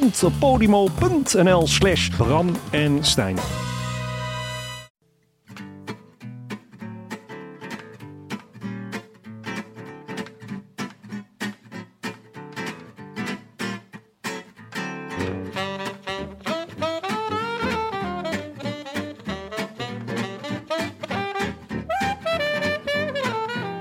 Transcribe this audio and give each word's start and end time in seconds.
www.podimo.nl 0.00 1.66
slash 1.66 2.08
Bram 2.08 2.56
en 2.70 3.04
Stijn. 3.04 3.36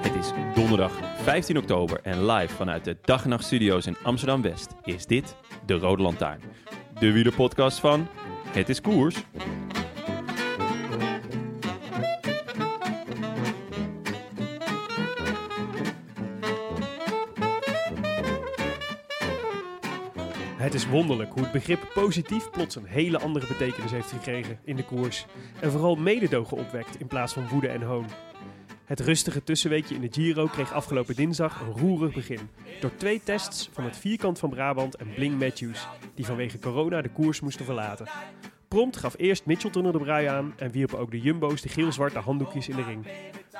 Het 0.01 0.15
is 0.15 0.31
donderdag 0.55 0.91
15 1.15 1.57
oktober 1.57 1.99
en 2.03 2.25
live 2.25 2.55
vanuit 2.55 2.83
de 2.83 2.97
Dag 3.01 3.23
en 3.23 3.29
Nacht 3.29 3.43
Studio's 3.43 3.85
in 3.85 3.97
Amsterdam 4.03 4.41
West 4.41 4.73
is 4.83 5.05
dit 5.05 5.35
de 5.65 5.73
Rode 5.73 6.01
Lantaarn. 6.01 6.41
De 6.99 7.11
wielerpodcast 7.11 7.79
van 7.79 8.07
Het 8.47 8.69
is 8.69 8.81
Koers. 8.81 9.23
Het 20.57 20.73
is 20.73 20.87
wonderlijk 20.87 21.33
hoe 21.33 21.43
het 21.43 21.51
begrip 21.51 21.91
positief 21.93 22.49
plots 22.49 22.75
een 22.75 22.85
hele 22.85 23.19
andere 23.19 23.47
betekenis 23.47 23.91
heeft 23.91 24.11
gekregen 24.11 24.59
in 24.63 24.75
de 24.75 24.83
koers. 24.83 25.25
En 25.59 25.71
vooral 25.71 25.95
mededogen 25.95 26.57
opwekt 26.57 26.99
in 26.99 27.07
plaats 27.07 27.33
van 27.33 27.47
woede 27.47 27.67
en 27.67 27.81
hoon. 27.81 28.05
Het 28.93 29.01
rustige 29.01 29.43
tussenweekje 29.43 29.95
in 29.95 30.01
de 30.01 30.07
Giro 30.11 30.45
kreeg 30.45 30.73
afgelopen 30.73 31.15
dinsdag 31.15 31.61
een 31.61 31.71
roerig 31.71 32.13
begin. 32.13 32.49
Door 32.79 32.95
twee 32.95 33.21
tests 33.23 33.69
van 33.71 33.83
het 33.83 33.97
vierkant 33.97 34.39
van 34.39 34.49
Brabant 34.49 34.95
en 34.95 35.13
Bling 35.15 35.39
Matthews, 35.39 35.87
die 36.15 36.25
vanwege 36.25 36.59
corona 36.59 37.01
de 37.01 37.09
koers 37.09 37.39
moesten 37.39 37.65
verlaten. 37.65 38.07
Prompt 38.67 38.97
gaf 38.97 39.13
eerst 39.17 39.45
Mitchelton 39.45 39.85
er 39.85 39.91
de 39.91 39.97
brui 39.97 40.25
aan 40.25 40.53
en 40.57 40.71
wierpen 40.71 40.99
ook 40.99 41.11
de 41.11 41.19
Jumbo's 41.19 41.61
de 41.61 41.69
geel-zwarte 41.69 42.19
handdoekjes 42.19 42.69
in 42.69 42.75
de 42.75 42.83
ring. 42.83 43.07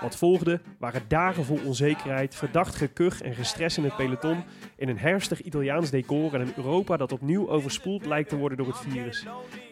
Wat 0.01 0.15
volgde 0.15 0.61
waren 0.79 1.03
dagen 1.07 1.45
vol 1.45 1.59
onzekerheid, 1.65 2.35
verdacht 2.35 2.75
gekuch 2.75 3.21
en 3.21 3.33
gestres 3.33 3.77
in 3.77 3.83
het 3.83 3.95
peloton 3.95 4.43
in 4.75 4.89
een 4.89 4.99
herfstig 4.99 5.41
Italiaans 5.41 5.89
decor 5.89 6.33
en 6.33 6.41
een 6.41 6.53
Europa 6.55 6.97
dat 6.97 7.11
opnieuw 7.11 7.49
overspoeld 7.49 8.05
lijkt 8.05 8.29
te 8.29 8.37
worden 8.37 8.57
door 8.57 8.67
het 8.67 8.79
virus. 8.79 9.25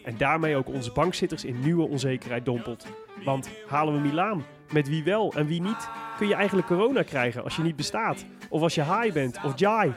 En 0.04 0.16
daarmee 0.16 0.56
ook 0.56 0.68
onze 0.68 0.92
bankzitters 0.92 1.44
in 1.44 1.60
nieuwe 1.60 1.88
onzekerheid 1.88 2.44
dompelt. 2.44 2.86
Want 3.24 3.48
halen 3.66 3.94
we 3.94 4.00
Milaan? 4.00 4.44
Met 4.72 4.88
wie 4.88 5.04
wel 5.04 5.32
en 5.36 5.46
wie 5.46 5.60
niet? 5.60 5.88
Kun 6.16 6.28
je 6.28 6.34
eigenlijk 6.34 6.66
corona 6.66 7.02
krijgen 7.02 7.44
als 7.44 7.56
je 7.56 7.62
niet 7.62 7.76
bestaat? 7.76 8.24
Of 8.48 8.62
als 8.62 8.74
je 8.74 8.82
high 8.82 9.12
bent 9.12 9.38
of 9.44 9.58
jai? 9.58 9.92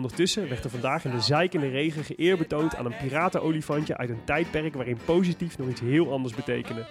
Ondertussen 0.00 0.48
werd 0.48 0.64
er 0.64 0.70
vandaag 0.70 1.04
in 1.04 1.10
de 1.10 1.20
zeikende 1.20 1.68
regen 1.68 2.04
geëer 2.04 2.36
betoond 2.36 2.76
aan 2.76 2.86
een 2.86 2.96
piratenolifantje 2.96 3.96
uit 3.96 4.10
een 4.10 4.24
tijdperk 4.24 4.74
waarin 4.74 4.98
positief 5.04 5.58
nog 5.58 5.68
iets 5.68 5.80
heel 5.80 6.12
anders 6.12 6.34
betekende. 6.34 6.86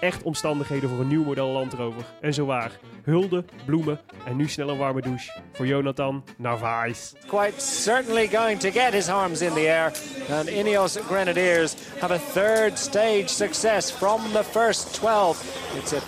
Echt 0.00 0.22
omstandigheden 0.22 0.88
voor 0.88 1.00
een 1.00 1.08
nieuw 1.08 1.24
model 1.24 1.48
landrover. 1.48 2.04
En 2.20 2.34
zo 2.34 2.46
waar, 2.46 2.78
hulde, 3.02 3.44
bloemen 3.64 4.00
en 4.26 4.36
nu 4.36 4.48
snel 4.48 4.68
een 4.68 4.76
warme 4.76 5.00
douche. 5.00 5.30
Voor 5.52 5.66
Jonathan 5.66 6.24
Narvaez. 6.36 7.12
quite 7.26 7.60
certainly 7.60 8.28
going 8.28 8.60
to 8.60 8.70
get 8.70 8.92
his 8.92 9.08
arms 9.08 9.40
in 9.40 9.52
the 9.52 9.68
air. 9.68 9.92
And 10.30 10.48
Ineos 10.48 10.96
Grenadiers 10.96 11.74
have 11.98 12.14
a 12.14 12.18
third 12.18 12.78
stage 12.78 13.28
success 13.28 13.90
from 13.90 14.20
the 14.32 14.44
first 14.44 14.94
12. 14.94 15.76
It's 15.76 15.92
a 15.92 16.00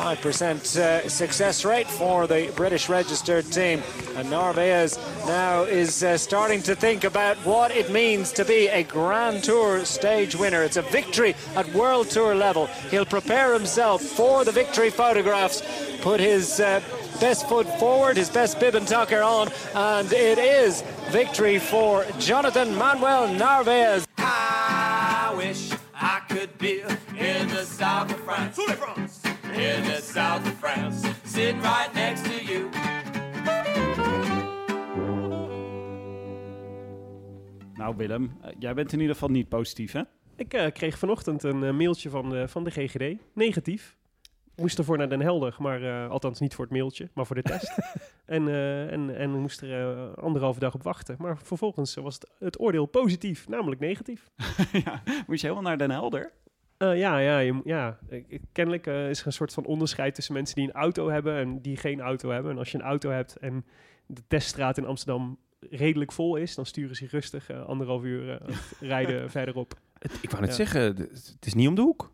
25% 0.00 0.76
uh, 0.78 1.08
success 1.10 1.64
rate 1.64 1.86
for 1.86 2.26
the 2.26 2.50
British 2.56 2.88
registered 2.88 3.44
team. 3.52 3.82
And 4.16 4.30
Narvaez 4.30 4.98
now 5.26 5.64
is 5.64 6.02
uh, 6.02 6.16
starting 6.16 6.62
to 6.62 6.74
think 6.74 7.04
about 7.04 7.36
what 7.38 7.70
it 7.70 7.90
means 7.90 8.32
to 8.32 8.44
be 8.44 8.68
a 8.68 8.82
Grand 8.82 9.44
Tour 9.44 9.84
stage 9.84 10.34
winner. 10.34 10.62
It's 10.62 10.78
a 10.78 10.82
victory 10.82 11.34
at 11.54 11.70
World 11.74 12.08
Tour 12.08 12.34
level. 12.34 12.66
He'll 12.90 13.04
prepare 13.04 13.52
himself 13.52 14.00
for 14.00 14.42
the 14.42 14.52
victory 14.52 14.88
photographs, 14.88 15.62
put 16.00 16.18
his 16.18 16.60
uh, 16.60 16.80
best 17.20 17.46
foot 17.46 17.68
forward, 17.78 18.16
his 18.16 18.30
best 18.30 18.58
bib 18.58 18.74
and 18.76 18.88
tucker 18.88 19.20
on, 19.20 19.50
and 19.74 20.10
it 20.14 20.38
is 20.38 20.82
victory 21.10 21.58
for 21.58 22.06
Jonathan 22.18 22.74
Manuel 22.74 23.28
Narvaez. 23.34 24.06
I 24.16 25.34
wish 25.36 25.72
I 25.94 26.22
could 26.30 26.56
be 26.56 26.80
in 27.18 27.48
the 27.48 27.64
south 27.66 28.10
of 28.10 28.20
France. 28.20 29.29
In 29.54 29.82
the 29.82 30.00
south 30.02 30.42
of 30.46 30.54
France, 30.58 31.06
sitting 31.24 31.60
right 31.60 31.92
next 31.94 32.24
to 32.24 32.44
you. 32.44 32.68
Nou 37.74 37.96
Willem, 37.96 38.36
eh, 38.42 38.50
jij 38.58 38.74
bent 38.74 38.92
in 38.92 38.98
ieder 39.00 39.14
geval 39.14 39.28
niet 39.30 39.48
positief 39.48 39.92
hè? 39.92 40.02
Ik 40.36 40.54
eh, 40.54 40.72
kreeg 40.72 40.98
vanochtend 40.98 41.42
een 41.42 41.64
eh, 41.64 41.72
mailtje 41.72 42.10
van, 42.10 42.28
de- 42.30 42.48
van 42.48 42.64
de 42.64 42.70
GGD. 42.70 43.16
Negatief. 43.34 43.96
Moest 44.56 44.78
ervoor 44.78 44.98
naar 44.98 45.08
Den 45.08 45.20
Helder, 45.20 45.56
maar 45.58 45.82
eh, 45.82 46.10
althans 46.10 46.40
niet 46.40 46.54
voor 46.54 46.64
het 46.64 46.74
mailtje, 46.74 47.08
maar 47.14 47.26
voor 47.26 47.36
de 47.36 47.42
test. 47.42 47.78
en, 48.26 48.48
eh, 48.48 48.92
en, 48.92 49.16
en 49.16 49.30
moest 49.30 49.60
er 49.62 50.14
anderhalve 50.14 50.60
dag 50.60 50.74
op 50.74 50.82
wachten. 50.82 51.16
Maar 51.18 51.38
vervolgens 51.42 51.94
was 51.94 52.14
het, 52.14 52.30
het 52.38 52.60
oordeel 52.60 52.86
positief, 52.86 53.48
namelijk 53.48 53.80
negatief. 53.80 54.30
ja, 54.84 55.02
moest 55.26 55.40
je 55.40 55.46
helemaal 55.48 55.68
naar 55.68 55.78
Den 55.78 55.90
Helder? 55.90 56.32
Eh, 56.80 56.98
ja, 56.98 57.18
ja, 57.18 57.38
je, 57.38 57.60
ja. 57.64 57.98
Kennelijk 58.52 58.86
eh, 58.86 59.08
is 59.10 59.20
er 59.20 59.26
een 59.26 59.32
soort 59.32 59.52
van 59.52 59.64
onderscheid 59.64 60.14
tussen 60.14 60.34
mensen 60.34 60.54
die 60.54 60.64
een 60.64 60.72
auto 60.74 61.08
hebben 61.08 61.34
en 61.36 61.60
die 61.60 61.76
geen 61.76 62.00
auto 62.00 62.30
hebben. 62.30 62.50
En 62.52 62.58
als 62.58 62.70
je 62.72 62.78
een 62.78 62.84
auto 62.84 63.10
hebt 63.10 63.36
en 63.36 63.64
de 64.06 64.22
teststraat 64.28 64.78
in 64.78 64.86
Amsterdam 64.86 65.38
redelijk 65.70 66.12
vol 66.12 66.36
is, 66.36 66.54
dan 66.54 66.66
sturen 66.66 66.96
ze 66.96 67.04
je 67.04 67.10
rustig 67.10 67.50
eh, 67.50 67.66
anderhalf 67.66 68.02
uur 68.02 68.40
rijden 68.80 69.30
verderop. 69.30 69.74
Ik 70.20 70.30
wou 70.30 70.40
net 70.42 70.50
Ja. 70.50 70.56
zeggen, 70.56 70.82
het 70.96 71.36
is 71.46 71.54
niet 71.54 71.68
om 71.68 71.74
de 71.74 71.80
hoek. 71.80 72.12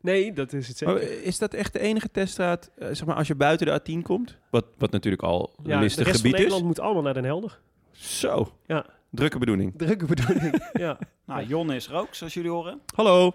Nee, 0.00 0.32
dat 0.32 0.52
is 0.52 0.68
het 0.68 0.76
zeker. 0.76 1.22
Is 1.22 1.38
dat 1.38 1.54
echt 1.54 1.72
de 1.72 1.78
enige 1.78 2.10
teststraat, 2.10 2.70
zeg 2.78 3.04
maar, 3.04 3.16
als 3.16 3.26
je 3.26 3.34
buiten 3.34 3.66
de 3.66 3.80
A10 3.98 4.02
komt? 4.02 4.38
Wat, 4.50 4.64
wat 4.78 4.90
natuurlijk 4.90 5.22
al 5.22 5.52
een 5.58 5.64
ja, 5.68 5.76
de 5.76 5.82
listig 5.82 6.06
rest 6.06 6.20
van 6.20 6.30
gebied 6.30 6.34
is. 6.34 6.38
Nederland 6.40 6.64
moet 6.64 6.80
allemaal 6.80 7.02
naar 7.02 7.14
Den 7.14 7.24
Helder. 7.24 7.60
Zo, 7.92 8.52
Ja, 8.66 8.86
drukke 9.14 9.38
bedoeling. 9.38 9.72
drukke 9.76 10.06
bedoeling. 10.06 10.68
ja. 10.72 10.98
Nou, 11.26 11.46
Jonne 11.46 11.74
is 11.76 11.86
er 11.86 11.94
ook, 11.94 12.14
zoals 12.14 12.34
jullie 12.34 12.50
horen. 12.50 12.80
Hallo. 12.94 13.34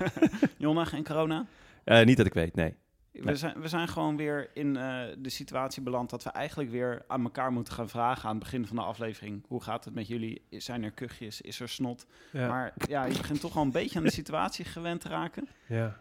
Jonne, 0.58 0.86
geen 0.86 1.04
corona. 1.04 1.46
Eh, 1.84 2.04
niet 2.04 2.16
dat 2.16 2.26
ik 2.26 2.34
weet, 2.34 2.54
nee. 2.54 2.74
We, 3.12 3.24
Nee. 3.24 3.34
zijn, 3.34 3.60
we 3.60 3.68
zijn 3.68 3.88
gewoon 3.88 4.16
weer 4.16 4.50
in 4.54 4.76
eh, 4.76 5.00
de 5.18 5.28
situatie 5.30 5.82
beland 5.82 6.10
dat 6.10 6.22
we 6.24 6.30
eigenlijk 6.30 6.70
weer 6.70 7.04
aan 7.06 7.22
elkaar 7.22 7.52
moeten 7.52 7.72
gaan 7.72 7.88
vragen 7.88 8.24
aan 8.28 8.34
het 8.34 8.42
begin 8.44 8.66
van 8.66 8.76
de 8.76 8.82
aflevering. 8.82 9.44
Hoe 9.48 9.62
gaat 9.62 9.84
het 9.84 9.94
met 9.94 10.06
jullie? 10.08 10.42
Zijn 10.50 10.82
er 10.82 10.90
kuchjes? 10.90 11.40
Is 11.40 11.60
er 11.60 11.68
snot? 11.68 12.06
Ja. 12.32 12.48
Maar 12.48 12.72
ja, 12.88 13.04
je 13.04 13.16
begint 13.16 13.40
toch 13.40 13.56
al 13.56 13.62
een 13.62 13.70
beetje 13.70 13.98
aan 13.98 14.04
de 14.04 14.10
situatie 14.10 14.64
gewend 14.64 15.00
te 15.00 15.08
raken. 15.08 15.48
ja. 15.66 15.96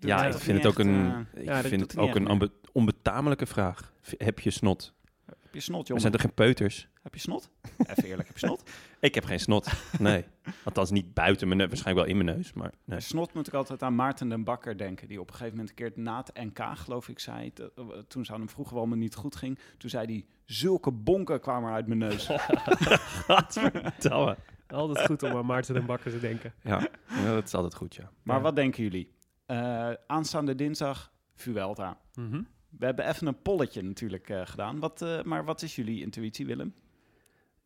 Ja, 0.00 0.26
ik 0.26 0.32
vind 0.34 0.56
het 0.58 0.66
ook 0.66 0.78
echt, 0.78 0.88
een, 0.88 1.26
eh, 1.34 1.40
ik 1.42 1.48
ja, 1.48 1.62
vind 1.62 1.80
het 1.80 1.96
ook 1.98 2.14
een 2.14 2.28
onbe- 2.28 2.50
onbetamelijke 2.72 3.46
vraag. 3.46 3.92
V- 4.00 4.12
Heb 4.18 4.38
je 4.40 4.50
snot? 4.50 4.94
Je 5.58 5.64
snot, 5.64 5.80
We 5.80 5.86
jongen? 5.86 6.00
zijn 6.00 6.12
toch 6.12 6.22
geen 6.22 6.34
peuters? 6.34 6.88
Heb 7.02 7.14
je 7.14 7.20
snot? 7.20 7.50
Even 7.90 8.04
eerlijk, 8.04 8.28
heb 8.28 8.38
je 8.38 8.46
snot? 8.46 8.62
Ik 9.00 9.14
heb 9.14 9.24
geen 9.24 9.40
snot. 9.40 9.68
Nee. 9.98 10.24
Althans 10.64 10.90
niet 10.90 11.14
buiten 11.14 11.46
mijn 11.46 11.58
neus, 11.60 11.68
waarschijnlijk 11.68 12.06
wel 12.06 12.16
in 12.16 12.24
mijn 12.24 12.36
neus, 12.36 12.52
maar 12.52 12.72
nee. 12.84 13.00
Snot 13.00 13.34
moet 13.34 13.46
ik 13.46 13.54
altijd 13.54 13.82
aan 13.82 13.94
Maarten 13.94 14.28
den 14.28 14.44
Bakker 14.44 14.78
denken. 14.78 15.08
Die 15.08 15.20
op 15.20 15.28
een 15.28 15.34
gegeven 15.34 15.56
moment 15.56 15.68
een 15.70 15.74
keer 15.92 15.92
na 16.04 16.16
het 16.16 16.30
NK, 16.34 16.60
geloof 16.74 17.08
ik, 17.08 17.18
zei... 17.18 17.52
eh, 17.54 17.84
toen 18.08 18.24
zou 18.24 18.38
hem 18.38 18.48
vroeger 18.48 18.74
wel 18.74 18.86
maar 18.86 18.98
niet 18.98 19.14
goed 19.14 19.36
ging. 19.36 19.58
Toen 19.78 19.90
zei 19.90 20.06
hij, 20.06 20.24
zulke 20.44 20.90
bonken 20.92 21.40
kwamen 21.40 21.72
uit 21.72 21.86
mijn 21.86 21.98
neus. 21.98 22.26
Gadverdamme. 23.26 24.36
Altijd 24.68 25.06
goed 25.06 25.22
om 25.22 25.36
aan 25.36 25.46
Maarten 25.46 25.74
den 25.74 25.86
Bakker 25.86 26.10
te 26.10 26.20
denken. 26.20 26.52
Ja, 26.62 26.88
ja, 27.08 27.32
dat 27.34 27.44
is 27.44 27.54
altijd 27.54 27.74
goed, 27.74 27.94
ja. 27.94 28.10
Maar 28.22 28.36
Ja. 28.36 28.42
wat 28.42 28.56
denken 28.56 28.82
jullie? 28.82 29.12
Eh, 29.46 29.90
aanstaande 30.06 30.54
dinsdag, 30.54 31.12
Vuelta. 31.34 31.98
Mhm. 32.14 32.42
We 32.78 32.84
hebben 32.84 33.08
even 33.08 33.26
een 33.26 33.42
polletje 33.42 33.82
natuurlijk 33.82 34.28
eh, 34.28 34.40
gedaan. 34.44 34.78
Wat, 34.78 35.02
eh, 35.02 35.22
maar 35.22 35.44
wat 35.44 35.62
is 35.62 35.76
jullie 35.76 36.02
intuïtie, 36.02 36.46
Willem? 36.46 36.74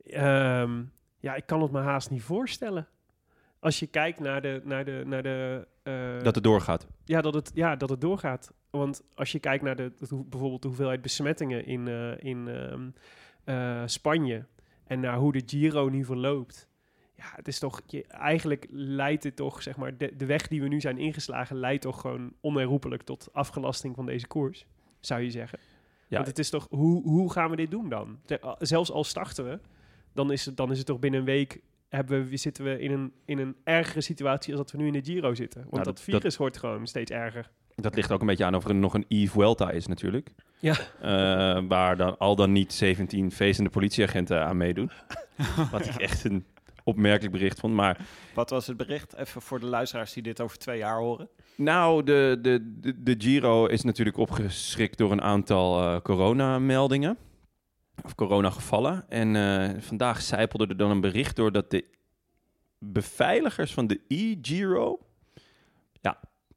Ehm, 0.06 0.82
ja, 1.18 1.34
ik 1.34 1.46
kan 1.46 1.62
het 1.62 1.70
me 1.70 1.80
haast 1.80 2.10
niet 2.10 2.22
voorstellen. 2.22 2.88
Als 3.58 3.78
je 3.78 3.86
kijkt 3.86 4.20
naar 4.20 4.42
de... 4.42 4.60
Naar 4.64 4.84
de, 4.84 5.02
naar 5.06 5.22
de 5.22 5.66
eh, 5.82 6.22
Dat 6.22 6.34
het 6.34 6.44
doorgaat. 6.44 6.86
ja, 7.04 7.20
dat 7.20 7.34
het, 7.34 7.50
ja, 7.54 7.76
dat 7.76 7.88
het 7.88 8.00
doorgaat. 8.00 8.52
Want 8.70 9.02
als 9.14 9.32
je 9.32 9.38
kijkt 9.38 9.64
naar 9.64 9.76
de, 9.76 9.92
de- 9.98 10.24
bijvoorbeeld 10.28 10.62
de 10.62 10.68
hoeveelheid 10.68 11.02
besmettingen 11.02 11.66
in, 11.66 11.88
eh, 11.88 12.12
in 12.18 12.48
ehm, 12.48 12.88
eh, 13.44 13.82
Spanje... 13.86 14.46
en 14.86 15.00
naar 15.00 15.16
hoe 15.16 15.32
de 15.32 15.42
Giro 15.46 15.88
nu 15.88 16.04
verloopt... 16.04 16.68
Ja, 17.14 17.24
het 17.34 17.48
is 17.48 17.58
toch... 17.58 17.80
Je, 17.86 18.06
eigenlijk 18.06 18.66
leidt 18.70 19.22
dit 19.22 19.36
toch, 19.36 19.62
zeg 19.62 19.76
maar... 19.76 19.96
De, 19.96 20.16
de 20.16 20.26
weg 20.26 20.48
die 20.48 20.62
we 20.62 20.68
nu 20.68 20.80
zijn 20.80 20.98
ingeslagen... 20.98 21.56
leidt 21.56 21.82
toch 21.82 22.00
gewoon 22.00 22.32
onherroepelijk 22.40 23.02
tot 23.02 23.28
afgelasting 23.32 23.94
van 23.94 24.06
deze 24.06 24.26
koers. 24.26 24.66
Zou 25.06 25.20
je 25.22 25.30
zeggen. 25.30 25.58
Ja. 26.08 26.16
Want 26.16 26.26
het 26.26 26.38
is 26.38 26.50
toch... 26.50 26.66
Hoe, 26.70 27.02
hoe 27.02 27.32
gaan 27.32 27.50
we 27.50 27.56
dit 27.56 27.70
doen 27.70 27.88
dan? 27.88 28.18
Zelfs 28.58 28.90
al 28.90 29.04
starten 29.04 29.44
we... 29.44 29.58
Dan 30.14 30.32
is, 30.32 30.46
het, 30.46 30.56
dan 30.56 30.70
is 30.70 30.78
het 30.78 30.86
toch 30.86 30.98
binnen 30.98 31.20
een 31.20 31.26
week... 31.26 31.60
Hebben 31.88 32.28
we, 32.28 32.36
zitten 32.36 32.64
we 32.64 32.80
in 32.80 32.92
een, 32.92 33.12
in 33.24 33.38
een 33.38 33.56
ergere 33.64 34.00
situatie... 34.00 34.52
als 34.52 34.62
dat 34.62 34.70
we 34.70 34.78
nu 34.78 34.86
in 34.86 34.92
de 34.92 35.04
Giro 35.04 35.34
zitten. 35.34 35.60
Want 35.60 35.72
Nou, 35.72 35.84
dat, 35.84 35.94
dat- 35.96 36.04
virus 36.04 36.36
wordt 36.36 36.58
gewoon 36.58 36.86
steeds 36.86 37.10
erger. 37.10 37.50
Dat 37.74 37.94
ligt 37.94 38.12
ook 38.12 38.20
een 38.20 38.26
beetje 38.26 38.44
aan 38.44 38.54
of 38.54 38.64
er 38.64 38.74
nog 38.74 38.94
een 38.94 39.04
Eve 39.08 39.38
Welta 39.38 39.70
is 39.70 39.86
natuurlijk. 39.86 40.30
Ja. 40.58 40.74
Eh, 41.00 41.64
waar 41.68 41.96
dan 41.96 42.18
al 42.18 42.36
dan 42.36 42.52
niet 42.52 42.72
17 42.72 43.32
feestende 43.32 43.70
politieagenten 43.70 44.44
aan 44.44 44.56
meedoen. 44.56 44.90
Wat 45.70 45.86
ik 45.86 45.94
echt 45.94 46.24
een 46.24 46.44
opmerkelijk 46.84 47.32
bericht 47.32 47.60
vond. 47.60 47.74
Maar 47.74 47.98
Wat 48.34 48.50
was 48.50 48.66
het 48.66 48.76
bericht? 48.76 49.14
Even 49.16 49.42
voor 49.42 49.60
de 49.60 49.66
luisteraars 49.66 50.12
die 50.12 50.22
dit 50.22 50.40
over 50.40 50.58
twee 50.58 50.78
jaar 50.78 50.98
horen. 50.98 51.28
nou, 51.56 52.02
de, 52.02 52.38
de, 52.42 52.78
de, 52.80 53.02
de 53.02 53.14
Giro 53.18 53.66
is 53.66 53.82
natuurlijk 53.82 54.16
opgeschrikt 54.16 54.98
door 54.98 55.12
een 55.12 55.22
aantal 55.22 55.80
eh, 55.80 56.00
coronameldingen. 56.00 57.16
Of 58.04 58.14
coronagevallen. 58.14 59.04
En 59.08 59.36
eh, 59.36 59.80
vandaag 59.80 60.22
zijpelde 60.22 60.66
er 60.66 60.76
dan 60.76 60.90
een 60.90 61.00
bericht 61.00 61.36
door 61.36 61.52
dat 61.52 61.70
de 61.70 61.84
beveiligers 62.78 63.72
van 63.72 63.86
de 63.86 64.00
e-Giro... 64.08 64.98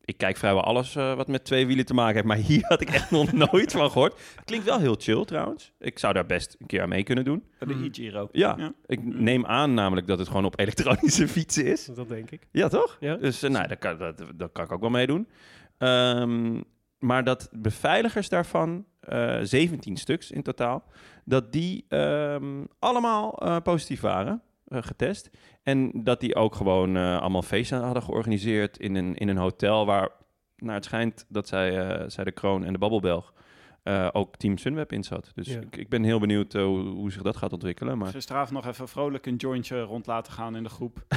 Ik 0.06 0.18
kijk 0.18 0.38
vrijwel 0.38 0.64
alles 0.64 0.96
eh, 0.96 1.16
wat 1.16 1.28
met 1.28 1.44
twee 1.46 1.68
wielen 1.68 1.86
te 1.86 1.94
maken 1.94 2.14
heeft. 2.16 2.26
Maar 2.28 2.38
hier 2.38 2.66
had 2.68 2.82
ik 2.82 2.90
echt 2.90 3.12
nog 3.12 3.32
nooit 3.52 3.72
van 3.72 3.92
gehoord. 3.92 4.20
Klinkt 4.46 4.66
wel 4.66 4.80
heel 4.80 4.96
chill 5.00 5.26
trouwens. 5.26 5.72
Ik 5.80 6.00
zou 6.00 6.14
daar 6.14 6.26
best 6.26 6.56
een 6.60 6.66
keer 6.68 6.82
aan 6.82 6.90
mee 6.90 7.04
kunnen 7.04 7.24
doen. 7.26 7.44
De 7.60 7.66
Hmm. 7.74 7.84
e-Giro. 7.84 8.30
Ja, 8.32 8.56
Ja. 8.58 8.74
ik 8.86 9.04
neem 9.04 9.46
aan 9.46 9.74
namelijk 9.74 10.08
dat 10.08 10.20
het 10.20 10.28
gewoon 10.28 10.46
op 10.46 10.60
elektronische 10.60 11.28
fietsen 11.38 11.66
is. 11.66 11.86
Dat 11.86 12.10
denk 12.10 12.32
ik. 12.32 12.48
Ja, 12.52 12.68
toch? 12.68 12.98
Ja. 13.00 13.16
Dus 13.16 13.44
eh, 13.44 13.50
nou, 13.50 13.68
daar 13.68 13.78
kan, 13.78 13.98
dat, 13.98 14.22
dat 14.36 14.52
kan 14.52 14.66
ik 14.66 14.72
ook 14.72 14.82
wel 14.82 14.90
meedoen. 14.90 15.28
Ehm, 15.78 16.62
maar 17.00 17.24
dat 17.24 17.50
beveiligers 17.52 18.30
daarvan, 18.30 18.86
eh 19.00 19.38
17 19.42 19.98
stuks 19.98 20.32
in 20.32 20.44
totaal, 20.44 20.84
dat 21.26 21.52
die 21.52 21.86
ehm, 21.90 22.64
allemaal 22.80 23.38
eh, 23.38 23.58
positief 23.64 24.02
waren, 24.02 24.42
eh, 24.66 24.84
getest. 24.84 25.30
En 25.64 25.92
dat 26.04 26.20
die 26.20 26.36
ook 26.36 26.56
gewoon 26.56 26.96
eh, 26.96 27.20
allemaal 27.20 27.42
feesten 27.42 27.82
hadden 27.82 28.04
georganiseerd 28.04 28.78
in 28.78 28.96
een, 28.96 29.16
in 29.16 29.28
een 29.28 29.38
hotel 29.38 29.86
waar, 29.86 30.10
naar 30.56 30.76
het 30.76 30.86
schijnt, 30.86 31.26
dat 31.30 31.48
zij, 31.48 31.80
eh 31.80 32.04
zij 32.08 32.24
de 32.24 32.32
Kroon 32.32 32.64
en 32.64 32.74
de 32.74 32.80
Babbelbelg, 32.80 33.34
eh, 33.86 34.10
ook 34.12 34.36
Team 34.36 34.58
Sunweb 34.58 34.92
in 34.92 35.04
zat. 35.04 35.32
Dus 35.36 35.48
Ja. 35.48 35.60
ik, 35.60 35.76
ik 35.78 35.90
ben 35.90 36.04
heel 36.04 36.20
benieuwd 36.20 36.54
eh, 36.54 36.64
hoe, 36.64 36.80
hoe 36.80 37.12
zich 37.12 37.22
dat 37.22 37.38
gaat 37.38 37.54
ontwikkelen. 37.54 37.98
Maar 37.98 38.12
Gisteravond 38.12 38.52
nog 38.52 38.68
even 38.74 38.88
vrolijk 38.88 39.26
een 39.26 39.36
jointje 39.36 39.82
rond 39.82 40.06
laten 40.08 40.34
gaan 40.34 40.56
in 40.56 40.64
de 40.64 40.70
groep. 40.70 41.06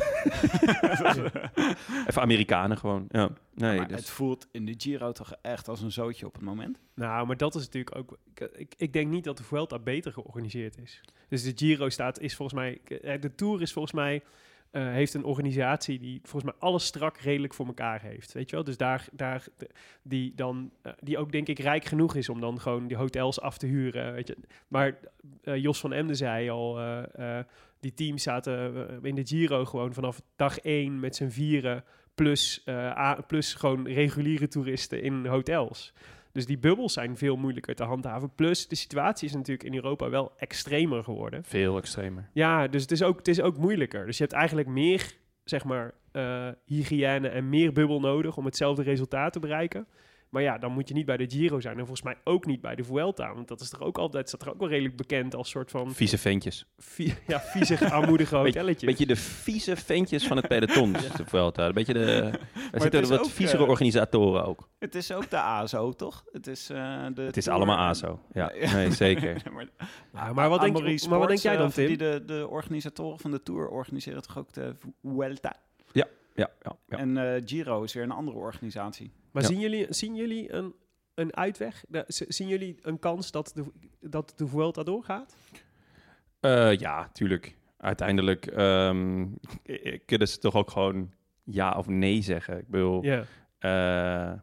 even 2.09 2.23
Amerikanen 2.23 2.79
gewoon. 2.79 3.07
Ja. 3.11 3.31
Nee, 3.55 3.77
maar 3.79 3.89
dus- 3.89 3.97
het 3.97 4.11
voelt 4.11 4.49
in 4.53 4.65
de 4.65 4.75
Giro 4.79 5.13
toch 5.13 5.33
echt 5.43 5.69
als 5.69 5.83
een 5.83 5.93
zootje 5.93 6.27
op 6.27 6.35
het 6.35 6.43
moment. 6.43 6.81
Nou, 6.95 7.27
maar 7.27 7.37
dat 7.37 7.55
is 7.55 7.65
natuurlijk 7.65 7.97
ook... 7.97 8.19
Ik, 8.35 8.51
ik, 8.57 8.75
ik 8.77 8.93
denk 8.93 9.11
niet 9.11 9.25
dat 9.25 9.37
de 9.37 9.45
Vuelta 9.45 9.79
beter 9.79 10.13
georganiseerd 10.13 10.79
is. 10.79 11.01
Dus 11.29 11.43
de 11.43 11.53
Giro 11.55 11.89
staat, 11.89 12.21
is 12.21 12.37
volgens 12.37 12.59
mij... 12.61 12.81
De 13.21 13.35
Tour 13.35 13.63
is 13.63 13.73
volgens 13.73 13.95
mij... 13.95 14.23
eh, 14.71 14.83
heeft 14.83 15.15
een 15.15 15.25
organisatie 15.25 15.99
die 15.99 16.21
volgens 16.23 16.53
mij 16.53 16.61
alles 16.61 16.85
strak 16.85 17.17
redelijk 17.17 17.55
voor 17.55 17.67
elkaar 17.67 18.01
heeft. 18.01 18.33
Weet 18.33 18.51
je 18.51 18.57
wel? 18.57 18.65
Dus 18.65 18.77
daar, 18.77 19.09
daar 19.13 19.45
die 20.03 20.33
dan 20.35 20.71
eh, 20.83 20.93
die 21.01 21.19
ook 21.19 21.33
denk 21.33 21.49
ik 21.49 21.59
rijk 21.59 21.85
genoeg 21.85 22.15
is 22.15 22.29
om 22.29 22.41
dan 22.41 22.61
gewoon 22.61 22.87
die 22.87 22.97
hotels 22.97 23.41
af 23.41 23.59
te 23.59 23.67
huren. 23.67 24.13
Weet 24.13 24.29
je? 24.29 24.37
Maar 24.69 24.99
eh, 25.43 25.57
Jos 25.57 25.81
van 25.81 25.93
Emden 25.93 26.17
zei 26.17 26.51
al, 26.51 26.79
die 27.81 27.95
teams 27.95 28.23
zaten 28.23 28.89
in 29.03 29.15
de 29.15 29.27
Giro 29.27 29.65
gewoon 29.65 29.95
vanaf 29.95 30.23
dag 30.37 30.59
één 30.59 31.01
met 31.01 31.17
z'n 31.17 31.29
vieren 31.29 31.85
plus, 32.15 32.65
plus 33.27 33.55
gewoon 33.55 33.87
reguliere 33.87 34.49
toeristen 34.49 35.03
in 35.03 35.27
hotels. 35.27 35.93
Dus 36.33 36.47
die 36.47 36.59
bubbels 36.59 36.93
zijn 36.93 37.17
veel 37.17 37.37
moeilijker 37.37 37.75
te 37.75 37.85
handhaven. 37.85 38.35
Plus 38.35 38.69
de 38.69 38.75
situatie 38.75 39.29
is 39.29 39.35
natuurlijk 39.35 39.69
in 39.69 39.75
Europa 39.75 40.11
wel 40.11 40.33
extremer 40.37 41.05
geworden. 41.05 41.45
Veel 41.45 41.77
extremer. 41.77 42.29
Ja, 42.33 42.69
dus 42.69 42.83
het 42.83 42.91
is 42.91 43.03
ook, 43.03 43.19
het 43.19 43.29
is 43.29 43.41
ook 43.41 43.57
moeilijker. 43.57 44.07
Dus 44.07 44.17
je 44.17 44.23
hebt 44.23 44.37
eigenlijk 44.37 44.69
meer, 44.69 45.17
zeg 45.45 45.65
maar, 45.65 45.95
eh, 46.13 46.49
hygiëne 46.65 47.29
en 47.29 47.49
meer 47.49 47.73
bubbel 47.73 48.01
nodig 48.01 48.37
om 48.37 48.45
hetzelfde 48.45 48.83
resultaat 48.83 49.33
te 49.33 49.41
bereiken. 49.41 49.87
Maar 50.29 50.43
ja, 50.43 50.59
dan 50.59 50.73
moet 50.73 50.89
je 50.89 50.95
niet 50.95 51.07
bij 51.07 51.17
de 51.17 51.31
Giro 51.31 51.61
zijn 51.61 51.73
en 51.79 51.87
volgens 51.87 52.03
mij 52.03 52.17
ook 52.25 52.47
niet 52.47 52.61
bij 52.61 52.75
de 52.75 52.85
Vuelta. 52.85 53.35
Want 53.35 53.49
dat 53.49 53.61
is 53.61 53.69
toch 53.69 53.81
ook 53.81 53.99
altijd, 53.99 54.29
staat 54.29 54.43
er 54.43 54.51
ook 54.53 54.59
wel 54.59 54.69
redelijk 54.69 54.97
bekend 54.97 55.35
als 55.35 55.51
soort 55.51 55.71
van 55.71 55.93
Vieze 55.95 56.19
ventjes. 56.19 56.67
vie- 56.79 57.15
ja, 57.27 57.41
viezig, 57.41 57.83
armoedige 57.93 58.37
hotelletje. 58.47 58.87
Beetje 58.87 59.07
de 59.07 59.17
vieze 59.17 59.77
ventjes 59.77 60.27
van 60.27 60.37
het 60.37 60.49
peloton. 60.49 60.93
dus 61.03 61.09
de 61.13 61.25
Vuelta. 61.27 61.67
Een 61.67 61.73
beetje 61.75 61.93
de... 61.93 62.31
Er 62.73 62.81
zitten 62.81 63.09
wat 63.09 63.19
ook, 63.19 63.27
viezere 63.31 63.63
eh, 63.63 63.69
organisatoren 63.69 64.45
ook. 64.45 64.69
Het 64.79 64.95
is 64.95 65.13
ook 65.13 65.31
de 65.31 65.39
ASO, 65.41 65.93
toch? 65.93 66.25
Het 66.33 66.47
is, 66.47 66.71
eh, 66.71 67.07
de 67.15 67.23
Het 67.23 67.37
is 67.37 67.45
Tour- 67.45 67.57
allemaal 67.59 67.79
ASO. 67.79 68.21
Ja, 68.33 68.53
nee, 68.73 68.91
zeker. 68.93 69.43
maar, 69.53 69.67
Ja, 70.15 70.33
maar 70.33 70.49
wat 70.49 70.61
denk 70.61 71.07
maar 71.09 71.19
wat 71.19 71.29
denk 71.29 71.41
jij 71.41 71.57
dan, 71.57 71.67
eh, 71.67 71.73
Tim? 71.73 71.87
Die 71.87 71.97
de, 71.97 72.23
de 72.27 72.49
organisatoren 72.49 73.19
van 73.19 73.31
de 73.31 73.43
Tour 73.43 73.69
organiseren 73.69 74.23
toch 74.23 74.39
ook 74.39 74.53
de 74.53 74.75
Vuelta? 75.03 75.57
Ja, 75.93 76.07
ja, 76.35 76.51
ja. 76.89 76.97
En 76.99 77.17
eh, 77.35 77.43
Giro 77.45 77.83
is 77.83 77.93
weer 77.93 78.03
een 78.03 78.11
andere 78.11 78.37
organisatie. 78.39 79.13
Maar 79.41 79.51
zien 79.51 79.61
jullie, 79.61 79.87
zien 79.91 80.15
jullie 80.15 80.53
een, 80.53 80.75
een 81.15 81.37
uitweg? 81.37 81.85
De- 81.89 82.05
zien 82.09 82.49
jullie 82.49 82.79
een 82.83 82.99
kans 82.99 83.31
dat 83.31 83.51
de, 83.55 83.65
dat 84.11 84.33
de 84.37 84.47
Vuelta 84.47 84.83
doorgaat? 84.83 85.37
Eh, 86.41 86.77
ja, 86.77 87.09
tuurlijk. 87.13 87.57
Uiteindelijk 87.77 88.47
ehm, 88.47 89.27
kunnen 90.07 90.29
ze 90.29 90.39
toch 90.39 90.55
ook 90.55 90.71
gewoon 90.71 91.13
ja 91.45 91.73
of 91.73 91.87
nee 91.87 92.23
zeggen. 92.23 92.59
Ik 92.59 92.69
bedoel, 92.69 93.05
Ja. 93.05 93.25
eh, 93.59 94.39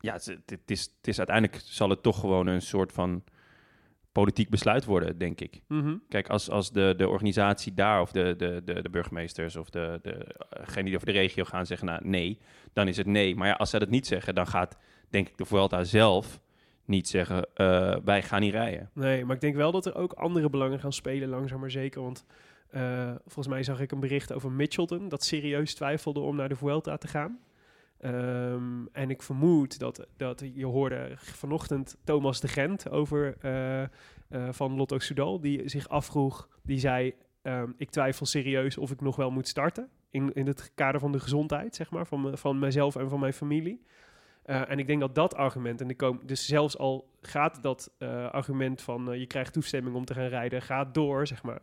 ja, 0.00 0.12
het, 0.12 0.24
het- 0.26 0.50
het 0.50 0.70
is, 0.70 0.82
het 0.96 1.08
is 1.08 1.18
uiteindelijk 1.18 1.62
zal 1.64 1.90
het 1.90 2.02
toch 2.02 2.20
gewoon 2.20 2.46
een 2.46 2.62
soort 2.62 2.92
van 2.92 3.24
politiek 4.20 4.50
besluit 4.50 4.84
worden, 4.84 5.18
denk 5.18 5.40
ik. 5.40 5.60
Mhm. 5.68 5.96
Kijk, 6.08 6.28
als, 6.28 6.50
als 6.50 6.72
de, 6.72 6.94
de 6.96 7.08
organisatie 7.08 7.74
daar 7.74 8.00
of 8.00 8.12
de, 8.12 8.34
de, 8.36 8.62
de, 8.64 8.82
de 8.82 8.90
burgemeesters 8.90 9.56
of 9.56 9.70
de, 9.70 9.98
de, 10.02 10.26
degene 10.48 10.84
die 10.84 10.94
over 10.94 11.06
de 11.06 11.12
regio 11.12 11.44
gaan 11.44 11.66
zeggen 11.66 11.86
nou, 11.86 12.08
nee, 12.08 12.38
dan 12.72 12.88
is 12.88 12.96
het 12.96 13.06
nee. 13.06 13.36
Maar 13.36 13.48
ja, 13.48 13.52
als 13.52 13.70
zij 13.70 13.78
dat 13.78 13.90
niet 13.90 14.06
zeggen, 14.06 14.34
dan 14.34 14.46
gaat 14.46 14.76
denk 15.10 15.28
ik 15.28 15.36
de 15.36 15.44
Vuelta 15.44 15.84
zelf 15.84 16.40
niet 16.84 17.08
zeggen 17.08 17.46
eh, 17.54 17.96
wij 18.04 18.22
gaan 18.22 18.40
niet 18.40 18.52
rijden. 18.52 18.90
Nee, 18.94 19.24
maar 19.24 19.34
ik 19.34 19.40
denk 19.40 19.56
wel 19.56 19.72
dat 19.72 19.86
er 19.86 19.94
ook 19.94 20.12
andere 20.12 20.50
belangen 20.50 20.80
gaan 20.80 20.92
spelen, 20.92 21.28
langzaam 21.28 21.60
maar 21.60 21.70
zeker. 21.70 22.02
Want 22.02 22.24
eh, 22.70 23.10
volgens 23.24 23.48
mij 23.48 23.62
zag 23.62 23.80
ik 23.80 23.92
een 23.92 24.00
bericht 24.00 24.32
over 24.32 24.52
Mitchelton, 24.52 25.08
dat 25.08 25.24
serieus 25.24 25.74
twijfelde 25.74 26.20
om 26.20 26.36
naar 26.36 26.48
de 26.48 26.56
Vuelta 26.56 26.96
te 26.96 27.08
gaan. 27.08 27.38
Ehm, 27.98 28.86
en 28.92 29.10
ik 29.10 29.22
vermoed 29.22 29.78
dat, 29.78 30.06
dat 30.16 30.44
je 30.54 30.66
hoorde 30.66 31.12
vanochtend 31.16 31.96
Thomas 32.04 32.40
de 32.40 32.48
Gent 32.48 32.90
over 32.90 33.36
eh, 33.40 33.82
eh, 33.82 33.88
van 34.50 34.76
Lotto 34.76 34.98
Soudal, 34.98 35.40
die 35.40 35.68
zich 35.68 35.88
afvroeg, 35.88 36.48
die 36.62 36.78
zei, 36.78 37.14
ehm, 37.42 37.70
ik 37.76 37.90
twijfel 37.90 38.26
serieus 38.26 38.78
of 38.78 38.90
ik 38.90 39.00
nog 39.00 39.16
wel 39.16 39.30
moet 39.30 39.48
starten. 39.48 39.88
In, 40.10 40.32
in 40.32 40.46
het 40.46 40.72
kader 40.74 41.00
van 41.00 41.12
de 41.12 41.20
gezondheid, 41.20 41.74
zeg 41.74 41.90
maar, 41.90 42.06
van, 42.06 42.38
van 42.38 42.58
mijzelf 42.58 42.96
en 42.96 43.08
van 43.08 43.20
mijn 43.20 43.32
familie. 43.32 43.82
Eh, 44.42 44.70
en 44.70 44.78
ik 44.78 44.86
denk 44.86 45.00
dat 45.00 45.14
dat 45.14 45.34
argument, 45.34 45.80
en 45.80 45.90
ik 45.90 45.96
kom, 45.96 46.20
dus 46.26 46.46
zelfs 46.46 46.78
al 46.78 47.08
gaat 47.20 47.62
dat 47.62 47.92
argument 48.30 48.82
van 48.82 49.18
je 49.18 49.26
krijgt 49.26 49.52
toestemming 49.52 49.96
om 49.96 50.04
te 50.04 50.14
gaan 50.14 50.26
rijden, 50.28 50.62
gaat 50.62 50.94
door, 50.94 51.26
zeg 51.26 51.42
maar. 51.42 51.62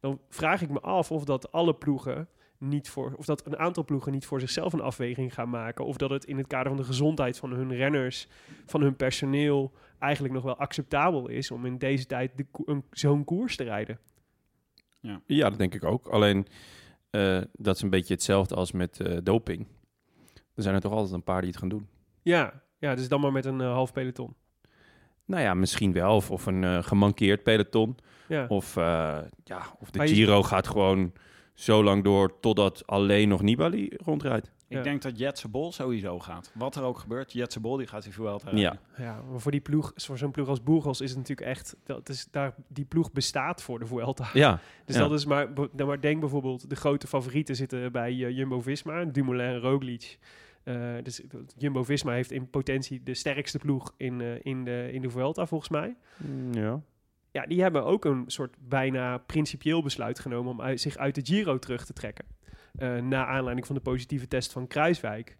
Dan 0.00 0.20
vraag 0.28 0.62
ik 0.62 0.70
me 0.70 0.80
af 0.80 1.10
of 1.10 1.24
dat 1.24 1.52
alle 1.52 1.74
ploegen 1.74 2.28
niet 2.62 2.90
voor, 2.90 3.14
of 3.16 3.24
dat 3.24 3.46
een 3.46 3.58
aantal 3.58 3.84
ploegen 3.84 4.12
niet 4.12 4.26
voor 4.26 4.40
zichzelf 4.40 4.72
een 4.72 4.80
afweging 4.80 5.34
gaan 5.34 5.48
maken. 5.50 5.84
Of 5.84 5.96
dat 5.96 6.10
het 6.10 6.24
in 6.24 6.36
het 6.38 6.46
kader 6.46 6.68
van 6.68 6.76
de 6.76 6.84
gezondheid 6.86 7.38
van 7.38 7.52
hun 7.52 7.74
renners, 7.74 8.28
van 8.66 8.80
hun 8.80 8.96
personeel, 8.96 9.72
eigenlijk 9.98 10.34
nog 10.34 10.42
wel 10.42 10.56
acceptabel 10.56 11.28
is 11.28 11.50
om 11.50 11.66
in 11.66 11.78
deze 11.78 12.06
tijd 12.06 12.36
de 12.36 12.46
ko- 12.50 12.82
zo'n 12.90 13.24
koers 13.24 13.56
te 13.56 13.64
rijden. 13.64 13.98
Ja, 15.26 15.48
dat 15.48 15.58
denk 15.58 15.74
ik 15.74 15.84
ook. 15.84 16.06
Alleen 16.08 16.46
eh, 17.10 17.40
dat 17.52 17.76
is 17.76 17.82
een 17.82 17.90
beetje 17.90 18.14
hetzelfde 18.14 18.54
als 18.54 18.72
met 18.72 19.00
eh, 19.00 19.18
doping. 19.22 19.66
Er 20.54 20.62
zijn 20.62 20.74
er 20.74 20.80
toch 20.80 20.92
altijd 20.92 21.12
een 21.14 21.22
paar 21.22 21.40
die 21.40 21.50
het 21.50 21.58
gaan 21.58 21.68
doen. 21.68 21.88
Ja, 22.22 22.62
ja 22.78 22.94
dus 22.94 23.08
dan 23.08 23.20
maar 23.20 23.32
met 23.32 23.44
een 23.44 23.60
eh, 23.60 23.72
half 23.72 23.92
peloton. 23.92 24.34
Nou 25.24 25.42
ja, 25.42 25.54
misschien 25.54 25.92
wel. 25.92 26.14
Of, 26.16 26.30
of 26.30 26.46
een 26.46 26.64
eh, 26.64 26.82
gemankeerd 26.82 27.42
peloton. 27.42 27.96
Ja. 28.28 28.46
Of, 28.48 28.76
eh, 28.76 29.18
ja, 29.44 29.62
of 29.78 29.90
de 29.90 29.98
Maar 29.98 30.06
je- 30.08 30.14
Giro 30.14 30.42
gaat 30.42 30.66
gewoon 30.68 31.12
zo 31.54 31.82
lang 31.84 32.04
door 32.04 32.40
totdat 32.40 32.86
alleen 32.86 33.28
nog 33.28 33.42
Nibali 33.42 33.90
rondrijdt. 34.04 34.50
Ik 34.68 34.78
Ja. 34.78 34.82
denk 34.84 35.02
dat 35.02 35.18
Jetse 35.18 35.48
Bol 35.48 35.72
sowieso 35.72 36.18
gaat. 36.18 36.50
Wat 36.54 36.76
er 36.76 36.82
ook 36.82 36.98
gebeurt, 36.98 37.32
Jetse 37.32 37.60
Bol 37.60 37.76
die 37.76 37.86
gaat 37.86 38.02
die 38.02 38.12
Vuelta 38.12 38.50
rijden. 38.50 38.60
Ja. 38.98 39.04
Ja, 39.04 39.22
maar 39.30 39.40
voor 39.40 39.50
die 39.50 39.60
ploeg, 39.60 39.92
voor 39.94 40.18
zo'n 40.18 40.30
ploeg 40.30 40.48
als 40.48 40.62
Burgos 40.62 41.00
is 41.00 41.08
het 41.10 41.18
natuurlijk 41.18 41.48
echt, 41.48 41.76
dat 41.84 42.08
is 42.08 42.28
daar, 42.30 42.54
die 42.68 42.84
ploeg 42.84 43.12
bestaat 43.12 43.62
voor 43.62 43.78
de 43.78 43.86
Vuelta. 43.86 44.28
Ja, 44.32 44.60
Dus 44.84 44.96
Ja. 44.96 45.02
dat 45.02 45.12
is 45.12 45.24
maar, 45.24 45.54
dan 45.72 45.86
maar 45.86 46.00
denk 46.00 46.20
bijvoorbeeld, 46.20 46.70
de 46.70 46.76
grote 46.76 47.06
favorieten 47.06 47.56
zitten 47.56 47.92
bij 47.92 48.10
eh, 48.10 48.36
Jumbo-Visma, 48.36 49.04
Dumoulin 49.04 49.46
en 49.46 49.58
Roglic. 49.60 50.18
Eh, 50.64 50.92
dus 51.02 51.22
Jumbo-Visma 51.56 52.12
heeft 52.12 52.30
in 52.30 52.50
potentie 52.50 53.02
de 53.02 53.14
sterkste 53.14 53.58
ploeg 53.58 53.94
in, 53.96 54.20
eh, 54.20 54.28
in, 54.42 54.64
de, 54.64 54.88
in 54.92 55.02
de 55.02 55.10
Vuelta, 55.10 55.46
volgens 55.46 55.70
mij. 55.70 55.96
Ja. 56.52 56.80
Ja, 57.32 57.46
die 57.46 57.62
hebben 57.62 57.84
ook 57.84 58.04
een 58.04 58.24
soort 58.26 58.56
bijna 58.58 59.18
principieel 59.18 59.82
besluit 59.82 60.18
genomen 60.18 60.52
om 60.52 60.60
uit, 60.60 60.80
zich 60.80 60.96
uit 60.96 61.14
de 61.14 61.20
Giro 61.24 61.58
terug 61.58 61.84
te 61.84 61.92
trekken. 61.92 62.24
Eh 62.72 62.96
na 62.96 63.26
aanleiding 63.26 63.66
van 63.66 63.76
de 63.76 63.82
positieve 63.82 64.28
test 64.28 64.52
van 64.52 64.66
Kruiswijk. 64.66 65.36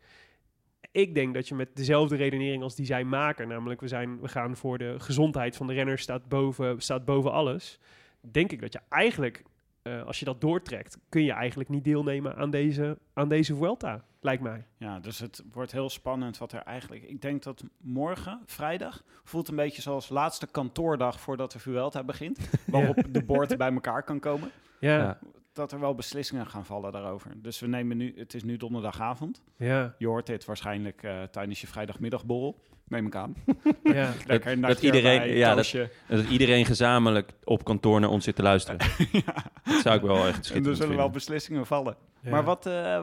Ik 0.90 1.14
denk 1.14 1.34
dat 1.34 1.48
je 1.48 1.54
met 1.54 1.76
dezelfde 1.76 2.16
redenering 2.16 2.62
als 2.62 2.74
die 2.74 2.86
zij 2.86 3.04
maken, 3.04 3.48
namelijk 3.48 3.80
we, 3.80 3.88
zijn, 3.88 4.20
we 4.20 4.28
gaan 4.28 4.56
voor 4.56 4.78
de 4.78 4.94
gezondheid 4.98 5.56
van 5.56 5.66
de 5.66 5.72
renner 5.72 5.98
staat 5.98 6.28
boven, 6.28 6.80
staat 6.80 7.04
boven 7.04 7.32
alles. 7.32 7.78
Denk 8.20 8.52
ik 8.52 8.60
dat 8.60 8.72
je 8.72 8.80
eigenlijk, 8.88 9.42
eh, 9.82 10.02
als 10.02 10.18
je 10.18 10.24
dat 10.24 10.40
doortrekt, 10.40 10.98
kun 11.08 11.24
je 11.24 11.32
eigenlijk 11.32 11.68
niet 11.68 11.84
deelnemen 11.84 12.36
aan 12.36 12.50
deze, 12.50 12.98
aan 13.12 13.28
deze 13.28 13.56
Vuelta, 13.56 14.04
lijkt 14.22 14.42
mij. 14.42 14.64
Ja, 14.76 15.00
dus 15.00 15.18
het 15.18 15.42
wordt 15.52 15.72
heel 15.72 15.90
spannend 15.90 16.38
wat 16.38 16.52
er 16.52 16.62
eigenlijk... 16.62 17.02
Ik 17.02 17.22
denk 17.22 17.42
dat 17.42 17.64
morgen, 17.80 18.42
vrijdag, 18.46 19.02
voelt 19.24 19.48
een 19.48 19.56
beetje 19.56 19.82
zoals 19.82 20.08
laatste 20.08 20.46
kantoordag 20.46 21.20
voordat 21.20 21.52
de 21.52 21.58
Vuelta 21.58 22.04
begint. 22.04 22.38
Waarop 22.66 23.04
de 23.10 23.24
boord 23.24 23.56
bij 23.56 23.72
elkaar 23.72 24.02
kan 24.02 24.20
komen. 24.20 24.50
Ja, 24.78 24.96
Ja. 24.96 24.98
ja. 24.98 25.18
Dat 25.52 25.72
er 25.72 25.80
wel 25.80 25.94
beslissingen 25.94 26.46
gaan 26.46 26.64
vallen 26.64 26.92
daarover. 26.92 27.30
Dus 27.36 27.60
we 27.60 27.66
nemen 27.66 27.96
nu, 27.96 28.12
het 28.16 28.34
is 28.34 28.42
nu 28.44 28.56
donderdagavond. 28.56 29.42
Je 29.98 30.06
hoort 30.06 30.26
dit 30.26 30.44
waarschijnlijk 30.44 31.02
eh, 31.02 31.22
tijdens 31.22 31.60
je 31.60 31.66
vrijdagmiddagborrel. 31.66 32.60
Neem 32.88 33.06
ik 33.06 33.14
aan. 33.14 33.34
ja. 33.82 34.12
Lekker 34.26 34.60
dat 34.60 34.82
iedereen- 34.82 35.36
ja, 35.36 35.54
dat- 35.54 36.28
iedereen 36.30 36.64
gezamenlijk 36.66 37.30
op 37.44 37.64
kantoor 37.64 38.00
naar 38.00 38.10
ons 38.10 38.24
zit 38.24 38.36
te 38.36 38.42
luisteren. 38.42 38.78
Dat 39.64 39.80
zou 39.82 39.96
ik 39.96 40.02
wel 40.02 40.26
echt 40.26 40.50
En 40.50 40.66
er 40.66 40.76
zullen 40.76 40.96
wel 40.96 41.10
beslissingen 41.10 41.66
vallen. 41.66 41.96
Ja. 42.20 42.30
Maar 42.30 42.44
wat, 42.44 42.66
eh, 42.66 42.96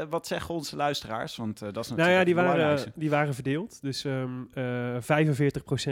eh, 0.00 0.08
wat 0.08 0.26
zeggen 0.26 0.54
onze 0.54 0.76
luisteraars? 0.76 1.36
Want 1.36 1.62
eh, 1.62 1.72
dat 1.72 1.84
is 1.84 1.90
Nou 1.90 2.00
natuurlijk 2.00 2.28
ja, 2.28 2.34
die 2.34 2.34
waren, 2.56 2.92
die 2.94 3.10
waren 3.10 3.34
verdeeld. 3.34 3.82
Dus 3.82 4.04
ehm 4.04 4.42
eh 4.52 4.96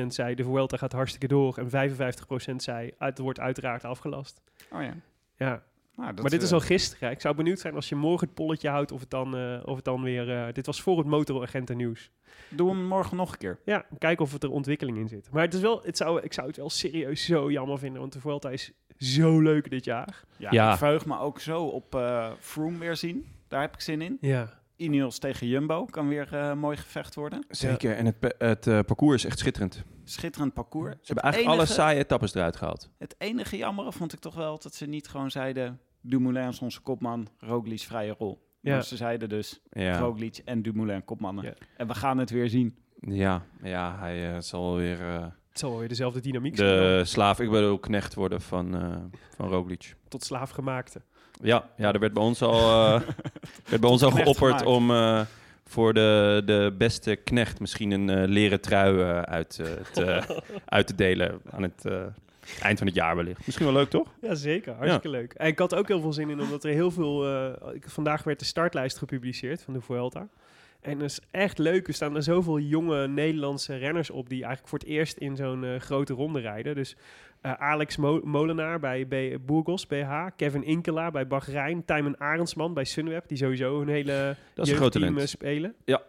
45% 0.05 0.07
zei 0.07 0.35
de 0.35 0.45
Vuelta 0.45 0.77
gaat 0.77 0.93
hartstikke 0.93 1.27
door. 1.29 1.59
En 1.59 1.71
55% 1.71 2.57
zei 2.57 2.91
het 2.99 3.19
wordt 3.19 3.41
uiteraard 3.41 3.85
afgelast. 3.85 4.41
Oh 4.71 4.83
ja. 4.83 4.95
Ja, 5.37 5.63
Nou, 6.03 6.15
dat, 6.15 6.23
maar 6.23 6.31
dit 6.31 6.43
is 6.43 6.49
eh, 6.49 6.55
al 6.55 6.61
gisteren. 6.61 7.09
hè. 7.09 7.15
Ik 7.15 7.21
zou 7.21 7.35
benieuwd 7.35 7.59
zijn 7.59 7.75
als 7.75 7.89
je 7.89 7.95
morgen 7.95 8.27
het 8.27 8.37
polletje 8.37 8.69
houdt 8.69 8.93
of 8.93 9.01
het 9.01 9.11
dan, 9.11 9.37
eh, 9.37 9.61
of 9.65 9.77
het 9.77 9.85
dan 9.85 10.03
weer... 10.03 10.31
eh, 10.47 10.53
dit 10.53 10.67
was 10.67 10.83
voor 10.83 10.99
het 10.99 11.07
motoragenten 11.07 11.77
nieuws. 11.77 12.11
Doe 12.49 12.69
hem 12.71 12.85
morgen 12.87 13.17
nog 13.17 13.33
een 13.33 13.39
keer. 13.39 13.59
Ja, 13.65 13.85
kijken 13.99 14.25
of 14.25 14.33
het 14.33 14.43
er 14.43 14.51
ontwikkeling 14.51 14.99
in 14.99 15.09
zit. 15.09 15.29
Maar 15.31 15.43
het 15.43 15.55
is 15.55 15.61
wel, 15.61 15.83
het 15.83 15.97
zou, 15.97 16.21
ik 16.23 16.33
zou 16.33 16.47
het 16.47 16.57
wel 16.57 16.71
serieus 16.71 17.25
zo 17.25 17.51
jammer 17.51 17.79
vinden. 17.79 18.01
Want 18.01 18.13
de 18.13 18.21
Vuelta 18.21 18.51
is 18.51 18.73
zo 18.97 19.41
leuk 19.41 19.71
dit 19.71 19.85
jaar. 19.85 20.25
Ja, 20.37 20.49
Ja. 20.51 20.73
Ik 20.73 20.79
verheug 20.79 21.07
me 21.07 21.19
ook 21.19 21.41
zo 21.41 21.65
op 21.65 21.95
eh 21.95 22.31
Froome 22.39 22.79
weer 22.79 22.97
zien. 22.97 23.27
Daar 23.49 23.61
heb 23.61 23.75
ik 23.75 23.81
zin 23.81 24.01
in. 24.03 24.19
Ja. 24.21 24.61
Ineos 24.77 25.19
tegen 25.19 25.47
Jumbo 25.47 25.85
kan 25.85 26.09
weer 26.09 26.29
eh, 26.35 26.53
mooi 26.55 26.77
gevecht 26.77 27.15
worden. 27.15 27.45
Zeker, 27.49 27.97
en 27.97 28.07
het, 28.07 28.35
het 28.39 28.67
eh, 28.67 28.79
parcours 28.87 29.25
is 29.25 29.31
echt 29.31 29.39
schitterend. 29.39 29.83
Schitterend 30.05 30.55
parcours. 30.55 30.93
Ze 30.95 30.99
hebben 31.05 31.25
eigenlijk 31.25 31.55
enige- 31.55 31.73
alle 31.73 31.81
saaie 31.81 31.99
etappes 31.99 32.35
eruit 32.35 32.57
gehaald. 32.57 32.91
Het 32.99 33.15
enige 33.19 33.57
jammere 33.57 33.93
vond 33.93 34.13
ik 34.13 34.19
toch 34.19 34.35
wel 34.35 34.59
dat 34.59 34.75
ze 34.75 34.87
niet 34.87 35.09
gewoon 35.09 35.31
zeiden... 35.31 35.81
Dumoulin 36.03 36.49
is 36.49 36.59
onze 36.61 36.81
kopman, 36.81 37.29
Roglic 37.39 37.81
vrije 37.81 38.15
rol. 38.19 38.51
Ja. 38.61 38.73
Maar 38.75 38.85
ze 38.85 38.97
zeiden 38.97 39.29
dus 39.29 39.61
Ja, 39.71 39.99
Roglic 39.99 40.41
en 40.45 40.63
Dumoulin 40.63 41.05
kopmannen. 41.05 41.45
Ja. 41.45 41.55
En 41.77 41.87
we 41.87 41.95
gaan 41.95 42.19
het 42.19 42.31
weer 42.31 42.49
zien. 42.49 42.77
ja, 43.01 43.43
ja 43.63 43.97
hij 43.99 44.35
eh, 44.35 44.41
zal 44.41 44.77
weer 44.77 45.01
eh, 45.01 45.23
Het 45.49 45.59
zal 45.59 45.79
weer 45.79 45.89
dezelfde 45.89 46.21
dynamiek 46.21 46.57
zijn. 46.57 46.69
dan. 46.77 46.99
de 46.99 47.05
slaaf, 47.05 47.41
ik 47.41 47.51
bedoel, 47.51 47.79
knecht 47.79 48.15
worden 48.15 48.41
van, 48.41 48.75
eh 48.77 48.97
van 49.37 49.49
Roglic. 49.49 49.95
Tot 50.09 50.25
slaafgemaakte. 50.25 51.03
Ja, 51.43 51.69
ja, 51.77 51.93
er 51.93 52.01
werd 52.01 52.13
bij 52.13 52.23
ons 52.23 52.43
al, 52.43 52.59
eh, 52.59 53.01
werd 53.71 53.81
bij 53.81 53.91
ons 53.91 54.03
al 54.03 54.11
geopperd 54.11 54.37
gemaakt. 54.39 54.65
om 54.67 54.91
eh, 54.91 55.21
voor 55.65 55.95
de, 55.95 56.43
de 56.45 56.75
beste 56.79 57.17
knecht 57.17 57.61
misschien 57.61 57.91
een 57.91 58.11
eh, 58.11 58.29
leren 58.29 58.61
trui 58.61 59.01
uit, 59.25 59.61
te, 59.93 60.23
uit 60.65 60.87
te 60.87 60.95
delen 60.95 61.41
aan 61.51 61.63
het 61.63 61.85
eh, 61.85 62.03
eind 62.63 62.79
van 62.79 62.87
het 62.87 62.97
jaar 62.97 63.17
wellicht. 63.17 63.47
Misschien 63.47 63.67
wel 63.67 63.75
leuk, 63.75 63.91
toch? 63.91 64.09
Ja, 64.21 64.35
zeker. 64.35 64.73
Hartstikke 64.75 65.09
leuk. 65.09 65.33
En 65.33 65.47
ik 65.47 65.59
had 65.59 65.75
ook 65.75 65.89
heel 65.89 66.01
veel 66.01 66.13
zin 66.13 66.31
in, 66.31 66.41
omdat 66.41 66.65
er 66.65 66.73
heel 66.73 66.91
veel... 66.91 67.27
eh, 67.27 67.75
ik- 67.75 67.89
vandaag 67.89 68.25
werd 68.25 68.39
de 68.39 68.45
startlijst 68.45 68.99
gepubliceerd 68.99 69.63
van 69.63 69.75
de 69.75 69.81
Vuelta. 69.81 70.29
En 70.81 70.99
dat 70.99 71.09
is 71.11 71.21
echt 71.31 71.59
leuk. 71.59 71.89
Er 71.89 71.95
staan 71.95 72.17
er 72.17 72.23
zoveel 72.23 72.59
jonge 72.59 73.09
Nederlandse 73.09 73.77
renners 73.77 74.11
op... 74.11 74.29
die 74.29 74.39
eigenlijk 74.39 74.69
voor 74.69 74.79
het 74.79 74.89
eerst 74.89 75.17
in 75.17 75.37
zo'n 75.37 75.65
eh, 75.65 75.81
grote 75.81 76.13
ronde 76.15 76.41
rijden. 76.41 76.75
Dus 76.75 76.97
eh, 77.41 77.53
Alex 77.53 77.97
Mo- 77.97 78.21
Molenaar 78.25 78.81
bij 78.81 79.05
B 79.07 79.47
Burgos, 79.47 79.87
BH. 79.87 80.27
Kevin 80.37 80.65
Inkela 80.65 81.11
bij 81.11 81.27
Bahrein. 81.27 81.85
Tijmen 81.85 82.19
Arendsman 82.19 82.75
bij 82.75 82.85
Sunweb, 82.85 83.29
die 83.29 83.37
sowieso 83.39 83.81
een 83.81 83.89
hele 83.89 84.37
Dat 84.55 84.67
is 84.67 84.73
jeugdteam, 84.79 85.19
spelen. 85.27 85.75
Ja. 85.85 86.03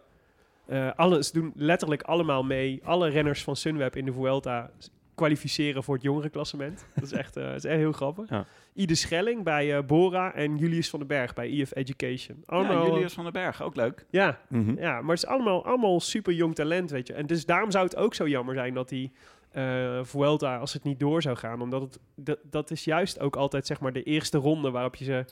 Eh, 0.66 0.90
alle, 0.96 1.22
ze 1.24 1.32
doen 1.32 1.52
letterlijk 1.56 2.02
allemaal 2.02 2.42
mee. 2.44 2.80
Alle 2.84 3.08
renners 3.08 3.42
van 3.42 3.56
Sunweb 3.56 3.96
in 3.96 4.04
de 4.04 4.12
Vuelta 4.12 4.70
kwalificeren 5.14 5.82
voor 5.84 5.94
het 5.94 6.02
jongerenklassement. 6.02 6.86
Dat 6.94 7.04
is 7.04 7.12
echt, 7.12 7.34
dat 7.34 7.54
is 7.54 7.64
echt 7.64 7.78
heel 7.78 7.92
grappig. 7.92 8.28
Ja. 8.30 8.44
Ide 8.74 8.94
Schelling 8.94 9.42
bij 9.44 9.76
eh, 9.76 9.82
Bora 9.84 10.34
en 10.34 10.56
Julius 10.56 10.90
van 10.90 10.98
den 10.98 11.08
Berg 11.08 11.34
bij 11.34 11.50
EF 11.60 11.74
Education. 11.74 12.42
Allemaal, 12.46 12.86
ja, 12.86 12.92
Julius 12.92 13.12
van 13.12 13.24
den 13.24 13.32
Berg, 13.32 13.62
ook 13.62 13.76
leuk. 13.76 14.06
ja, 14.10 14.38
Mhm. 14.48 14.78
ja, 14.78 15.00
maar 15.00 15.14
het 15.14 15.24
is 15.24 15.26
allemaal, 15.26 15.64
allemaal 15.64 16.00
super 16.00 16.32
jong 16.32 16.54
talent, 16.54 16.90
weet 16.90 17.06
je. 17.06 17.12
En 17.12 17.26
dus 17.26 17.46
daarom 17.46 17.70
zou 17.70 17.84
het 17.84 17.96
ook 17.96 18.14
zo 18.14 18.28
jammer 18.28 18.54
zijn 18.54 18.74
dat 18.74 18.88
die 18.88 19.12
eh 19.50 19.98
Vuelta, 20.02 20.56
als 20.58 20.72
het 20.72 20.82
niet 20.84 21.00
door 21.00 21.22
zou 21.22 21.36
gaan, 21.36 21.60
omdat 21.60 21.80
het, 21.82 21.98
dat, 22.16 22.38
dat 22.50 22.70
is 22.70 22.84
juist 22.84 23.20
ook 23.20 23.36
altijd 23.36 23.66
zeg 23.66 23.80
maar 23.80 23.92
de 23.92 24.02
eerste 24.02 24.38
ronde 24.38 24.70
waarop 24.70 24.94
je 24.94 25.04
ze... 25.04 25.24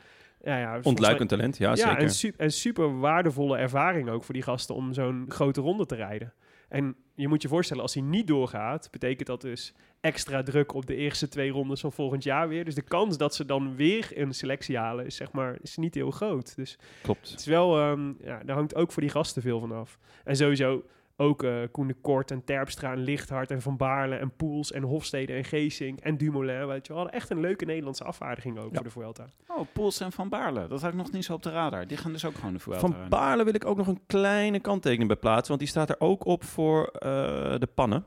Ja, 0.44 0.58
ja, 0.58 0.78
Ontluikend 0.82 1.28
talent, 1.28 1.56
ja, 1.58 1.68
ja, 1.70 1.76
zeker. 1.76 1.96
en, 1.98 2.10
su- 2.10 2.32
en 2.36 2.50
super 2.52 2.98
waardevolle 2.98 3.56
ervaring 3.56 4.08
ook 4.10 4.24
voor 4.24 4.34
die 4.34 4.42
gasten 4.42 4.74
om 4.74 4.92
zo'n 4.92 5.24
grote 5.28 5.60
ronde 5.60 5.86
te 5.86 5.94
rijden. 5.94 6.32
En 6.72 6.96
je 7.14 7.28
moet 7.28 7.42
je 7.42 7.48
voorstellen, 7.48 7.82
als 7.82 7.94
hij 7.94 8.02
niet 8.02 8.26
doorgaat, 8.26 8.88
betekent 8.90 9.26
dat 9.26 9.40
dus 9.40 9.74
extra 10.00 10.42
druk 10.42 10.74
op 10.74 10.86
de 10.86 10.96
eerste 10.96 11.28
twee 11.28 11.50
rondes 11.50 11.80
van 11.80 11.92
volgend 11.92 12.22
jaar 12.22 12.48
weer. 12.48 12.64
Dus 12.64 12.74
de 12.74 12.82
kans 12.82 13.16
dat 13.16 13.34
ze 13.34 13.44
dan 13.44 13.76
weer 13.76 14.10
een 14.14 14.34
selectie 14.34 14.78
halen 14.78 15.06
is, 15.06 15.16
zeg 15.16 15.32
maar, 15.32 15.58
is 15.62 15.76
niet 15.76 15.94
heel 15.94 16.10
groot. 16.10 16.56
Dus 16.56 16.78
Klopt. 17.02 17.30
het 17.30 17.40
is 17.40 17.46
wel, 17.46 17.78
ehm, 17.78 18.12
ja, 18.24 18.42
daar 18.44 18.56
hangt 18.56 18.74
ook 18.74 18.92
voor 18.92 19.02
die 19.02 19.10
gasten 19.10 19.42
veel 19.42 19.60
van 19.60 19.72
af. 19.72 19.98
En 20.24 20.36
sowieso 20.36 20.84
ook 21.16 21.42
eh 21.42 21.54
Koen 21.72 21.86
de 21.86 21.96
Kort 22.00 22.30
en 22.30 22.44
Terpstra 22.44 22.92
en 22.92 22.98
Lichthart 22.98 23.50
en 23.50 23.62
Van 23.62 23.76
Baarle 23.76 24.16
en 24.16 24.36
Poels 24.36 24.72
en 24.72 24.82
Hofstede 24.82 25.32
en 25.32 25.44
Geesink 25.44 26.00
en 26.00 26.16
Dumoulin. 26.16 26.66
Weet 26.66 26.86
je, 26.86 26.92
we 26.92 26.98
hadden 26.98 27.18
echt 27.18 27.30
een 27.30 27.40
leuke 27.40 27.64
Nederlandse 27.64 28.04
afvaardiging 28.04 28.58
ook 28.58 28.74
voor 28.74 28.84
de 28.84 28.90
Vuelta. 28.90 29.26
Oh, 29.46 29.66
Poels 29.72 30.00
en 30.00 30.12
Van 30.12 30.28
Baarle. 30.28 30.66
Dat 30.68 30.80
had 30.80 30.90
ik 30.90 30.96
nog 30.96 31.12
niet 31.12 31.24
zo 31.24 31.32
op 31.32 31.42
de 31.42 31.50
radar. 31.50 31.86
Die 31.86 31.96
gaan 31.96 32.12
dus 32.12 32.24
ook 32.24 32.34
gewoon 32.34 32.52
de 32.52 32.58
Vuelta 32.58 32.80
Van. 32.80 33.08
Baarle 33.08 33.44
wil 33.44 33.54
ik 33.54 33.64
ook 33.64 33.76
nog 33.76 33.86
een 33.86 34.00
kleine 34.06 34.60
kanttekening 34.60 35.08
bij 35.08 35.18
plaatsen, 35.18 35.48
want 35.48 35.60
die 35.60 35.68
staat 35.68 35.88
er 35.88 35.96
ook 35.98 36.24
op 36.24 36.44
voor 36.44 36.86
eh, 36.86 37.10
de 37.58 37.68
pannen. 37.74 38.04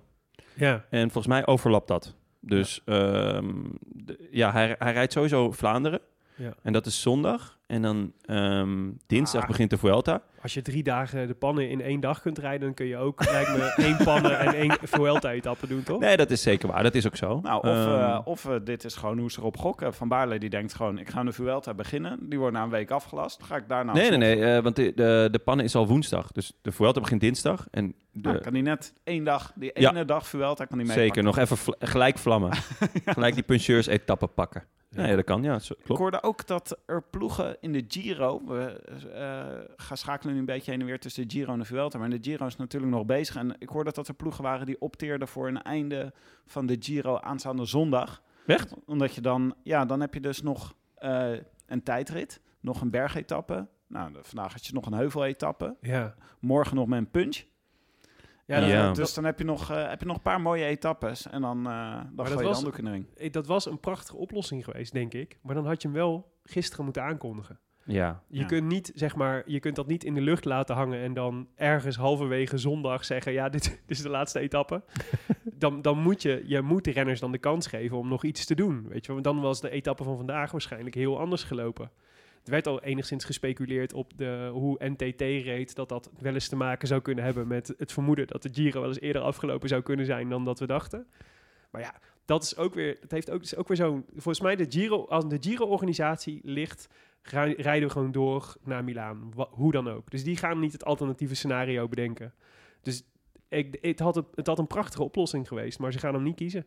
Ja. 0.54 0.86
En 0.90 1.02
volgens 1.02 1.28
mij 1.28 1.48
overlapt 1.48 1.88
dat. 1.88 2.16
Dus 2.40 2.82
ja, 2.86 3.42
ja 4.32 4.52
hij, 4.52 4.76
hij 4.80 4.94
rijdt 4.94 5.14
sowieso 5.14 5.52
Vlaanderen. 5.52 6.02
Ja. 6.38 6.54
En 6.64 6.74
dat 6.74 6.86
is 6.86 7.02
zondag. 7.02 7.58
En 7.68 7.82
dan 7.82 8.14
ehm, 8.26 8.92
dinsdag 9.08 9.42
Ah. 9.42 9.48
begint 9.48 9.70
de 9.70 9.78
Vuelta. 9.78 10.22
Als 10.42 10.54
je 10.54 10.62
drie 10.62 10.84
dagen 10.84 11.28
de 11.28 11.34
pannen 11.34 11.70
in 11.70 11.82
één 11.82 12.00
dag 12.00 12.22
kunt 12.22 12.38
rijden, 12.38 12.62
dan 12.62 12.74
kun 12.74 12.86
je 12.86 12.98
ook, 12.98 13.26
lijkt 13.32 13.50
me, 13.58 13.74
één 13.86 13.98
pannen 14.04 14.40
en 14.40 14.54
één 14.54 14.78
Vuelta-etappe 14.84 15.68
doen, 15.68 15.84
toch? 15.84 16.00
Nee, 16.00 16.18
dat 16.18 16.32
is 16.32 16.42
zeker 16.42 16.68
waar. 16.68 16.84
Dat 16.84 16.96
is 16.96 17.06
ook 17.08 17.16
zo. 17.16 17.40
Nou, 17.42 17.58
of, 17.58 17.64
Ehm, 17.76 17.90
eh, 18.02 18.20
of 18.26 18.46
eh, 18.46 18.56
dit 18.64 18.84
is 18.84 18.96
gewoon 18.96 19.18
hoe 19.20 19.32
ze 19.32 19.40
erop 19.40 19.58
gokken. 19.58 19.94
Van 19.94 20.08
Baarle 20.08 20.40
die 20.40 20.50
denkt 20.50 20.74
gewoon, 20.74 20.98
ik 21.00 21.10
ga 21.10 21.24
de 21.24 21.32
Vuelta 21.34 21.74
beginnen. 21.74 22.30
Die 22.30 22.40
wordt 22.40 22.54
na 22.56 22.64
een 22.64 22.70
week 22.70 22.92
afgelast. 22.92 23.44
Ga 23.44 23.56
ik 23.56 23.68
daarna... 23.68 23.94
nee, 23.94 24.10
nee, 24.10 24.18
nee. 24.18 24.56
eh, 24.56 24.64
want 24.64 24.76
de, 24.76 24.92
de, 24.96 25.28
de 25.32 25.40
pannen 25.40 25.66
is 25.66 25.76
al 25.76 25.88
woensdag. 25.88 26.32
Dus 26.32 26.54
de 26.62 26.72
Vuelta 26.72 27.00
begint 27.00 27.22
dinsdag. 27.22 27.68
En 27.72 27.94
de, 28.12 28.30
Nou, 28.30 28.40
kan 28.42 28.54
hij 28.54 28.62
net 28.62 28.94
één 29.04 29.24
dag, 29.24 29.52
die 29.56 29.72
Ja. 29.74 29.90
ene 29.90 30.06
dag 30.06 30.28
Vuelta, 30.28 30.66
kan 30.66 30.78
hij 30.78 30.88
mee. 30.88 30.96
zeker 30.98 31.24
nog 31.24 31.38
even 31.38 31.58
vl- 31.58 31.72
gelijk 31.80 32.18
vlammen. 32.18 32.52
Gelijk 33.06 33.34
die 33.34 33.44
puncheurs-etappe 33.44 34.28
pakken. 34.28 34.64
Ja. 34.96 35.06
ja, 35.08 35.16
dat 35.16 35.26
kan. 35.26 35.44
Ja, 35.44 35.60
zo- 35.60 35.74
Ik 35.78 35.84
klopt. 35.84 36.00
hoorde 36.00 36.24
ook 36.24 36.48
dat 36.48 36.80
er 36.86 37.04
ploegen 37.04 37.58
in 37.60 37.72
de 37.72 37.86
Giro... 37.88 38.42
We 38.46 38.80
eh, 39.14 39.74
gaan 39.76 39.98
schakelen 39.98 40.34
nu 40.34 40.40
een 40.40 40.46
beetje 40.46 40.72
heen 40.72 40.80
en 40.80 40.86
weer 40.86 41.00
tussen 41.00 41.28
de 41.28 41.34
Giro 41.34 41.54
en 41.54 41.60
de 41.60 41.66
Vuelta. 41.66 41.98
Maar 41.98 42.10
de 42.10 42.18
Giro 42.22 42.46
is 42.46 42.56
natuurlijk 42.56 42.92
nog 42.92 43.06
bezig. 43.06 43.36
En 43.36 43.56
ik 43.60 43.70
hoorde 43.70 43.92
dat 43.92 44.08
er 44.08 44.14
ploegen 44.14 44.44
waren 44.44 44.66
die 44.66 44.82
opteerden 44.82 45.28
voor 45.28 45.48
een 45.48 45.62
einde 45.62 46.14
van 46.46 46.66
de 46.66 46.76
Giro 46.80 47.18
aanstaande 47.20 47.66
zondag. 47.66 48.22
Echt? 48.46 48.74
Omdat 48.86 49.16
je 49.16 49.22
dan... 49.22 49.56
Ja, 49.64 49.86
dan 49.86 50.02
heb 50.02 50.14
je 50.14 50.20
dus 50.20 50.42
nog 50.42 50.74
eh, 50.96 51.32
een 51.68 51.84
tijdrit. 51.84 52.42
Nog 52.60 52.82
een 52.82 52.90
bergetappe. 52.92 53.68
Nou, 53.88 54.12
vandaag 54.22 54.52
had 54.52 54.66
je 54.66 54.74
nog 54.74 54.86
een 54.86 54.94
heuveletappe. 54.94 55.76
Ja. 55.82 56.16
Morgen 56.40 56.76
nog 56.76 56.88
met 56.88 57.00
een 57.00 57.12
punch. 57.12 57.44
Ja, 58.46 58.60
dat, 58.60 58.70
Ja. 58.70 58.86
dat- 58.86 58.96
Dus 58.96 59.14
dan 59.14 59.24
heb 59.24 59.40
je 59.40 59.46
nog, 59.46 59.72
eh, 59.72 59.90
heb 59.90 60.00
je 60.00 60.06
nog 60.06 60.16
een 60.16 60.22
paar 60.22 60.42
mooie 60.42 60.66
etappes. 60.66 61.28
En 61.28 61.42
dan, 61.42 61.58
eh 61.68 61.74
dan 61.96 62.16
dat 62.16 62.26
gooi 62.26 62.30
je 62.38 62.44
de 62.44 62.44
was- 62.50 62.54
handdoek 62.62 62.78
in 62.78 62.86
de 62.86 62.92
ring. 62.92 63.06
eh, 63.18 63.32
dat 63.32 63.48
was 63.48 63.66
een 63.66 63.80
prachtige 63.80 64.18
oplossing 64.18 64.64
geweest, 64.64 64.94
denk 64.94 65.14
ik. 65.14 65.40
Maar 65.42 65.56
dan 65.56 65.66
had 65.66 65.82
je 65.82 65.88
hem 65.88 65.98
wel 65.98 66.32
gisteren 66.44 66.84
moeten 66.86 67.04
aankondigen. 67.04 67.60
Ja. 67.88 68.24
Je 68.28 68.40
Ja. 68.40 68.46
kunt 68.46 68.68
niet, 68.68 68.92
zeg 68.96 69.16
maar, 69.16 69.44
je 69.46 69.60
kunt 69.60 69.76
dat 69.76 69.88
niet 69.88 70.04
in 70.04 70.14
de 70.14 70.22
lucht 70.22 70.46
laten 70.46 70.76
hangen 70.76 71.00
en 71.02 71.14
dan 71.14 71.48
ergens 71.56 71.96
halverwege 71.96 72.58
zondag 72.58 73.06
zeggen, 73.06 73.32
ja, 73.34 73.50
dit, 73.56 73.64
dit 73.64 73.82
is 73.98 74.02
de 74.02 74.10
laatste 74.10 74.40
etappe. 74.40 74.84
dan, 75.58 75.82
dan 75.82 75.98
moet 76.00 76.22
je, 76.22 76.44
je 76.46 76.62
moet 76.62 76.84
de 76.84 76.92
renners 76.92 77.20
dan 77.20 77.32
de 77.32 77.38
kans 77.38 77.68
geven 77.68 77.98
om 77.98 78.08
nog 78.08 78.24
iets 78.24 78.46
te 78.46 78.56
doen. 78.56 78.86
Weet 78.88 79.06
je, 79.06 79.14
wel. 79.14 79.22
want 79.22 79.36
dan 79.36 79.42
was 79.46 79.62
de 79.62 79.70
etappe 79.70 80.04
van 80.04 80.18
vandaag 80.18 80.52
waarschijnlijk 80.52 80.96
heel 80.96 81.20
anders 81.20 81.44
gelopen. 81.44 81.92
Er 82.46 82.52
werd 82.52 82.68
al 82.68 82.82
enigszins 82.82 83.26
gespeculeerd 83.26 83.94
op 83.94 84.18
de, 84.18 84.50
hoe 84.54 84.86
NTT 84.86 85.22
reed, 85.22 85.76
dat 85.76 85.90
dat 85.90 86.12
wel 86.20 86.34
eens 86.34 86.48
te 86.48 86.56
maken 86.56 86.88
zou 86.88 87.02
kunnen 87.02 87.24
hebben 87.24 87.48
met 87.48 87.74
het 87.78 87.92
vermoeden 87.92 88.28
dat 88.28 88.42
de 88.42 88.50
Giro 88.54 88.80
wel 88.80 88.90
eens 88.90 89.00
eerder 89.00 89.22
afgelopen 89.22 89.70
zou 89.70 89.82
kunnen 89.82 90.06
zijn 90.06 90.30
dan 90.30 90.46
dat 90.46 90.60
we 90.60 90.68
dachten. 90.68 91.08
Maar 91.72 91.82
ja, 91.82 91.96
dat 92.26 92.44
is 92.44 92.58
ook 92.58 92.74
weer, 92.74 92.98
het 93.02 93.12
heeft 93.12 93.30
ook, 93.30 93.42
is 93.42 93.56
ook 93.56 93.68
weer 93.68 93.78
zo'n, 93.78 94.06
volgens 94.12 94.40
mij 94.40 94.56
de 94.56 94.66
Giro, 94.70 95.06
als 95.06 95.28
de 95.28 95.38
Giro-organisatie 95.40 96.40
ligt, 96.44 96.88
rijden 97.24 97.88
we 97.88 97.90
gewoon 97.90 98.12
door 98.12 98.56
naar 98.64 98.84
Milaan, 98.84 99.34
hoe 99.50 99.72
dan 99.72 99.90
ook. 99.90 100.12
Dus 100.12 100.24
die 100.24 100.38
gaan 100.38 100.60
niet 100.60 100.72
het 100.72 100.86
alternatieve 100.86 101.36
scenario 101.36 101.88
bedenken. 101.88 102.34
Dus 102.82 103.04
ik, 103.50 103.78
het, 103.82 104.00
had 104.00 104.16
het 104.36 104.48
had 104.48 104.60
een 104.60 104.68
prachtige 104.68 105.04
oplossing 105.04 105.48
geweest, 105.48 105.80
maar 105.80 105.92
ze 105.92 106.00
gaan 106.00 106.14
hem 106.14 106.24
niet 106.24 106.36
kiezen. 106.36 106.66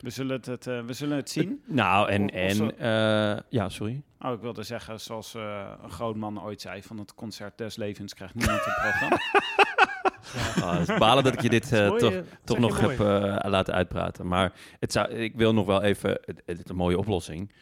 We 0.00 0.10
zullen 0.10 0.40
het, 0.44 0.66
eh, 0.66 0.80
we 0.80 0.92
zullen 0.92 1.16
het 1.16 1.30
zien. 1.30 1.62
Nou, 1.66 2.08
en... 2.10 2.22
Of- 2.22 2.60
of 2.60 2.70
en 2.70 2.78
eh, 2.78 3.42
ja, 3.48 3.68
sorry. 3.68 4.02
Oh, 4.20 4.32
ik 4.32 4.40
wilde 4.40 4.62
zeggen, 4.62 5.00
zoals 5.00 5.34
eh, 5.34 5.70
een 5.82 5.90
groot 5.90 6.16
man 6.16 6.42
ooit 6.42 6.60
zei, 6.60 6.82
van 6.82 6.98
het 6.98 7.14
concert 7.14 7.58
des 7.58 7.76
levens 7.76 8.14
krijgt 8.14 8.34
niemand 8.34 8.60
een 8.66 8.72
programma. 8.80 9.18
Ah, 10.62 10.78
het 10.78 10.88
is 10.88 10.98
balen 10.98 11.24
dat 11.24 11.32
ik 11.34 11.40
je 11.40 11.48
dit 11.48 11.70
Mooi, 11.70 11.98
toch, 11.98 12.14
toch 12.44 12.58
nog 12.58 12.80
heb 12.80 12.98
laten 13.50 13.74
uitpraten. 13.74 14.26
Maar 14.26 14.52
het 14.78 14.92
zou, 14.92 15.08
ik 15.08 15.34
wil 15.36 15.54
nog 15.54 15.66
wel 15.66 15.82
even... 15.82 16.10
Het, 16.10 16.42
het 16.46 16.58
is 16.58 16.68
een 16.70 16.76
mooie 16.76 16.98
oplossing. 16.98 17.52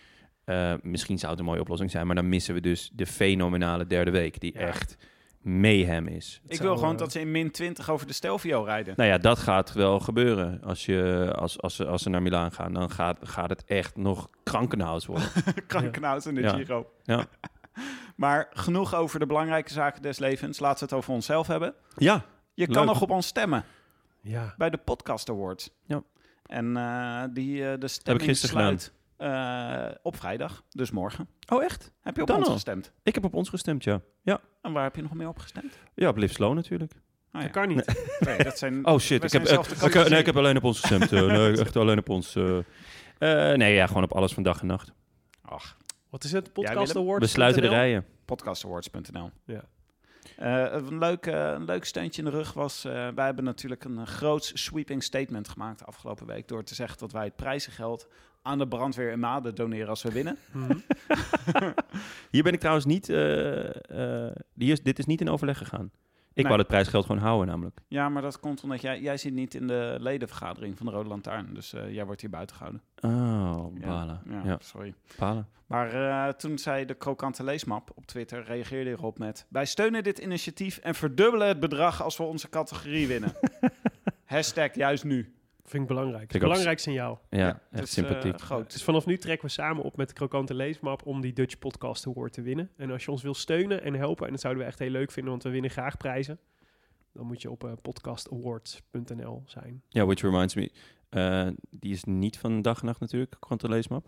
Misschien 0.83 1.19
zou 1.19 1.31
het 1.31 1.41
een 1.41 1.47
mooie 1.47 1.61
oplossing 1.61 1.91
zijn, 1.91 2.07
maar 2.07 2.15
dan 2.15 2.29
missen 2.29 2.55
we 2.55 2.61
dus 2.61 2.91
de 2.95 3.07
fenomenale 3.07 3.87
derde 3.87 4.11
week, 4.11 4.41
die 4.41 4.53
Ja. 4.53 4.61
echt 4.61 4.97
mayhem 5.41 6.07
is. 6.07 6.41
ik 6.47 6.61
wil 6.61 6.77
gewoon 6.77 6.97
dat 6.97 7.13
ze 7.13 7.21
in 7.21 7.31
min 7.31 7.51
20 7.51 7.91
over 7.91 8.07
de 8.07 8.13
Stelvio 8.13 8.63
rijden. 8.63 8.95
Nou 8.97 9.09
ja, 9.09 9.19
dat 9.19 9.39
gaat 9.39 9.73
wel 9.73 10.01
gebeuren. 10.01 10.61
Als, 10.63 10.87
je, 10.87 11.33
als, 11.37 11.61
als, 11.61 11.77
ze, 11.77 11.87
als 11.87 12.03
ze 12.03 12.09
naar 12.11 12.23
Milaan 12.23 12.53
gaan, 12.53 12.73
dan 12.73 12.91
gaat, 12.91 13.19
gaat 13.23 13.51
het 13.51 13.65
echt 13.65 13.97
nog 13.97 14.29
krankenhuis 14.43 15.07
worden. 15.07 15.29
Krankenhuis 15.67 16.27
in 16.27 16.35
de 16.35 16.41
Ja. 16.41 16.55
Giro. 16.55 16.91
Ja. 17.03 17.25
Maar 18.17 18.47
genoeg 18.51 18.95
over 18.95 19.19
de 19.19 19.27
belangrijke 19.27 19.73
zaken 19.73 20.03
des 20.03 20.19
levens. 20.19 20.59
Laten 20.59 20.79
we 20.79 20.85
het 20.85 20.95
over 20.95 21.13
onszelf 21.13 21.47
hebben. 21.47 21.75
ja, 21.97 22.25
Je 22.55 22.67
kan 22.67 22.87
nog 22.87 23.03
op 23.03 23.11
ons 23.11 23.27
stemmen 23.27 23.65
Ja, 24.21 24.55
bij 24.57 24.71
de 24.71 24.77
Podcast 24.77 25.31
Awards. 25.31 25.71
Ja. 25.87 26.03
En 26.47 26.77
eh, 26.77 27.23
die, 27.33 27.71
eh, 27.71 27.79
de 27.79 27.89
stemming 27.89 28.29
gisteren 28.29 28.57
sluit 28.57 28.93
eh, 29.19 29.85
op 30.03 30.17
vrijdag, 30.17 30.63
dus 30.71 30.91
morgen. 30.91 31.29
Oh, 31.53 31.65
echt? 31.65 31.93
Heb 32.01 32.17
je 32.17 32.23
op 32.23 32.29
Dan 32.29 32.37
ons 32.37 32.47
al? 32.47 32.53
gestemd? 32.53 32.93
Ik 33.03 33.15
heb 33.15 33.25
op 33.25 33.35
ons 33.35 33.49
gestemd, 33.49 33.85
ja. 33.85 34.01
Ja, 34.23 34.41
En 34.63 34.73
waar 34.73 34.83
heb 34.83 34.97
je 34.97 35.03
nog 35.03 35.15
meer 35.15 35.29
op 35.29 35.39
gestemd? 35.39 35.79
ja 35.95 36.09
op 36.09 36.17
Liv 36.17 36.33
Slow 36.33 36.55
natuurlijk. 36.55 36.93
Oh, 36.93 37.01
ja. 37.33 37.41
dat 37.41 37.51
kan 37.51 37.69
niet. 37.69 38.07
Nee, 38.21 38.39
dat 38.45 38.59
zijn... 38.59 38.87
Oh 38.87 38.99
shit, 38.99 39.25
ik 39.25 39.31
zijn 39.31 39.43
heb, 39.43 39.53
ik, 39.59 39.69
de 39.69 39.75
ik- 39.87 39.93
coaches. 39.93 40.09
nee, 40.11 40.19
ik 40.21 40.27
heb 40.27 40.37
alleen 40.37 40.57
op 40.57 40.65
ons 40.65 40.81
gestemd. 40.81 41.13
eh, 41.13 41.27
nee, 41.27 41.59
echt 41.61 41.77
alleen 41.77 41.99
op 41.99 42.09
ons. 42.09 42.35
eh. 42.37 42.59
Eh, 43.19 43.57
nee, 43.59 43.75
ja, 43.75 43.87
gewoon 43.87 44.03
op 44.03 44.13
alles 44.13 44.33
van 44.35 44.43
dag 44.43 44.61
en 44.61 44.67
nacht. 44.67 44.93
Ach, 45.43 45.77
Wat 46.11 46.25
is 46.25 46.33
het? 46.33 46.53
Podcast 46.53 46.93
Willem? 46.93 47.09
Awards. 47.09 47.27
We 47.27 47.33
sluiten 47.33 47.63
de 47.63 47.69
rijen. 47.69 48.05
podcastawards.nl. 48.25 49.31
Ja. 49.45 49.63
Eh, 50.37 50.73
een, 50.73 50.99
leuk, 50.99 51.27
eh, 51.27 51.51
een 51.55 51.65
leuk 51.65 51.85
steuntje 51.85 52.23
in 52.23 52.31
de 52.31 52.37
rug 52.37 52.53
was... 52.53 52.85
eh, 52.85 52.93
wij 53.15 53.25
hebben 53.25 53.45
natuurlijk 53.45 53.85
een 53.85 53.99
uh, 53.99 54.07
groot 54.07 54.51
sweeping 54.55 55.03
statement 55.03 55.49
gemaakt 55.49 55.87
afgelopen 55.87 56.27
week... 56.27 56.49
door 56.49 56.65
te 56.65 56.75
zeggen 56.75 56.99
dat 56.99 57.13
wij 57.13 57.25
het 57.25 57.37
prijzengeld 57.37 58.09
aan 58.43 58.59
de 58.59 58.69
brandweer 58.69 59.11
in 59.11 59.21
Maden 59.21 59.55
doneren 59.55 59.89
als 59.89 60.03
we 60.03 60.13
winnen. 60.13 60.39
Hier 62.31 62.43
ben 62.43 62.53
ik 62.53 62.59
trouwens 62.61 62.87
niet... 62.87 63.09
eh, 63.09 64.27
eh, 64.29 64.35
is, 64.57 64.83
dit 64.83 64.99
is 64.99 65.07
niet 65.07 65.21
in 65.21 65.29
overleg 65.31 65.59
gegaan. 65.59 65.91
Ik 66.33 66.45
Nee. 66.45 66.53
wou 66.53 66.59
het 66.59 66.69
prijsgeld 66.69 67.07
gewoon 67.07 67.21
houden 67.23 67.47
namelijk. 67.47 67.79
Ja, 67.89 68.09
maar 68.09 68.23
dat 68.23 68.41
komt 68.41 68.63
omdat 68.63 68.81
jij, 68.81 69.01
jij 69.01 69.17
zit 69.17 69.33
niet 69.33 69.55
in 69.55 69.67
de 69.67 69.97
ledenvergadering 70.01 70.77
van 70.77 70.87
de 70.87 70.93
Rode 70.93 71.09
Lantaarn. 71.09 71.55
Dus 71.55 71.73
eh, 71.73 71.93
jij 71.95 72.05
wordt 72.07 72.21
hier 72.21 72.31
buiten 72.31 72.57
gehouden. 72.57 72.83
Oh, 73.01 73.81
balen. 73.87 74.21
Ja, 74.31 74.43
Ja, 74.45 74.57
sorry. 74.61 74.95
balen. 75.19 75.49
Maar 75.67 76.37
toen 76.37 76.59
zei 76.59 76.85
de 76.85 76.95
krokante 76.95 77.45
leesmap 77.45 77.91
op 77.95 78.07
Twitter, 78.07 78.45
reageerde 78.45 78.91
erop 78.91 79.19
met... 79.19 79.47
Wij 79.49 79.65
steunen 79.67 80.03
dit 80.03 80.19
initiatief 80.19 80.79
en 80.79 80.95
verdubbelen 80.95 81.49
het 81.49 81.61
bedrag 81.61 82.03
als 82.03 82.17
we 82.17 82.23
onze 82.23 82.49
categorie 82.49 83.07
winnen. 83.07 83.33
Hashtag 84.25 84.75
juist 84.75 85.05
nu. 85.05 85.35
Vind 85.69 85.83
ik 85.83 85.89
belangrijk. 85.89 86.33
ik 86.35 86.41
belangrijk 86.41 86.79
signaal. 86.79 87.21
Ja, 87.31 87.39
Ja, 87.39 87.61
echt 87.71 87.81
dus, 87.83 87.93
sympathiek. 87.93 88.33
eh, 88.35 88.39
groot. 88.41 88.73
Dus 88.73 88.83
vanaf 88.85 89.07
nu 89.07 89.17
trekken 89.19 89.47
we 89.47 89.53
samen 89.53 89.83
op 89.83 89.97
met 89.97 90.09
de 90.09 90.15
Krokante 90.15 90.55
Leesmap 90.55 91.07
om 91.07 91.21
die 91.21 91.33
Dutch 91.33 91.59
Podcast 91.59 92.07
Award 92.07 92.33
te 92.33 92.43
winnen. 92.43 92.71
En 92.77 92.91
als 92.91 93.05
je 93.05 93.11
ons 93.11 93.23
wil 93.23 93.35
steunen 93.35 93.83
en 93.83 93.95
helpen, 93.95 94.27
en 94.27 94.33
dat 94.33 94.41
zouden 94.41 94.63
we 94.63 94.69
echt 94.69 94.79
heel 94.79 94.91
leuk 94.91 95.11
vinden, 95.11 95.31
want 95.33 95.43
we 95.45 95.51
winnen 95.51 95.71
graag 95.71 95.97
prijzen, 95.97 96.39
dan 97.13 97.27
moet 97.27 97.43
je 97.43 97.51
op 97.51 97.65
eh, 97.65 97.73
podcastawards.nl 97.83 99.43
zijn. 99.47 99.83
Ja, 99.89 100.05
which 100.07 100.21
reminds 100.21 100.55
me. 100.55 100.71
eh, 101.09 101.49
die 101.71 101.93
is 101.93 102.05
niet 102.05 102.39
van 102.39 102.63
dag 102.63 102.81
en 102.81 102.87
nacht 102.87 103.01
natuurlijk, 103.01 103.37
Quantum 103.41 103.71
Leesmap. 103.71 104.07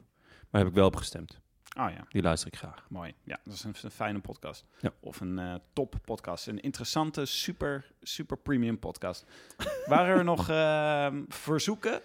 Maar 0.50 0.60
heb 0.60 0.70
ik 0.70 0.76
wel 0.76 0.86
op 0.86 0.96
gestemd. 0.96 1.40
Oh 1.78 1.90
ja, 1.90 2.04
Die 2.08 2.22
luister 2.22 2.48
ik 2.52 2.58
graag. 2.58 2.86
mooi. 2.88 3.14
Ja, 3.24 3.38
dat 3.44 3.54
is 3.54 3.64
een, 3.64 3.74
een 3.82 3.90
fijne 3.90 4.18
podcast. 4.20 4.64
Ja. 4.78 4.92
Of 5.00 5.20
een 5.20 5.38
eh, 5.38 5.54
top 5.72 5.94
podcast. 6.04 6.46
Een 6.46 6.60
interessante, 6.60 7.24
super, 7.24 7.92
super 8.02 8.36
premium 8.36 8.78
podcast. 8.78 9.24
Waren 9.86 10.16
er 10.18 10.24
nog 10.24 10.48
eh, 10.48 11.08
verzoeken 11.28 12.00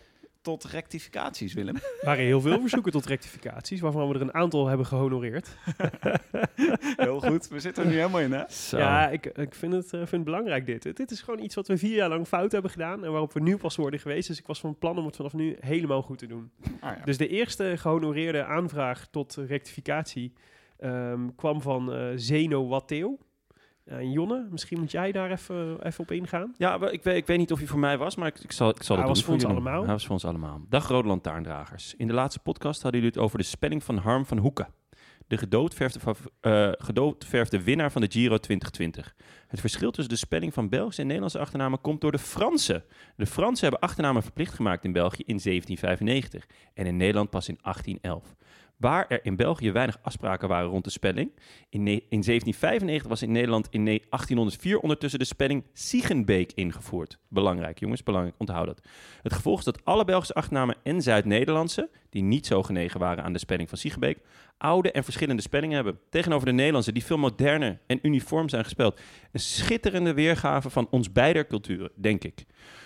tot 0.45 0.63
rectificaties, 0.63 1.53
Willem? 1.53 1.75
Er 2.01 2.05
waren 2.05 2.23
heel 2.23 2.41
veel 2.41 2.59
verzoeken 2.59 2.91
tot 2.91 3.05
rectificaties, 3.05 3.79
waarvan 3.79 4.07
we 4.07 4.13
er 4.13 4.21
een 4.21 4.33
aantal 4.33 4.67
hebben 4.67 4.85
gehonoreerd. 4.85 5.47
Heel 6.95 7.19
goed. 7.19 7.47
We 7.47 7.59
zitten 7.59 7.83
er 7.83 7.89
nu 7.89 7.95
helemaal 7.95 8.21
in, 8.21 8.31
hè? 8.31 8.43
Zo. 8.49 8.77
Ja, 8.77 9.09
ik, 9.09 9.25
ik 9.25 9.55
vind, 9.55 9.73
het, 9.73 9.85
eh, 9.85 9.91
vind 9.91 10.11
het 10.11 10.23
belangrijk 10.23 10.65
dit. 10.65 10.97
Dit 10.97 11.11
is 11.11 11.21
gewoon 11.21 11.43
iets 11.43 11.55
wat 11.55 11.67
we 11.67 11.77
vier 11.77 11.95
jaar 11.95 12.09
lang 12.09 12.27
fout 12.27 12.51
hebben 12.51 12.71
gedaan 12.71 13.05
en 13.05 13.11
waarop 13.11 13.33
we 13.33 13.39
nu 13.39 13.57
pas 13.57 13.75
worden 13.75 13.99
geweest. 13.99 14.27
Dus 14.27 14.39
ik 14.39 14.47
was 14.47 14.59
van 14.59 14.77
plan 14.77 14.97
om 14.97 15.05
het 15.05 15.15
vanaf 15.15 15.33
nu 15.33 15.55
helemaal 15.59 16.01
goed 16.01 16.17
te 16.17 16.27
doen. 16.27 16.51
Ah, 16.79 16.97
ja. 16.97 17.03
Dus 17.03 17.17
de 17.17 17.27
eerste 17.27 17.73
gehonoreerde 17.77 18.43
aanvraag 18.43 19.07
tot 19.11 19.35
rectificatie 19.47 20.33
ehm, 20.77 21.27
kwam 21.35 21.61
van 21.61 21.93
eh 21.93 22.07
Zeno 22.15 22.67
Watteo. 22.67 23.17
Ja, 23.85 23.97
en 23.97 24.11
Jonne, 24.11 24.47
misschien 24.49 24.79
moet 24.79 24.91
jij 24.91 25.11
daar 25.11 25.31
even, 25.31 25.85
even 25.85 26.03
op 26.03 26.11
ingaan. 26.11 26.53
Ja, 26.57 26.89
ik 26.89 27.03
weet, 27.03 27.15
ik 27.15 27.27
weet 27.27 27.37
niet 27.37 27.51
of 27.51 27.57
hij 27.57 27.67
voor 27.67 27.79
mij 27.79 27.97
was, 27.97 28.15
maar 28.15 28.27
ik, 28.27 28.39
ik 28.39 28.51
zal, 28.51 28.69
ik 28.69 28.83
zal 28.83 28.95
Hij 28.95 29.05
het 29.05 29.15
was 29.15 29.25
doen 29.25 29.39
voor 29.39 29.49
ons 29.49 29.55
allemaal. 29.55 29.83
Hij 29.83 29.91
was 29.91 30.03
voor 30.03 30.13
ons 30.13 30.25
allemaal. 30.25 30.61
Dag 30.69 30.87
Rode 30.87 31.07
Lantaarndragers. 31.07 31.95
In 31.95 32.07
de 32.07 32.13
laatste 32.13 32.39
podcast 32.39 32.81
hadden 32.81 33.01
jullie 33.01 33.15
het 33.15 33.25
over 33.25 33.37
de 33.37 33.43
spelling 33.43 33.83
van 33.83 33.97
Harm 33.97 34.25
van 34.25 34.37
Hoeken. 34.37 34.67
De 35.27 35.37
gedoodverfde, 35.37 35.99
eh, 36.39 36.71
gedoodverfde 36.71 37.63
winnaar 37.63 37.91
van 37.91 38.01
de 38.01 38.11
Giro 38.11 38.37
2020. 38.37 39.15
Het 39.47 39.59
verschil 39.59 39.91
tussen 39.91 40.13
de 40.13 40.19
spelling 40.19 40.53
van 40.53 40.69
Belgische 40.69 41.01
en 41.01 41.07
Nederlandse 41.07 41.39
achternamen 41.39 41.81
komt 41.81 42.01
door 42.01 42.11
de 42.11 42.19
Fransen. 42.19 42.83
De 43.15 43.25
Fransen 43.25 43.61
hebben 43.69 43.89
achternamen 43.89 44.23
verplicht 44.23 44.53
gemaakt 44.53 44.83
in 44.83 44.91
België 44.91 45.23
in 45.25 45.39
1795 45.39 46.45
en 46.73 46.85
in 46.85 46.97
Nederland 46.97 47.29
pas 47.29 47.47
in 47.47 47.57
1811. 47.61 48.35
Waar 48.77 49.05
er 49.07 49.25
in 49.25 49.35
België 49.35 49.71
weinig 49.71 49.99
afspraken 50.01 50.47
waren 50.47 50.69
rond 50.69 50.83
de 50.83 50.89
spelling. 50.89 51.31
In, 51.69 51.83
ne- 51.83 51.91
in 51.91 52.23
1795 52.23 53.07
was 53.07 53.21
in 53.21 53.31
Nederland 53.31 53.67
in 53.69 53.83
ne- 53.83 54.01
1804 54.09 54.79
ondertussen 54.79 55.19
de 55.19 55.25
spelling 55.25 55.63
Siegenbeek 55.73 56.51
ingevoerd. 56.51 57.19
Belangrijk, 57.27 57.79
jongens, 57.79 58.03
belangrijk, 58.03 58.35
onthoud 58.37 58.65
dat. 58.65 58.81
Het 59.21 59.33
gevolg 59.33 59.59
is 59.59 59.65
dat 59.65 59.85
alle 59.85 60.05
Belgische 60.05 60.33
achternamen 60.33 60.75
en 60.83 61.01
Zuid-Nederlandse, 61.01 61.89
die 62.09 62.23
niet 62.23 62.45
zo 62.45 62.63
genegen 62.63 62.99
waren 62.99 63.23
aan 63.23 63.33
de 63.33 63.39
spelling 63.39 63.69
van 63.69 63.77
Siegenbeek, 63.77 64.19
oude 64.57 64.91
en 64.91 65.03
verschillende 65.03 65.41
spellingen 65.41 65.75
hebben. 65.75 65.99
Tegenover 66.09 66.45
de 66.45 66.53
Nederlandse, 66.53 66.91
die 66.91 67.05
veel 67.05 67.17
moderner 67.17 67.79
en 67.87 67.99
uniform 68.01 68.49
zijn 68.49 68.63
gespeld. 68.63 68.99
Een 69.31 69.39
schitterende 69.39 70.13
weergave 70.13 70.69
van 70.69 70.87
ons 70.89 71.11
beider 71.11 71.47
culturen, 71.47 71.91
denk 71.95 72.23
ik. 72.23 72.45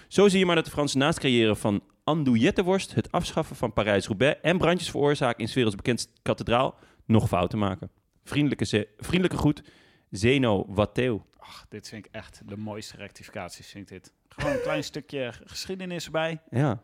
Zo 0.09 0.27
zie 0.27 0.39
je 0.39 0.45
maar 0.45 0.55
dat 0.55 0.65
de 0.65 0.71
Fransen 0.71 0.99
naast 0.99 1.19
creëren 1.19 1.57
van 1.57 1.83
andouillettenworst, 2.03 2.95
het 2.95 3.11
afschaffen 3.11 3.55
van 3.55 3.73
Parijs-Roubaix 3.73 4.39
en 4.41 4.57
brandjes 4.57 4.89
veroorzaken 4.89 5.39
in 5.39 5.47
's 5.47 5.53
werelds 5.53 5.75
bekendste 5.75 6.11
kathedraal, 6.21 6.75
nog 7.05 7.27
fouten 7.27 7.59
maken. 7.59 7.91
Vriendelijke, 8.23 8.65
ze- 8.65 8.87
vriendelijke 8.97 9.37
groet, 9.37 9.63
Zeno 10.09 10.65
Watteo. 10.67 11.25
Ach, 11.37 11.65
dit 11.69 11.87
vind 11.89 12.05
ik 12.05 12.11
echt 12.11 12.41
de 12.45 12.57
mooiste 12.57 12.97
rectificaties, 12.97 13.67
vind 13.67 13.91
ik 13.91 14.01
dit. 14.03 14.13
Gewoon 14.29 14.51
een 14.51 14.61
klein 14.61 14.83
stukje 14.91 15.33
geschiedenis 15.43 16.05
erbij. 16.05 16.41
Ja, 16.49 16.81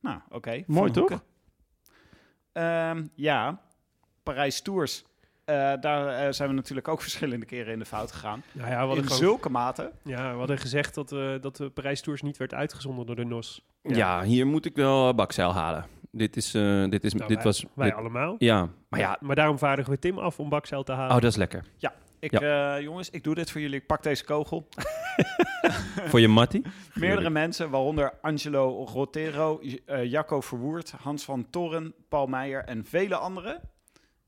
Nou, 0.00 0.20
oké. 0.28 0.62
Mooi, 0.66 0.90
toch? 0.90 1.22
Ehm, 2.52 3.06
ja, 3.14 3.62
Parijs 4.22 4.60
Tours. 4.60 5.04
Eh, 5.44 5.72
daar 5.80 6.08
eh, 6.26 6.32
zijn 6.32 6.48
we 6.48 6.54
natuurlijk 6.54 6.88
ook 6.88 7.00
verschillende 7.08 7.46
keren 7.46 7.72
in 7.72 7.78
de 7.78 7.84
fout 7.84 8.12
gegaan. 8.12 8.42
Nou 8.52 8.68
ja, 8.68 8.74
we 8.74 8.78
hadden, 8.86 8.96
In 8.96 9.02
gewoon, 9.04 9.18
zulke 9.18 9.48
mate. 9.50 9.92
ja, 10.02 10.32
we 10.32 10.38
hadden 10.38 10.58
gezegd 10.58 10.94
dat, 10.94 11.12
eh, 11.12 11.32
dat 11.40 11.56
de 11.56 11.70
Parijs 11.70 12.00
Tours 12.00 12.22
niet 12.22 12.36
werd 12.36 12.54
uitgezonden 12.54 13.06
door 13.06 13.16
de 13.16 13.24
NOS. 13.24 13.64
ja. 13.82 14.22
hier 14.22 14.46
moet 14.46 14.64
ik 14.64 14.76
wel 14.76 15.14
bakzeil 15.14 15.54
halen. 15.54 15.86
Dit 16.10 16.36
is, 16.36 16.54
eh, 16.54 16.84
dit 16.88 17.04
is, 17.04 17.14
Nou, 17.14 17.26
dit 17.28 17.36
wij, 17.36 17.44
was... 17.46 17.64
wij 17.74 17.88
dit- 17.88 17.98
allemaal. 17.98 18.34
ja, 18.38 18.68
maar 18.88 19.00
ja, 19.00 19.16
Maar 19.20 19.36
daarom 19.36 19.58
vaardigen 19.58 19.92
we 19.92 19.98
Tim 19.98 20.18
af 20.18 20.38
om 20.40 20.48
bakzeil 20.48 20.82
te 20.82 20.92
halen. 20.92 21.16
oh, 21.16 21.22
dat 21.22 21.30
is 21.30 21.36
lekker. 21.36 21.64
Ik, 22.18 22.32
eh, 22.32 22.80
jongens, 22.80 23.10
ik 23.10 23.24
doe 23.24 23.34
dit 23.34 23.50
voor 23.50 23.60
jullie. 23.60 23.80
Ik 23.80 23.86
pak 23.86 24.02
deze 24.02 24.24
kogel. 24.24 24.68
Voor 26.10 26.20
je 26.20 26.28
Mattie. 26.28 26.62
Meerdere 26.94 27.30
mensen, 27.30 27.70
waaronder 27.70 28.12
Angelo 28.22 28.84
Rotero, 28.84 29.60
eh, 29.86 30.04
Jacco 30.10 30.40
Verwoerd, 30.40 30.90
Hans 31.02 31.24
van 31.24 31.46
Torren, 31.50 31.94
Paul 32.08 32.26
Meijer 32.26 32.64
en 32.64 32.84
vele 32.84 33.16
anderen. 33.16 33.60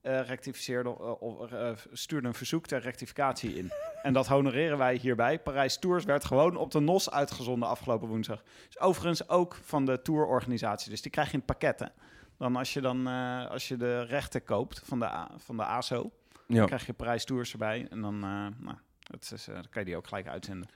Eh, 0.07 0.21
rectificeerde, 0.27 0.89
eh, 0.89 1.23
of, 1.23 1.53
eh, 1.53 1.71
stuurde 1.93 2.29
een 2.29 2.35
verzoek 2.35 2.67
ter 2.67 2.81
rectificatie 2.81 3.55
in. 3.55 3.71
en 4.03 4.13
dat 4.13 4.27
honoreren 4.27 4.79
wij 4.79 4.95
hierbij. 4.95 5.39
Parijs 5.39 5.79
Tours 5.79 6.05
werd 6.05 6.25
gewoon 6.25 6.57
op 6.57 6.71
de 6.71 6.81
NOS 6.81 7.11
uitgezonden 7.11 7.69
afgelopen 7.69 8.09
woensdag. 8.09 8.43
Is 8.69 8.81
overigens 8.81 9.29
ook 9.29 9.59
van 9.63 9.85
de 9.85 10.03
tourorganisatie, 10.03 10.91
dus 10.91 11.03
die 11.03 11.11
krijg 11.11 11.31
je 11.31 11.37
in 11.37 11.45
pakketten. 11.45 11.93
Dan 12.39 12.57
als 12.57 12.73
je, 12.73 12.81
dan, 12.81 13.07
als 13.49 13.69
je 13.69 13.77
de 13.77 14.03
rechten 14.03 14.45
koopt 14.45 14.83
van 14.85 14.99
de, 14.99 15.27
van 15.37 15.57
de 15.57 15.65
ASO, 15.65 16.11
Ja. 16.47 16.57
dan 16.57 16.67
krijg 16.67 16.87
je 16.87 16.93
Parijs 16.93 17.25
Tours 17.25 17.53
erbij. 17.53 17.87
En 17.91 18.01
dan, 18.01 18.19
nou, 18.19 18.77
dat 18.99 19.31
is, 19.35 19.45
dan 19.45 19.69
kan 19.71 19.83
je 19.83 19.85
die 19.85 19.97
ook 19.97 20.07
gelijk 20.07 20.29
uitzenden. 20.29 20.69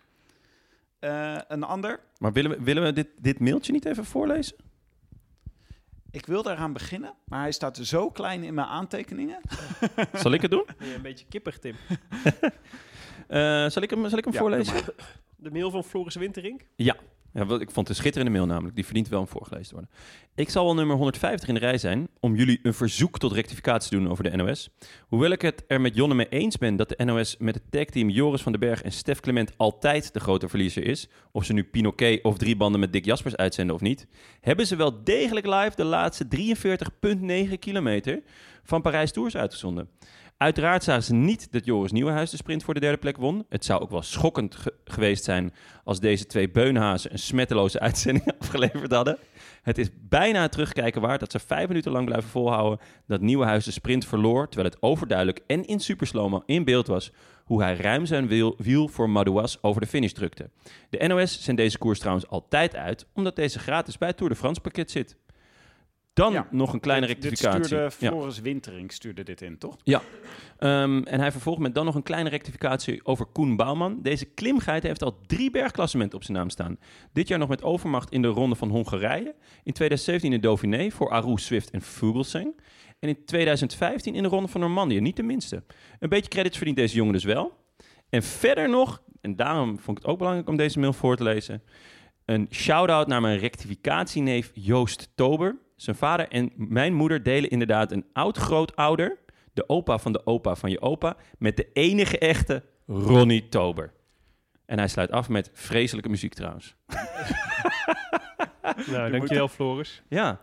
Een 1.48 1.62
ander. 1.62 2.00
Maar 2.18 2.32
willen 2.32 2.50
we, 2.50 2.62
willen 2.62 2.82
we 2.82 2.92
dit, 2.92 3.08
dit 3.16 3.40
mailtje 3.40 3.72
niet 3.72 3.84
even 3.84 4.04
voorlezen? 4.04 4.56
Ik 6.10 6.26
wil 6.26 6.42
daaraan 6.42 6.72
beginnen, 6.72 7.14
maar 7.24 7.40
hij 7.40 7.52
staat 7.52 7.76
zo 7.76 8.10
klein 8.10 8.42
in 8.42 8.54
mijn 8.54 8.66
aantekeningen. 8.66 9.40
Zal 10.12 10.32
ik 10.32 10.42
het 10.42 10.50
doen? 10.50 10.66
Ben 10.78 10.88
je 10.88 10.94
een 10.94 11.02
beetje 11.02 11.26
kippig, 11.28 11.58
Tim. 11.58 11.74
Eh, 13.30 13.66
zal 13.68 13.82
ik 13.82 13.90
hem, 13.90 14.08
zal 14.08 14.18
ik 14.18 14.24
hem 14.24 14.32
Ja, 14.32 14.38
voorlezen? 14.38 14.74
De 15.36 15.50
mail 15.50 15.70
van 15.70 15.84
Floris 15.84 16.14
Winterink. 16.14 16.66
Ja, 16.76 16.96
wel, 17.32 17.60
ik 17.60 17.70
vond 17.70 17.88
het 17.88 17.88
een 17.88 17.94
schitterende 17.94 18.32
mail 18.32 18.46
namelijk. 18.46 18.74
Die 18.74 18.84
verdient 18.84 19.08
wel 19.08 19.20
om 19.20 19.28
voorgelezen 19.28 19.68
te 19.68 19.74
worden. 19.74 19.90
Ik 20.34 20.50
zal 20.50 20.64
wel 20.64 20.74
nummer 20.74 20.96
150 20.96 21.48
in 21.48 21.54
de 21.54 21.60
rij 21.60 21.78
zijn 21.78 22.08
om 22.20 22.34
jullie 22.34 22.60
een 22.62 22.74
verzoek 22.74 23.18
tot 23.18 23.32
rectificatie 23.32 23.90
te 23.90 23.96
doen 23.96 24.10
over 24.10 24.24
de 24.24 24.36
NOS. 24.36 24.68
Hoewel 25.08 25.30
ik 25.30 25.42
het 25.42 25.64
er 25.66 25.80
met 25.80 25.94
Jonne 25.94 26.14
mee 26.14 26.28
eens 26.28 26.58
ben 26.58 26.76
dat 26.76 26.88
de 26.88 27.04
NOS 27.04 27.36
met 27.38 27.54
het 27.54 27.70
tagteam 27.70 28.08
Joris 28.08 28.42
van 28.42 28.52
den 28.52 28.60
Berg 28.60 28.82
en 28.82 28.92
Stef 28.92 29.20
Clement 29.20 29.52
altijd 29.56 30.12
de 30.12 30.20
grote 30.20 30.48
verliezer 30.48 30.84
is, 30.84 31.08
of 31.32 31.44
ze 31.44 31.52
nu 31.52 31.64
Pinoquet 31.64 32.22
of 32.22 32.38
drie 32.38 32.56
banden 32.56 32.80
met 32.80 32.92
Dick 32.92 33.04
Jaspers 33.04 33.36
uitzenden 33.36 33.74
of 33.74 33.80
niet, 33.80 34.06
hebben 34.40 34.66
ze 34.66 34.76
wel 34.76 35.04
degelijk 35.04 35.46
live 35.46 35.72
de 35.76 35.84
laatste 35.84 36.26
43,9 37.46 37.58
kilometer 37.58 38.22
van 38.62 38.82
Parijs 38.82 39.12
Tours 39.12 39.36
uitgezonden. 39.36 39.88
Uiteraard 40.42 40.84
zagen 40.84 41.02
ze 41.02 41.14
niet 41.14 41.52
dat 41.52 41.64
Joris 41.64 41.92
Nieuwenhuis 41.92 42.30
de 42.30 42.36
sprint 42.36 42.64
voor 42.64 42.74
de 42.74 42.80
derde 42.80 42.98
plek 42.98 43.16
won. 43.16 43.44
Het 43.48 43.64
zou 43.64 43.80
ook 43.80 43.90
wel 43.90 44.02
schokkend 44.02 44.56
ge- 44.56 44.74
geweest 44.84 45.24
zijn 45.24 45.52
als 45.84 46.00
deze 46.00 46.26
twee 46.26 46.50
beunhazen 46.50 47.12
een 47.12 47.18
smetteloze 47.18 47.80
uitzending 47.88 48.32
afgeleverd 48.38 48.92
hadden. 48.92 49.18
Het 49.62 49.78
is 49.78 49.88
bijna 50.08 50.48
terugkijken 50.48 51.00
waard 51.00 51.20
dat 51.20 51.32
ze 51.32 51.38
vijf 51.38 51.68
minuten 51.68 51.92
lang 51.92 52.04
blijven 52.06 52.30
volhouden 52.30 52.78
dat 53.06 53.20
Nieuwenhuis 53.20 53.64
de 53.64 53.70
sprint 53.70 54.06
verloor, 54.06 54.48
terwijl 54.48 54.70
het 54.72 54.82
overduidelijk 54.82 55.40
en 55.46 55.64
in 55.64 55.80
superslomo 55.80 56.42
in 56.46 56.64
beeld 56.64 56.86
was 56.86 57.12
hoe 57.44 57.62
hij 57.62 57.76
ruim 57.76 58.06
zijn 58.06 58.26
wiel, 58.28 58.54
wiel 58.58 58.88
voor 58.88 59.10
Madouas 59.10 59.62
over 59.62 59.80
de 59.80 59.86
finish 59.86 60.12
drukte. 60.12 60.50
De 60.90 61.06
NOS 61.06 61.42
zendt 61.42 61.60
deze 61.60 61.78
koers 61.78 61.98
trouwens 61.98 62.28
altijd 62.28 62.76
uit, 62.76 63.06
omdat 63.14 63.36
deze 63.36 63.58
gratis 63.58 63.98
bij 63.98 64.08
het 64.08 64.16
Tour 64.16 64.32
de 64.32 64.38
France 64.38 64.60
pakket 64.60 64.90
zit. 64.90 65.16
Dan 66.12 66.32
Ja, 66.32 66.46
nog 66.50 66.72
een 66.72 66.80
kleine 66.80 67.06
Dit- 67.06 67.16
rectificatie. 67.16 67.58
Dit 67.60 67.66
stuurde 67.66 67.94
Ja. 67.98 68.10
Floris 68.10 68.40
Wintering 68.40 68.92
stuurde 68.92 69.22
dit 69.22 69.40
in, 69.42 69.58
toch? 69.58 69.76
Ehm, 70.58 71.02
en 71.02 71.20
hij 71.20 71.32
vervolgt 71.32 71.60
met 71.60 71.74
dan 71.74 71.84
nog 71.84 71.94
een 71.94 72.02
kleine 72.02 72.28
rectificatie 72.28 73.04
over 73.06 73.26
Koen 73.26 73.56
Bouwman. 73.56 74.02
Deze 74.02 74.24
klimgeit 74.24 74.82
heeft 74.82 75.02
al 75.02 75.18
drie 75.26 75.50
bergklassementen 75.50 76.18
op 76.18 76.24
zijn 76.24 76.36
naam 76.36 76.50
staan. 76.50 76.78
Dit 77.12 77.28
jaar 77.28 77.38
nog 77.38 77.48
met 77.48 77.62
overmacht 77.62 78.10
in 78.12 78.22
de 78.22 78.28
ronde 78.28 78.54
van 78.56 78.68
Hongarije. 78.68 79.34
In 79.64 79.72
2017 79.72 80.32
in 80.32 80.40
Dauphiné 80.40 80.90
voor 80.90 81.10
Aru, 81.10 81.36
Swift 81.38 81.70
en 81.70 81.82
Vogelsang. 81.82 82.60
En 82.98 83.08
in 83.08 83.24
2015 83.24 84.14
in 84.14 84.22
de 84.22 84.28
ronde 84.28 84.48
van 84.48 84.60
Normandië, 84.60 85.00
niet 85.00 85.16
de 85.16 85.22
minste. 85.22 85.62
Een 85.98 86.08
beetje 86.08 86.28
credits 86.30 86.56
verdient 86.56 86.76
deze 86.78 86.94
jongen 86.96 87.12
dus 87.12 87.24
wel. 87.24 87.56
En 88.08 88.22
verder 88.22 88.68
nog, 88.68 89.02
en 89.20 89.36
daarom 89.36 89.78
vond 89.78 89.96
ik 89.98 90.02
het 90.02 90.12
ook 90.12 90.18
belangrijk 90.18 90.48
om 90.48 90.56
deze 90.56 90.78
mail 90.78 90.92
voor 90.92 91.16
te 91.16 91.22
lezen... 91.22 91.62
een 92.24 92.46
shout-out 92.50 93.06
naar 93.06 93.20
mijn 93.20 93.38
rectificatieneef 93.38 94.50
Joost 94.54 95.10
Tober. 95.14 95.56
Zijn 95.80 95.96
vader 95.96 96.28
en 96.28 96.52
mijn 96.56 96.94
moeder 96.94 97.22
delen 97.22 97.50
inderdaad 97.50 97.92
een 97.92 98.06
oud-grootouder 98.12 99.18
de 99.52 99.68
opa 99.68 99.98
van 99.98 100.12
de 100.12 100.26
opa 100.26 100.54
van 100.54 100.70
je 100.70 100.80
opa, 100.80 101.16
met 101.38 101.56
de 101.56 101.68
enige 101.72 102.18
echte 102.18 102.62
Ronnie 102.86 103.48
Tober. 103.48 103.92
En 104.66 104.78
hij 104.78 104.88
sluit 104.88 105.10
af 105.10 105.28
met 105.28 105.50
vreselijke 105.52 106.08
muziek 106.08 106.34
trouwens. 106.34 106.74
Nou, 108.86 109.10
dankjewel 109.10 109.48
Floris. 109.48 110.02
Ja, 110.08 110.40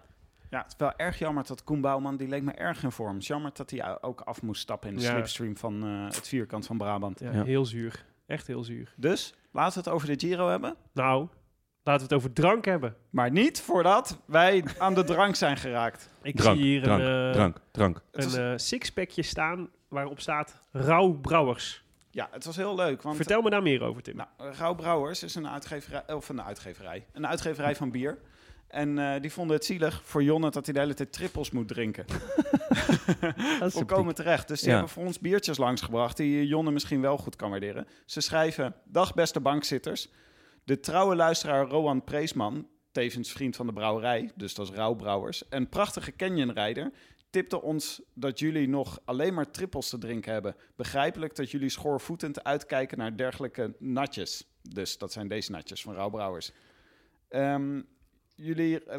Ja, 0.50 0.58
het 0.62 0.67
is 0.67 0.73
wel 0.78 0.93
erg 0.95 1.19
jammer 1.19 1.45
dat 1.47 1.63
Koen 1.63 1.82
Bouwman, 1.82 2.17
die 2.17 2.28
leek 2.28 2.41
me 2.43 2.52
erg 2.52 2.84
in 2.84 2.91
vorm. 2.91 3.13
Het 3.13 3.21
is 3.21 3.28
jammer 3.28 3.52
dat 3.54 3.69
hij 3.69 4.02
ook 4.02 4.21
af 4.21 4.41
moest 4.41 4.62
stappen 4.62 4.89
in 4.89 4.95
de 4.95 5.02
Ja. 5.02 5.10
slipstream 5.12 5.58
van 5.58 5.84
eh, 5.84 6.06
het 6.06 6.28
vierkant 6.28 6.65
van 6.65 6.78
Brabant. 6.78 7.19
Ja, 7.19 7.32
Ja. 7.32 7.43
Heel 7.43 7.65
zuur. 7.65 8.06
Echt 8.28 8.47
heel 8.47 8.63
zuur. 8.63 8.93
Dus, 8.97 9.34
laten 9.52 9.73
we 9.73 9.80
het 9.80 9.89
over 9.95 10.08
de 10.17 10.28
Giro 10.28 10.47
hebben. 10.50 10.76
Nou, 10.93 11.28
laten 11.88 12.08
we 12.08 12.13
het 12.13 12.23
over 12.23 12.34
drank 12.34 12.65
hebben. 12.65 12.95
Maar 13.10 13.32
niet 13.32 13.62
voordat 13.62 14.19
wij 14.26 14.63
aan 14.78 14.93
de 14.93 15.04
drank 15.04 15.36
zijn 15.36 15.58
geraakt. 15.58 16.10
Ik 16.21 16.36
drank, 16.36 16.58
zie 16.58 16.65
hier 16.65 16.82
drank, 16.84 17.02
een, 17.02 17.28
eh, 17.28 17.32
drank, 17.32 17.58
drank. 17.71 18.02
Het 18.12 18.34
een 18.34 18.52
eh, 18.52 18.58
sixpackje 18.58 19.21
staan 19.23 19.69
waarop 19.88 20.19
staat 20.19 20.60
Rauw 20.71 21.12
Brouwers. 21.12 21.84
Ja, 22.12 22.28
het 22.32 22.45
was 22.45 22.56
heel 22.56 22.76
leuk. 22.76 23.02
Want 23.02 23.15
Vertel 23.15 23.41
me 23.41 23.50
daar 23.50 23.62
meer 23.62 23.82
over, 23.84 24.02
Tim. 24.02 24.15
Nou, 24.15 24.30
Rauw 24.58 24.76
Brouwers 24.76 25.23
is 25.23 25.36
een 25.36 25.47
uitgeverij, 25.47 26.13
of 26.13 26.30
een 26.30 26.41
uitgeverij, 26.41 27.06
een 27.13 27.28
uitgeverij 27.28 27.76
van 27.76 27.91
bier. 27.91 28.17
En 28.67 29.00
eh, 29.00 29.21
die 29.21 29.32
vonden 29.32 29.56
het 29.56 29.65
zielig 29.65 30.02
voor 30.04 30.23
Jonne 30.23 30.50
dat 30.50 30.65
hij 30.65 30.73
de 30.73 30.80
hele 30.80 30.93
tijd 30.93 31.13
trippels 31.13 31.52
moet 31.52 31.67
drinken. 31.67 32.06
Volkomen 33.60 34.15
terecht. 34.15 34.47
Dus 34.47 34.60
die 34.60 34.69
Ja. 34.69 34.76
hebben 34.76 34.93
voor 34.93 35.06
ons 35.06 35.19
biertjes 35.19 35.58
langsgebracht 35.58 36.17
die 36.17 36.39
eh, 36.41 36.47
Jonne 36.50 36.71
misschien 36.71 37.02
wel 37.02 37.17
goed 37.17 37.36
kan 37.36 37.50
waarderen. 37.50 37.88
Ze 38.06 38.21
schrijven, 38.21 38.76
dag 38.84 39.13
beste 39.13 39.39
bankzitters. 39.39 40.10
De 40.67 40.80
trouwe 40.80 41.15
luisteraar 41.15 41.67
Rowan 41.67 42.03
Preesman, 42.03 42.67
tevens 42.91 43.32
vriend 43.32 43.56
van 43.56 43.67
de 43.67 43.73
brouwerij, 43.73 44.32
dus 44.36 44.53
dat 44.53 44.69
is 44.69 44.75
Rauw 44.75 44.93
Brouwers, 44.95 45.47
en 45.49 45.69
prachtige 45.69 46.15
Canyonrijder, 46.15 46.91
tipte 47.30 47.62
ons 47.62 48.01
dat 48.13 48.39
jullie 48.39 48.67
nog 48.67 48.99
alleen 49.06 49.34
maar 49.34 49.51
trippels 49.51 49.89
te 49.89 49.97
drinken 49.97 50.32
hebben. 50.34 50.56
Begrijpelijk 50.75 51.36
dat 51.36 51.51
jullie 51.51 51.69
schoorvoetend 51.69 52.43
uitkijken 52.43 52.97
naar 52.97 53.17
dergelijke 53.17 53.75
natjes. 53.80 54.47
Dus 54.62 54.97
dat 54.97 55.12
zijn 55.12 55.27
deze 55.27 55.51
natjes 55.51 55.82
van 55.82 55.93
Rauw 55.93 56.10
Brouwers. 56.10 56.51
Ehm, 57.30 57.82
jullie, 58.36 58.84
eh, 58.84 58.95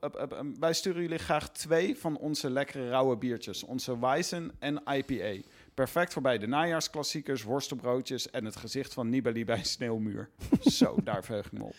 eh, 0.00 0.10
eh, 0.30 0.46
wij 0.58 0.72
sturen 0.72 1.02
jullie 1.02 1.18
graag 1.18 1.50
twee 1.50 1.98
van 1.98 2.18
onze 2.18 2.50
lekkere 2.50 2.88
rauwe 2.88 3.16
biertjes. 3.16 3.62
Onze 3.62 3.98
Weizen 3.98 4.52
en 4.58 4.82
IPA. 4.84 5.48
Perfect 5.74 6.12
voor 6.12 6.22
bij 6.22 6.38
de 6.38 6.46
najaarsklassiekers, 6.46 7.42
worstenbroodjes 7.42 8.30
en 8.30 8.44
het 8.44 8.56
gezicht 8.56 8.94
van 8.94 9.08
Nibali 9.08 9.44
bij 9.44 9.64
sneeuwmuur. 9.64 10.28
Zo, 10.60 10.96
daar 11.04 11.24
verheug 11.24 11.46
ik 11.46 11.52
me 11.52 11.64
op. 11.64 11.74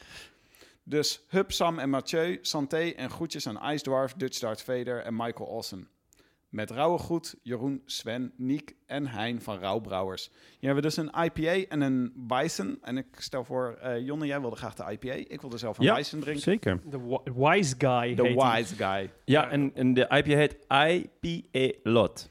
Dus 0.84 1.24
Hup, 1.28 1.52
Sam 1.52 1.80
en 1.80 1.90
Mathieu, 1.90 2.38
Santé 2.42 2.78
en 2.78 3.10
groetjes 3.10 3.48
aan 3.48 3.74
Ice 3.74 3.84
Dwarf, 3.84 4.14
Dutch 4.14 4.62
Vader 4.64 5.00
en 5.02 5.16
Michael 5.16 5.50
Olsen. 5.50 5.88
Met 6.50 6.72
rauwe 6.72 6.98
goed, 6.98 7.36
Jeroen, 7.44 7.82
Sven, 7.86 8.34
Niek 8.38 8.76
en 8.86 9.08
Hein 9.08 9.42
van 9.42 9.60
Rauwbrouwers. 9.60 10.30
Hier 10.60 10.74
hebben 10.74 10.76
we 10.76 10.82
dus 10.82 10.98
een 10.98 11.24
IPA 11.24 11.68
en 11.70 11.82
een 11.82 12.14
Weizen. 12.28 12.78
En 12.82 12.98
ik 12.98 13.06
stel 13.18 13.44
voor, 13.44 13.78
eh 13.82 14.06
Jonne, 14.06 14.26
jij 14.26 14.42
wilde 14.42 14.56
graag 14.56 14.74
de 14.76 14.92
IPA. 14.92 15.12
Ik 15.14 15.42
wilde 15.42 15.58
zelf 15.58 15.78
een 15.78 15.84
Ja, 15.84 15.94
Weizen 15.94 16.20
drinken. 16.20 16.42
Zeker. 16.44 16.80
De 16.90 17.00
wi- 17.00 17.32
Wise 17.34 17.76
Guy 17.78 18.16
De 18.16 18.22
hij. 18.22 18.56
wise 18.58 18.76
guy. 18.76 19.12
Ja, 19.26 19.50
en, 19.50 19.72
en 19.76 19.94
de 19.94 20.02
IPA 20.02 20.36
heet 20.36 20.56
IPA 20.68 21.78
Lot. 21.84 22.30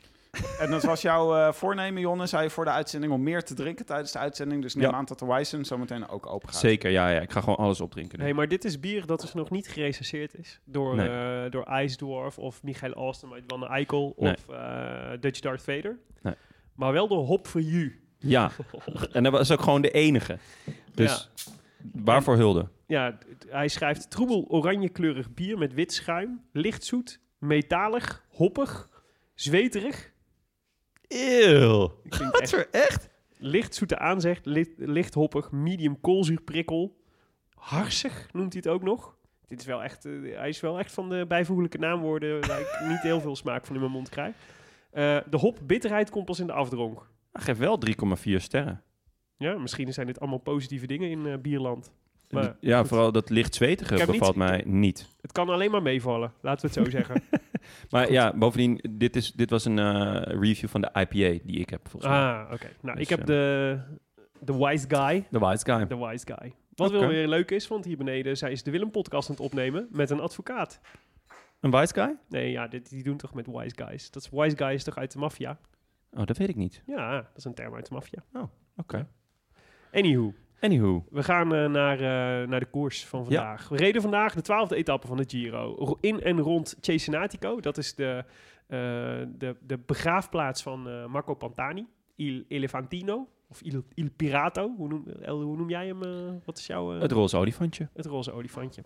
En 0.58 0.70
dat 0.70 0.82
was 0.82 1.02
jouw 1.02 1.34
eh, 1.36 1.52
voornemen, 1.52 2.00
Jonne, 2.00 2.26
zei 2.26 2.42
je 2.42 2.50
voor 2.50 2.64
de 2.64 2.70
uitzending, 2.70 3.12
om 3.12 3.22
meer 3.22 3.42
te 3.44 3.54
drinken 3.54 3.86
tijdens 3.86 4.12
de 4.12 4.18
uitzending. 4.18 4.62
Dus 4.62 4.74
neem 4.74 4.90
Ja. 4.90 4.92
aan 4.96 5.04
dat 5.04 5.18
de 5.18 5.26
Weizen 5.26 5.64
zometeen 5.64 6.08
ook 6.08 6.26
open 6.26 6.48
gaat. 6.48 6.58
Zeker, 6.60 6.90
ja, 6.90 7.08
ja. 7.08 7.20
Ik 7.20 7.30
ga 7.32 7.40
gewoon 7.40 7.56
alles 7.56 7.80
opdrinken. 7.80 8.18
nu. 8.18 8.24
Nee, 8.24 8.34
maar 8.34 8.48
dit 8.48 8.64
is 8.64 8.80
bier 8.80 9.06
dat 9.06 9.20
dus 9.20 9.34
nog 9.34 9.50
niet 9.50 9.68
gerecenseerd 9.68 10.38
is 10.38 10.60
door, 10.64 10.96
Nee. 10.96 11.08
eh, 11.44 11.50
door 11.50 11.68
Ice 11.80 11.96
Dwarf 11.96 12.38
of 12.38 12.62
Michael 12.62 12.92
Austin 12.92 13.32
uit 13.32 13.42
Van 13.46 13.66
Eikel 13.66 14.14
Nee. 14.18 14.32
of 14.32 14.48
eh, 14.48 15.10
Dutch 15.20 15.40
Darth 15.40 15.62
Vader. 15.62 15.98
Nee. 16.22 16.34
Maar 16.74 16.92
wel 16.92 17.08
door 17.08 17.24
Hop 17.24 17.46
for 17.46 17.60
You. 17.60 18.00
Ja, 18.18 18.50
en 19.12 19.22
dat 19.22 19.32
was 19.32 19.50
ook 19.50 19.62
gewoon 19.62 19.82
de 19.82 19.90
enige. 19.90 20.38
Dus 20.94 21.30
waarvoor 21.92 22.36
hulde? 22.36 22.68
Ja, 22.86 23.18
hij 23.48 23.68
schrijft 23.68 24.10
troebel 24.10 24.44
oranje-kleurig 24.48 25.34
bier 25.34 25.58
met 25.58 25.72
wit 25.74 25.92
schuim, 25.92 26.40
licht 26.52 26.84
zoet, 26.84 27.20
metalig, 27.38 28.24
hoppig, 28.28 28.88
zweterig. 29.34 30.11
Eeuw. 31.12 31.92
Echt 32.40 32.52
er 32.52 32.68
echt? 32.70 33.08
licht 33.38 33.74
zoete 33.74 33.98
aanzegt, 33.98 34.46
licht, 34.46 34.70
licht 34.76 35.14
hoppig, 35.14 35.50
medium 35.50 36.00
koolzuurprikkel, 36.00 36.96
harsig 37.54 38.28
noemt 38.32 38.52
hij 38.52 38.62
het 38.64 38.72
ook 38.72 38.82
nog. 38.82 39.16
Dit 39.46 39.60
is 39.60 39.66
wel 39.66 39.82
echt, 39.82 40.04
eh, 40.04 40.12
hij 40.36 40.48
is 40.48 40.60
wel 40.60 40.78
echt 40.78 40.92
van 40.92 41.08
de 41.08 41.24
bijvoeglijke 41.28 41.78
naamwoorden 41.78 42.46
waar 42.46 42.60
ik 42.60 42.80
niet 42.88 43.00
heel 43.00 43.20
veel 43.20 43.36
smaak 43.36 43.66
van 43.66 43.74
in 43.74 43.80
mijn 43.80 43.92
mond 43.92 44.08
krijg. 44.08 44.34
Eh, 44.90 45.18
de 45.30 45.36
hop 45.36 45.58
bitterheid 45.62 46.10
komt 46.10 46.24
pas 46.24 46.40
in 46.40 46.46
de 46.46 46.52
afdronk. 46.52 47.10
Hij 47.32 47.42
geeft 47.42 47.58
wel 47.58 47.78
3,4 47.78 48.36
sterren. 48.36 48.82
Ja, 49.36 49.58
misschien 49.58 49.92
zijn 49.92 50.06
dit 50.06 50.20
allemaal 50.20 50.38
positieve 50.38 50.86
dingen 50.86 51.10
in 51.10 51.26
eh, 51.26 51.38
bierland. 51.38 51.92
Maar 52.30 52.56
ja, 52.60 52.78
goed. 52.78 52.88
vooral 52.88 53.12
dat 53.12 53.30
licht 53.30 53.54
zwetige 53.54 53.94
bevalt 54.06 54.20
niet- 54.36 54.36
mij 54.36 54.62
niet. 54.66 55.08
Het 55.20 55.32
kan 55.32 55.48
alleen 55.48 55.70
maar 55.70 55.82
meevallen, 55.82 56.32
laten 56.40 56.68
we 56.70 56.80
het 56.80 56.84
zo 56.86 56.90
zeggen. 56.98 57.22
Maar 57.90 58.12
ja, 58.12 58.36
bovendien, 58.36 58.80
dit, 58.90 59.16
is, 59.16 59.32
dit 59.32 59.50
was 59.50 59.64
een 59.64 59.78
eh, 59.78 60.22
review 60.40 60.68
van 60.68 60.80
de 60.80 60.88
IPA 60.92 61.44
die 61.44 61.58
ik 61.60 61.70
heb, 61.70 61.88
volgens 61.88 62.12
mij. 62.12 62.20
ah, 62.20 62.52
oké. 62.52 62.68
Nou, 62.80 62.96
Dus, 62.96 63.04
ik 63.04 63.08
heb 63.10 63.20
eh, 63.20 63.26
de, 63.26 63.80
de 64.40 64.56
wise 64.56 64.84
guy. 64.88 65.26
De 65.30 65.38
Wise 65.38 65.64
Guy. 65.64 65.86
De 65.86 65.96
wise 65.96 66.26
guy. 66.26 66.54
Wat 66.74 66.90
wel 66.90 67.06
weer 67.06 67.28
leuk 67.28 67.50
is, 67.50 67.68
want 67.68 67.84
hier 67.84 67.96
beneden 67.96 68.36
zijn 68.36 68.56
ze 68.56 68.64
de 68.64 68.70
Willem 68.70 68.90
podcast 68.90 69.28
aan 69.28 69.34
het 69.34 69.44
opnemen 69.44 69.88
met 69.90 70.10
een 70.10 70.20
advocaat. 70.20 70.80
Een 71.60 71.70
wise 71.70 71.94
guy? 71.94 72.16
Nee, 72.28 72.50
ja, 72.50 72.68
dit, 72.68 72.88
die 72.90 73.02
doen 73.02 73.16
toch 73.16 73.34
met 73.34 73.46
wise 73.46 73.76
guys. 73.76 74.10
Dat 74.10 74.22
is 74.22 74.30
wise 74.32 74.56
guys 74.56 74.84
toch 74.84 74.96
uit 74.96 75.12
de 75.12 75.18
maffia? 75.18 75.58
Oh, 76.10 76.24
dat 76.26 76.36
weet 76.36 76.48
ik 76.48 76.56
niet. 76.56 76.82
Ja, 76.86 77.12
dat 77.16 77.30
is 77.36 77.44
een 77.44 77.54
term 77.54 77.74
uit 77.74 77.86
de 77.88 77.94
maffia. 77.94 78.24
Oké. 78.76 79.08
Anywho, 79.92 80.34
Anywho. 80.62 81.04
we 81.10 81.22
gaan 81.22 81.54
eh, 81.54 81.68
naar, 81.68 81.96
eh, 81.96 82.48
naar 82.48 82.60
de 82.60 82.66
koers 82.70 83.06
van 83.06 83.24
vandaag. 83.24 83.68
We 83.68 83.76
reden 83.76 84.02
vandaag 84.02 84.34
de 84.34 84.40
twaalfde 84.40 84.76
etappe 84.76 85.06
van 85.06 85.16
de 85.16 85.24
Giro. 85.26 85.74
Ro- 85.78 85.98
In 86.00 86.22
en 86.22 86.40
rond 86.40 86.76
Cesenatico. 86.80 87.60
Dat 87.60 87.78
is 87.78 87.94
de, 87.94 88.24
eh, 88.66 88.78
de, 89.38 89.56
de 89.60 89.78
begraafplaats 89.86 90.62
van 90.62 91.10
Marco 91.10 91.34
Pantani. 91.34 91.86
Il 92.16 92.44
Elefantino. 92.48 93.28
Of 93.50 93.60
Il, 93.62 93.84
Il 93.94 94.10
Pirato. 94.10 94.74
Hoe 94.76 94.88
noem, 94.88 95.04
El, 95.22 95.40
hoe 95.40 95.56
noem 95.56 95.68
jij 95.70 95.86
hem? 95.86 95.98
wat 96.44 96.58
is 96.58 96.66
jouw... 96.66 96.90
Het 96.90 97.12
roze 97.12 97.36
olifantje. 97.36 97.88
het 97.94 98.06
roze 98.06 98.32
olifantje. 98.32 98.82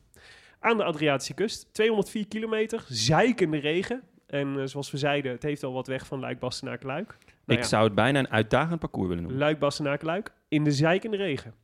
Aan 0.61 0.77
de 0.77 0.85
Adriatische 0.85 1.35
kust. 1.35 1.69
204 1.75 2.27
kilometer. 2.29 2.85
Zeikende 2.89 3.59
regen. 3.59 4.03
En 4.27 4.69
zoals 4.69 4.91
we 4.91 4.99
zeiden, 4.99 5.33
het 5.33 5.43
heeft 5.43 5.63
al 5.63 5.73
wat 5.73 5.87
weg 5.87 6.07
van 6.07 6.21
Luik, 6.21 6.39
Bastenaken, 6.39 6.87
Luik. 6.87 7.07
Nou 7.45 7.59
ik 7.59 7.59
ja. 7.59 7.63
zou 7.71 7.85
het 7.85 7.95
bijna 7.95 8.19
een 8.19 8.31
uitdagend 8.31 8.81
parcours 8.81 9.09
willen 9.09 9.23
noemen. 9.23 9.41
Luik, 9.41 9.59
Bastenaken, 9.59 10.07
Luik. 10.07 10.33
In 10.49 10.65
de 10.65 10.73
zeikende 10.73 11.17
regen. 11.17 11.55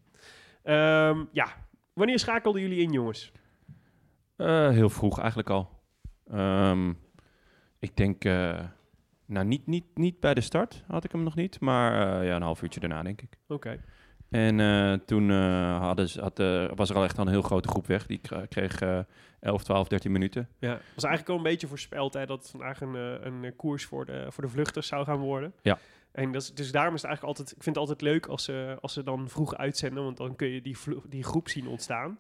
Ehm, 0.62 1.24
ja, 1.32 1.46
wanneer 1.92 2.18
schakelden 2.18 2.60
jullie 2.60 2.82
in, 2.82 2.90
jongens? 2.92 3.32
Eh, 4.36 4.68
heel 4.68 4.90
vroeg 4.90 5.18
eigenlijk 5.18 5.50
al. 5.50 5.68
Ehm, 6.30 6.92
ik 7.78 7.96
denk, 7.96 8.24
eh, 8.24 8.60
nou 9.26 9.46
niet, 9.46 9.66
niet, 9.66 9.84
niet 9.94 10.20
bij 10.20 10.34
de 10.34 10.40
start 10.40 10.84
had 10.86 11.04
ik 11.04 11.12
hem 11.12 11.22
nog 11.22 11.34
niet, 11.34 11.60
maar 11.60 12.20
eh, 12.20 12.26
ja, 12.26 12.36
een 12.36 12.42
half 12.42 12.62
uurtje 12.62 12.80
daarna 12.80 13.02
denk 13.02 13.22
ik. 13.22 13.36
Oké. 13.48 13.80
En 14.30 15.04
toen 15.06 15.30
hadden 15.80 16.08
ze, 16.08 16.20
had, 16.20 16.38
was 16.76 16.90
er 16.90 16.96
al 16.96 17.04
echt 17.04 17.18
al 17.18 17.26
een 17.26 17.32
heel 17.32 17.42
grote 17.42 17.68
groep 17.68 17.86
weg. 17.86 18.06
Die 18.06 18.20
kreeg 18.48 18.80
eh 18.80 18.98
11, 19.40 19.62
12, 19.64 19.88
13 19.88 20.12
minuten. 20.12 20.48
Ja, 20.58 20.72
het 20.72 20.82
was 20.94 21.04
eigenlijk 21.04 21.28
al 21.28 21.36
een 21.36 21.50
beetje 21.50 21.66
voorspeld 21.66 22.14
hè, 22.14 22.26
dat 22.26 22.38
het 22.38 22.50
vandaag 22.50 22.80
een, 22.80 22.94
een 23.26 23.56
koers 23.56 23.84
voor 23.84 24.06
de, 24.06 24.26
voor 24.28 24.44
de 24.44 24.50
vluchters 24.50 24.86
zou 24.86 25.04
gaan 25.04 25.18
worden. 25.18 25.54
Ja. 25.62 25.78
En 26.12 26.32
dat 26.32 26.42
is, 26.42 26.54
dus 26.54 26.72
daarom 26.72 26.94
is 26.94 27.02
het 27.02 27.10
eigenlijk 27.10 27.38
altijd, 27.38 27.56
ik 27.56 27.62
vind 27.62 27.76
het 27.76 27.88
altijd 27.88 28.00
leuk 28.00 28.26
als 28.26 28.44
ze, 28.44 28.76
als 28.80 28.92
ze 28.92 29.02
dan 29.02 29.28
vroeg 29.28 29.56
uitzenden, 29.56 30.04
want 30.04 30.16
dan 30.16 30.36
kun 30.36 30.48
je 30.48 30.62
die, 30.62 30.76
die 31.08 31.24
groep 31.24 31.48
zien 31.48 31.66
ontstaan. 31.66 32.18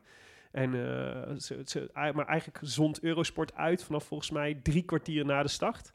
En, 0.50 0.74
eh, 0.74 1.34
ze, 1.38 1.62
ze, 1.64 1.90
maar 1.92 2.26
eigenlijk 2.26 2.58
zond 2.62 3.02
Eurosport 3.02 3.54
uit 3.54 3.84
vanaf 3.84 4.04
volgens 4.04 4.30
mij 4.30 4.54
drie 4.62 4.82
kwartier 4.82 5.24
na 5.24 5.42
de 5.42 5.48
start. 5.48 5.92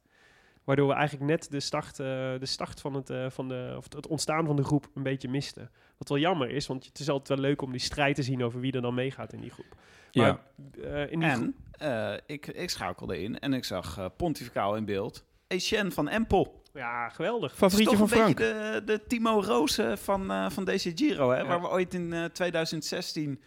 Waardoor 0.68 0.88
we 0.88 0.94
eigenlijk 0.94 1.30
net 1.30 1.52
de 1.52 1.60
start, 1.60 2.00
eh, 2.00 2.06
de 2.40 2.46
start 2.46 2.82
van, 2.82 2.94
het, 2.94 3.10
eh, 3.10 3.30
van 3.30 3.48
de, 3.48 3.74
of 3.78 3.94
het 3.94 4.08
ontstaan 4.08 4.46
van 4.46 4.56
de 4.56 4.64
groep 4.64 4.90
een 4.94 5.04
beetje 5.04 5.30
misten. 5.30 5.70
Wat 5.98 6.10
wel 6.10 6.18
jammer 6.18 6.50
is, 6.50 6.68
want 6.68 6.86
het 6.86 7.00
is 7.00 7.10
altijd 7.10 7.40
wel 7.40 7.50
leuk 7.50 7.62
om 7.62 7.72
die 7.72 7.80
strijd 7.80 8.16
te 8.16 8.24
zien 8.24 8.44
over 8.44 8.60
wie 8.60 8.72
er 8.72 8.82
dan 8.82 8.94
meegaat 8.94 9.34
in 9.34 9.42
die 9.42 9.50
groep. 9.52 9.76
Maar, 10.14 10.40
eh, 10.84 11.12
in 11.12 11.20
die 11.20 11.30
groep- 11.30 11.54
En 11.72 12.14
eh, 12.14 12.20
ik, 12.26 12.48
ik 12.48 12.70
schakelde 12.70 13.22
in 13.22 13.40
en 13.40 13.54
ik 13.54 13.64
zag 13.64 14.16
pontificaal 14.16 14.76
in 14.76 14.86
beeld. 14.86 15.26
Etienne 15.48 15.92
van 15.92 16.08
Empel. 16.08 16.62
Ja, 16.78 17.10
geweldig. 17.10 17.56
Favorietje 17.56 17.98
van 17.98 18.06
is 18.06 18.12
toch 18.12 18.20
Frank. 18.20 18.40
een 18.40 18.46
beetje 18.46 18.82
de, 18.86 18.98
de 18.98 19.08
Timo 19.08 19.42
Roos 19.42 19.80
van, 19.94 20.32
eh, 20.32 20.50
van 20.50 20.66
deze 20.66 20.92
Giro. 20.96 21.30
Hè? 21.30 21.38
Ja. 21.38 21.46
Waar 21.46 21.62
we 21.62 21.70
ooit 21.70 21.94
in 21.94 22.14
eh, 22.14 22.24
2016 22.26 23.40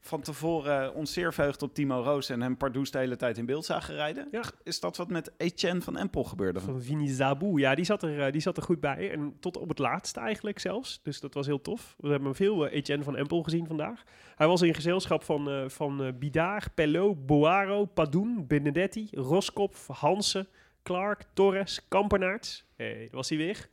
van 0.00 0.20
tevoren 0.20 0.94
ons 0.94 1.12
zeer 1.12 1.34
verheugd 1.34 1.62
op 1.62 1.74
Timo 1.74 2.02
Roos... 2.02 2.28
en 2.28 2.42
hem 2.42 2.56
Pardoes 2.56 2.90
de 2.90 2.98
hele 2.98 3.16
tijd 3.16 3.38
in 3.38 3.46
beeld 3.46 3.64
zagen 3.64 3.94
rijden. 3.94 4.28
Ja. 4.30 4.42
Is 4.62 4.80
dat 4.80 4.96
wat 4.96 5.08
met 5.08 5.32
Etienne 5.36 5.80
van 5.80 5.96
Empel 5.96 6.24
gebeurde? 6.24 6.60
Van 6.60 6.82
Vini 6.82 7.08
Zabu. 7.08 7.58
Ja, 7.58 7.74
die 7.74 7.84
zat, 7.84 8.02
er, 8.02 8.20
eh, 8.20 8.32
die 8.32 8.40
zat 8.40 8.56
er 8.56 8.62
goed 8.62 8.80
bij. 8.80 9.10
En 9.10 9.36
tot 9.40 9.56
op 9.56 9.68
het 9.68 9.78
laatste 9.78 10.20
eigenlijk 10.20 10.58
zelfs. 10.58 11.00
Dus 11.02 11.20
dat 11.20 11.34
was 11.34 11.46
heel 11.46 11.60
tof. 11.60 11.94
We 11.98 12.08
hebben 12.08 12.34
veel 12.34 12.66
eh, 12.66 12.76
Etienne 12.76 13.04
van 13.04 13.16
Empel 13.16 13.42
gezien 13.42 13.66
vandaag. 13.66 14.02
Hij 14.36 14.46
was 14.46 14.62
in 14.62 14.74
gezelschap 14.74 15.22
van, 15.22 15.50
eh 15.50 15.68
van 15.68 16.02
eh, 16.02 16.12
Bidar, 16.18 16.64
Pello, 16.74 17.14
Boaro, 17.14 17.84
Padoen, 17.84 18.44
Benedetti, 18.46 19.08
Roskopf, 19.10 19.86
Hansen, 19.86 20.48
Clark, 20.88 21.22
Torres, 21.32 21.88
Kampenaerts. 21.88 22.64
Hey, 22.76 22.98
daar 22.98 23.08
was 23.10 23.28
hij 23.28 23.38
weer. 23.38 23.68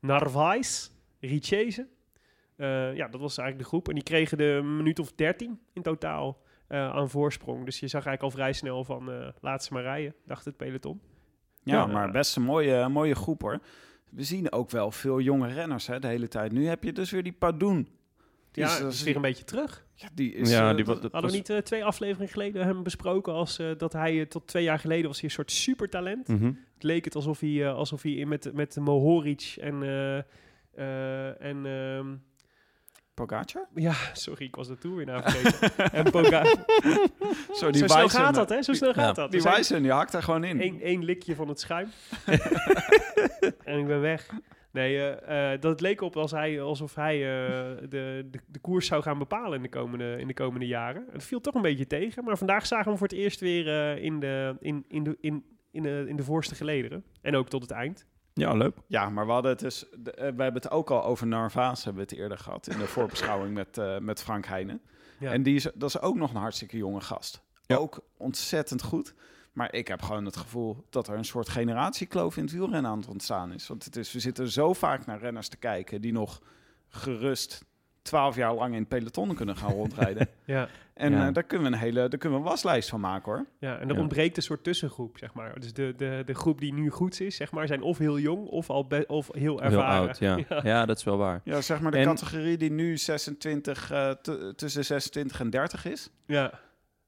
Narvaez, 0.00 0.90
Richese. 1.20 1.86
Eh, 2.56 2.94
ja, 2.96 3.08
dat 3.08 3.20
was 3.20 3.38
eigenlijk 3.38 3.58
de 3.58 3.64
groep. 3.64 3.88
En 3.88 3.94
die 3.94 4.02
kregen 4.02 4.38
de 4.38 4.60
minuut 4.64 4.98
of 4.98 5.12
13 5.12 5.60
in 5.72 5.82
totaal 5.82 6.42
eh, 6.68 6.90
aan 6.90 7.10
voorsprong. 7.10 7.64
Dus 7.64 7.80
je 7.80 7.88
zag 7.88 8.06
eigenlijk 8.06 8.22
al 8.22 8.40
vrij 8.40 8.52
snel 8.52 8.84
van 8.84 9.10
eh 9.12 9.28
laat 9.40 9.64
ze 9.64 9.72
maar 9.72 9.82
rijden, 9.82 10.14
dacht 10.26 10.44
het 10.44 10.56
peloton. 10.56 11.00
Ja, 11.62 11.74
Ja. 11.74 11.86
maar 11.86 12.10
best 12.10 12.36
een 12.36 12.42
mooie, 12.42 12.88
mooie 12.88 13.14
groep 13.14 13.40
hoor. 13.42 13.58
We 14.10 14.24
zien 14.24 14.52
ook 14.52 14.70
wel 14.70 14.90
veel 14.90 15.20
jonge 15.20 15.48
renners 15.48 15.86
hè, 15.86 15.98
de 15.98 16.06
hele 16.06 16.28
tijd. 16.28 16.52
Nu 16.52 16.66
heb 16.66 16.84
je 16.84 16.92
dus 16.92 17.10
weer 17.10 17.22
die 17.22 17.32
Padoen. 17.32 17.88
Die 18.52 18.64
ja, 18.64 18.72
is, 18.74 18.78
dat 18.80 18.92
is 18.92 19.02
weer 19.02 19.16
een 19.16 19.22
beetje 19.22 19.44
terug. 19.44 19.84
ja, 19.94 20.08
die 20.14 20.34
is, 20.34 20.50
ja, 20.50 20.70
eh, 20.70 20.76
die, 20.76 20.84
wa- 20.84 20.92
dat- 20.92 21.02
dat 21.02 21.12
Hadden 21.12 21.30
we 21.30 21.36
niet 21.36 21.50
eh, 21.50 21.56
twee 21.58 21.84
afleveringen 21.84 22.28
geleden 22.32 22.64
hem 22.64 22.82
besproken 22.82 23.32
als 23.32 23.58
eh, 23.58 23.66
dat 23.78 23.92
hij 23.92 24.26
tot 24.26 24.46
twee 24.46 24.62
jaar 24.62 24.78
geleden 24.78 25.06
was 25.06 25.16
hij 25.20 25.24
een 25.24 25.34
soort 25.34 25.52
supertalent. 25.52 26.28
Mhm. 26.28 26.44
Het 26.74 26.82
leek 26.82 27.04
het 27.04 27.14
alsof 27.14 27.40
hij, 27.40 27.64
eh, 27.66 27.74
alsof 27.74 28.02
hij 28.02 28.12
in 28.12 28.28
met, 28.28 28.50
met 28.54 28.76
Mohoric 28.76 29.54
en, 29.60 29.82
eh, 29.82 30.18
eh, 30.74 31.42
en 31.42 31.66
ehm, 31.66 32.06
Pogacar? 33.14 33.68
ja, 33.74 33.94
sorry, 34.12 34.44
ik 34.46 34.56
was 34.56 34.68
de 34.68 34.78
tour 34.78 34.96
weer 34.96 35.06
na 35.06 35.22
vergeten. 35.22 35.90
en 36.04 36.10
Pogacar. 36.10 36.64
Zo, 37.54 37.72
Zo 37.72 37.86
snel 37.86 38.08
gaat 38.08 38.34
dat, 38.34 38.48
hè? 38.48 38.62
Zo 38.62 38.72
snel 38.72 38.92
gaat 38.92 39.14
dat. 39.16 39.30
Die 39.30 39.42
Wijzen, 39.42 39.82
die 39.82 39.90
hakt 39.92 40.14
er 40.14 40.22
gewoon 40.22 40.44
in. 40.44 40.80
één 40.80 41.04
likje 41.04 41.34
van 41.34 41.48
het 41.48 41.60
schuim. 41.60 41.88
en 43.64 43.78
ik 43.78 43.86
ben 43.86 44.00
weg. 44.00 44.28
Nee, 44.78 44.98
eh, 44.98 45.52
eh, 45.52 45.60
dat 45.60 45.70
het 45.70 45.80
leek 45.80 46.00
op 46.00 46.16
als 46.16 46.30
hij, 46.30 46.60
alsof 46.62 46.94
hij 46.94 47.14
eh, 47.14 47.76
de, 47.88 48.28
de, 48.30 48.38
de 48.46 48.58
koers 48.58 48.86
zou 48.86 49.02
gaan 49.02 49.18
bepalen 49.18 49.56
in 49.56 49.62
de, 49.62 49.68
komende, 49.68 50.16
in 50.18 50.26
de 50.26 50.34
komende 50.34 50.66
jaren. 50.66 51.06
Het 51.12 51.24
viel 51.24 51.40
toch 51.40 51.54
een 51.54 51.62
beetje 51.62 51.86
tegen. 51.86 52.24
Maar 52.24 52.38
vandaag 52.38 52.66
zagen 52.66 52.84
we 52.84 52.90
hem 52.90 52.98
voor 52.98 53.08
het 53.08 53.16
eerst 53.16 53.40
weer 53.40 53.68
eh, 53.68 54.04
in, 54.04 54.20
de, 54.20 54.56
in, 54.60 54.84
in, 54.88 55.04
de, 55.04 55.16
in, 55.20 55.44
in, 55.70 55.82
de, 55.82 56.04
in 56.08 56.16
de 56.16 56.22
voorste 56.22 56.54
gelederen. 56.54 57.04
En 57.22 57.36
ook 57.36 57.48
tot 57.48 57.62
het 57.62 57.70
eind. 57.70 58.06
Ja, 58.34 58.52
leuk. 58.54 58.76
Ja, 58.86 59.08
maar 59.10 59.26
we 59.26 59.32
hadden 59.32 59.50
het 59.50 59.60
dus... 59.60 59.86
de- 59.98 60.12
we 60.16 60.42
hebben 60.42 60.62
het 60.62 60.70
ook 60.70 60.90
al 60.90 61.04
over 61.04 61.26
Narvaez, 61.26 61.84
hebben 61.84 62.04
we 62.04 62.10
het 62.10 62.18
eerder 62.18 62.38
gehad... 62.38 62.66
in 62.68 62.78
de 62.78 62.86
voorbeschouwing 62.96 63.54
met, 63.54 63.78
eh, 63.78 63.98
met 63.98 64.22
Frank 64.22 64.46
Heijnen. 64.46 64.80
Ja. 65.18 65.32
En 65.32 65.42
die 65.42 65.54
is, 65.54 65.62
dat 65.74 65.88
is 65.88 66.00
ook 66.00 66.16
nog 66.16 66.30
een 66.30 66.40
hartstikke 66.40 66.76
jonge 66.76 67.00
gast. 67.00 67.42
Ja. 67.66 67.76
Ook 67.76 68.00
ontzettend 68.16 68.82
goed. 68.82 69.14
Maar 69.58 69.74
ik 69.74 69.88
heb 69.88 70.02
gewoon 70.02 70.24
het 70.24 70.36
gevoel 70.36 70.84
dat 70.90 71.08
er 71.08 71.14
een 71.16 71.24
soort 71.24 71.48
generatiekloof 71.48 72.36
in 72.36 72.42
het 72.42 72.52
wielrennen 72.52 72.90
aan 72.90 72.98
het 72.98 73.08
ontstaan 73.08 73.52
is. 73.52 73.66
Want 73.66 73.84
het 73.84 73.96
is, 73.96 74.12
we 74.12 74.20
zitten 74.20 74.48
zo 74.50 74.72
vaak 74.72 75.06
naar 75.06 75.18
renners 75.18 75.48
te 75.48 75.56
kijken... 75.56 76.00
die 76.00 76.12
nog 76.12 76.42
gerust 76.88 77.64
twaalf 78.02 78.36
jaar 78.36 78.54
lang 78.54 78.72
in 78.74 78.78
het 78.80 78.88
peloton 78.88 79.34
kunnen 79.34 79.56
gaan 79.56 79.72
rondrijden. 79.72 80.28
Ja, 80.44 80.68
En 80.94 81.12
Ja. 81.12 81.26
eh, 81.28 81.34
daar 81.34 81.42
kunnen 81.42 81.70
we 81.70 81.76
een 81.76 81.82
hele 81.82 82.08
daar 82.08 82.18
kunnen 82.18 82.38
we 82.38 82.44
een 82.44 82.50
waslijst 82.50 82.88
van 82.88 83.00
maken, 83.00 83.32
hoor. 83.32 83.46
ja 83.58 83.78
en 83.78 83.88
er 83.88 83.94
Ja. 83.94 84.00
ontbreekt 84.00 84.36
een 84.36 84.42
soort 84.42 84.64
tussengroep, 84.64 85.18
zeg 85.18 85.34
maar. 85.34 85.60
Dus 85.60 85.72
de, 85.72 85.94
de, 85.96 86.22
de 86.26 86.34
groep 86.34 86.60
die 86.60 86.72
nu 86.72 86.90
goed 86.90 87.20
is, 87.20 87.36
zeg 87.36 87.52
maar, 87.52 87.66
zijn 87.66 87.82
of 87.82 87.98
heel 87.98 88.18
jong 88.18 88.46
of 88.46 88.70
al 88.70 88.86
be- 88.86 89.04
of 89.06 89.26
heel 89.32 89.40
Heel 89.40 89.62
ervaren. 89.62 90.06
oud, 90.06 90.18
ja. 90.18 90.38
ja. 90.62 90.86
dat 90.86 90.96
is 90.96 91.04
wel 91.04 91.16
waar. 91.16 91.40
Ja, 91.44 91.60
zeg 91.60 91.80
maar 91.80 91.90
de 91.90 91.98
En- 91.98 92.04
categorie 92.04 92.56
die 92.56 92.70
nu 92.70 92.96
26, 92.96 93.90
eh, 93.90 94.10
tussen 94.56 94.84
26 94.84 95.40
en 95.40 95.50
30 95.50 95.84
is. 95.84 96.10
ja. 96.26 96.60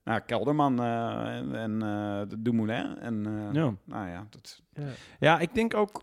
Nou, 0.05 0.21
Kelderman 0.27 0.81
eh, 0.81 1.37
en, 1.37 1.55
en 1.55 1.83
eh, 1.83 2.29
de 2.29 2.43
Dumoulin. 2.43 2.99
En, 2.99 3.27
eh, 3.27 3.53
Ja. 3.53 3.75
Nou 3.85 4.09
ja, 4.09 4.27
dat, 4.31 4.63
ja. 4.73 4.89
Ja, 5.19 5.39
ik 5.39 5.55
denk 5.55 5.75
ook 5.75 6.03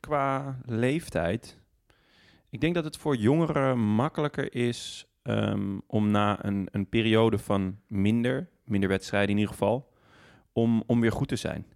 qua 0.00 0.58
leeftijd. 0.64 1.60
Ik 2.48 2.60
denk 2.60 2.74
dat 2.74 2.84
het 2.84 2.96
voor 2.96 3.16
jongeren 3.16 3.78
makkelijker 3.78 4.54
is 4.54 5.06
ehm, 5.22 5.78
om 5.86 6.10
na 6.10 6.44
een, 6.44 6.68
een 6.70 6.88
periode 6.88 7.38
van 7.38 7.78
minder, 7.86 8.48
minder 8.64 8.88
wedstrijden 8.88 9.30
in 9.30 9.36
ieder 9.36 9.52
geval, 9.52 9.92
om, 10.52 10.82
om 10.86 11.00
weer 11.00 11.12
goed 11.12 11.28
te 11.28 11.36
zijn. 11.36 11.66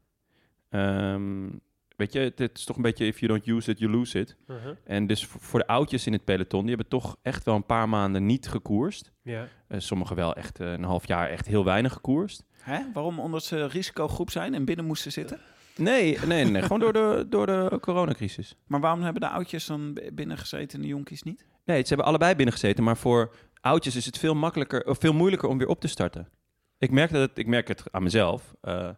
Ehm, 0.69 1.49
weet 1.97 2.13
je, 2.13 2.19
het, 2.19 2.39
het 2.39 2.59
is 2.59 2.65
toch 2.65 2.77
een 2.77 2.83
beetje 2.83 3.07
if 3.07 3.19
you 3.21 3.33
don't 3.33 3.47
use 3.47 3.71
it, 3.71 3.79
you 3.79 3.91
lose 3.93 4.19
it. 4.19 4.37
Uh-huh. 4.47 4.77
En 4.85 5.07
dus 5.07 5.27
voor 5.27 5.59
de 5.59 5.67
oudjes 5.67 6.07
in 6.07 6.13
het 6.13 6.25
peloton, 6.25 6.61
die 6.61 6.69
hebben 6.69 6.89
toch 6.89 7.17
echt 7.23 7.45
wel 7.45 7.55
een 7.55 7.67
paar 7.67 7.89
maanden 7.89 8.27
niet 8.27 8.49
gekoerst. 8.49 9.13
ja. 9.23 9.49
Eh, 9.69 9.81
sommigen 9.81 10.17
wel 10.17 10.35
echt 10.35 10.61
eh, 10.61 10.73
een 10.73 10.85
half 10.85 11.07
jaar 11.07 11.29
echt 11.29 11.47
heel 11.47 11.65
weinig 11.65 11.93
gekoerst. 11.93 12.45
hè? 12.61 12.81
Waarom? 12.93 13.21
Omdat 13.21 13.45
ze 13.45 13.67
risicogroep 13.67 14.31
zijn 14.31 14.55
en 14.55 14.65
binnen 14.65 14.85
moesten 14.85 15.13
zitten? 15.13 15.41
Nee, 15.77 16.19
nee, 16.27 16.45
nee. 16.45 16.63
gewoon 16.63 16.81
door 16.81 16.93
de, 16.93 17.27
door 17.29 17.47
de 17.47 17.79
coronacrisis. 17.81 18.57
Maar 18.67 18.81
waarom 18.81 19.03
hebben 19.03 19.21
de 19.21 19.29
oudjes 19.29 19.67
dan 19.67 19.99
binnen 20.13 20.39
gezeten 20.39 20.79
en 20.79 20.83
de 20.83 20.89
jonkies 20.89 21.23
niet? 21.23 21.47
Nee, 21.65 21.81
ze 21.81 21.89
hebben 21.89 22.07
allebei 22.07 22.35
binnengezeten, 22.35 22.85
maar 22.85 22.97
voor 22.97 23.35
oudjes 23.61 23.97
is 23.97 24.07
het 24.07 24.19
veel 24.19 24.35
makkelijker 24.35 24.87
of 24.87 24.99
veel 24.99 25.13
moeilijker 25.13 25.49
om 25.49 25.59
weer 25.59 25.69
op 25.69 25.81
te 25.81 25.89
starten. 25.89 26.29
Ik 26.79 26.91
merk, 26.91 27.11
dat 27.13 27.29
het, 27.29 27.39
ik 27.39 27.47
merk 27.47 27.69
het 27.69 27.83
aan 27.91 28.03
mezelf. 28.03 28.55
Eh, 28.61 28.89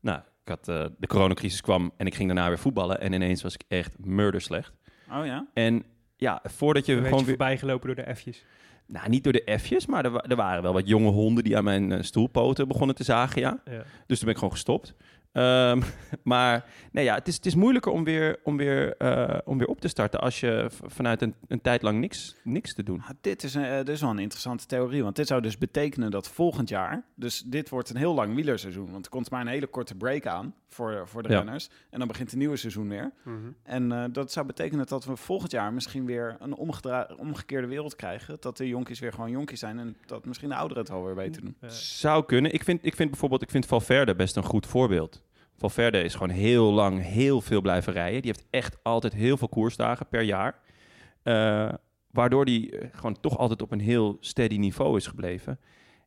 nou, 0.00 0.20
had, 0.50 0.68
eh, 0.68 0.84
de 0.98 1.06
coronacrisis 1.06 1.60
kwam 1.60 1.92
en 1.96 2.06
ik 2.06 2.14
ging 2.14 2.26
daarna 2.28 2.48
weer 2.48 2.58
voetballen 2.58 3.00
en 3.00 3.12
ineens 3.12 3.42
was 3.42 3.54
ik 3.54 3.62
echt 3.68 3.94
murder 3.98 4.40
slecht. 4.40 4.72
Oh 5.12 5.26
ja? 5.26 5.46
En 5.54 5.82
ja, 6.16 6.40
voordat 6.44 6.86
je 6.86 6.92
Een 6.92 7.02
gewoon 7.04 7.18
weer... 7.18 7.28
voorbij 7.28 7.58
gelopen 7.58 7.86
door 7.94 8.04
de 8.04 8.14
F'jes. 8.16 8.44
Nou, 8.86 9.08
niet 9.08 9.24
door 9.24 9.32
de 9.32 9.58
F'jes, 9.60 9.86
maar 9.86 10.04
er, 10.04 10.10
wa- 10.10 10.24
er 10.28 10.36
waren 10.36 10.62
wel 10.62 10.72
wat 10.72 10.88
jonge 10.88 11.10
honden 11.10 11.44
die 11.44 11.56
aan 11.56 11.64
mijn 11.64 11.92
eh, 11.92 12.02
stoelpoten 12.02 12.68
begonnen 12.68 12.96
te 12.96 13.04
zagen, 13.04 13.40
ja. 13.40 13.60
Ja. 13.64 13.82
Dus 14.06 14.16
toen 14.18 14.18
ben 14.18 14.28
ik 14.28 14.36
gewoon 14.36 14.52
gestopt. 14.52 14.94
Ehm, 15.32 15.80
maar 16.22 16.64
nee, 16.92 17.04
ja, 17.04 17.14
het, 17.14 17.28
is, 17.28 17.34
het 17.34 17.46
is 17.46 17.54
moeilijker 17.54 17.92
om 17.92 18.04
weer, 18.04 18.38
om 18.42 18.56
weer, 18.56 18.96
eh, 18.96 19.38
om 19.44 19.58
weer 19.58 19.66
op 19.66 19.80
te 19.80 19.88
starten 19.88 20.20
als 20.20 20.40
je 20.40 20.66
vanuit 20.70 21.22
een, 21.22 21.34
een 21.48 21.60
tijd 21.60 21.82
lang 21.82 21.98
niks, 22.00 22.36
niks 22.44 22.74
te 22.74 22.82
doen. 22.82 23.00
Ah, 23.00 23.10
dit, 23.20 23.42
is 23.42 23.54
een, 23.54 23.64
eh, 23.64 23.76
dit 23.76 23.88
is 23.88 24.00
wel 24.00 24.10
een 24.10 24.18
interessante 24.18 24.66
theorie, 24.66 25.02
want 25.02 25.16
dit 25.16 25.26
zou 25.26 25.40
dus 25.40 25.58
betekenen 25.58 26.10
dat 26.10 26.28
volgend 26.28 26.68
jaar, 26.68 27.04
dus 27.14 27.42
dit 27.46 27.68
wordt 27.68 27.90
een 27.90 27.96
heel 27.96 28.14
lang 28.14 28.34
wielerseizoen, 28.34 28.90
want 28.92 29.04
er 29.04 29.10
komt 29.10 29.30
maar 29.30 29.40
een 29.40 29.46
hele 29.46 29.66
korte 29.66 29.94
break 29.94 30.26
aan 30.26 30.54
voor, 30.68 31.08
voor 31.08 31.22
de 31.22 31.28
Ja. 31.28 31.36
renners 31.36 31.70
en 31.90 31.98
dan 31.98 32.08
begint 32.08 32.32
een 32.32 32.38
nieuwe 32.38 32.56
seizoen 32.56 32.88
weer. 32.88 33.12
Mhm. 33.22 33.36
En 33.62 33.92
eh, 33.92 34.04
dat 34.12 34.32
zou 34.32 34.46
betekenen 34.46 34.86
dat 34.86 35.04
we 35.04 35.16
volgend 35.16 35.50
jaar 35.50 35.72
misschien 35.72 36.06
weer 36.06 36.36
een 36.38 36.54
omgekeerde 37.18 37.66
wereld 37.66 37.96
krijgen, 37.96 38.36
dat 38.40 38.56
de 38.56 38.68
jonkies 38.68 38.98
weer 39.00 39.12
gewoon 39.12 39.30
jonkies 39.30 39.60
zijn 39.60 39.78
en 39.78 39.96
dat 40.06 40.24
misschien 40.24 40.48
de 40.48 40.54
ouderen 40.54 40.82
het 40.82 40.92
alweer 40.92 41.14
beter 41.14 41.42
doen. 41.42 41.56
Zou 41.70 42.24
kunnen. 42.24 42.52
Ik 42.52 42.64
vind, 42.64 42.84
ik 42.84 42.94
vind 42.94 43.10
bijvoorbeeld, 43.10 43.42
ik 43.42 43.50
vind 43.50 43.66
Valverde 43.66 44.14
best 44.14 44.36
een 44.36 44.42
goed 44.44 44.66
voorbeeld. 44.66 45.19
Valverde 45.60 46.02
is 46.02 46.12
gewoon 46.12 46.28
heel 46.36 46.72
lang 46.72 47.02
heel 47.02 47.40
veel 47.40 47.60
blijven 47.60 47.92
rijden. 47.92 48.22
Die 48.22 48.30
heeft 48.30 48.46
echt 48.50 48.76
altijd 48.82 49.12
heel 49.12 49.36
veel 49.36 49.48
koersdagen 49.48 50.08
per 50.08 50.22
jaar. 50.22 50.58
Eh, 51.22 51.72
waardoor 52.10 52.44
die 52.44 52.78
eh, 52.78 52.88
gewoon 52.92 53.20
toch 53.20 53.38
altijd 53.38 53.62
op 53.62 53.72
een 53.72 53.80
heel 53.80 54.16
steady 54.20 54.56
niveau 54.56 54.96
is 54.96 55.06
gebleven. 55.06 55.60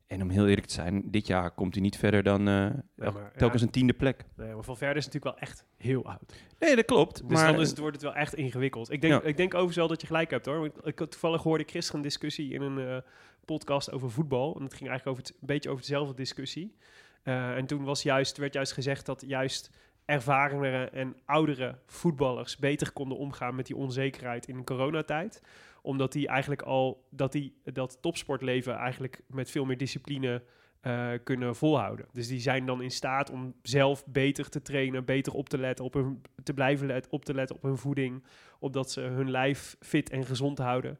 En 0.06 0.22
om 0.22 0.30
heel 0.30 0.48
eerlijk 0.48 0.66
te 0.66 0.74
zijn, 0.74 1.10
dit 1.10 1.26
jaar 1.26 1.50
komt 1.50 1.74
hij 1.74 1.82
niet 1.82 1.96
verder 1.96 2.22
dan 2.22 2.42
maar, 2.42 3.32
telkens 3.36 3.60
ja. 3.60 3.66
een 3.66 3.72
tiende 3.72 3.92
plek. 3.92 4.24
nee, 4.36 4.54
maar 4.54 4.64
Valverde 4.64 4.98
is 4.98 5.04
natuurlijk 5.04 5.36
wel 5.36 5.48
echt 5.48 5.64
heel 5.76 6.04
oud. 6.04 6.34
Nee, 6.58 6.76
dat 6.76 6.84
klopt. 6.84 7.28
Dus 7.28 7.38
maar 7.38 7.52
dan 7.52 7.60
is 7.60 7.68
het, 7.68 7.78
wordt 7.78 7.94
het 7.94 8.04
wel 8.04 8.14
echt 8.14 8.34
ingewikkeld. 8.34 8.90
Ik 8.90 9.00
denk, 9.00 9.12
Ja. 9.12 9.28
ik 9.28 9.36
denk 9.36 9.48
overigens 9.50 9.76
wel 9.76 9.88
dat 9.88 10.00
je 10.00 10.06
gelijk 10.06 10.30
hebt 10.30 10.46
hoor. 10.46 10.60
Want 10.60 10.86
Ik, 10.86 10.96
toevallig 10.96 11.42
hoorde 11.42 11.62
ik 11.62 11.70
gisteren 11.70 12.00
een 12.00 12.06
discussie 12.06 12.52
in 12.52 12.62
een 12.62 13.02
podcast 13.44 13.92
over 13.92 14.10
voetbal. 14.10 14.56
En 14.56 14.62
het 14.62 14.74
ging 14.74 14.88
eigenlijk 14.88 15.18
over 15.18 15.22
het, 15.22 15.40
een 15.40 15.46
beetje 15.46 15.70
over 15.70 15.82
dezelfde 15.82 16.14
discussie. 16.14 16.76
Eh, 17.24 17.56
en 17.56 17.66
toen 17.66 17.84
was 17.84 18.02
juist, 18.02 18.36
werd 18.36 18.54
juist 18.54 18.72
gezegd 18.72 19.06
dat 19.06 19.24
juist 19.26 19.70
ervarenere 20.04 20.84
en 20.84 21.16
oudere 21.24 21.78
voetballers 21.86 22.56
beter 22.56 22.92
konden 22.92 23.18
omgaan 23.18 23.54
met 23.54 23.66
die 23.66 23.76
onzekerheid 23.76 24.48
in 24.48 24.64
coronatijd. 24.64 25.42
Omdat 25.82 26.12
die 26.12 26.28
eigenlijk 26.28 26.62
al 26.62 27.06
dat 27.10 27.32
die 27.32 27.60
dat 27.64 27.98
topsportleven 28.00 28.74
eigenlijk 28.74 29.22
met 29.26 29.50
veel 29.50 29.64
meer 29.64 29.76
discipline 29.76 30.42
eh, 30.84 31.10
kunnen 31.22 31.56
volhouden. 31.56 32.06
Dus 32.12 32.28
die 32.28 32.40
zijn 32.40 32.66
dan 32.66 32.82
in 32.82 32.90
staat 32.90 33.30
om 33.30 33.54
zelf 33.62 34.06
beter 34.06 34.48
te 34.48 34.62
trainen, 34.62 35.04
beter 35.04 35.32
op 35.32 35.48
te 35.48 35.58
letten, 35.58 35.84
op 35.84 35.94
hun, 35.94 36.22
te 36.42 36.54
blijven 36.54 37.02
op 37.10 37.24
te 37.24 37.34
letten 37.34 37.56
op 37.56 37.62
hun 37.62 37.76
voeding, 37.76 38.24
opdat 38.58 38.90
ze 38.90 39.00
hun 39.00 39.30
lijf 39.30 39.76
fit 39.80 40.10
en 40.10 40.24
gezond 40.24 40.58
houden. 40.58 40.98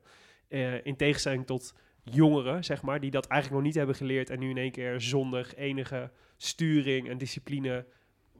Eh, 0.48 0.86
in 0.86 0.96
tegenstelling 0.96 1.46
tot 1.46 1.74
jongeren, 2.04 2.64
zeg 2.64 2.82
maar, 2.82 3.00
die 3.00 3.10
dat 3.10 3.26
eigenlijk 3.26 3.60
nog 3.60 3.68
niet 3.70 3.78
hebben 3.78 3.96
geleerd 3.96 4.30
en 4.30 4.38
nu 4.38 4.50
in 4.50 4.56
één 4.56 4.70
keer 4.72 5.00
zonder 5.00 5.52
enige 5.56 6.10
sturing 6.36 7.08
en 7.08 7.18
discipline 7.18 7.84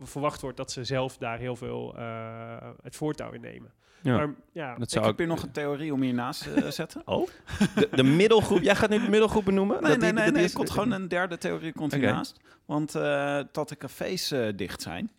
verwacht 0.01 0.41
wordt 0.41 0.57
dat 0.57 0.73
ze 0.73 0.85
zelf 0.85 1.17
daar 1.19 1.39
heel 1.39 1.57
veel 1.57 1.95
eh, 1.99 2.69
het 2.83 2.97
voortouw 2.97 3.33
in 3.33 3.41
nemen. 3.41 3.73
Ja. 4.03 4.17
Maar 4.17 4.35
ja, 4.53 4.73
dat 4.75 4.83
Ik 4.83 4.91
zou 4.93 5.07
heb 5.07 5.19
hier 5.19 5.27
nog 5.27 5.43
een 5.43 5.51
theorie 5.53 5.93
om 5.93 6.03
hiernaast 6.03 6.43
te 6.55 6.71
zetten. 6.81 7.03
Oh? 7.05 7.29
De, 7.75 7.89
de 7.93 8.03
middelgroep. 8.03 8.63
Jij 8.63 8.75
gaat 8.77 8.91
nu 8.91 8.99
de 9.03 9.09
middelgroep 9.11 9.45
benoemen? 9.45 9.83
Nee, 9.83 9.91
Dat 9.91 10.01
nee, 10.01 10.09
die- 10.11 10.19
nee, 10.19 10.25
dat 10.25 10.35
nee. 10.35 10.45
is- 10.45 10.51
Er 10.51 10.57
komt 10.57 10.71
gewoon 10.71 10.91
een 10.93 11.09
derde 11.09 11.39
theorie 11.39 11.73
komt 11.73 11.95
hiernaast. 11.95 12.41
Want 12.65 12.95
eh, 12.95 13.41
dat 13.53 13.69
de 13.69 13.77
cafés 13.77 14.31
eh, 14.31 14.49
dicht 14.57 14.83
zijn 14.83 15.11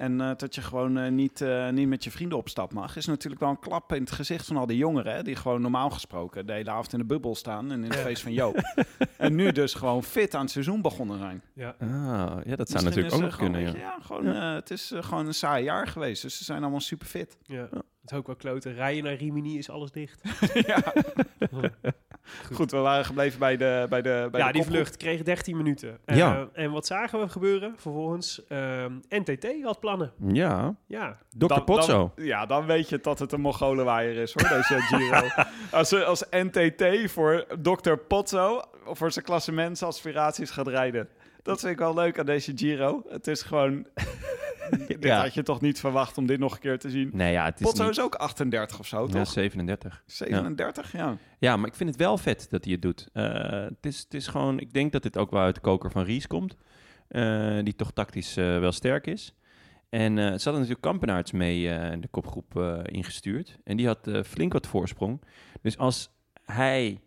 en 0.00 0.20
eh, 0.20 0.30
dat 0.36 0.54
je 0.54 0.60
gewoon 0.60 0.98
eh, 0.98 1.10
niet, 1.10 1.40
eh, 1.40 1.68
niet 1.68 1.88
met 1.88 2.04
je 2.04 2.10
vrienden 2.10 2.38
op 2.38 2.48
stap 2.48 2.72
mag, 2.72 2.96
is 2.96 3.06
natuurlijk 3.06 3.40
wel 3.40 3.50
een 3.50 3.58
klap 3.58 3.92
in 3.92 4.00
het 4.00 4.10
gezicht 4.10 4.46
van 4.46 4.56
al 4.56 4.66
die 4.66 4.76
jongeren. 4.76 5.14
Hè, 5.14 5.22
die 5.22 5.36
gewoon 5.36 5.60
normaal 5.60 5.90
gesproken 5.90 6.46
de 6.46 6.52
hele 6.52 6.70
avond 6.70 6.92
in 6.92 6.98
de 6.98 7.04
bubbel 7.04 7.34
staan 7.34 7.72
en 7.72 7.84
in 7.84 7.90
het 7.90 8.00
feest 8.00 8.22
van 8.22 8.32
Joop. 8.32 8.56
en 9.16 9.34
nu 9.34 9.52
dus 9.52 9.74
gewoon 9.74 10.02
fit 10.02 10.34
aan 10.34 10.40
het 10.40 10.50
seizoen 10.50 10.82
begonnen 10.82 11.18
zijn. 11.18 11.42
ja. 11.54 11.76
Ah, 11.80 12.44
ja, 12.44 12.56
dat 12.56 12.68
zou 12.70 12.84
natuurlijk 12.84 13.14
ook 13.14 13.20
nog 13.20 13.36
kunnen. 13.36 13.78
Ja. 13.78 13.98
gewoon, 14.02 14.26
eh, 14.26 14.54
het 14.54 14.70
is 14.70 14.92
gewoon 14.96 15.26
een 15.26 15.34
saai 15.34 15.64
jaar 15.64 15.86
geweest, 15.86 16.22
dus 16.22 16.38
ze 16.38 16.44
zijn 16.44 16.62
allemaal 16.62 16.80
super 16.80 17.06
fit. 17.06 17.38
Ja, 17.42 17.68
het 17.70 18.10
is 18.10 18.12
ook 18.12 18.26
wel 18.26 18.36
kloten. 18.36 18.74
Rijden 18.74 19.04
naar 19.04 19.14
Rimini 19.14 19.58
is 19.58 19.70
alles 19.70 19.90
dicht. 19.90 20.22
ja. 20.66 20.92
Goed, 22.52 22.70
we 22.70 22.76
waren 22.76 23.04
gebleven 23.04 23.38
bij 23.38 23.56
de 23.56 23.86
bij 23.88 24.02
de 24.02 24.28
bij 24.30 24.40
ja, 24.40 24.46
de 24.46 24.52
die 24.52 24.62
vlucht 24.62 24.96
kreeg 24.96 25.22
13 25.22 25.56
minuten. 25.56 25.98
Eh, 26.04 26.16
Ja. 26.16 26.48
En 26.52 26.70
wat 26.70 26.86
zagen 26.86 27.20
we 27.20 27.28
gebeuren 27.28 27.72
vervolgens? 27.76 28.42
Ehm, 28.48 28.92
NTT 29.08 29.46
had 29.62 29.80
plannen. 29.80 30.12
ja, 30.32 30.74
Ja, 30.86 31.16
Dr. 31.38 31.46
Dan- 31.46 31.64
Potso. 31.64 32.12
Dan, 32.16 32.24
ja, 32.26 32.46
dan 32.46 32.66
weet 32.66 32.88
je 32.88 32.98
dat 33.00 33.18
het 33.18 33.32
een 33.32 33.40
Mongolenwaaier 33.40 34.16
is, 34.16 34.34
hoor, 34.34 34.48
deze 34.48 34.80
Giro. 34.96 35.26
als, 35.70 35.94
als 36.04 36.24
NTT 36.30 37.10
voor 37.10 37.46
Dr. 37.62 37.92
Potso, 38.08 38.60
voor 38.84 39.12
zijn 39.12 39.24
klassementsaspiraties 39.24 40.50
gaat 40.50 40.68
rijden. 40.68 41.08
Dat 41.42 41.60
vind 41.60 41.72
ik 41.72 41.78
wel 41.78 41.94
leuk 41.94 42.18
aan 42.18 42.26
deze 42.26 42.52
Giro. 42.54 43.02
Het 43.08 43.26
is 43.26 43.42
gewoon... 43.42 43.86
dit 44.88 45.04
Ja. 45.04 45.20
had 45.22 45.34
je 45.34 45.42
toch 45.42 45.60
niet 45.60 45.80
verwacht 45.80 46.18
om 46.18 46.26
dit 46.26 46.38
nog 46.38 46.52
een 46.54 46.60
keer 46.60 46.78
te 46.78 46.90
zien. 46.90 47.10
Nee, 47.12 47.32
ja, 47.32 47.44
het 47.44 47.60
is 47.60 47.66
Potso 47.66 47.82
niet... 47.82 47.92
is 47.92 48.00
ook 48.00 48.14
38 48.14 48.78
of 48.78 48.86
zo, 48.86 49.06
Ja, 49.06 49.12
toch? 49.12 49.26
37. 49.28 50.02
37, 50.06 50.92
ja. 50.92 51.16
Ja, 51.38 51.56
maar 51.56 51.68
ik 51.68 51.74
vind 51.74 51.90
het 51.90 51.98
wel 51.98 52.18
vet 52.18 52.46
dat 52.50 52.64
hij 52.64 52.72
het 52.72 52.82
doet. 52.82 53.08
Eh, 53.12 53.24
het, 53.50 53.86
is, 53.86 53.98
het 53.98 54.14
is 54.14 54.26
gewoon, 54.26 54.58
ik 54.60 54.72
denk 54.72 54.92
dat 54.92 55.02
dit 55.02 55.18
ook 55.18 55.30
wel 55.30 55.42
uit 55.42 55.54
de 55.54 55.60
koker 55.60 55.90
van 55.90 56.04
Ries 56.04 56.26
komt. 56.26 56.56
eh, 57.08 57.58
die 57.62 57.74
toch 57.76 57.92
tactisch 57.92 58.36
eh, 58.36 58.58
wel 58.58 58.72
sterk 58.72 59.06
is. 59.06 59.34
En 59.88 60.18
eh 60.18 60.24
ze 60.24 60.30
hadden 60.30 60.52
natuurlijk 60.52 60.80
Kampenaerts 60.80 61.32
mee 61.32 61.64
in 61.92 62.00
de 62.00 62.08
kopgroep 62.08 62.58
ingestuurd. 62.84 63.58
En 63.64 63.76
die 63.76 63.86
had 63.86 64.08
flink 64.26 64.52
wat 64.52 64.66
voorsprong. 64.66 65.20
Dus 65.62 65.78
als 65.78 66.10
hij 66.44 67.00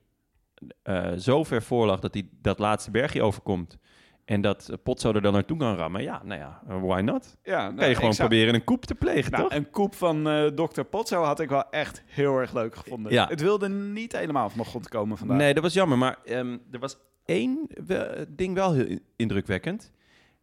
zo 1.17 1.43
ver 1.43 1.63
voor 1.63 1.85
lag 1.85 1.99
dat 1.99 2.13
hij 2.13 2.27
dat 2.41 2.59
laatste 2.59 2.91
bergje 2.91 3.21
overkomt... 3.21 3.77
en 4.25 4.41
dat 4.41 4.69
Potso 4.83 5.11
er 5.13 5.21
dan 5.21 5.33
naartoe 5.33 5.57
kan 5.57 5.75
rammen... 5.75 6.01
ja, 6.03 6.21
nou 6.23 6.39
ja, 6.39 6.61
why 6.65 7.01
not? 7.01 7.37
ja 7.43 7.63
nou, 7.63 7.75
kan 7.75 7.87
je 7.89 7.95
gewoon 7.95 8.09
ik 8.09 8.15
zou- 8.15 8.27
proberen 8.29 8.53
een 8.55 8.63
koep 8.63 8.85
te 8.85 8.95
plegen, 8.95 9.31
Nou, 9.31 9.43
toch? 9.43 9.53
een 9.57 9.69
koep 9.69 9.95
van 9.95 10.27
eh 10.29 10.45
Dr. 10.45 10.81
Potso 10.81 11.21
had 11.23 11.39
ik 11.39 11.49
wel 11.49 11.69
echt 11.69 12.03
heel 12.05 12.37
erg 12.39 12.53
leuk 12.53 12.75
gevonden. 12.75 13.11
Ja. 13.11 13.27
Het 13.27 13.41
wilde 13.41 13.69
niet 13.69 14.11
helemaal 14.17 14.47
van 14.49 14.57
mijn 14.57 14.69
grond 14.69 14.89
komen 14.89 15.17
vandaag. 15.17 15.37
Nee, 15.37 15.53
dat 15.53 15.63
was 15.63 15.73
jammer. 15.73 15.97
Maar 15.97 16.17
ehm, 16.25 16.57
er 16.71 16.79
was 16.79 16.97
één 17.25 17.59
we- 17.85 18.25
ding 18.29 18.53
wel 18.55 18.73
heel 18.73 18.85
in- 18.85 19.03
indrukwekkend. 19.15 19.91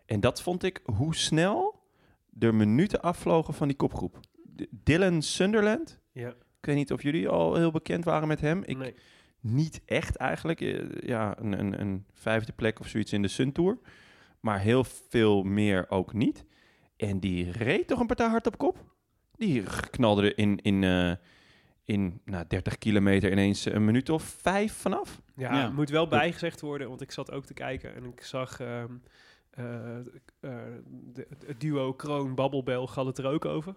En 0.06 0.20
dat 0.20 0.42
vond 0.42 0.62
ik 0.62 0.80
hoe 0.84 1.14
snel 1.14 1.82
er 2.38 2.54
minuten 2.54 3.00
afvlogen 3.00 3.54
van 3.54 3.68
die 3.68 3.76
kopgroep. 3.76 4.18
D- 4.56 4.66
Dylan 4.70 5.22
Sunderland. 5.22 5.98
ja. 6.12 6.28
Ik 6.60 6.66
weet 6.66 6.76
niet 6.76 6.92
of 6.92 7.02
jullie 7.02 7.28
al 7.28 7.54
heel 7.54 7.70
bekend 7.70 8.04
waren 8.04 8.28
met 8.28 8.40
hem. 8.40 8.62
Ik 8.66 8.76
nee. 8.76 8.94
Niet 9.40 9.80
echt 9.84 10.16
eigenlijk. 10.16 10.60
Eh, 10.60 10.84
Ja, 11.00 11.38
een, 11.38 11.58
een, 11.60 11.80
een 11.80 12.04
vijfde 12.12 12.52
plek 12.52 12.80
of 12.80 12.86
zoiets 12.88 13.12
in 13.12 13.22
de 13.22 13.28
Sun 13.28 13.52
Tour. 13.52 13.78
Maar 14.40 14.60
heel 14.60 14.84
veel 14.84 15.42
meer 15.42 15.86
ook 15.90 16.12
niet. 16.12 16.44
En 16.96 17.20
die 17.20 17.50
reed 17.50 17.86
toch 17.86 18.00
een 18.00 18.06
partij 18.06 18.28
hard 18.28 18.46
op 18.46 18.58
kop. 18.58 18.84
Die 19.36 19.62
knalde 19.90 20.22
er 20.22 20.38
in, 20.38 20.58
in, 20.62 20.84
eh, 20.84 21.12
in 21.84 22.20
nou, 22.24 22.44
30 22.48 22.78
kilometer 22.78 23.32
ineens 23.32 23.64
een 23.64 23.84
minuut 23.84 24.08
of 24.08 24.22
vijf 24.22 24.72
vanaf. 24.72 25.20
Ja, 25.36 25.70
moet 25.70 25.90
wel 25.90 26.08
bijgezegd 26.08 26.60
worden, 26.60 26.88
want 26.88 27.00
ik 27.00 27.10
zat 27.12 27.30
ook 27.30 27.44
te 27.44 27.54
kijken 27.54 27.94
en 27.94 28.04
ik 28.04 28.22
zag 28.22 28.60
ehm, 28.60 28.92
eh, 29.50 29.96
eh, 29.96 30.02
de- 31.12 31.26
het 31.46 31.60
duo 31.60 31.92
Kroon-Babbelbel 31.92 32.88
had 32.88 33.06
het 33.06 33.18
er 33.18 33.26
ook 33.26 33.44
over. 33.44 33.74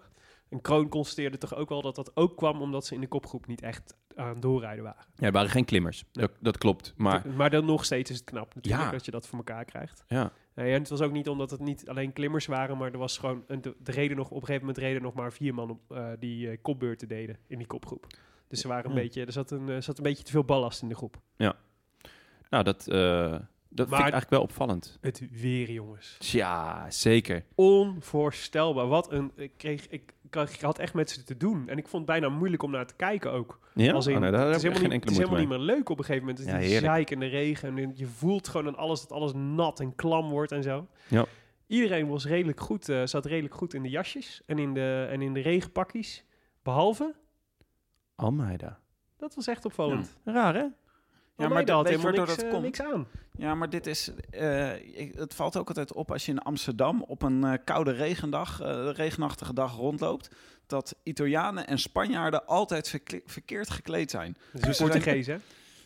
En 0.54 0.60
Kroon 0.60 0.88
constateerde 0.88 1.38
toch 1.38 1.54
ook 1.54 1.68
wel 1.68 1.82
dat 1.82 1.94
dat 1.94 2.16
ook 2.16 2.36
kwam 2.36 2.60
omdat 2.60 2.86
ze 2.86 2.94
in 2.94 3.00
de 3.00 3.06
kopgroep 3.06 3.46
niet 3.46 3.62
echt 3.62 3.96
aan 4.14 4.28
het 4.28 4.42
doorrijden 4.42 4.84
waren. 4.84 5.04
Ja, 5.16 5.26
er 5.26 5.32
waren 5.32 5.50
geen 5.50 5.64
klimmers. 5.64 6.04
Dat, 6.12 6.30
dat 6.40 6.58
klopt. 6.58 6.94
Maar 6.96 7.26
maar 7.36 7.50
dan 7.50 7.64
nog 7.64 7.84
steeds 7.84 8.10
is 8.10 8.16
het 8.16 8.24
knap 8.24 8.54
natuurlijk 8.54 8.84
Ja. 8.84 8.90
dat 8.90 9.04
je 9.04 9.10
dat 9.10 9.26
voor 9.26 9.38
elkaar 9.38 9.64
krijgt. 9.64 10.04
ja, 10.06 10.32
Nee, 10.54 10.72
en 10.72 10.78
het 10.80 10.88
was 10.88 11.00
ook 11.00 11.12
niet 11.12 11.28
omdat 11.28 11.50
het 11.50 11.60
niet 11.60 11.88
alleen 11.88 12.12
klimmers 12.12 12.46
waren, 12.46 12.78
maar 12.78 12.92
er 12.92 12.98
was 12.98 13.18
gewoon 13.18 13.44
een, 13.46 13.60
de, 13.62 13.76
de 13.78 13.92
reden 13.92 14.16
nog, 14.16 14.26
op 14.26 14.34
een 14.34 14.46
gegeven 14.46 14.60
moment 14.60 14.78
reden 14.84 15.02
nog 15.02 15.14
maar 15.14 15.32
vier 15.32 15.54
man 15.54 15.70
op, 15.70 15.92
eh, 15.92 16.08
die 16.18 16.50
eh, 16.50 16.58
kopbeurten 16.62 17.08
deden 17.08 17.38
in 17.46 17.58
die 17.58 17.66
kopgroep. 17.66 18.06
Dus 18.48 18.60
ze 18.60 18.68
waren 18.68 18.90
een 18.90 18.96
beetje, 18.96 19.24
er 19.24 19.32
zat 19.32 19.50
een, 19.50 19.68
eh, 19.68 19.80
zat 19.80 19.96
een 19.96 20.02
beetje 20.02 20.24
te 20.24 20.30
veel 20.30 20.44
ballast 20.44 20.82
in 20.82 20.88
de 20.88 20.94
groep. 20.94 21.20
nou 21.36 22.64
dat, 22.64 22.84
dat 22.84 23.88
vind 23.88 23.92
ik 23.92 23.92
eigenlijk 23.92 24.30
wel 24.30 24.42
opvallend. 24.42 24.98
Het 25.00 25.28
weer, 25.30 25.70
jongens. 25.70 26.16
Ja, 26.18 26.90
zeker. 26.90 27.44
Onvoorstelbaar. 27.54 28.86
Wat 28.86 29.12
een. 29.12 29.32
Ik, 29.34 29.52
kreeg, 29.56 29.86
ik, 30.36 30.50
ik 30.50 30.60
had 30.60 30.78
echt 30.78 30.94
met 30.94 31.10
ze 31.10 31.24
te 31.24 31.36
doen. 31.36 31.68
En 31.68 31.78
ik 31.78 31.88
vond 31.88 32.08
het 32.08 32.20
bijna 32.20 32.34
moeilijk 32.36 32.62
om 32.62 32.70
naar 32.70 32.86
te 32.86 32.94
kijken 32.94 33.32
ook. 33.32 33.58
Ja, 33.74 33.92
Als 33.92 34.06
in, 34.06 34.14
Oh, 34.14 34.20
nee, 34.20 34.30
daar 34.30 34.46
het 34.46 34.56
is 34.56 34.62
helemaal, 34.62 34.82
geen 34.82 34.90
niet, 34.90 35.00
het 35.02 35.10
is 35.10 35.18
helemaal 35.18 35.38
niet 35.38 35.48
meer 35.48 35.58
leuk 35.58 35.88
op 35.88 35.98
een 35.98 36.04
gegeven 36.04 36.26
moment. 36.26 36.46
Het 36.46 36.60
is 36.62 36.68
die 36.68 36.78
zeik 36.78 37.10
en 37.10 37.18
de 37.20 37.26
regen. 37.26 37.78
En 37.78 37.92
je 37.94 38.06
voelt 38.06 38.48
gewoon 38.48 38.66
aan 38.66 38.76
alles 38.76 39.00
dat 39.00 39.12
alles 39.12 39.32
nat 39.34 39.80
en 39.80 39.94
klam 39.94 40.30
wordt 40.30 40.52
en 40.52 40.62
zo. 40.62 40.86
Ja. 41.08 41.24
Iedereen 41.66 42.08
was 42.08 42.26
redelijk 42.26 42.60
goed, 42.60 42.88
eh, 42.88 43.06
zat 43.06 43.24
redelijk 43.26 43.54
goed 43.54 43.74
in 43.74 43.82
de 43.82 43.88
jasjes 43.90 44.42
en 44.46 44.58
in 44.58 44.74
de, 44.74 45.06
en 45.10 45.22
in 45.22 45.32
de 45.32 45.40
regenpakjes. 45.40 46.24
Behalve, 46.62 47.14
Almeida. 48.14 48.80
dat 49.16 49.34
was 49.34 49.46
echt 49.46 49.64
opvallend. 49.64 50.16
Raar, 50.24 50.54
hè? 50.54 50.64
Ja, 51.36 51.48
maar 51.48 51.58
helemaal 51.64 51.84
waardoor 52.02 52.12
niks, 52.26 52.36
dat 52.36 52.44
eh, 52.44 52.50
komt? 52.50 52.62
niks 52.62 52.80
aan. 52.82 53.06
Ja, 53.36 53.54
maar 53.54 53.70
dit 53.70 53.86
is. 53.86 54.10
eh, 54.30 54.74
ik- 54.74 55.14
het 55.14 55.34
valt 55.34 55.56
ook 55.56 55.68
altijd 55.68 55.92
op 55.92 56.12
als 56.12 56.26
je 56.26 56.32
in 56.32 56.38
Amsterdam 56.38 57.02
op 57.06 57.22
een 57.22 57.44
eh, 57.44 57.52
koude 57.64 57.90
regendag, 57.92 58.60
eh, 58.60 58.88
regenachtige 58.92 59.54
dag 59.54 59.76
rondloopt. 59.76 60.28
Dat 60.66 60.94
Italianen 61.02 61.66
en 61.66 61.78
Spanjaarden 61.78 62.46
altijd 62.46 62.88
verkle- 62.88 63.22
verkeerd 63.26 63.70
gekleed 63.70 64.10
zijn. 64.10 64.36
Dus 64.52 64.76
de 64.76 64.84
Portugees, 64.84 65.26
hè? 65.26 65.36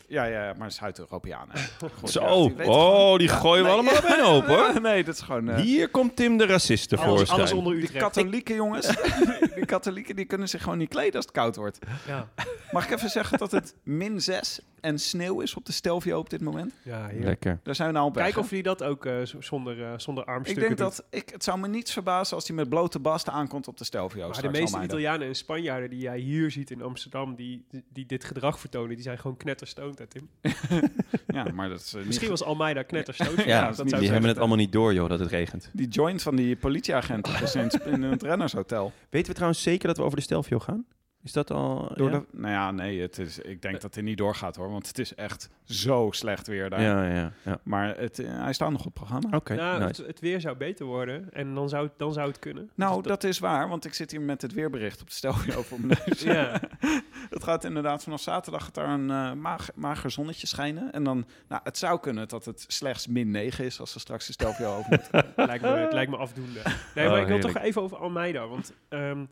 Ja, 0.07 0.23
ja, 0.23 0.53
maar 0.57 0.71
Zuid-Europeanen. 0.71 1.55
Zo, 2.03 2.21
ja, 2.21 2.49
die 2.55 2.67
oh, 2.67 2.73
gewoon- 2.73 3.17
die 3.17 3.27
Ja, 3.27 3.33
gooien 3.35 3.63
we 3.63 3.69
nee, 3.69 3.77
allemaal 3.77 3.97
op 3.97 4.03
een 4.03 4.23
hoop, 4.23 4.45
hoor. 4.45 4.81
nee, 4.91 5.03
dat 5.03 5.13
is 5.15 5.21
gewoon... 5.21 5.49
eh, 5.49 5.55
Hier 5.61 5.89
komt 5.89 6.15
Tim 6.15 6.37
de 6.37 6.45
racist 6.45 6.91
Alles, 6.93 7.03
tevoorschijn. 7.05 7.39
alles 7.39 7.51
onder 7.53 7.73
die 7.73 7.83
Utrecht. 7.83 8.03
katholieke 8.03 8.53
jongens, 8.53 8.87
die 9.55 9.65
katholieken 9.65 10.15
die 10.15 10.25
kunnen 10.25 10.49
zich 10.49 10.63
gewoon 10.63 10.77
niet 10.77 10.89
kleden 10.89 11.15
als 11.15 11.25
het 11.25 11.33
koud 11.33 11.55
wordt. 11.55 11.79
Ja, 12.07 12.29
Mag 12.71 12.83
ik 12.85 12.91
even 12.91 13.09
zeggen 13.09 13.37
dat 13.37 13.51
het 13.51 13.75
min 13.83 14.21
6 14.21 14.59
en 14.81 14.99
sneeuw 14.99 15.39
is 15.41 15.55
op 15.55 15.65
de 15.65 15.71
Stelvio 15.71 16.19
op 16.19 16.29
dit 16.29 16.41
moment? 16.41 16.73
ja 16.83 17.01
heerlijk. 17.05 17.23
Lekker. 17.25 17.59
Daar 17.63 17.75
zijn 17.75 17.87
we 17.87 17.93
nou 17.93 18.07
op 18.07 18.15
weg, 18.15 18.23
Kijk 18.23 18.37
of 18.37 18.49
hij 18.49 18.61
dat 18.61 18.83
ook 18.83 19.05
eh, 19.05 19.13
z- 19.23 19.33
zonder, 19.39 19.83
eh, 19.83 19.93
zonder 19.97 20.23
Ik 20.23 20.29
armstukken 20.29 20.65
denk 20.67 20.77
doet. 20.77 20.95
dat 20.95 21.05
ik, 21.09 21.29
het 21.29 21.43
zou 21.43 21.59
me 21.59 21.67
niets 21.67 21.93
verbazen 21.93 22.35
als 22.35 22.47
hij 22.47 22.55
met 22.55 22.69
blote 22.69 22.99
bast 22.99 23.29
aankomt 23.29 23.67
op 23.67 23.77
de 23.77 23.83
Stelvio. 23.83 24.29
Maar 24.29 24.41
de 24.41 24.49
meeste. 24.49 24.81
Italianen 24.83 25.27
en 25.27 25.35
Spanjaarden 25.35 25.89
die 25.89 25.99
jij 25.99 26.19
hier 26.19 26.51
ziet 26.51 26.71
in 26.71 26.81
Amsterdam, 26.81 27.35
die, 27.35 27.65
die 27.93 28.05
dit 28.05 28.23
gedrag 28.23 28.59
vertonen, 28.59 28.89
die 28.95 29.01
zijn 29.03 29.17
gewoon 29.19 29.37
knetterstoned, 29.37 29.97
hè 29.99 30.07
Tim? 30.07 30.29
Ja, 31.27 31.45
maar 31.53 31.69
dat 31.69 31.79
is 31.79 31.93
eh, 31.93 32.05
Misschien 32.05 32.29
was 32.29 32.43
Almeida 32.43 32.83
knetterstoned. 32.83 33.43
Ja, 33.45 33.65
dat 33.65 33.75
zou 33.75 33.87
die 33.87 33.97
zijn. 33.97 34.11
hebben 34.11 34.29
het 34.29 34.37
allemaal 34.39 34.57
niet 34.57 34.71
door, 34.71 34.93
joh, 34.93 35.09
dat 35.09 35.19
het 35.19 35.29
regent. 35.29 35.69
Die 35.73 35.87
joint 35.87 36.21
van 36.21 36.35
die 36.35 36.55
politieagent 36.55 37.27
is 37.41 37.55
in, 37.55 37.69
in 37.85 38.01
het 38.03 38.23
rennershotel. 38.23 38.91
Weten 39.09 39.27
we 39.27 39.33
trouwens 39.33 39.61
zeker 39.63 39.87
dat 39.87 39.97
we 39.97 40.03
over 40.03 40.17
de 40.17 40.23
Stelvio 40.23 40.59
gaan? 40.59 40.85
Is 41.23 41.31
dat 41.33 41.51
al... 41.51 41.91
Door 41.95 42.11
ja? 42.11 42.17
de, 42.19 42.25
nou 42.31 42.53
ja, 42.53 42.71
nee, 42.71 43.01
het 43.01 43.17
is, 43.17 43.39
ik 43.39 43.61
denk 43.61 43.81
dat 43.81 43.93
hij 43.93 44.03
niet 44.03 44.17
doorgaat 44.17 44.55
hoor, 44.55 44.69
want 44.71 44.87
het 44.87 44.99
is 44.99 45.15
echt 45.15 45.49
zo 45.63 46.07
slecht 46.11 46.47
weer 46.47 46.69
daar. 46.69 46.81
Ja, 46.81 47.05
ja, 47.05 47.31
ja. 47.45 47.59
Maar 47.63 47.97
het, 47.97 48.19
eh, 48.19 48.29
hij 48.41 48.53
staat 48.53 48.69
nog 48.71 48.79
op 48.79 48.85
het 48.85 48.93
programma. 48.93 49.37
Oké, 49.37 49.55
Nou, 49.55 49.79
nice. 49.79 50.01
het, 50.01 50.07
het 50.07 50.19
weer 50.19 50.41
zou 50.41 50.55
beter 50.57 50.85
worden 50.85 51.33
en 51.33 51.53
dan 51.53 51.69
zou, 51.69 51.83
het- 51.85 51.93
dan 51.97 52.13
zou 52.13 52.27
het 52.27 52.39
kunnen. 52.39 52.69
Nou, 52.75 52.97
Dus 53.01 53.07
dat 53.11 53.23
is 53.23 53.39
waar, 53.39 53.69
want 53.69 53.85
ik 53.85 53.93
zit 53.93 54.11
hier 54.11 54.21
met 54.21 54.41
het 54.41 54.53
weerbericht 54.53 55.01
op 55.01 55.07
de 55.07 55.13
Stelvio 55.13 55.61
voor 55.61 55.79
mijn 55.81 55.99
neus. 56.05 56.21
Ja. 56.21 56.59
het 57.29 57.43
gaat 57.43 57.63
inderdaad 57.63 58.03
vanaf 58.03 58.21
zaterdag 58.21 58.63
gaat 58.63 58.75
daar 58.75 58.89
een 58.89 59.09
eh, 59.09 59.33
maag, 59.33 59.69
mager 59.75 60.11
zonnetje 60.11 60.47
schijnen. 60.47 60.91
En 60.91 61.03
dan, 61.03 61.25
nou, 61.47 61.61
het 61.63 61.77
zou 61.77 61.99
kunnen 61.99 62.27
dat 62.27 62.45
het 62.45 62.65
slechts 62.67 63.07
min 63.07 63.31
9 63.31 63.65
is 63.65 63.79
als 63.79 63.91
ze 63.91 63.99
straks 63.99 64.25
de 64.25 64.31
Stelvio 64.33 64.75
over 64.77 64.89
moeten. 64.89 65.33
lijkt, 65.47 65.63
me, 65.63 65.69
het 65.69 65.93
lijkt 65.93 66.11
me 66.11 66.17
afdoende. 66.17 66.59
Nee, 66.95 67.05
Oh, 67.05 67.11
maar 67.11 67.21
ik 67.21 67.27
wil 67.27 67.35
heerlijk. 67.35 67.53
toch 67.55 67.63
even 67.63 67.81
over 67.81 67.97
Almeida. 67.97 68.47
Want 68.47 68.73
ehm, 68.89 69.25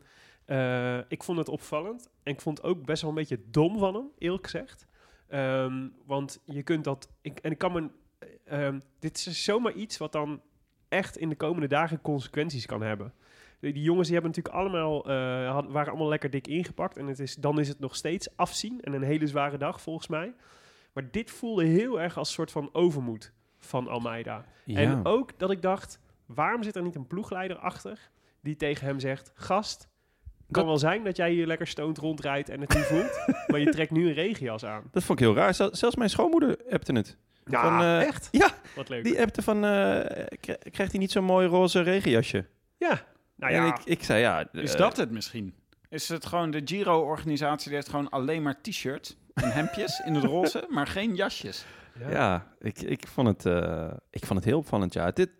eh, 0.48 0.98
ik 1.08 1.22
vond 1.22 1.38
het 1.38 1.48
opvallend. 1.48 2.08
En 2.22 2.32
ik 2.32 2.40
vond 2.40 2.56
het 2.58 2.66
ook 2.66 2.84
best 2.84 3.00
wel 3.02 3.10
een 3.10 3.16
beetje 3.16 3.40
dom 3.50 3.78
van 3.78 3.94
hem, 3.94 4.08
eerlijk 4.18 4.44
gezegd. 4.44 4.86
Ehm, 5.28 5.88
want 6.06 6.42
je 6.44 6.62
kunt 6.62 6.84
dat... 6.84 7.10
Ik, 7.20 7.38
en 7.38 7.50
ik 7.50 7.58
kan 7.58 7.72
me... 7.72 7.88
ehm, 8.44 8.78
dit 8.98 9.16
is 9.16 9.44
zomaar 9.44 9.72
iets 9.72 9.98
wat 9.98 10.12
dan 10.12 10.40
echt 10.88 11.16
in 11.16 11.28
de 11.28 11.36
komende 11.36 11.66
dagen 11.66 12.00
consequenties 12.00 12.66
kan 12.66 12.82
hebben. 12.82 13.12
Die 13.60 13.82
jongens 13.82 14.08
die 14.08 14.16
hebben 14.18 14.34
natuurlijk 14.36 14.62
allemaal, 14.64 15.06
eh, 15.08 15.50
had- 15.52 15.70
waren 15.70 15.88
allemaal 15.88 16.08
lekker 16.08 16.30
dik 16.30 16.46
ingepakt. 16.46 16.96
En 16.96 17.06
het 17.06 17.18
is, 17.18 17.34
dan 17.34 17.60
is 17.60 17.68
het 17.68 17.78
nog 17.78 17.96
steeds 17.96 18.36
afzien. 18.36 18.80
En 18.80 18.92
een 18.92 19.02
hele 19.02 19.26
zware 19.26 19.56
dag 19.58 19.80
volgens 19.80 20.06
mij. 20.08 20.34
Maar 20.92 21.10
dit 21.10 21.30
voelde 21.30 21.64
heel 21.64 22.00
erg 22.00 22.16
als 22.18 22.28
een 22.28 22.34
soort 22.34 22.50
van 22.52 22.68
overmoed 22.72 23.32
van 23.58 23.88
Almeida. 23.88 24.44
En 24.76 25.04
ook 25.06 25.38
dat 25.38 25.50
ik 25.50 25.62
dacht, 25.62 26.00
waarom 26.26 26.62
zit 26.62 26.76
er 26.76 26.82
niet 26.82 26.94
een 26.94 27.06
ploegleider 27.06 27.56
achter 27.56 28.10
die 28.40 28.56
tegen 28.56 28.86
hem 28.86 29.00
zegt, 29.00 29.32
gast, 29.34 29.88
kan 30.50 30.66
wel 30.66 30.78
zijn 30.78 31.04
dat 31.04 31.16
jij 31.16 31.30
hier 31.30 31.46
lekker 31.46 31.66
stoned 31.66 31.98
rondrijdt 31.98 32.48
en 32.48 32.60
het 32.60 32.74
niet 32.74 32.84
voelt, 32.84 33.20
maar 33.48 33.60
je 33.60 33.70
trekt 33.70 33.90
nu 33.90 34.06
een 34.08 34.14
regenjas 34.14 34.64
aan. 34.64 34.82
Dat 34.90 35.02
vond 35.04 35.20
ik 35.20 35.24
heel 35.26 35.34
raar. 35.34 35.54
Zel- 35.54 35.74
Zelfs 35.76 35.96
mijn 35.96 36.10
schoonmoeder 36.10 36.56
appte 36.70 36.92
het. 36.92 37.16
Ja, 37.44 37.62
Van, 37.62 37.80
eh, 37.80 38.02
echt? 38.06 38.28
Ja, 38.30 38.48
Wat 38.76 38.88
leuk. 38.88 39.04
die 39.04 39.20
appte 39.20 39.42
van, 39.42 39.64
eh, 39.64 40.00
k- 40.40 40.70
krijgt 40.72 40.92
hij 40.92 41.00
niet 41.00 41.12
zo'n 41.12 41.24
mooi 41.24 41.46
roze 41.46 41.80
regenjasje? 41.80 42.44
ja, 42.76 43.00
nou 43.36 43.52
en 43.52 43.62
ja, 43.64 43.74
ik, 43.74 43.84
ik 43.84 44.02
zei, 44.02 44.20
ja... 44.20 44.48
Is 44.52 44.72
eh, 44.72 44.78
dat 44.78 44.96
het 44.96 45.10
misschien? 45.10 45.54
Is 45.88 46.08
het 46.08 46.26
gewoon 46.26 46.50
de 46.50 46.60
Giro-organisatie 46.64 47.66
die 47.68 47.74
heeft 47.76 47.88
gewoon 47.88 48.08
alleen 48.08 48.42
maar 48.42 48.60
t-shirts 48.62 49.16
en 49.34 49.52
hemdjes 49.52 50.02
in 50.04 50.14
het 50.14 50.24
roze, 50.24 50.66
maar 50.74 50.86
geen 50.86 51.14
jasjes? 51.14 51.64
ja. 52.00 52.10
Ja, 52.10 52.46
ik, 52.60 52.80
ik, 52.80 53.06
vond 53.06 53.28
het, 53.28 53.46
eh, 53.46 53.90
ik 54.10 54.24
vond 54.26 54.38
het 54.38 54.48
heel 54.48 54.58
opvallend, 54.58 54.92
ja. 54.92 55.10
Dit, 55.10 55.30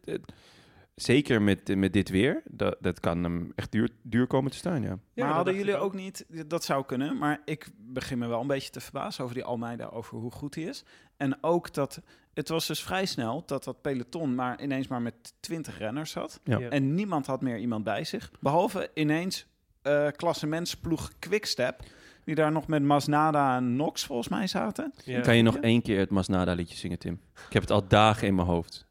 zeker 1.03 1.43
met, 1.43 1.77
met 1.77 1.93
dit 1.93 2.09
weer, 2.09 2.43
dat, 2.51 2.77
dat 2.81 3.01
kan 3.01 3.23
hem 3.23 3.53
echt 3.55 3.73
duur, 3.73 3.91
duur 4.03 4.27
komen 4.27 4.51
te 4.51 4.57
staan, 4.57 4.83
ja. 4.83 4.99
Ja, 5.15 5.25
maar 5.25 5.35
hadden 5.35 5.55
jullie 5.55 5.77
ook 5.77 5.95
niet, 5.95 6.27
dat 6.47 6.65
zou 6.65 6.85
kunnen, 6.85 7.19
maar 7.19 7.41
ik 7.45 7.69
begin 7.77 8.19
me 8.19 8.27
wel 8.27 8.41
een 8.41 8.47
beetje 8.47 8.71
te 8.71 8.81
verbazen 8.81 9.25
over 9.25 9.37
die 9.37 9.45
Almeida, 9.45 9.87
over 9.87 10.19
hoe 10.19 10.31
goed 10.31 10.55
hij 10.55 10.65
is. 10.65 10.85
En 11.17 11.39
ook 11.41 11.75
dat, 11.75 12.01
het 12.35 12.49
was 12.49 12.67
dus 12.67 12.83
vrij 12.83 13.07
snel 13.07 13.43
dat 13.47 13.65
dat 13.65 13.81
peloton 13.81 14.35
maar 14.35 14.63
ineens 14.63 14.89
maar 14.89 15.03
met 15.03 15.35
20 15.41 15.79
renners 15.79 16.11
zat. 16.11 16.41
Ja. 16.45 16.59
Ja. 16.59 16.69
En 16.69 16.95
niemand 16.95 17.27
had 17.27 17.41
meer 17.41 17.59
iemand 17.59 17.85
bij 17.85 18.05
zich. 18.05 18.31
Behalve 18.41 18.91
ineens 18.95 19.47
eh 19.83 20.07
klassementsploeg 20.17 21.13
Quickstep, 21.19 21.83
die 22.25 22.35
daar 22.35 22.53
nog 22.53 22.67
met 22.67 22.83
Masnada 22.83 23.57
en 23.57 23.77
Nox 23.77 24.05
volgens 24.05 24.29
mij 24.29 24.47
zaten. 24.47 24.93
Ja. 25.05 25.21
Kan 25.21 25.37
je 25.37 25.43
nog 25.43 25.57
één 25.57 25.83
keer 25.83 25.99
het 25.99 26.11
Masnada 26.11 26.53
liedje 26.53 26.77
zingen, 26.77 26.99
Tim? 26.99 27.21
Ik 27.47 27.53
heb 27.53 27.63
het 27.63 27.71
al 27.71 27.89
dagen 27.89 28.27
in 28.27 28.35
mijn 28.35 28.47
hoofd. 28.47 28.88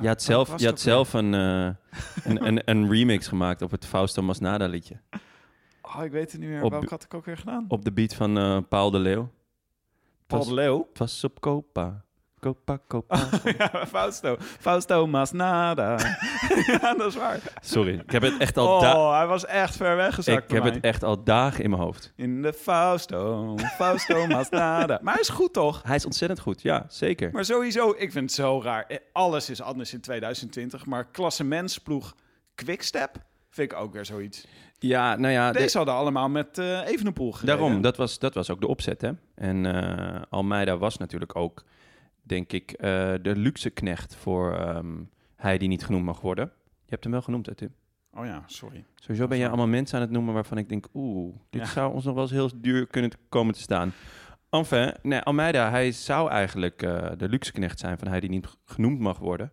Je 0.00 0.06
had 0.08 0.22
zelf, 0.22 0.48
was 0.48 0.60
je 0.60 0.66
had 0.66 0.80
zelf 0.80 1.12
een, 1.12 1.34
eh, 1.34 1.64
een, 2.24 2.46
een, 2.46 2.62
een 2.64 2.90
remix 2.90 3.26
gemaakt 3.28 3.62
op 3.62 3.70
het 3.70 3.86
Fausto 3.86 4.22
Masnada 4.22 4.66
liedje. 4.66 5.00
Oh, 5.82 6.04
ik 6.04 6.10
weet 6.10 6.32
het 6.32 6.40
niet 6.40 6.50
meer. 6.50 6.62
Op- 6.62 6.70
Welke 6.70 6.88
had 6.88 7.04
ik 7.04 7.14
ook 7.14 7.24
weer 7.24 7.36
gedaan? 7.36 7.64
Op 7.68 7.84
de 7.84 7.92
beat 7.92 8.14
van 8.14 8.38
eh, 8.38 8.58
Paul 8.68 8.90
de 8.90 8.98
Leeuw. 8.98 9.32
Paul 10.26 10.44
de 10.44 10.54
Leeuw. 10.54 10.86
Het 10.88 10.98
was 10.98 11.24
op 11.24 11.40
Copa. 11.40 12.04
Copa, 12.46 12.78
Copa. 12.88 13.18
ja, 13.58 13.86
Fausto. 13.86 14.36
Fausto 14.38 15.06
Masnada. 15.06 15.96
ja, 16.80 16.94
dat 16.94 17.06
is 17.06 17.14
waar. 17.16 17.38
Sorry, 17.60 17.94
ik 17.94 18.10
heb 18.10 18.22
het 18.22 18.36
echt 18.38 18.56
al, 18.56 18.66
Oh, 18.78 19.16
hij 19.16 19.26
was 19.26 19.46
echt 19.46 19.76
ver 19.76 19.96
weggezakt 19.96 20.44
ik 20.44 20.50
heb 20.50 20.62
mij. 20.62 20.72
het 20.72 20.84
echt 20.84 21.02
al 21.02 21.24
dagen 21.24 21.64
in 21.64 21.70
mijn 21.70 21.82
hoofd. 21.82 22.12
In 22.16 22.42
de 22.42 22.52
Fausto, 22.52 23.54
Fausto 23.76 24.26
Masnada. 24.26 24.98
Maar 25.02 25.12
hij 25.12 25.22
is 25.22 25.28
goed, 25.28 25.52
toch? 25.52 25.82
Hij 25.84 25.96
is 25.96 26.04
ontzettend 26.04 26.40
goed, 26.40 26.62
ja, 26.62 26.84
zeker. 26.88 27.30
Maar 27.32 27.44
sowieso, 27.44 27.90
ik 27.98 28.12
vind 28.12 28.24
het 28.30 28.32
zo 28.32 28.60
raar. 28.62 28.84
Eh, 28.88 28.96
Alles 29.12 29.50
is 29.50 29.60
anders 29.62 29.92
in 29.92 30.00
2020, 30.00 30.86
maar 30.86 31.04
klassementsploeg 31.04 32.14
Quickstep 32.54 33.10
vind 33.50 33.72
ik 33.72 33.78
ook 33.78 33.92
weer 33.92 34.04
zoiets. 34.06 34.46
Ja, 34.78 35.16
nou 35.16 35.32
ja, 35.32 35.52
de- 35.52 35.58
Deze 35.58 35.76
hadden 35.76 35.94
allemaal 35.94 36.28
met 36.28 36.58
eh 36.58 36.86
Evenepoel 36.88 37.32
gereden. 37.32 37.56
daarom, 37.58 37.80
dat 37.82 37.96
was, 37.96 38.18
dat 38.18 38.34
was 38.34 38.50
ook 38.50 38.60
de 38.60 38.66
opzet, 38.66 39.00
hè. 39.00 39.10
En 39.34 39.66
eh, 39.66 40.22
Almeida 40.30 40.76
was 40.76 40.96
natuurlijk 40.96 41.36
ook, 41.36 41.64
denk 42.26 42.52
ik, 42.52 42.70
eh, 42.72 43.12
de 43.22 43.36
luxe 43.36 43.70
knecht 43.70 44.14
voor 44.16 44.54
ehm, 44.58 45.02
hij 45.36 45.58
die 45.58 45.68
niet 45.68 45.84
genoemd 45.84 46.04
mag 46.04 46.20
worden. 46.20 46.44
Je 46.64 46.90
hebt 46.92 47.02
hem 47.02 47.12
wel 47.12 47.22
genoemd, 47.22 47.46
hè, 47.46 47.54
Tim? 47.54 47.74
Oh 48.14 48.24
ja, 48.26 48.42
sorry. 48.46 48.84
Sowieso 48.94 49.26
ben 49.26 49.38
je 49.38 49.46
allemaal 49.48 49.66
mensen 49.66 49.96
aan 49.96 50.02
het 50.04 50.10
noemen 50.10 50.34
waarvan 50.34 50.58
ik 50.58 50.68
denk, 50.68 50.86
oeh, 50.94 51.34
dit 51.50 51.62
Ja. 51.62 51.68
zou 51.68 51.92
ons 51.92 52.04
nog 52.04 52.14
wel 52.14 52.22
eens 52.22 52.32
heel 52.32 52.50
duur 52.56 52.86
kunnen 52.86 53.10
komen 53.28 53.54
te 53.54 53.60
staan. 53.60 53.92
Enfin, 54.50 54.92
nee, 55.02 55.20
Almeida, 55.20 55.70
hij 55.70 55.92
zou 55.92 56.30
eigenlijk 56.30 56.82
eh, 56.82 57.10
de 57.16 57.28
luxe 57.28 57.52
knecht 57.52 57.78
zijn 57.78 57.98
van 57.98 58.08
hij 58.08 58.20
die 58.20 58.30
niet 58.30 58.56
genoemd 58.64 58.98
mag 58.98 59.18
worden. 59.18 59.52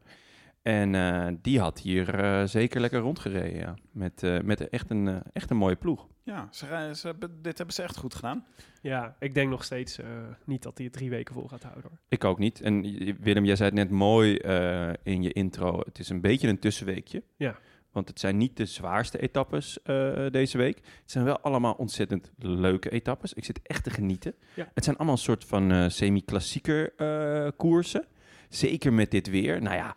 En 0.61 0.95
eh, 0.95 1.27
die 1.41 1.59
had 1.59 1.79
hier 1.79 2.41
zeker 2.47 2.81
lekker 2.81 2.99
rondgereden, 2.99 3.59
ja. 3.59 3.73
Met, 3.91 4.21
met 4.43 4.69
echt, 4.69 4.89
een, 4.89 5.23
echt 5.33 5.49
een 5.49 5.57
mooie 5.57 5.75
ploeg. 5.75 6.07
Ja, 6.23 6.47
ze, 6.51 6.65
rij- 6.67 6.93
ze 6.93 7.07
hebben, 7.07 7.41
dit 7.41 7.57
hebben 7.57 7.75
ze 7.75 7.81
echt 7.83 7.97
goed 7.97 8.15
gedaan. 8.15 8.45
Ja, 8.81 9.15
ik 9.19 9.33
denk 9.33 9.49
nog 9.49 9.63
steeds 9.63 9.97
eh, 9.99 10.07
niet 10.45 10.63
dat 10.63 10.77
hij 10.77 10.85
het 10.85 10.95
drie 10.95 11.09
weken 11.09 11.33
vol 11.33 11.47
gaat 11.47 11.63
houden. 11.63 11.83
Hoor. 11.83 11.99
Ik 12.07 12.23
ook 12.23 12.39
niet. 12.39 12.61
En 12.61 12.81
Willem, 13.21 13.45
jij 13.45 13.55
zei 13.55 13.69
het 13.69 13.77
net 13.77 13.89
mooi 13.89 14.37
eh, 14.37 14.89
in 15.03 15.21
je 15.23 15.33
intro. 15.33 15.79
Het 15.85 15.99
is 15.99 16.09
een 16.09 16.21
beetje 16.21 16.47
een 16.47 16.59
tussenweekje. 16.59 17.23
Ja. 17.37 17.55
Want 17.91 18.07
het 18.07 18.19
zijn 18.19 18.37
niet 18.37 18.57
de 18.57 18.65
zwaarste 18.65 19.19
etappes 19.19 19.81
eh, 19.81 20.25
deze 20.31 20.57
week. 20.57 20.75
Het 20.75 21.11
zijn 21.11 21.23
wel 21.25 21.39
allemaal 21.39 21.73
ontzettend 21.73 22.31
leuke 22.37 22.89
etappes. 22.89 23.33
Ik 23.33 23.45
zit 23.45 23.59
echt 23.63 23.83
te 23.83 23.89
genieten. 23.89 24.33
Ja. 24.53 24.71
Het 24.73 24.83
zijn 24.83 24.95
allemaal 24.95 25.15
een 25.15 25.21
soort 25.21 25.45
van 25.45 25.71
eh, 25.71 25.89
semi-klassieker 25.89 26.93
eh, 26.95 27.47
koersen. 27.57 28.05
Zeker 28.49 28.93
met 28.93 29.11
dit 29.11 29.29
weer. 29.29 29.61
Nou 29.61 29.75
ja, 29.75 29.95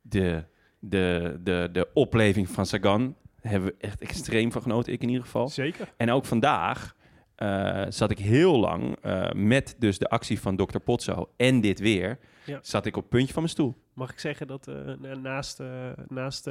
de, 0.00 0.44
de, 0.78 1.38
de, 1.42 1.68
de 1.72 1.88
opleving 1.94 2.48
van 2.48 2.66
Sagan 2.66 3.16
hebben 3.40 3.68
we 3.68 3.74
echt 3.78 4.00
extreem 4.00 4.52
van 4.52 4.62
genoten. 4.62 4.92
Ik 4.92 5.02
in 5.02 5.08
ieder 5.08 5.24
geval. 5.24 5.48
Zeker. 5.48 5.92
En 5.96 6.10
ook 6.10 6.24
vandaag 6.24 6.96
eh, 7.34 7.84
zat 7.88 8.10
ik 8.10 8.18
heel 8.18 8.58
lang 8.58 8.96
eh, 9.02 9.30
met 9.32 9.74
dus 9.78 9.98
de 9.98 10.08
actie 10.08 10.40
van 10.40 10.56
Dr. 10.56 10.78
Potso 10.78 11.30
en 11.36 11.60
dit 11.60 11.78
weer, 11.78 12.18
Ja. 12.44 12.58
zat 12.62 12.86
ik 12.86 12.96
op 12.96 13.02
het 13.02 13.10
puntje 13.10 13.32
van 13.32 13.42
mijn 13.42 13.54
stoel. 13.54 13.74
Mag 13.94 14.10
ik 14.12 14.18
zeggen 14.18 14.46
dat 14.46 14.66
na- 14.98 15.14
naast, 15.14 15.62
naast 16.08 16.50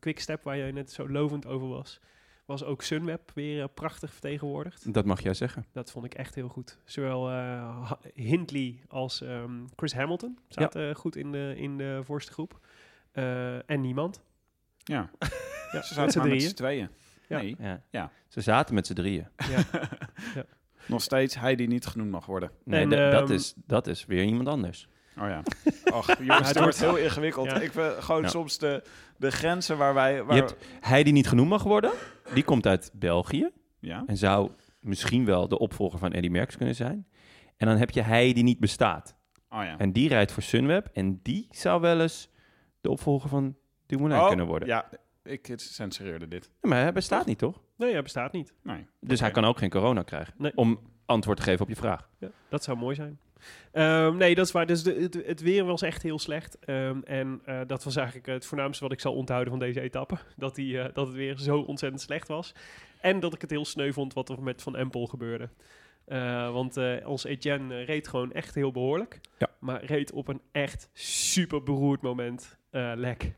Quickstep, 0.00 0.42
waar 0.42 0.56
jij 0.56 0.70
net 0.70 0.92
zo 0.92 1.08
lovend 1.08 1.46
over 1.46 1.68
was, 1.68 2.00
was 2.44 2.64
ook 2.64 2.82
Sunweb 2.82 3.30
weer 3.34 3.68
prachtig 3.68 4.12
vertegenwoordigd. 4.12 4.94
Dat 4.94 5.04
mag 5.04 5.20
jij 5.22 5.34
zeggen. 5.34 5.64
Dat 5.72 5.90
vond 5.90 6.04
ik 6.04 6.14
echt 6.14 6.34
heel 6.34 6.48
goed. 6.48 6.78
Zowel 6.84 7.30
Hindley 8.14 8.78
als 8.88 9.20
ehm, 9.22 9.50
Chris 9.76 9.92
Hamilton 9.94 10.38
zaten 10.48 10.94
goed 10.96 11.16
in 11.16 11.32
de, 11.32 11.54
in 11.56 11.78
de 11.78 12.00
voorste 12.04 12.32
groep. 12.32 12.60
En 13.66 13.80
niemand. 13.80 14.22
Ja, 14.86 15.10
Ja, 15.72 15.82
ze 15.82 16.00
met 16.00 16.12
zaten 16.12 16.20
met 16.20 16.30
drieën. 16.30 16.48
z'n 16.48 16.54
tweeën. 16.54 16.88
Ja. 17.28 17.38
Nee, 17.40 17.56
Ja. 17.58 17.82
Ja. 17.90 18.10
Ze 18.28 18.40
zaten 18.40 18.74
met 18.74 18.86
z'n 18.86 18.94
drieën. 18.94 19.26
nog 20.86 21.02
steeds 21.02 21.34
hij 21.38 21.56
die 21.56 21.68
niet 21.68 21.86
genoemd 21.86 22.10
mag 22.10 22.26
worden. 22.26 22.50
Nee, 22.64 22.86
dat, 22.86 23.22
ehm, 23.28 23.32
is, 23.32 23.54
dat 23.56 23.86
is 23.86 24.06
weer 24.06 24.24
iemand 24.24 24.48
anders. 24.48 24.88
Oh 25.18 25.28
ja. 25.28 25.42
Och, 25.96 26.18
jongens, 26.18 26.48
het 26.48 26.58
wordt 26.58 26.80
heel 26.80 26.96
ingewikkeld. 26.96 27.46
Ja. 27.50 27.60
Ik 27.60 27.72
vind 27.72 27.92
gewoon 27.92 28.22
Ja. 28.22 28.28
soms 28.28 28.58
de, 28.58 28.82
de 29.16 29.30
grenzen 29.30 29.76
waar 29.78 29.94
wij... 29.94 30.22
Waar, 30.24 30.36
Je 30.36 30.42
hebt 30.42 30.56
hij 30.80 31.02
die 31.02 31.12
niet 31.12 31.28
genoemd 31.28 31.48
mag 31.48 31.62
worden, 31.62 31.92
die 32.34 32.44
komt 32.44 32.66
uit 32.66 32.90
België 32.94 33.50
ja? 33.80 34.02
en 34.06 34.16
zou 34.16 34.50
misschien 34.80 35.24
wel 35.24 35.48
de 35.48 35.58
opvolger 35.58 35.98
van 35.98 36.12
Eddy 36.12 36.28
Merckx 36.28 36.56
kunnen 36.56 36.74
zijn. 36.74 37.06
En 37.56 37.66
dan 37.66 37.76
heb 37.76 37.90
je 37.90 38.02
hij 38.02 38.32
die 38.32 38.44
niet 38.44 38.60
bestaat. 38.60 39.16
Oh 39.48 39.62
ja. 39.64 39.78
En 39.78 39.92
die 39.92 40.08
rijdt 40.08 40.32
voor 40.32 40.42
Sunweb. 40.42 40.88
En 40.92 41.20
die 41.22 41.46
zou 41.50 41.80
wel 41.80 42.00
eens 42.00 42.28
de 42.80 42.90
opvolger 42.90 43.28
van 43.28 43.56
Dumoulin 43.86 44.18
Oh, 44.18 44.28
kunnen 44.28 44.46
worden. 44.46 44.68
Ja, 44.68 44.88
ik 45.22 45.52
censureerde 45.56 46.28
dit. 46.28 46.50
Ja, 46.62 46.68
Maar 46.68 46.82
hij 46.82 46.92
bestaat 46.92 47.26
niet, 47.26 47.38
toch? 47.38 47.60
Nee, 47.76 47.92
hij 47.92 48.02
bestaat 48.02 48.32
niet. 48.32 48.52
Nee. 48.62 48.86
Dus 49.00 49.20
hij 49.20 49.30
kan 49.30 49.44
ook 49.44 49.58
geen 49.58 49.70
corona 49.70 50.02
krijgen. 50.02 50.34
Nee. 50.36 50.52
Om 50.54 50.80
antwoord 51.06 51.36
te 51.36 51.42
geven 51.42 51.62
op 51.62 51.68
je 51.68 51.76
vraag. 51.76 52.08
Ja, 52.18 52.28
dat 52.48 52.64
zou 52.64 52.78
mooi 52.78 52.94
zijn. 52.94 53.18
Ehm, 53.72 54.16
nee, 54.16 54.34
dat 54.34 54.46
is 54.46 54.52
waar. 54.52 54.66
Dus 54.66 54.82
de, 54.82 54.94
het, 54.94 55.14
het 55.26 55.40
weer 55.40 55.64
was 55.64 55.82
echt 55.82 56.02
heel 56.02 56.18
slecht. 56.18 56.58
Ehm, 56.58 57.00
en 57.04 57.40
eh, 57.44 57.60
dat 57.66 57.84
was 57.84 57.96
eigenlijk 57.96 58.26
het 58.26 58.46
voornaamste 58.46 58.82
wat 58.84 58.92
ik 58.92 59.00
zal 59.00 59.14
onthouden 59.14 59.50
van 59.50 59.58
deze 59.58 59.80
etappe. 59.80 60.16
Dat, 60.36 60.54
die, 60.54 60.80
eh, 60.80 60.94
dat 60.94 61.06
het 61.06 61.16
weer 61.16 61.38
zo 61.38 61.58
ontzettend 61.58 62.02
slecht 62.02 62.28
was. 62.28 62.54
En 63.00 63.20
dat 63.20 63.34
ik 63.34 63.40
het 63.40 63.50
heel 63.50 63.64
sneu 63.64 63.92
vond 63.92 64.12
wat 64.12 64.28
er 64.28 64.42
met 64.42 64.62
Van 64.62 64.76
Empel 64.76 65.06
gebeurde. 65.06 65.48
Eh, 66.04 66.52
want 66.52 66.76
eh 66.76 67.08
ons 67.08 67.24
Etienne 67.24 67.82
reed 67.82 68.08
gewoon 68.08 68.32
echt 68.32 68.54
heel 68.54 68.72
behoorlijk. 68.72 69.20
Ja. 69.38 69.48
Maar 69.60 69.84
reed 69.84 70.12
op 70.12 70.28
een 70.28 70.40
echt 70.52 70.90
super 70.92 71.62
beroerd 71.62 72.02
moment 72.02 72.56
eh, 72.70 72.92
lek. 72.94 73.36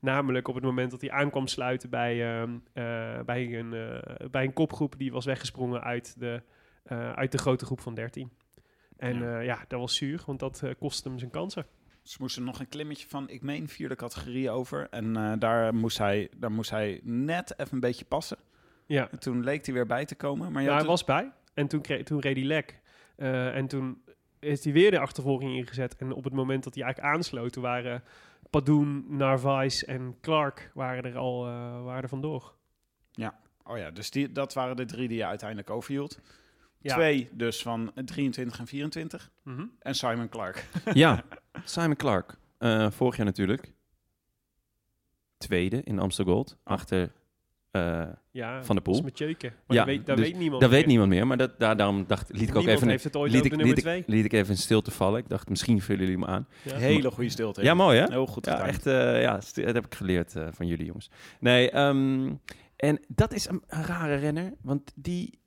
Namelijk 0.00 0.48
op 0.48 0.54
het 0.54 0.64
moment 0.64 0.90
dat 0.90 1.00
hij 1.00 1.10
aankwam 1.10 1.46
sluiten 1.46 1.90
bij, 1.90 2.40
ehm, 2.40 2.58
eh, 2.72 3.20
bij, 3.20 3.58
een, 3.58 3.72
eh, 3.74 4.28
bij 4.30 4.44
een 4.44 4.52
kopgroep 4.52 4.94
die 4.98 5.12
was 5.12 5.24
weggesprongen 5.24 5.82
uit 5.82 6.14
de, 6.18 6.42
eh, 6.82 7.12
uit 7.12 7.32
de 7.32 7.38
grote 7.38 7.64
groep 7.64 7.80
van 7.80 7.94
13. 7.94 8.30
En 8.96 9.18
Ja. 9.18 9.40
ja, 9.40 9.64
dat 9.68 9.80
was 9.80 9.96
zuur, 9.96 10.22
want 10.26 10.38
dat 10.38 10.64
kostte 10.78 11.08
hem 11.08 11.18
zijn 11.18 11.30
kansen. 11.30 11.66
Ze 12.02 12.16
moesten 12.20 12.44
nog 12.44 12.60
een 12.60 12.68
klimmetje 12.68 13.08
van, 13.08 13.28
ik 13.28 13.42
meen, 13.42 13.68
vierde 13.68 13.96
categorie 13.96 14.50
over. 14.50 14.88
En 14.90 15.38
daar, 15.38 15.74
moest 15.74 15.98
hij, 15.98 16.30
daar 16.36 16.52
moest 16.52 16.70
hij 16.70 17.00
net 17.02 17.54
even 17.56 17.74
een 17.74 17.80
beetje 17.80 18.04
passen. 18.04 18.38
Ja, 18.86 19.10
En 19.10 19.18
toen 19.18 19.44
leek 19.44 19.64
hij 19.66 19.74
weer 19.74 19.86
bij 19.86 20.04
te 20.04 20.14
komen. 20.14 20.52
Maar 20.52 20.62
ja 20.62 20.68
had 20.70 20.78
hij 20.78 20.88
was 20.88 21.04
bij. 21.04 21.32
En 21.54 21.66
toen, 21.66 21.80
kreeg, 21.80 22.02
toen 22.02 22.20
reed 22.20 22.36
hij 22.36 22.44
lek. 22.44 22.80
En 23.16 23.66
toen 23.66 24.02
is 24.38 24.64
hij 24.64 24.72
weer 24.72 24.90
de 24.90 24.98
achtervolging 24.98 25.56
ingezet. 25.56 25.96
En 25.96 26.12
op 26.12 26.24
het 26.24 26.32
moment 26.32 26.64
dat 26.64 26.74
hij 26.74 26.84
eigenlijk 26.84 27.14
aansloot, 27.14 27.52
toen 27.52 27.62
waren 27.62 28.02
Padoen, 28.50 29.04
Narvaez 29.08 29.82
en 29.82 30.16
Clark 30.20 30.70
waren 30.74 31.04
er 31.04 31.16
al 31.16 31.46
eh, 31.46 31.84
waren 31.84 32.02
er 32.02 32.08
vandoor. 32.08 32.58
Oh 33.70 33.78
ja, 33.78 33.90
dus 33.90 34.10
die, 34.10 34.32
dat 34.32 34.54
waren 34.54 34.76
de 34.76 34.84
drie 34.84 35.08
die 35.08 35.16
je 35.16 35.26
uiteindelijk 35.26 35.70
overhield. 35.70 36.18
Ja. 36.78 36.94
Twee 36.94 37.28
dus 37.32 37.62
van 37.62 37.92
23 38.04 38.58
en 38.58 38.66
24. 38.66 39.30
Mhm. 39.42 39.66
En 39.78 39.94
Simon 39.94 40.28
Clark. 40.28 40.68
ja, 40.92 41.24
Simon 41.64 41.96
Clark. 41.96 42.36
Eh, 42.58 42.90
vorig 42.90 43.16
jaar 43.16 43.26
natuurlijk. 43.26 43.72
Tweede 45.38 45.82
in 45.82 45.98
Amsterdam 45.98 46.34
Gold. 46.34 46.52
Oh. 46.52 46.72
Achter... 46.72 47.12
eh, 47.70 48.02
Ja, 48.30 48.64
Van 48.64 48.76
de 48.76 48.82
Poel. 48.82 48.94
Dat 48.94 49.04
is 49.04 49.10
met 49.10 49.18
Jeuken. 49.18 49.52
Maar 49.66 49.76
Ja, 49.76 49.84
dat 49.84 49.94
weet, 49.94 50.06
dat 50.06 50.16
dus 50.16 50.26
weet 50.26 50.36
niemand. 50.38 50.60
dat 50.60 50.70
weet 50.70 50.78
meer. 50.80 50.88
niemand 50.88 51.08
meer, 51.10 51.26
maar 51.26 51.36
dat, 51.36 51.58
daar, 51.58 51.76
daarom 51.76 52.04
dacht, 52.06 52.28
liet 52.28 52.40
ik 52.42 52.48
ook 52.48 52.54
Niemand 52.54 52.76
even... 52.76 52.88
heeft 52.88 53.04
het 53.04 53.16
ooit 53.16 53.32
liet, 53.32 53.44
ik, 53.44 53.50
liet, 53.50 53.58
nummer 53.58 53.76
ik, 53.76 53.82
twee. 53.82 54.02
liet 54.06 54.24
ik 54.24 54.32
even 54.32 54.50
in 54.50 54.56
stilte 54.56 54.90
vallen. 54.90 55.18
Ik 55.20 55.28
dacht, 55.28 55.48
misschien 55.48 55.80
vullen 55.80 56.00
jullie 56.02 56.18
me 56.18 56.26
aan. 56.26 56.46
Ja. 56.62 56.76
Hele 56.76 57.10
goede 57.10 57.30
stilte. 57.30 57.62
Ja, 57.62 57.74
mooi 57.74 57.98
hè? 57.98 58.04
Heel 58.08 58.26
goed 58.26 58.44
Ja, 58.46 58.52
gedaan. 58.52 58.68
echt, 58.68 58.86
eh, 58.86 59.22
ja, 59.22 59.32
dat 59.64 59.74
heb 59.74 59.86
ik 59.86 59.94
geleerd 59.94 60.36
eh, 60.36 60.48
van 60.52 60.66
jullie 60.66 60.84
jongens. 60.86 61.10
Nee, 61.40 61.70
ehm, 61.70 62.32
en 62.76 63.00
dat 63.08 63.32
is 63.32 63.48
een, 63.48 63.62
een 63.66 63.84
rare 63.84 64.14
renner, 64.14 64.52
want 64.62 64.92
die, 64.94 65.38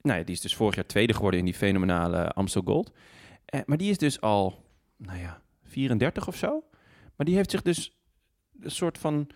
nou 0.00 0.18
ja, 0.18 0.24
die 0.24 0.34
is 0.34 0.40
dus 0.40 0.56
vorig 0.56 0.74
jaar 0.74 0.86
tweede 0.86 1.12
geworden 1.14 1.38
in 1.40 1.46
die 1.46 1.54
fenomenale 1.54 2.28
Amstel 2.32 2.62
Gold. 2.64 2.92
Eh, 3.44 3.60
maar 3.66 3.76
die 3.78 3.90
is 3.90 3.98
dus 3.98 4.20
al, 4.20 4.64
nou 4.96 5.18
ja, 5.18 5.40
34 5.64 6.28
of 6.28 6.36
zo. 6.36 6.64
Maar 7.16 7.26
die 7.26 7.34
heeft 7.36 7.50
zich 7.50 7.62
dus 7.62 7.96
een 8.60 8.70
soort 8.70 8.98
van 8.98 9.26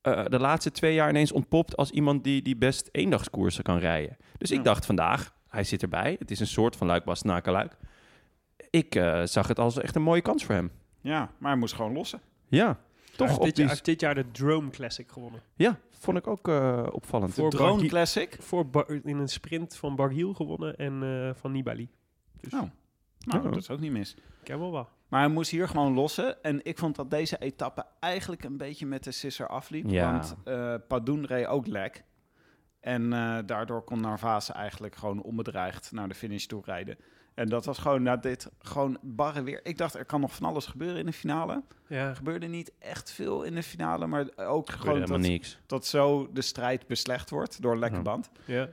eh, 0.00 0.24
de 0.24 0.38
laatste 0.38 0.70
twee 0.70 0.94
jaar 0.94 1.08
ineens 1.08 1.32
ontpopt 1.32 1.76
als 1.76 1.90
iemand 1.90 2.24
die, 2.24 2.42
die 2.42 2.56
best 2.56 2.88
eendagskoersen 2.92 3.64
kan 3.64 3.78
rijden. 3.78 4.16
Dus 4.38 4.50
ik 4.50 4.56
Ja. 4.56 4.62
dacht 4.62 4.86
vandaag, 4.86 5.34
hij 5.48 5.64
zit 5.64 5.82
erbij. 5.82 6.16
Het 6.18 6.30
is 6.30 6.40
een 6.40 6.46
soort 6.46 6.76
van 6.76 6.86
luik 6.86 7.04
Bas 7.04 7.22
luik. 7.24 7.76
Ik 8.70 8.94
eh, 8.94 9.22
zag 9.24 9.48
het 9.48 9.58
als 9.58 9.78
echt 9.78 9.94
een 9.96 10.02
mooie 10.02 10.20
kans 10.22 10.44
voor 10.44 10.54
hem. 10.54 10.70
Ja, 11.00 11.30
maar 11.38 11.50
hij 11.50 11.60
moest 11.60 11.74
gewoon 11.74 11.92
lossen. 11.92 12.20
Ja, 12.48 12.66
Hij 12.66 12.76
toch 13.16 13.26
heeft 13.26 13.38
op 13.38 13.44
dit, 13.44 13.54
die... 13.56 13.64
jaar, 13.64 13.74
hij 13.74 13.82
heeft 13.84 13.84
dit 13.84 14.00
jaar 14.00 14.14
de 14.14 14.30
Drome 14.30 14.70
Classic 14.70 15.10
gewonnen. 15.10 15.40
Ja, 15.54 15.78
vond 15.90 16.16
ik 16.18 16.26
ook 16.26 16.48
eh, 16.48 16.86
opvallend. 16.90 17.34
Voor 17.34 17.50
Drone 17.50 17.68
Barguil- 17.70 17.88
Classic. 17.88 18.36
Voor 18.40 18.66
Bar- 18.68 18.90
in 19.04 19.18
een 19.18 19.28
sprint 19.28 19.76
van 19.76 19.96
Bargiel 19.96 20.34
gewonnen 20.34 20.76
en 20.76 21.02
eh, 21.02 21.30
van 21.40 21.52
Nibali. 21.52 21.88
Dus 22.40 22.52
Oh. 22.52 22.60
Nou, 23.24 23.38
Oh. 23.46 23.52
dat 23.52 23.56
is 23.56 23.70
ook 23.70 23.80
niet 23.80 23.92
mis. 23.92 24.14
ik 24.42 24.48
heb 24.48 24.58
wel 24.58 24.70
wat. 24.70 24.88
Maar 25.08 25.20
hij 25.20 25.28
moest 25.28 25.50
hier 25.50 25.68
gewoon 25.68 25.94
lossen. 25.94 26.42
En 26.42 26.60
ik 26.64 26.78
vond 26.78 26.96
dat 26.96 27.10
deze 27.10 27.38
etappe 27.38 27.84
eigenlijk 28.00 28.44
een 28.44 28.56
beetje 28.56 28.86
met 28.86 29.04
de 29.04 29.10
sisser 29.12 29.48
afliep. 29.48 29.90
Ja. 29.90 30.12
Want 30.12 30.34
eh 30.44 30.74
Padoen 30.88 31.26
reed 31.26 31.46
ook 31.46 31.66
lek. 31.66 32.04
En 32.80 33.12
eh, 33.12 33.38
daardoor 33.46 33.82
kon 33.82 34.00
Narvaez 34.00 34.48
eigenlijk 34.50 34.94
gewoon 34.96 35.22
onbedreigd 35.22 35.92
naar 35.92 36.08
de 36.08 36.14
finish 36.14 36.44
toe 36.44 36.62
rijden. 36.64 36.96
En 37.34 37.48
dat 37.48 37.64
was 37.64 37.78
gewoon 37.78 38.02
na 38.02 38.16
dit 38.16 38.50
gewoon 38.58 38.98
barre 39.02 39.42
weer. 39.42 39.60
Ik 39.62 39.78
dacht, 39.78 39.94
er 39.94 40.04
kan 40.04 40.20
nog 40.20 40.34
van 40.34 40.48
alles 40.48 40.66
gebeuren 40.66 40.98
in 40.98 41.06
de 41.06 41.12
finale. 41.12 41.62
Ja, 41.88 42.08
Er 42.08 42.16
gebeurde 42.16 42.46
niet 42.46 42.72
echt 42.78 43.10
veel 43.10 43.42
in 43.42 43.54
de 43.54 43.62
finale, 43.62 44.06
maar 44.06 44.26
ook 44.36 44.70
gewoon 44.70 44.94
helemaal 44.94 45.18
dat, 45.18 45.28
niks. 45.28 45.58
dat 45.66 45.86
zo 45.86 46.28
de 46.32 46.42
strijd 46.42 46.86
beslecht 46.86 47.30
wordt 47.30 47.62
door 47.62 47.78
lekke 47.78 47.96
Ja. 47.96 48.02
band. 48.02 48.30
ja. 48.44 48.68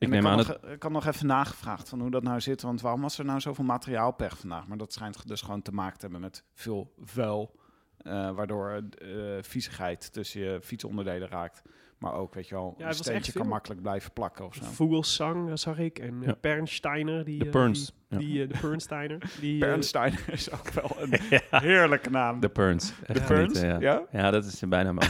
Ik 0.00 0.08
neem 0.08 0.22
had 0.24 0.30
aan 0.30 0.36
nog, 0.38 0.46
dat... 0.46 0.70
Ik 0.70 0.82
had 0.82 0.92
nog 0.92 1.06
even 1.06 1.26
nagevraagd 1.26 1.88
van 1.88 2.00
hoe 2.00 2.10
dat 2.10 2.22
nou 2.22 2.40
zit. 2.40 2.62
Want 2.62 2.80
waarom 2.80 3.00
was 3.00 3.18
er 3.18 3.24
nou 3.24 3.40
zoveel 3.40 3.64
materiaalpech 3.64 4.38
vandaag? 4.38 4.66
Maar 4.66 4.78
dat 4.78 4.92
schijnt 4.92 5.28
dus 5.28 5.40
gewoon 5.40 5.62
te 5.62 5.72
maken 5.72 5.94
te 5.98 6.00
hebben 6.02 6.20
met 6.20 6.44
veel 6.54 6.92
vuil. 7.04 7.58
eh, 7.98 8.30
waardoor 8.30 8.70
eh 8.98 9.08
viezigheid 9.40 10.12
tussen 10.12 10.40
je 10.40 10.58
fietsonderdelen 10.62 11.28
raakt. 11.28 11.62
Maar 11.98 12.14
ook, 12.14 12.34
weet 12.34 12.48
je 12.48 12.54
wel, 12.54 12.74
een 12.78 12.94
steentje 12.94 13.32
kan 13.32 13.48
makkelijk 13.48 13.82
blijven 13.82 14.12
plakken 14.12 14.44
of 14.44 14.54
zo. 14.54 14.64
Vogelsang 14.64 15.48
eh, 15.48 15.56
zag 15.56 15.78
ik 15.78 15.98
en 15.98 16.20
Ja. 16.22 16.32
Pernsteiner. 16.34 17.24
Die, 17.24 17.38
De 17.38 17.48
Perns. 17.50 17.86
Die, 17.86 17.94
Ja. 18.08 18.18
die, 18.18 18.46
de 18.46 18.58
Pernsteiner. 18.60 19.18
Die, 19.40 19.58
Bernstein 19.58 20.14
is 20.26 20.52
ook 20.52 20.68
wel 20.70 20.90
een 20.98 21.18
heerlijke 21.60 22.10
naam. 22.10 22.40
De 22.40 22.48
Perns. 22.48 22.92
De 23.06 23.20
Perns? 23.20 23.60
ja. 23.60 23.80
Ja? 23.80 24.02
Ja, 24.12 24.30
dat 24.30 24.44
is 24.44 24.58
zijn 24.58 24.70
bijnaam. 24.70 24.98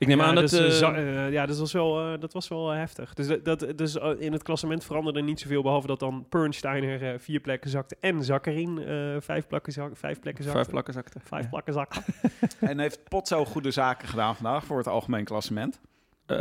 ik 0.00 0.06
neem 0.06 0.18
ja, 0.18 0.24
aan 0.24 0.34
dat... 0.34 0.50
dus, 0.50 0.80
eh, 0.80 0.88
eh, 0.98 1.26
eh, 1.26 1.32
ja, 1.32 1.46
dat 1.46 1.58
was 1.58 1.72
wel, 1.72 2.12
eh, 2.12 2.20
dat 2.20 2.32
was 2.32 2.48
wel 2.48 2.68
heftig. 2.68 3.14
Dus, 3.14 3.26
dat- 3.42 3.66
dus 3.76 3.94
in 4.18 4.32
het 4.32 4.42
klassement 4.42 4.84
veranderde 4.84 5.22
niet 5.22 5.40
zoveel, 5.40 5.62
behalve 5.62 5.86
dat 5.86 5.98
dan 6.00 6.26
Pernsteiner 6.28 7.02
eh, 7.12 7.18
vier 7.18 7.40
plekken 7.40 7.70
zakte 7.70 7.96
en 8.00 8.24
Zakkerin 8.24 8.78
eh, 8.78 9.16
vijf, 9.20 9.46
plekken 9.46 9.72
vijf 9.72 10.20
plekken 10.20 10.44
zakte. 10.44 10.58
vijf 10.58 10.68
plakken 10.70 10.94
zakte. 10.94 11.18
Vijf 11.24 11.42
Ja. 11.42 11.48
plekken 11.48 11.72
zakte. 11.72 12.02
En 12.70 12.78
heeft 12.78 13.08
Potso 13.08 13.44
goede 13.44 13.70
zaken 13.70 14.08
gedaan 14.08 14.34
vandaag 14.36 14.64
voor 14.64 14.78
het 14.78 14.88
algemeen 14.88 15.24
klassement. 15.24 15.80
Eh, 16.26 16.36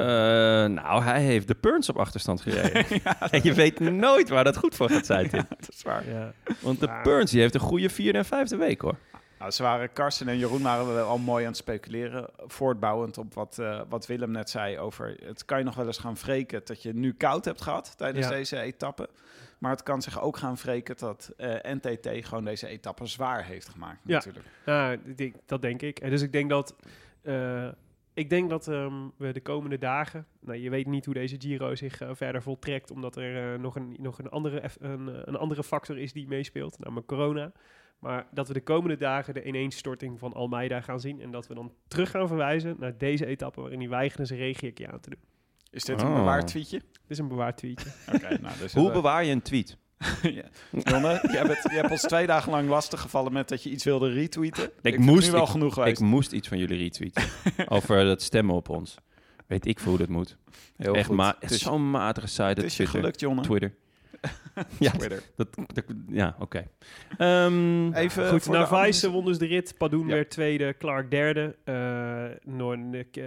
nou, 0.65 1.03
hij 1.03 1.21
heeft 1.21 1.47
de 1.47 1.55
Perns 1.55 1.89
op 1.89 1.97
achterstand 1.97 2.41
gereden. 2.41 2.85
en 3.31 3.39
je 3.43 3.53
weet 3.53 3.79
nooit 3.79 4.29
waar 4.29 4.43
dat 4.43 4.57
goed 4.57 4.75
voor 4.75 4.89
gaat 4.89 5.05
zijn, 5.05 5.29
Tim. 5.29 5.45
Dat 5.59 5.69
is 5.73 5.81
waar. 5.83 6.09
ja. 6.09 6.31
Want 6.59 6.79
de. 6.79 6.99
Perns 7.03 7.31
die 7.31 7.41
heeft 7.41 7.53
een 7.53 7.59
goede 7.59 7.89
vierde 7.89 8.17
en 8.17 8.25
vijfde 8.25 8.55
week, 8.57 8.81
hoor. 8.81 8.95
Nou, 9.39 9.51
ze 9.51 9.63
waren, 9.63 9.93
Karsten 9.93 10.27
en 10.27 10.37
Jeroen 10.37 10.61
waren 10.61 10.93
wel 10.93 11.07
al 11.07 11.17
mooi 11.17 11.43
aan 11.43 11.49
het 11.49 11.57
speculeren. 11.59 12.29
Voortbouwend 12.37 13.17
op 13.17 13.33
wat, 13.33 13.59
eh, 13.59 13.81
wat 13.89 14.05
Willem 14.05 14.31
net 14.31 14.49
zei 14.49 14.79
over... 14.79 15.15
Het 15.23 15.45
kan 15.45 15.57
je 15.57 15.63
nog 15.63 15.75
wel 15.75 15.85
eens 15.85 15.97
gaan 15.97 16.15
wreken 16.15 16.61
dat 16.63 16.81
je 16.83 16.93
nu 16.93 17.13
koud 17.13 17.45
hebt 17.45 17.61
gehad 17.61 17.97
tijdens 17.97 18.25
Ja. 18.27 18.31
deze 18.31 18.59
etappe. 18.59 19.09
Maar 19.59 19.71
het 19.71 19.83
kan 19.83 20.01
zich 20.01 20.21
ook 20.21 20.37
gaan 20.37 20.55
wreken 20.55 20.97
dat 20.97 21.31
eh, 21.37 21.55
NTT 21.73 22.09
gewoon 22.27 22.43
deze 22.45 22.67
etappe 22.67 23.05
zwaar 23.05 23.43
heeft 23.45 23.69
gemaakt 23.69 23.99
Ja. 24.05 24.13
natuurlijk. 24.15 24.45
Ja, 24.65 24.95
dat 25.45 25.61
denk 25.61 25.81
ik. 25.81 25.99
En 25.99 26.09
dus 26.09 26.21
ik 26.21 26.31
denk 26.31 26.49
dat, 26.49 26.75
eh, 27.21 27.67
ik 28.13 28.29
denk 28.29 28.49
dat 28.49 28.67
ehm, 28.67 28.93
we 29.17 29.31
de 29.31 29.41
komende 29.41 29.77
dagen, 29.77 30.25
nou, 30.39 30.57
je 30.59 30.69
weet 30.69 30.87
niet 30.87 31.05
hoe 31.05 31.13
deze 31.13 31.35
Giro 31.39 31.75
zich 31.75 32.01
verder 32.11 32.41
voltrekt, 32.41 32.91
omdat 32.91 33.15
er 33.15 33.59
nog, 33.59 33.75
een, 33.75 33.95
nog 33.99 34.19
een, 34.19 34.29
andere, 34.29 34.61
een, 34.79 35.27
een 35.29 35.35
andere 35.37 35.63
factor 35.63 35.97
is 35.97 36.13
die 36.13 36.27
meespeelt, 36.27 36.79
namelijk 36.79 37.07
corona. 37.07 37.51
Maar 37.99 38.27
dat 38.31 38.47
we 38.47 38.53
de 38.53 38.61
komende 38.63 38.97
dagen 38.97 39.33
de 39.33 39.43
ineenstorting 39.43 40.19
van 40.19 40.33
Almeida 40.33 40.81
gaan 40.81 40.99
zien 40.99 41.21
en 41.21 41.31
dat 41.31 41.47
we 41.47 41.53
dan 41.53 41.71
terug 41.87 42.09
gaan 42.11 42.27
verwijzen 42.27 42.75
naar 42.79 42.97
deze 42.97 43.25
etappe 43.25 43.61
waarin 43.61 43.79
hij 43.79 43.89
weigerde 43.89 44.25
zijn 44.25 44.39
regenjekje 44.39 44.91
aan 44.91 44.99
te 44.99 45.09
doen. 45.09 45.19
Is 45.71 45.83
dit 45.83 46.01
een 46.01 46.07
Oh. 46.07 46.15
bewaard 46.15 46.47
tweetje? 46.47 46.77
Dit 46.79 46.89
is 47.07 47.17
een 47.17 47.27
bewaard 47.27 47.57
tweetje. 47.57 47.89
Oké, 48.15 48.37
nou, 48.41 48.57
dus 48.59 48.73
Hoe 48.73 48.91
bewaar 48.91 49.23
je 49.25 49.31
een 49.31 49.41
tweet? 49.41 49.77
ja. 50.21 50.43
Jonne, 50.71 51.09
je 51.31 51.37
hebt, 51.37 51.63
je 51.63 51.75
hebt 51.75 51.91
ons 51.91 52.01
twee 52.01 52.27
dagen 52.27 52.51
lang 52.51 52.69
lastig 52.69 53.01
gevallen 53.01 53.33
met 53.33 53.47
dat 53.49 53.63
je 53.63 53.69
iets 53.69 53.83
wilde 53.83 54.09
retweeten. 54.11 54.63
Ik 54.81 54.93
vind 54.93 54.97
moest- 55.05 55.25
nu 55.27 55.31
wel 55.33 55.43
ik- 55.43 55.49
genoeg 55.49 55.73
geweest. 55.73 56.01
Ik 56.01 56.07
moest 56.07 56.31
iets 56.31 56.47
van 56.47 56.57
jullie 56.57 56.77
retweeten. 56.77 57.23
over 57.75 58.03
dat 58.05 58.21
stemmen 58.21 58.55
op 58.55 58.69
ons. 58.69 58.95
Weet 59.47 59.65
ik 59.65 59.79
veel 59.79 59.89
hoe 59.89 59.99
dat 59.99 60.09
moet. 60.09 60.37
Heel 60.77 60.93
Echt 60.95 61.05
goed. 61.07 61.15
ma 61.15 61.35
Het 61.39 61.51
is, 61.51 61.59
zo'n 61.61 61.91
matige 61.91 62.27
site. 62.27 62.43
het 62.43 62.55
dat 62.55 62.65
is 62.65 62.77
je 62.77 62.85
gelukt, 62.85 63.19
Jonne. 63.19 63.41
Twitter. 63.41 63.75
ja, 64.79 64.91
Twitter. 64.91 65.21
dat, 65.35 65.47
dat, 65.73 65.83
ja 66.07 66.35
oké. 66.39 66.67
Ehm, 67.17 67.93
Even 67.93 68.29
Goed, 68.29 68.47
Narvaez 68.47 69.03
andere- 69.03 69.21
won 69.21 69.25
dus 69.25 69.37
de 69.37 69.45
rit. 69.45 69.73
Padoen 69.77 70.07
Ja. 70.07 70.13
werd 70.13 70.29
tweede, 70.29 70.75
Clark 70.77 71.11
derde. 71.11 71.55
eh, 71.63 72.53
Noor- 72.53 72.77
eh, 73.17 73.23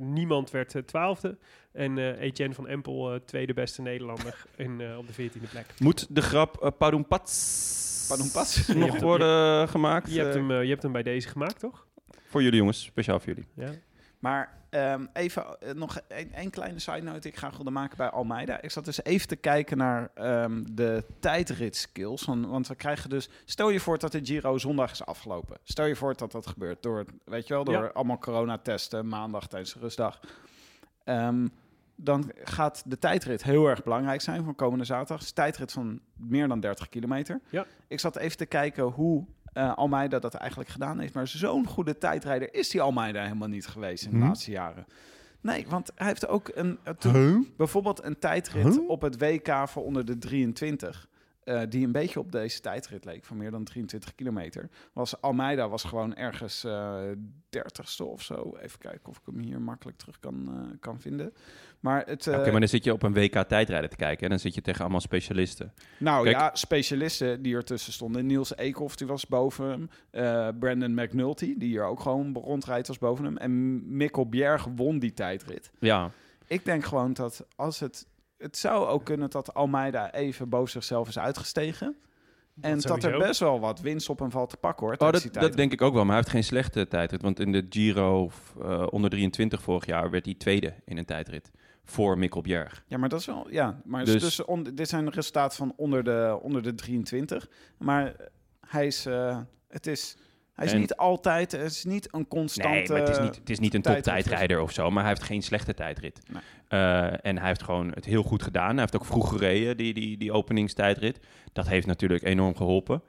niemand 0.00 0.50
werd 0.50 0.74
eh, 0.74 0.82
twaalfde. 0.82 1.36
En 1.72 1.98
eh, 1.98 2.20
Etienne 2.20 2.54
van 2.54 2.68
Empel 2.68 3.12
eh, 3.14 3.20
tweede 3.24 3.54
beste 3.54 3.82
Nederlander 3.82 4.44
in, 4.56 4.80
eh, 4.80 4.98
op 4.98 5.06
de 5.06 5.12
veertiende 5.12 5.46
plek. 5.48 5.66
moet 5.78 6.06
de 6.14 6.22
grap 6.22 6.74
uh? 6.78 8.66
Je 8.66 8.74
nog 8.74 8.98
worden 9.00 9.68
gemaakt? 9.68 10.12
Je 10.12 10.20
hebt, 10.20 10.34
hem, 10.34 10.52
je 10.62 10.68
hebt 10.68 10.82
hem 10.82 10.92
bij 10.92 11.02
deze 11.02 11.28
gemaakt, 11.28 11.58
toch? 11.60 11.86
Voor 12.28 12.42
jullie 12.42 12.58
jongens, 12.58 12.82
speciaal 12.84 13.18
voor 13.20 13.28
jullie. 13.28 13.48
Ja. 13.54 13.70
Maar 14.18 14.58
ehm, 14.76 15.06
even 15.12 15.60
eh, 15.60 15.74
nog 15.74 16.00
een, 16.08 16.30
een 16.34 16.50
kleine 16.50 16.78
side 16.78 17.02
note 17.02 17.28
ik 17.28 17.36
graag 17.36 17.56
wilde 17.56 17.70
maken 17.70 17.96
bij 17.96 18.10
Almeida. 18.10 18.60
Ik 18.60 18.70
zat 18.70 18.84
dus 18.84 19.04
even 19.04 19.28
te 19.28 19.36
kijken 19.36 19.76
naar 19.76 20.10
ehm, 20.14 20.64
de 20.70 21.04
tijdrit 21.20 21.76
skills. 21.76 22.22
Van, 22.22 22.48
want 22.48 22.68
we 22.68 22.74
krijgen 22.74 23.10
dus... 23.10 23.28
Stel 23.44 23.70
je 23.70 23.80
voor 23.80 23.98
dat 23.98 24.12
de 24.12 24.20
Giro 24.24 24.58
zondag 24.58 24.90
is 24.90 25.04
afgelopen. 25.04 25.56
Stel 25.62 25.84
je 25.84 25.96
voor 25.96 26.14
dat 26.16 26.32
dat 26.32 26.46
gebeurt 26.46 26.82
door, 26.82 27.04
weet 27.24 27.46
je 27.46 27.54
wel, 27.54 27.64
door 27.64 27.74
Ja. 27.74 27.90
allemaal 27.92 28.18
coronatesten 28.18 29.08
maandag 29.08 29.48
tijdens 29.48 29.72
de 29.72 29.78
rustdag. 29.78 30.20
Ehm, 31.04 31.48
dan 31.94 32.30
gaat 32.44 32.82
de 32.86 32.98
tijdrit 32.98 33.42
heel 33.42 33.66
erg 33.66 33.82
belangrijk 33.82 34.20
zijn 34.20 34.44
van 34.44 34.54
komende 34.54 34.84
zaterdag. 34.84 35.16
Het 35.16 35.24
is 35.24 35.28
een 35.28 35.34
tijdrit 35.34 35.72
van 35.72 36.00
meer 36.16 36.48
dan 36.48 36.60
30 36.60 36.88
kilometer. 36.88 37.40
Ja. 37.50 37.66
Ik 37.88 38.00
zat 38.00 38.16
even 38.16 38.36
te 38.36 38.46
kijken 38.46 38.84
hoe 38.84 39.24
eh, 39.56 39.74
Almeida 39.74 40.18
dat 40.18 40.34
eigenlijk 40.34 40.70
gedaan 40.70 40.98
heeft. 40.98 41.14
Maar 41.14 41.28
zo'n 41.28 41.66
goede 41.66 41.98
tijdrijder 41.98 42.54
is 42.54 42.68
die 42.68 42.80
Almeida 42.80 43.22
helemaal 43.22 43.48
niet 43.48 43.66
geweest 43.66 44.04
in 44.04 44.10
de 44.10 44.16
Hm? 44.16 44.22
laatste 44.22 44.50
jaren. 44.50 44.86
Nee, 45.40 45.66
want 45.68 45.90
hij 45.94 46.06
heeft 46.06 46.28
ook 46.28 46.50
een, 46.54 46.78
eh, 46.82 47.36
bijvoorbeeld 47.56 48.04
een 48.04 48.18
tijdrit 48.18 48.62
Huh? 48.76 48.88
op 48.88 49.00
het 49.00 49.18
WK 49.18 49.68
voor 49.68 49.84
onder 49.84 50.04
de 50.04 50.18
23. 50.18 51.08
Eh, 51.46 51.60
die 51.68 51.84
een 51.86 51.92
beetje 51.92 52.18
op 52.20 52.32
deze 52.32 52.60
tijdrit 52.60 53.04
leek, 53.04 53.24
van 53.24 53.36
meer 53.36 53.50
dan 53.50 53.64
23 53.64 54.14
kilometer. 54.14 54.68
Was 54.92 55.20
Almeida 55.20 55.68
was 55.68 55.84
gewoon 55.84 56.14
ergens 56.14 56.64
eh 56.64 56.94
30ste 57.56 58.04
of 58.04 58.22
zo. 58.22 58.56
Even 58.60 58.78
kijken 58.78 59.08
of 59.08 59.16
ik 59.16 59.22
hem 59.26 59.38
hier 59.38 59.60
makkelijk 59.60 59.98
terug 59.98 60.20
kan, 60.20 60.48
eh, 60.48 60.76
kan 60.80 61.00
vinden. 61.00 61.32
Maar 61.80 62.06
het, 62.06 62.26
Oké, 62.28 62.36
eh, 62.42 62.50
maar 62.50 62.60
dan 62.60 62.68
zit 62.68 62.84
je 62.84 62.92
op 62.92 63.02
een 63.02 63.12
WK 63.14 63.42
tijdrijden 63.48 63.90
te 63.90 63.96
kijken 63.96 64.22
en 64.24 64.28
dan 64.30 64.38
zit 64.38 64.54
je 64.54 64.60
tegen 64.62 64.80
allemaal 64.80 65.00
specialisten. 65.00 65.72
nou 65.98 66.24
Kijk- 66.24 66.36
ja, 66.36 66.50
specialisten 66.54 67.42
die 67.42 67.54
ertussen 67.54 67.92
stonden. 67.92 68.26
Niels 68.26 68.56
Eekhoff, 68.56 68.96
die 68.96 69.06
was 69.06 69.26
boven 69.26 69.68
hem. 69.68 69.88
Eh, 70.10 70.48
Brandon 70.58 70.94
McNulty, 70.94 71.54
die 71.58 71.68
hier 71.68 71.84
ook 71.84 72.00
gewoon 72.00 72.34
rondrijdt, 72.34 72.88
was 72.88 72.98
boven 72.98 73.24
hem. 73.24 73.36
En 73.36 73.96
Mikkel 73.96 74.28
Bjerg 74.28 74.66
won 74.76 74.98
die 74.98 75.12
tijdrit. 75.14 75.70
Ja, 75.78 76.10
Ik 76.46 76.64
denk 76.64 76.84
gewoon 76.84 77.12
dat 77.12 77.46
als 77.56 77.80
het... 77.80 78.06
Het 78.38 78.56
zou 78.56 78.86
ook 78.86 79.04
kunnen 79.04 79.30
dat 79.30 79.54
Almeida 79.54 80.12
even 80.12 80.48
boven 80.48 80.70
zichzelf 80.70 81.08
is 81.08 81.18
uitgestegen. 81.18 81.96
En 82.60 82.78
dat, 82.80 83.04
er 83.04 83.18
best 83.18 83.40
wel 83.40 83.60
wat 83.60 83.80
winst 83.80 84.08
op 84.08 84.18
hem 84.18 84.30
valt 84.30 84.50
te 84.50 84.56
pakken, 84.56 84.86
hoor. 84.86 84.96
oh, 84.98 85.12
dat, 85.32 85.52
denk 85.56 85.72
ik 85.72 85.82
ook 85.82 85.92
wel. 85.94 86.02
Maar 86.02 86.14
hij 86.14 86.16
heeft 86.16 86.30
geen 86.30 86.44
slechte 86.44 86.88
tijdrit. 86.88 87.22
Want 87.22 87.40
in 87.40 87.52
de 87.52 87.66
Giro 87.70 88.30
eh, 88.62 88.86
onder 88.90 89.10
23 89.10 89.62
vorig 89.62 89.86
jaar 89.86 90.10
werd 90.10 90.24
hij 90.24 90.34
tweede 90.34 90.74
in 90.84 90.98
een 90.98 91.04
tijdrit. 91.04 91.50
Voor 91.84 92.18
Mikkel 92.18 92.40
Bjerg. 92.40 92.84
Ja, 92.86 92.98
maar 92.98 93.08
dat 93.08 93.20
is 93.20 93.26
wel... 93.26 93.46
Ja, 93.50 93.80
maar 93.84 94.04
Dus- 94.04 94.22
dus, 94.22 94.44
on- 94.44 94.62
dit 94.74 94.88
zijn 94.88 95.10
resultaten 95.10 95.56
van 95.56 95.72
onder 95.76 96.04
de, 96.04 96.38
onder 96.42 96.62
de 96.62 96.74
23. 96.74 97.48
Maar 97.78 98.14
hij 98.66 98.86
is... 98.86 99.06
eh, 99.06 99.38
het 99.68 99.86
is... 99.86 100.16
Hij 100.56 100.64
is 100.66 100.72
En- 100.72 100.80
niet 100.80 100.96
altijd... 100.96 101.52
Het 101.52 101.70
is 101.70 101.84
niet 101.84 102.14
een 102.14 102.28
constante... 102.28 102.76
Nee, 102.78 102.88
maar 102.88 102.98
het 102.98 103.08
is 103.08 103.18
niet, 103.18 103.36
het 103.36 103.50
is 103.50 103.58
niet 103.58 103.74
een 103.74 103.82
toptijdrijder 103.82 104.60
of 104.60 104.72
zo. 104.72 104.90
Maar 104.90 105.02
hij 105.02 105.12
heeft 105.12 105.26
geen 105.26 105.42
slechte 105.42 105.74
tijdrit. 105.74 106.20
Nee. 106.30 106.42
Eh, 106.68 107.26
en 107.26 107.38
hij 107.38 107.46
heeft 107.46 107.62
gewoon 107.62 107.90
het 107.94 108.04
heel 108.04 108.22
goed 108.22 108.42
gedaan. 108.42 108.70
Hij 108.70 108.78
heeft 108.80 108.96
ook 108.96 109.04
vroeg 109.04 109.28
gereden, 109.28 109.76
die, 109.76 109.94
die, 109.94 110.16
die 110.16 110.32
openingstijdrit. 110.32 111.20
Dat 111.52 111.68
heeft 111.68 111.86
natuurlijk 111.86 112.22
enorm 112.22 112.56
geholpen. 112.56 113.02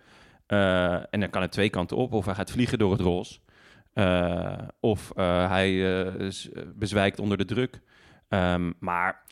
Eh, 0.46 0.94
en 0.94 1.20
dan 1.20 1.30
kan 1.30 1.42
het 1.42 1.52
twee 1.52 1.70
kanten 1.70 1.98
op. 1.98 2.14
Of 2.14 2.26
hij 2.26 2.36
gaat 2.36 2.52
vliegen 2.52 2.78
door 2.78 2.92
het 2.92 3.02
roze. 3.02 3.40
Eh, 3.94 4.58
of 4.80 5.12
hij 5.16 5.72
bezwijkt 6.76 7.20
onder 7.20 7.38
de 7.38 7.46
druk. 7.46 7.82
Ehm, 8.28 8.72
maar 8.80 9.24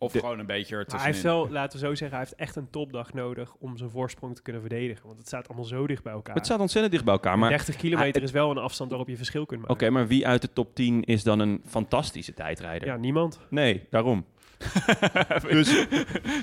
Of 0.00 0.12
De- 0.12 0.18
gewoon 0.18 0.38
een 0.38 0.46
beetje 0.46 0.76
ertussenin. 0.76 1.04
hij 1.04 1.12
heeft 1.12 1.22
wel, 1.24 1.50
laten 1.50 1.80
we 1.80 1.86
zo 1.86 1.94
zeggen, 1.94 2.16
hij 2.18 2.26
heeft 2.26 2.34
echt 2.40 2.56
een 2.56 2.70
topdag 2.70 3.12
nodig 3.12 3.54
om 3.58 3.76
zijn 3.76 3.90
voorsprong 3.90 4.34
te 4.36 4.42
kunnen 4.42 4.60
verdedigen. 4.62 5.06
Want 5.06 5.18
het 5.18 5.26
staat 5.26 5.48
allemaal 5.48 5.64
zo 5.66 5.86
dicht 5.86 6.02
bij 6.02 6.12
elkaar. 6.12 6.34
het 6.34 6.44
staat 6.44 6.60
ontzettend 6.60 6.92
dicht 6.92 7.04
bij 7.04 7.14
elkaar. 7.14 7.38
Maar 7.38 7.48
30 7.48 7.76
kilometer 7.76 8.12
hij- 8.14 8.22
is 8.22 8.30
wel 8.30 8.50
een 8.50 8.58
afstand 8.58 8.90
waarop 8.90 9.08
je 9.08 9.16
verschil 9.16 9.46
kunt 9.46 9.62
Oké, 9.62 9.70
maken. 9.72 9.92
maar 9.92 10.06
wie 10.06 10.26
uit 10.26 10.42
de 10.42 10.52
top 10.52 10.74
10 10.74 11.04
is 11.04 11.22
dan 11.22 11.38
een 11.38 11.62
fantastische 11.66 12.34
tijdrijder? 12.34 12.88
Ja, 12.88 12.96
niemand. 12.96 13.40
Nee, 13.50 13.86
daarom. 13.90 14.24
dus 15.48 15.86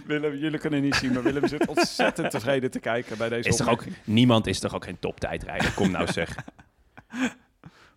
Willem, 0.06 0.36
jullie 0.36 0.60
kunnen 0.60 0.82
niet 0.82 0.96
zien, 0.96 1.14
maar 1.14 1.24
Willem 1.24 1.48
zit 1.48 1.68
ontzettend 1.68 2.32
tevreden 2.32 2.72
te 2.72 2.80
kijken 2.80 3.18
bij 3.18 3.30
deze 3.30 3.50
is 3.50 3.56
toch 3.56 3.70
ook, 3.70 3.84
niemand 4.04 4.48
is 4.48 4.60
toch 4.60 4.76
ook 4.76 4.84
geen 4.84 5.00
toptijdrijder? 5.00 5.74
Kom 5.74 5.92
nou 5.92 6.12
zeg. 6.12 6.36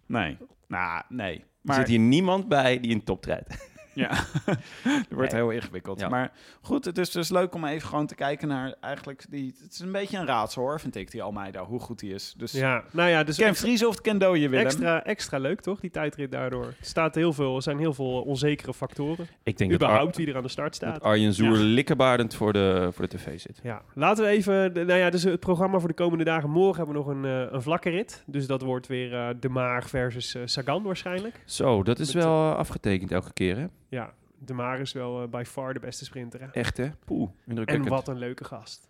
Nee. 0.06 0.36
Nou, 0.68 1.02
nee. 1.08 1.38
Er 1.38 1.44
Maar 1.62 1.76
zit 1.76 1.88
hier 1.88 1.98
niemand 1.98 2.48
bij 2.48 2.80
die 2.80 2.94
een 2.94 3.04
top 3.04 3.24
rijdt. 3.24 3.70
Ja, 3.98 4.10
het 4.98 5.06
wordt 5.10 5.32
Nee. 5.32 5.40
heel 5.40 5.50
ingewikkeld. 5.50 6.00
Ja. 6.00 6.08
Maar 6.08 6.32
goed, 6.60 6.84
het 6.84 6.98
is 6.98 7.10
dus 7.10 7.28
leuk 7.28 7.54
om 7.54 7.64
even 7.64 7.88
gewoon 7.88 8.06
te 8.06 8.14
kijken 8.14 8.48
naar 8.48 8.74
eigenlijk 8.80 9.24
die... 9.30 9.54
Het 9.62 9.72
is 9.72 9.78
een 9.80 9.92
beetje 9.92 10.18
een 10.18 10.26
raadsel 10.26 10.62
hoor, 10.62 10.80
vind 10.80 10.96
ik, 10.96 11.10
die 11.10 11.22
Almeida, 11.22 11.64
hoe 11.64 11.80
goed 11.80 11.98
die 11.98 12.14
is. 12.14 12.34
Dus 12.36 12.52
Ja, 12.52 12.82
nou 12.92 13.08
ja, 13.10 13.24
dus 13.24 13.36
Ken 13.36 13.54
Vries 13.54 13.84
of 13.84 13.90
het 13.94 14.00
Ken 14.00 14.18
Dooyen, 14.18 14.50
Willem? 14.50 14.66
extra, 14.66 15.04
extra 15.04 15.38
leuk 15.38 15.60
toch, 15.60 15.80
die 15.80 15.90
tijdrit 15.90 16.30
daardoor. 16.32 16.64
Er, 16.64 16.76
staat 16.80 17.14
heel 17.14 17.32
veel, 17.32 17.56
er 17.56 17.62
zijn 17.62 17.78
heel 17.78 17.94
veel 17.94 18.22
onzekere 18.22 18.74
factoren. 18.74 19.26
Ik 19.42 19.58
denk 19.58 19.70
dat, 19.70 19.80
Ar 19.82 19.86
Überhaupt 19.88 20.16
wie 20.16 20.26
er 20.28 20.36
aan 20.36 20.42
de 20.42 20.48
start 20.48 20.74
staat. 20.74 20.94
dat 20.94 21.02
Arjen 21.02 21.32
Zoer 21.34 21.58
Ja. 21.58 21.62
likkerbaardend 21.64 22.34
voor 22.34 22.52
de, 22.52 22.88
voor 22.92 23.08
de 23.08 23.16
tv 23.16 23.40
zit. 23.40 23.60
Ja, 23.62 23.82
laten 23.94 24.24
we 24.24 24.30
even. 24.30 24.72
Nou 24.72 24.92
ja, 24.92 25.10
dus 25.10 25.22
het 25.22 25.40
programma 25.40 25.78
voor 25.78 25.88
de 25.88 25.94
komende 25.94 26.24
dagen. 26.24 26.50
Morgen 26.50 26.76
hebben 26.76 26.94
we 26.94 27.00
nog 27.00 27.16
een, 27.16 27.24
eh, 27.46 27.52
een 27.52 27.62
vlakke 27.62 27.90
rit. 27.90 28.22
Dus 28.26 28.46
dat 28.46 28.62
wordt 28.62 28.86
weer 28.86 29.14
eh, 29.14 29.28
De 29.40 29.48
Maar 29.48 29.84
versus 29.84 30.34
eh, 30.34 30.42
Sagan 30.44 30.82
waarschijnlijk. 30.82 31.40
Zo, 31.44 31.82
dat 31.82 31.98
is 31.98 32.14
Met, 32.14 32.24
wel 32.24 32.52
afgetekend 32.54 33.12
elke 33.12 33.32
keer, 33.32 33.56
hè? 33.56 33.66
Ja, 33.88 34.14
De 34.38 34.54
Maar 34.54 34.80
is 34.80 34.92
wel 34.92 35.22
eh, 35.22 35.28
by 35.28 35.42
far 35.46 35.74
de 35.74 35.80
beste 35.80 36.04
sprinter. 36.04 36.40
Hè? 36.40 36.46
Echt, 36.52 36.76
hè? 36.76 36.88
Poeh, 37.04 37.28
En 37.28 37.34
indrukwekkend. 37.46 37.88
wat 37.88 38.08
een 38.08 38.18
leuke 38.18 38.44
gast. 38.44 38.88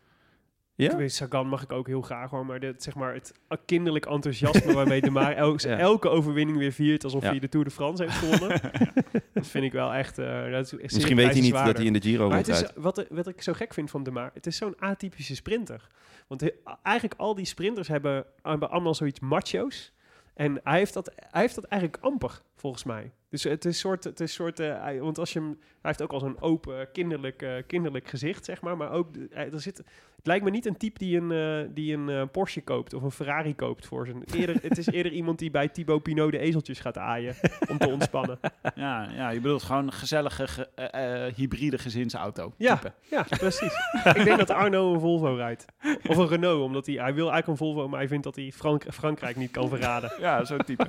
Ja? 0.75 0.91
Ik 0.91 0.97
weet, 0.97 1.13
Sagan 1.13 1.49
mag 1.49 1.63
ik 1.63 1.73
ook 1.73 1.87
heel 1.87 2.03
graag 2.03 2.31
hoor. 2.31 2.47
Maar 2.47 2.61
dit, 2.61 2.83
zeg 2.83 2.95
maar, 2.95 3.15
het 3.15 3.33
kinderlijk 3.67 4.07
enthousiasme 4.07 4.73
waarmee 4.73 5.01
De 5.01 5.11
Maar 5.11 5.33
el- 5.45 5.55
Ja. 5.57 5.79
elke 5.79 6.09
overwinning 6.09 6.59
weer 6.59 6.73
viert. 6.73 7.05
Alsof 7.05 7.23
Ja. 7.23 7.29
hij 7.31 7.39
de 7.39 7.49
Tour 7.49 7.65
de 7.67 7.71
France 7.73 8.03
heeft 8.03 8.15
gewonnen. 8.17 8.61
dat 9.35 9.47
vind 9.47 9.65
ik 9.65 9.73
wel 9.73 9.93
echt. 9.95 10.19
eh, 10.19 10.51
dat 10.51 10.63
is 10.63 10.69
zeer 10.69 10.81
Misschien 10.83 11.17
weet 11.17 11.33
hij 11.33 11.41
niet 11.41 11.53
dat 11.53 11.77
hij 11.77 11.87
in 11.87 11.93
de 11.93 12.01
Giro 12.01 12.29
Maar 12.29 12.37
het 12.39 12.49
is, 12.49 12.65
wat, 12.77 13.07
wat 13.11 13.27
ik 13.29 13.43
zo 13.43 13.53
gek 13.53 13.75
vind 13.75 13.91
van 13.91 14.03
De 14.03 14.11
Maar, 14.11 14.31
het 14.35 14.47
is 14.47 14.57
zo'n 14.57 14.75
atypische 14.79 15.35
sprinter. 15.35 15.89
Want 16.27 16.41
he- 16.41 16.53
eigenlijk 16.83 17.21
al 17.21 17.35
die 17.35 17.45
sprinters 17.45 17.89
hebben, 17.89 18.25
hebben 18.43 18.71
allemaal 18.71 18.95
zoiets 18.95 19.21
macho's. 19.21 19.93
En 20.35 20.61
hij 20.65 20.79
heeft, 20.79 20.95
dat, 20.95 21.13
hij 21.17 21.41
heeft 21.41 21.55
dat 21.55 21.65
eigenlijk 21.65 22.03
amper, 22.05 22.41
volgens 22.57 22.85
mij. 22.85 23.13
Dus 23.31 23.43
het 23.45 23.65
is 23.65 23.79
soort, 23.79 24.05
het 24.05 24.21
is 24.21 24.33
soort 24.33 24.61
eh, 24.61 24.81
hij- 24.83 25.01
want 25.01 25.19
als 25.19 25.33
je 25.33 25.39
hem, 25.39 25.49
hij 25.59 25.59
heeft 25.81 26.03
ook 26.03 26.13
al 26.13 26.21
zo'n 26.21 26.41
open, 26.41 26.93
kinderlijk, 26.93 27.43
eh, 27.43 27.51
kinderlijk 27.67 28.09
gezicht, 28.09 28.45
zeg 28.45 28.61
maar. 28.61 28.77
Maar 28.77 28.91
ook, 28.91 29.09
er 29.31 29.61
zit, 29.61 29.77
het 30.17 30.27
lijkt 30.27 30.45
me 30.45 30.51
niet 30.51 30.67
een 30.67 30.77
type 30.77 30.99
die 30.99 31.21
een, 31.21 31.33
eh, 31.33 31.69
die 31.75 31.95
een 31.97 32.09
eh, 32.09 32.23
Porsche 32.33 32.61
koopt 32.63 32.95
of 32.95 33.03
een 33.03 33.11
Ferrari 33.11 33.55
koopt 33.55 33.87
voor 33.87 34.07
zijn. 34.07 34.23
Eerder, 34.35 34.57
het 34.63 34.79
is 34.79 34.87
eerder 34.87 35.13
iemand 35.21 35.39
die 35.39 35.51
bij 35.51 35.69
Thibaut 35.69 36.03
Pinot 36.03 36.31
de 36.31 36.39
ezeltjes 36.39 36.81
gaat 36.81 36.99
aaien 36.99 37.35
om 37.71 37.79
te 37.79 37.89
ontspannen. 37.89 38.39
Ja, 38.75 39.11
ja, 39.11 39.31
je 39.31 39.41
bedoelt 39.41 39.63
gewoon 39.63 39.87
een 39.87 39.93
gezellige 39.93 40.47
ge- 40.49 40.69
eh, 40.75 41.27
eh, 41.27 41.35
hybride 41.35 41.79
gezinsauto. 41.79 42.53
Ja. 42.57 42.75
type. 42.77 42.93
Ja, 43.11 43.23
precies. 43.23 43.73
ik 44.15 44.25
denk 44.25 44.39
dat 44.39 44.51
Arno 44.51 44.93
een 44.95 45.01
Volvo 45.01 45.35
rijdt. 45.35 45.65
Of 46.09 46.17
een 46.17 46.29
Renault, 46.29 46.63
omdat 46.63 46.87
hij, 46.87 46.95
hij 46.95 47.15
wil 47.15 47.31
eigenlijk 47.31 47.47
een 47.47 47.67
Volvo, 47.67 47.89
maar 47.89 47.99
hij 47.99 48.09
vindt 48.09 48.25
dat 48.25 48.37
hij 48.37 48.53
Frank, 48.55 48.85
Frankrijk 48.93 49.37
niet 49.37 49.51
kan 49.51 49.69
verraden. 49.69 50.13
Ja, 50.21 50.45
zo'n 50.45 50.65
type. 50.65 50.87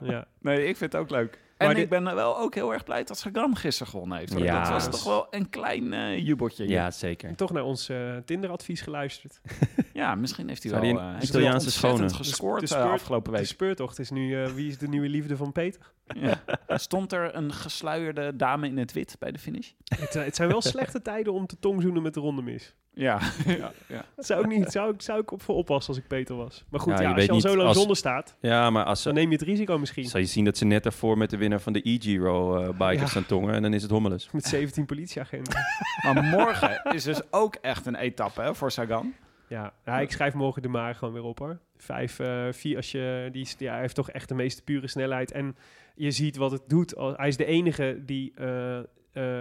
Ja. 0.00 0.26
Nee, 0.40 0.58
ik 0.66 0.76
vind 0.76 0.92
het 0.92 1.00
ook 1.02 1.10
leuk. 1.10 1.38
En 1.60 1.66
Maar 1.66 1.76
ik 1.76 1.88
ben 1.88 2.14
wel 2.14 2.38
ook 2.38 2.54
heel 2.54 2.72
erg 2.72 2.84
blij 2.84 3.04
dat 3.04 3.18
Sagan 3.18 3.56
gisteren 3.56 3.92
gewonnen 3.92 4.18
heeft. 4.18 4.38
Ja. 4.38 4.60
Dat 4.60 4.68
was 4.70 4.90
toch 4.90 5.04
wel 5.04 5.26
een 5.30 5.50
klein 5.50 5.92
eh 5.92 6.18
jubeltje. 6.26 6.64
hier. 6.64 6.72
Ja, 6.72 6.90
zeker. 6.90 7.28
En 7.28 7.34
toch 7.34 7.52
naar 7.52 7.62
ons 7.62 7.88
eh, 7.88 8.16
Tinder-advies 8.24 8.80
geluisterd. 8.80 9.40
Ja, 9.92 10.14
misschien 10.14 10.48
heeft 10.48 10.62
hij 10.62 10.72
Zou 10.72 10.92
wel, 10.92 11.10
heeft 11.12 11.28
Italiaanse 11.28 11.70
hij 11.70 11.80
wel 11.80 11.90
ontzettend 11.90 12.10
schone? 12.10 12.24
gescoord 12.30 12.60
De 12.60 12.66
speurt- 12.66 12.84
afgelopen 12.90 13.32
De 13.32 13.38
week. 13.38 13.46
speurtocht 13.46 13.98
is 13.98 14.10
nu, 14.10 14.46
wie 14.54 14.68
is 14.68 14.78
de 14.78 14.88
nieuwe 14.88 15.08
liefde 15.08 15.36
van 15.36 15.52
Peter? 15.52 15.80
Ja. 16.06 16.42
Stond 16.78 17.12
er 17.12 17.34
een 17.34 17.52
gesluierde 17.52 18.36
dame 18.36 18.66
in 18.66 18.78
het 18.78 18.92
wit 18.92 19.16
bij 19.18 19.32
de 19.32 19.38
finish? 19.38 19.70
Het, 19.84 20.14
het 20.14 20.36
zijn 20.36 20.48
wel 20.48 20.62
slechte 20.72 21.02
tijden 21.02 21.32
om 21.32 21.46
te 21.46 21.56
tongzoenen 21.58 22.02
met 22.02 22.14
de 22.14 22.20
ronde 22.20 22.42
mis. 22.42 22.74
Ja. 22.92 23.20
ja, 23.46 23.72
ja. 23.88 24.04
Dat 24.16 24.26
zou 24.26 24.40
ik 24.40 24.46
niet, 24.58 24.70
zou 24.72 24.94
ik, 24.94 25.02
zou 25.02 25.20
ik 25.20 25.30
op 25.32 25.42
voor 25.42 25.54
oppassen 25.54 25.94
als 25.94 26.02
ik 26.02 26.08
Peter 26.08 26.36
was. 26.36 26.64
Maar 26.70 26.80
goed, 26.80 26.92
Ja, 26.98 27.00
ja, 27.02 27.08
je 27.08 27.14
als 27.14 27.22
je 27.24 27.28
al 27.28 27.34
niet 27.36 27.44
zo 27.44 27.56
lang 27.56 27.68
als- 27.68 27.76
zonder 27.76 27.96
staat, 27.96 28.36
Ja, 28.40 28.70
maar 28.70 28.84
als 28.84 29.02
dan 29.02 29.14
neem 29.14 29.28
je 29.30 29.36
het 29.36 29.42
risico 29.44 29.78
misschien. 29.78 30.04
Zal 30.04 30.20
je 30.20 30.26
zien 30.26 30.44
dat 30.44 30.56
ze 30.56 30.64
net 30.64 30.82
daarvoor 30.82 31.18
met 31.18 31.30
de 31.30 31.36
winnaar 31.36 31.60
van 31.60 31.72
de 31.72 31.80
e-Giro 31.90 32.56
eh 32.62 32.68
bikers 32.68 33.00
Ja. 33.00 33.06
staan 33.06 33.26
tongen 33.26 33.54
en 33.54 33.62
dan 33.62 33.74
is 33.74 33.82
het 33.82 33.90
hommeles. 33.90 34.30
Met 34.30 34.44
17 34.44 34.86
politieagenten. 34.86 35.54
Maar 36.04 36.22
morgen 36.24 36.82
is 36.94 37.02
dus 37.04 37.20
ook 37.32 37.54
echt 37.54 37.86
een 37.86 37.94
etappe 37.96 38.42
hè, 38.42 38.54
voor 38.54 38.70
Sagan. 38.70 39.14
Ja, 39.48 39.72
ja, 39.84 40.00
ik 40.00 40.10
schrijf 40.12 40.34
morgen 40.34 40.62
de 40.62 40.68
maar 40.68 40.94
gewoon 40.94 41.14
weer 41.14 41.22
op 41.24 41.38
hoor. 41.38 41.58
Vijf, 41.76 42.18
eh, 42.18 42.46
vier, 42.50 42.76
als 42.76 42.90
je, 42.90 43.28
die, 43.32 43.48
ja, 43.58 43.70
hij 43.72 43.80
heeft 43.80 43.94
toch 43.94 44.10
echt 44.10 44.28
de 44.28 44.34
meeste 44.34 44.62
pure 44.62 44.88
snelheid. 44.88 45.32
En 45.32 45.56
je 45.94 46.10
ziet 46.10 46.36
wat 46.36 46.50
het 46.50 46.62
doet. 46.66 46.94
Hij 47.16 47.28
is 47.28 47.36
de 47.36 47.44
enige 47.44 48.02
die 48.06 48.32
eh, 48.34 48.78
eh, 48.78 48.84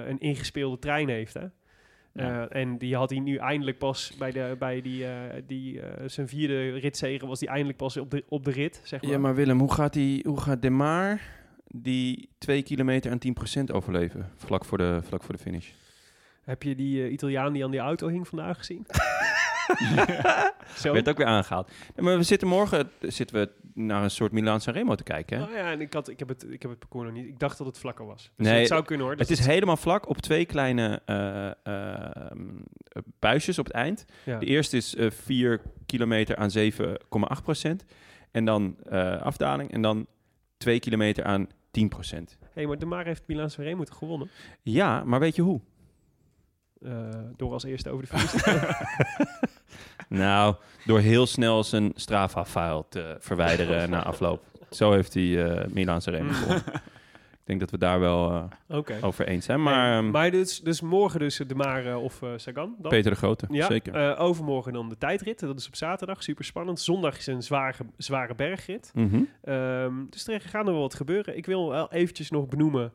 een 0.07 0.19
ingespeelde 0.19 0.79
trein 0.79 1.09
heeft. 1.09 1.33
Hè? 1.33 1.45
Ja. 2.19 2.47
Eh, 2.47 2.61
en 2.61 2.77
die 2.77 2.95
had 2.95 3.09
hij 3.09 3.19
nu 3.19 3.35
eindelijk 3.35 3.77
pas 3.77 4.13
bij, 4.17 4.31
de, 4.31 4.55
bij 4.59 4.81
die, 4.81 5.05
eh, 5.05 5.41
die, 5.47 5.81
eh, 5.81 6.09
zijn 6.09 6.27
vierde 6.27 6.69
ritzegen 6.69 7.27
was 7.27 7.39
die 7.39 7.49
eindelijk 7.49 7.77
pas 7.77 7.97
op 7.97 8.11
de, 8.11 8.23
op 8.27 8.45
de 8.45 8.51
rit, 8.51 8.81
zeg 8.83 9.01
maar. 9.01 9.11
Ja, 9.11 9.17
maar 9.17 9.35
Willem, 9.35 9.59
hoe 9.59 9.73
gaat, 9.73 9.93
die, 9.93 10.23
hoe 10.27 10.39
gaat 10.39 10.61
De 10.61 10.69
Maar 10.69 11.21
die 11.67 12.29
2 12.37 12.63
kilometer 12.63 13.11
en 13.11 13.19
10% 13.19 13.71
overleven 13.71 14.29
vlak 14.35 14.65
voor 14.65 14.77
de, 14.77 14.99
vlak 15.03 15.23
voor 15.23 15.35
de 15.35 15.41
finish? 15.41 15.69
Heb 16.43 16.63
je 16.63 16.75
die 16.75 17.03
eh, 17.03 17.11
Italiaan 17.11 17.53
die 17.53 17.63
aan 17.63 17.71
die 17.71 17.79
auto 17.79 18.07
hing 18.07 18.27
vandaag 18.27 18.57
gezien? 18.57 18.85
Zo? 20.81 20.93
Werd 20.93 21.09
ook 21.09 21.17
weer 21.17 21.25
aangehaald. 21.25 21.71
Ja, 21.95 22.03
maar 22.03 22.17
we 22.17 22.23
zitten 22.23 22.47
morgen, 22.47 22.89
zitten 22.99 23.35
we 23.35 23.49
naar 23.85 24.03
een 24.03 24.11
soort 24.11 24.31
Milaan 24.31 24.61
Sanremo 24.61 24.95
te 24.95 25.03
kijken. 25.03 25.37
Hè? 25.37 25.43
Oh 25.43 25.51
ja, 25.51 25.71
en 25.71 25.81
ik, 25.81 25.93
had, 25.93 26.09
ik, 26.09 26.19
heb 26.19 26.27
het, 26.27 26.43
ik 26.51 26.61
heb 26.61 26.71
het 26.71 26.79
parcours 26.79 27.05
nog 27.07 27.17
niet. 27.17 27.27
Ik 27.27 27.39
dacht 27.39 27.57
dat 27.57 27.67
het 27.67 27.77
vlakker 27.77 28.05
was. 28.05 28.31
Dus 28.35 28.47
Nee, 28.47 28.57
het 28.59 28.67
zou 28.67 28.83
kunnen 28.83 29.05
hoor. 29.05 29.15
Het 29.15 29.29
is 29.29 29.45
helemaal 29.45 29.77
vlak 29.77 30.09
op 30.09 30.17
twee 30.17 30.45
kleine 30.45 31.01
eh, 31.05 31.47
eh, 31.63 32.31
buisjes 33.19 33.59
op 33.59 33.65
het 33.65 33.73
eind. 33.75 34.05
ja. 34.25 34.39
De 34.39 34.45
eerste 34.45 34.77
is 34.77 34.95
eh 34.95 35.11
4 35.11 35.61
kilometer 35.85 36.35
aan 36.35 36.49
7,8 36.57 37.43
procent. 37.43 37.85
En 38.31 38.45
dan 38.45 38.75
eh, 38.89 39.21
afdaling. 39.21 39.71
En 39.71 39.81
dan 39.81 40.07
2 40.57 40.79
kilometer 40.79 41.23
aan 41.23 41.47
10 41.71 41.89
procent. 41.89 42.37
hey, 42.53 42.65
maar 42.65 42.79
de 42.79 42.85
Maar 42.85 43.05
heeft 43.05 43.23
Milan 43.27 43.49
Sanremo 43.49 43.83
gewonnen. 43.89 44.29
Ja, 44.61 45.03
maar 45.03 45.19
weet 45.19 45.35
je 45.35 45.41
hoe? 45.41 45.61
Eh, 46.81 47.09
door 47.35 47.51
als 47.51 47.63
eerste 47.63 47.89
over 47.89 48.07
de 48.09 48.09
finish. 48.17 48.43
Nou, 50.09 50.55
door 50.85 50.99
heel 50.99 51.25
snel 51.25 51.63
zijn 51.63 51.91
Strava-file 51.95 52.85
te 52.89 53.15
verwijderen 53.19 53.89
na 53.95 54.03
afloop. 54.03 54.43
Zo 54.69 54.91
heeft 54.91 55.13
hij 55.13 55.65
Milan 55.71 56.01
Sanremo 56.01 56.31
gewonnen. 56.41 56.63
Ik 57.49 57.55
denk 57.59 57.69
dat 57.69 57.79
we 57.79 57.85
daar 57.85 57.99
wel 57.99 58.49
eh, 58.67 59.03
over 59.03 59.27
eens 59.27 59.45
zijn. 59.45 59.61
Maar, 59.63 59.87
Hey, 59.87 59.97
ehm, 59.97 60.09
maar 60.09 60.31
dus, 60.31 60.61
dus 60.61 60.81
morgen 60.81 61.19
dus 61.19 61.37
de 61.37 61.55
Maar 61.55 61.85
eh, 61.85 62.03
of 62.03 62.21
eh, 62.21 62.29
Sagan 62.35 62.75
dan? 62.79 62.91
Peter 62.91 63.11
de 63.11 63.17
Grote, 63.17 63.45
Ja, 63.49 63.65
zeker. 63.65 64.17
overmorgen 64.17 64.73
dan 64.73 64.89
de 64.89 64.97
tijdrit. 64.97 65.39
Dat 65.39 65.59
is 65.59 65.67
op 65.67 65.75
zaterdag, 65.75 66.23
super 66.23 66.45
spannend. 66.45 66.79
Zondag 66.79 67.17
is 67.17 67.27
een 67.27 67.43
zware, 67.43 67.83
zware 67.97 68.35
bergrit. 68.35 68.91
Mhm. 68.93 69.21
Ehm, 69.41 69.93
dus 70.09 70.27
er 70.27 70.41
gaat 70.41 70.63
nog 70.63 70.73
wel 70.73 70.81
wat 70.81 70.93
gebeuren. 70.93 71.37
Ik 71.37 71.45
wil 71.45 71.69
wel 71.69 71.91
eventjes 71.91 72.29
nog 72.31 72.47
benoemen. 72.47 72.93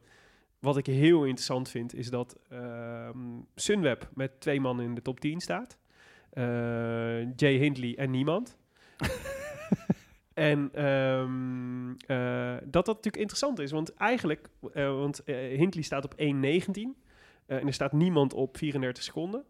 Wat 0.59 0.77
ik 0.77 0.87
heel 0.87 1.25
interessant 1.25 1.69
vind, 1.69 1.95
is 1.95 2.11
dat 2.11 2.37
ehm, 2.51 3.19
Sunweb 3.55 4.09
met 4.15 4.41
twee 4.41 4.61
mannen 4.61 4.85
in 4.85 4.95
de 4.95 5.03
top 5.03 5.21
10 5.21 5.41
staat. 5.41 5.77
Eh, 6.35 7.35
Jay 7.37 7.55
Hindley 7.55 7.97
en 7.97 8.11
niemand. 8.11 8.57
en 10.35 10.71
ehm, 10.73 11.91
eh, 12.07 12.55
dat 12.63 12.73
dat 12.73 12.87
natuurlijk 12.87 13.17
interessant 13.17 13.59
is. 13.59 13.71
Want 13.71 13.95
eigenlijk, 13.95 14.49
eh, 14.73 14.97
want 14.97 15.23
Hindley 15.25 15.83
staat 15.83 16.05
op 16.05 16.15
1.19 16.17 16.97
eh, 17.47 17.57
en 17.57 17.67
er 17.67 17.73
staat 17.73 17.93
niemand 17.93 18.35
op 18.35 18.57
34 18.57 19.03
seconden. 19.03 19.45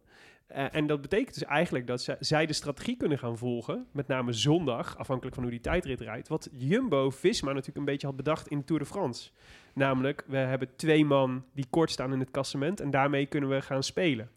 En 0.46 0.86
dat 0.86 1.00
betekent 1.00 1.34
dus 1.34 1.44
eigenlijk 1.44 1.86
dat 1.86 2.02
zij, 2.02 2.16
zij 2.20 2.46
de 2.46 2.52
strategie 2.52 2.96
kunnen 2.96 3.18
gaan 3.18 3.38
volgen, 3.38 3.86
met 3.92 4.06
name 4.06 4.32
zondag, 4.32 4.98
afhankelijk 4.98 5.34
van 5.34 5.44
hoe 5.44 5.52
die 5.52 5.62
tijdrit 5.62 6.00
rijdt, 6.00 6.28
wat 6.28 6.48
Jumbo-Visma 6.52 7.48
natuurlijk 7.48 7.78
een 7.78 7.84
beetje 7.84 8.06
had 8.06 8.16
bedacht 8.16 8.48
in 8.48 8.58
de 8.58 8.64
Tour 8.64 8.82
de 8.82 8.88
France. 8.88 9.30
Namelijk, 9.74 10.24
we 10.26 10.36
hebben 10.36 10.76
twee 10.76 11.04
man 11.04 11.44
die 11.52 11.66
kort 11.70 11.90
staan 11.90 12.12
in 12.12 12.20
het 12.20 12.30
klassement 12.30 12.80
en 12.80 12.90
daarmee 12.90 13.26
kunnen 13.26 13.50
we 13.50 13.62
gaan 13.62 13.82
spelen. 13.82 14.30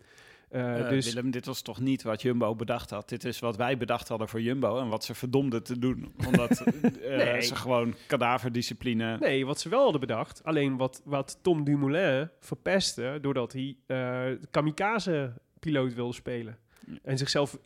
Eh, 0.49 0.79
Eh, 0.79 0.89
dus 0.89 1.13
Willem, 1.13 1.31
dit 1.31 1.45
was 1.45 1.61
toch 1.61 1.79
niet 1.79 2.03
wat 2.03 2.21
Jumbo 2.21 2.55
bedacht 2.55 2.89
had. 2.89 3.09
Dit 3.09 3.23
is 3.25 3.39
wat 3.39 3.55
wij 3.57 3.77
bedacht 3.77 4.07
hadden 4.07 4.29
voor 4.29 4.41
Jumbo 4.41 4.79
en 4.79 4.87
wat 4.87 5.03
ze 5.03 5.13
verdomden 5.13 5.63
te 5.63 5.79
doen. 5.79 6.13
Omdat 6.27 6.49
eh, 6.61 7.17
Nee. 7.17 7.41
ze 7.41 7.55
gewoon 7.55 7.95
kadaverdiscipline... 8.07 9.17
nee, 9.17 9.45
wat 9.45 9.59
ze 9.59 9.69
wel 9.69 9.81
hadden 9.83 9.99
bedacht, 10.01 10.43
alleen 10.43 10.77
wat, 10.77 11.01
wat 11.05 11.39
Tom 11.41 11.63
Dumoulin 11.63 12.29
verpestte, 12.39 13.17
doordat 13.21 13.53
hij 13.53 13.75
kamikaze-piloot 14.51 15.93
wilde 15.93 16.13
spelen. 16.13 16.57
En 17.03 17.17
zichzelf 17.17 17.57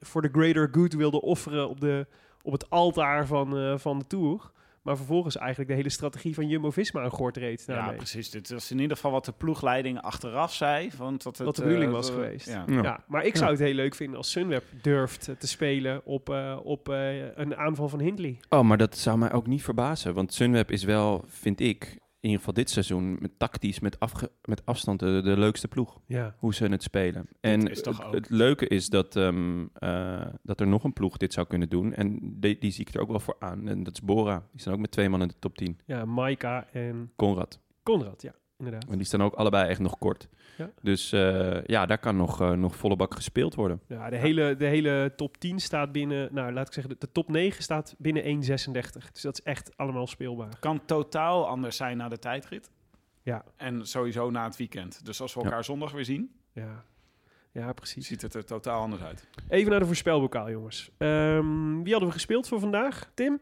voor 0.00 0.22
de 0.22 0.28
greater 0.32 0.68
good 0.72 0.94
wilde 0.94 1.20
offeren 1.22 1.68
op, 1.68 1.80
de, 1.80 2.06
op 2.42 2.52
het 2.52 2.70
altaar 2.70 3.26
van, 3.26 3.78
van 3.80 3.98
de 3.98 4.06
Tour. 4.06 4.50
Maar 4.82 4.96
vervolgens 4.96 5.36
eigenlijk 5.36 5.70
de 5.70 5.76
hele 5.76 5.88
strategie 5.88 6.34
van 6.34 6.48
Jumbo-Visma 6.48 7.02
aan 7.02 7.10
gort 7.10 7.36
reed 7.36 7.64
Ja, 7.66 7.92
precies. 7.92 8.30
Dit 8.30 8.50
was 8.50 8.70
in 8.70 8.78
ieder 8.78 8.96
geval 8.96 9.10
wat 9.10 9.24
de 9.24 9.32
ploegleiding 9.32 10.00
achteraf 10.00 10.54
zei. 10.54 10.90
Want 10.96 11.22
dat 11.22 11.36
het, 11.36 11.46
Wat 11.46 11.56
de 11.56 11.62
bedoeling 11.62 11.90
eh, 11.90 11.96
was 11.96 12.10
geweest. 12.10 12.46
Ja. 12.48 12.64
Ja. 12.66 12.82
Ja, 12.82 13.04
maar 13.06 13.24
ik 13.24 13.36
zou 13.36 13.50
het 13.50 13.58
heel 13.60 13.74
leuk 13.74 13.94
vinden 13.94 14.16
als 14.16 14.30
Sunweb 14.30 14.64
durft 14.82 15.28
eh, 15.28 15.34
te 15.34 15.46
spelen 15.46 16.04
op, 16.04 16.30
eh, 16.30 16.58
op 16.62 16.88
eh, 16.88 17.36
een 17.36 17.56
aanval 17.56 17.88
van 17.88 18.00
Hindley. 18.00 18.38
Oh, 18.48 18.62
maar 18.62 18.78
dat 18.78 18.96
zou 18.98 19.18
mij 19.18 19.32
ook 19.32 19.46
niet 19.46 19.62
verbazen. 19.62 20.14
Want 20.14 20.34
Sunweb 20.34 20.70
is 20.70 20.84
wel, 20.84 21.24
vind 21.28 21.60
ik, 21.60 21.98
in 22.20 22.28
ieder 22.28 22.38
geval 22.38 22.54
dit 22.54 22.70
seizoen, 22.70 23.16
met 23.20 23.38
tactisch, 23.38 23.80
met, 23.80 24.00
afge- 24.00 24.30
met 24.44 24.66
afstand 24.66 24.98
de, 25.00 25.20
de 25.24 25.38
leukste 25.38 25.68
ploeg. 25.68 26.00
Ja. 26.06 26.34
Hoe 26.38 26.54
ze 26.54 26.64
het 26.66 26.82
spelen. 26.82 27.28
En 27.40 27.66
is 27.70 27.82
toch 27.82 27.96
het, 27.98 28.06
ook- 28.06 28.14
het 28.14 28.30
leuke 28.30 28.66
is 28.68 28.88
dat, 28.88 29.16
ehm, 29.16 29.66
eh, 29.72 30.26
dat 30.42 30.60
er 30.60 30.66
nog 30.66 30.84
een 30.84 30.92
ploeg 30.92 31.16
dit 31.16 31.32
zou 31.32 31.46
kunnen 31.46 31.68
doen. 31.68 31.92
En 31.94 32.18
die, 32.40 32.58
die 32.58 32.70
zie 32.70 32.86
ik 32.86 32.94
er 32.94 33.00
ook 33.00 33.08
wel 33.08 33.20
voor 33.20 33.36
aan. 33.38 33.68
En 33.68 33.82
dat 33.82 33.92
is 33.92 34.00
Bora. 34.02 34.46
Die 34.50 34.60
staan 34.60 34.72
ook 34.74 34.80
met 34.80 34.90
twee 34.90 35.08
man 35.08 35.22
in 35.22 35.28
de 35.28 35.38
top 35.38 35.56
10. 35.56 35.78
Ja, 35.86 36.04
Maika 36.04 36.66
en 36.72 37.12
Conrad. 37.16 37.60
Conrad, 37.82 38.22
ja, 38.22 38.34
inderdaad. 38.60 38.90
En 38.90 38.96
die 38.96 39.06
staan 39.06 39.22
ook 39.22 39.34
allebei 39.34 39.68
echt 39.68 39.80
nog 39.80 39.98
kort. 39.98 40.28
Ja. 40.58 40.70
Dus 40.82 41.12
eh, 41.12 41.64
ja, 41.64 41.86
daar 41.86 41.98
kan 41.98 42.16
nog, 42.16 42.40
eh, 42.40 42.50
nog 42.52 42.76
volle 42.76 42.96
bak 42.96 43.14
gespeeld 43.14 43.54
worden. 43.54 43.80
Ja, 43.86 44.10
de, 44.10 44.16
Hele, 44.16 44.56
de 44.56 44.64
hele 44.66 45.12
top 45.16 45.36
10 45.36 45.58
staat 45.60 45.92
binnen, 45.92 46.28
nou 46.34 46.52
laat 46.52 46.66
ik 46.66 46.72
zeggen, 46.72 46.92
de, 46.92 46.98
de 47.06 47.12
top 47.12 47.28
9 47.28 47.62
staat 47.62 47.94
binnen 47.98 48.22
1,36. 48.24 49.10
Dus 49.12 49.22
dat 49.22 49.38
is 49.38 49.42
echt 49.44 49.76
allemaal 49.76 50.06
speelbaar. 50.06 50.58
Kan 50.60 50.84
totaal 50.84 51.46
anders 51.48 51.76
zijn 51.76 51.96
na 51.96 52.08
de 52.08 52.18
tijdrit. 52.18 52.70
Ja. 53.22 53.44
En 53.56 53.86
sowieso 53.86 54.30
na 54.30 54.44
het 54.44 54.56
weekend. 54.56 55.04
Dus 55.04 55.20
als 55.20 55.34
we 55.34 55.40
Ja. 55.40 55.46
elkaar 55.46 55.64
zondag 55.64 55.92
weer 55.92 56.04
zien, 56.04 56.30
Ja, 56.52 56.84
ja 57.52 57.72
precies. 57.72 58.06
ziet 58.06 58.22
het 58.22 58.34
er 58.34 58.44
totaal 58.44 58.80
anders 58.80 59.02
uit. 59.02 59.28
Even 59.48 59.70
naar 59.70 59.80
de 59.80 59.86
voorspelbokaal, 59.86 60.50
jongens. 60.50 60.90
Ehm, 60.98 61.82
wie 61.82 61.90
hadden 61.92 62.08
we 62.08 62.14
gespeeld 62.14 62.48
voor 62.48 62.60
vandaag? 62.60 63.10
Tim? 63.14 63.40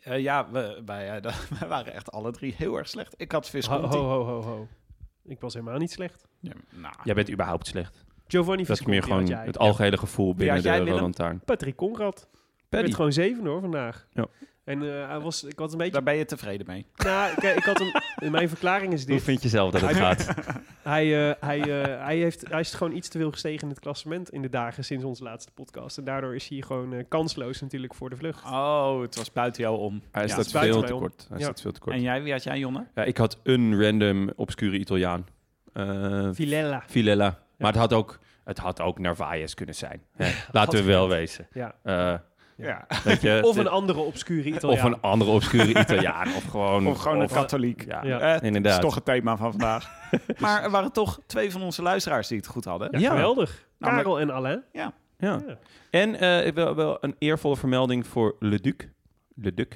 Eh, 0.00 0.20
ja, 0.20 0.50
we, 0.50 0.82
wij, 0.84 1.20
eh, 1.20 1.34
we 1.60 1.66
waren 1.66 1.92
echt 1.92 2.10
alle 2.10 2.32
drie 2.32 2.54
heel 2.56 2.76
erg 2.76 2.88
slecht. 2.88 3.14
Ik 3.16 3.32
had 3.32 3.48
Visconti. 3.48 3.96
ho, 3.96 4.02
ho, 4.08 4.24
ho, 4.24 4.42
ho. 4.42 4.68
Ik 5.24 5.40
was 5.40 5.54
helemaal 5.54 5.78
niet 5.78 5.90
slecht. 5.90 6.26
Ja, 6.40 6.52
nou, 6.70 6.94
Jij 7.04 7.14
bent 7.14 7.30
überhaupt 7.30 7.66
slecht. 7.66 8.04
Giovanni 8.26 8.64
Dat 8.64 8.80
is 8.80 8.86
meer 8.86 9.02
gewoon 9.02 9.26
jij. 9.26 9.44
het 9.44 9.58
algehele 9.58 9.96
gevoel 9.96 10.34
binnen 10.34 10.62
de? 10.62 10.90
Roland. 10.90 11.44
Patrick 11.44 11.76
Conrad. 11.76 12.28
Paddy. 12.68 12.84
werd 12.84 12.94
gewoon 12.94 13.12
zeven 13.12 13.46
hoor 13.46 13.60
vandaag. 13.60 14.06
Ja. 14.12 14.26
En 14.68 14.82
eh, 14.82 15.08
hij 15.08 15.20
was, 15.20 15.44
ik 15.44 15.58
had 15.58 15.72
een 15.72 15.78
beetje... 15.78 15.92
daar 15.92 16.02
ben 16.02 16.16
je 16.16 16.24
tevreden 16.24 16.66
mee. 16.66 16.86
Nou, 16.96 17.32
ik, 17.32 17.42
ik 17.42 17.64
had 17.64 17.80
een... 17.80 18.30
Mijn 18.30 18.48
verklaring 18.48 18.92
is 18.92 19.04
Hoe 19.04 19.14
dit. 19.14 19.22
vind 19.22 19.42
je 19.42 19.48
zelf 19.48 19.70
dat 19.72 19.80
het 19.80 19.96
gaat? 19.96 20.28
Hij, 20.82 21.28
eh, 21.30 21.34
hij, 21.40 21.60
eh, 21.82 22.04
hij, 22.04 22.16
heeft, 22.16 22.48
hij 22.48 22.60
is 22.60 22.74
gewoon 22.74 22.96
iets 22.96 23.08
te 23.08 23.18
veel 23.18 23.30
gestegen 23.30 23.62
in 23.62 23.68
het 23.68 23.80
klassement 23.80 24.30
in 24.30 24.42
de 24.42 24.48
dagen 24.48 24.84
sinds 24.84 25.04
onze 25.04 25.22
laatste 25.22 25.52
podcast. 25.52 25.98
En 25.98 26.04
daardoor 26.04 26.34
is 26.34 26.48
hij 26.48 26.60
gewoon 26.60 26.92
eh, 26.92 27.04
kansloos 27.08 27.60
natuurlijk 27.60 27.94
voor 27.94 28.10
de 28.10 28.16
vlucht. 28.16 28.44
Oh, 28.44 29.00
het 29.00 29.16
was 29.16 29.32
buiten 29.32 29.62
jou 29.62 29.78
om. 29.78 30.02
Hij 30.10 30.22
Ja, 30.26 30.28
staat 30.42 30.50
veel 30.64 30.82
te 30.82 30.92
kort. 30.92 31.26
Hij 31.28 31.38
Ja. 31.38 31.44
staat 31.44 31.60
veel 31.60 31.72
te 31.72 31.80
kort. 31.80 31.94
En 31.96 32.02
jij, 32.02 32.22
wie 32.22 32.32
had 32.32 32.42
jij, 32.42 32.58
Jonne? 32.58 32.86
Ja, 32.94 33.04
ik 33.04 33.16
had 33.16 33.38
een 33.42 33.82
random 33.82 34.30
obscure 34.36 34.78
Italiaan. 34.78 35.26
Eh. 35.72 36.28
Villela. 36.32 37.38
Maar 37.58 37.72
het 37.72 37.80
had 37.80 37.92
ook, 37.92 38.18
het 38.44 38.58
had 38.58 38.80
ook 38.80 38.98
Narvaez 38.98 39.54
kunnen 39.54 39.74
zijn. 39.74 40.02
Laten 40.52 40.78
we 40.78 40.84
wel 40.84 41.08
wezen. 41.08 41.48
Ja. 41.52 41.74
Ja. 42.60 42.86
je, 43.20 43.40
Of 43.44 43.56
een 43.56 43.68
andere 43.68 44.00
obscure 44.00 44.50
of 44.50 44.56
Italiaan. 44.56 44.86
een 44.92 45.00
andere 45.00 45.30
obscure 45.30 45.68
Italiaan. 45.80 46.26
Of 46.34 46.44
gewoon, 46.44 46.86
Of 46.86 46.98
gewoon 46.98 47.18
een 47.18 47.24
of- 47.24 47.32
katholiek. 47.32 47.84
Ja, 47.86 48.04
Ja. 48.04 48.18
Eh, 48.20 48.42
inderdaad. 48.42 48.72
is 48.72 48.84
toch 48.84 48.94
het 48.94 49.04
thema 49.04 49.36
van 49.36 49.50
vandaag. 49.50 50.10
maar 50.38 50.62
er 50.62 50.70
waren 50.70 50.92
toch 50.92 51.20
twee 51.26 51.50
van 51.52 51.62
onze 51.62 51.82
luisteraars 51.82 52.28
die 52.28 52.36
het 52.36 52.46
goed 52.46 52.64
hadden. 52.64 52.88
Ja, 52.92 52.98
Ja. 52.98 53.10
geweldig. 53.10 53.66
Namelijk- 53.78 54.04
Karel 54.06 54.20
en 54.20 54.30
Alain. 54.30 54.62
Ja. 54.72 54.92
Ja. 55.18 55.42
En 55.90 56.14
eh, 56.20 56.52
wel, 56.52 56.74
wel 56.74 56.96
een 57.00 57.14
eervolle 57.18 57.56
vermelding 57.56 58.06
voor 58.06 58.36
Le 58.38 58.60
Duc. 58.60 58.74
Le 59.34 59.54
Duc. 59.54 59.66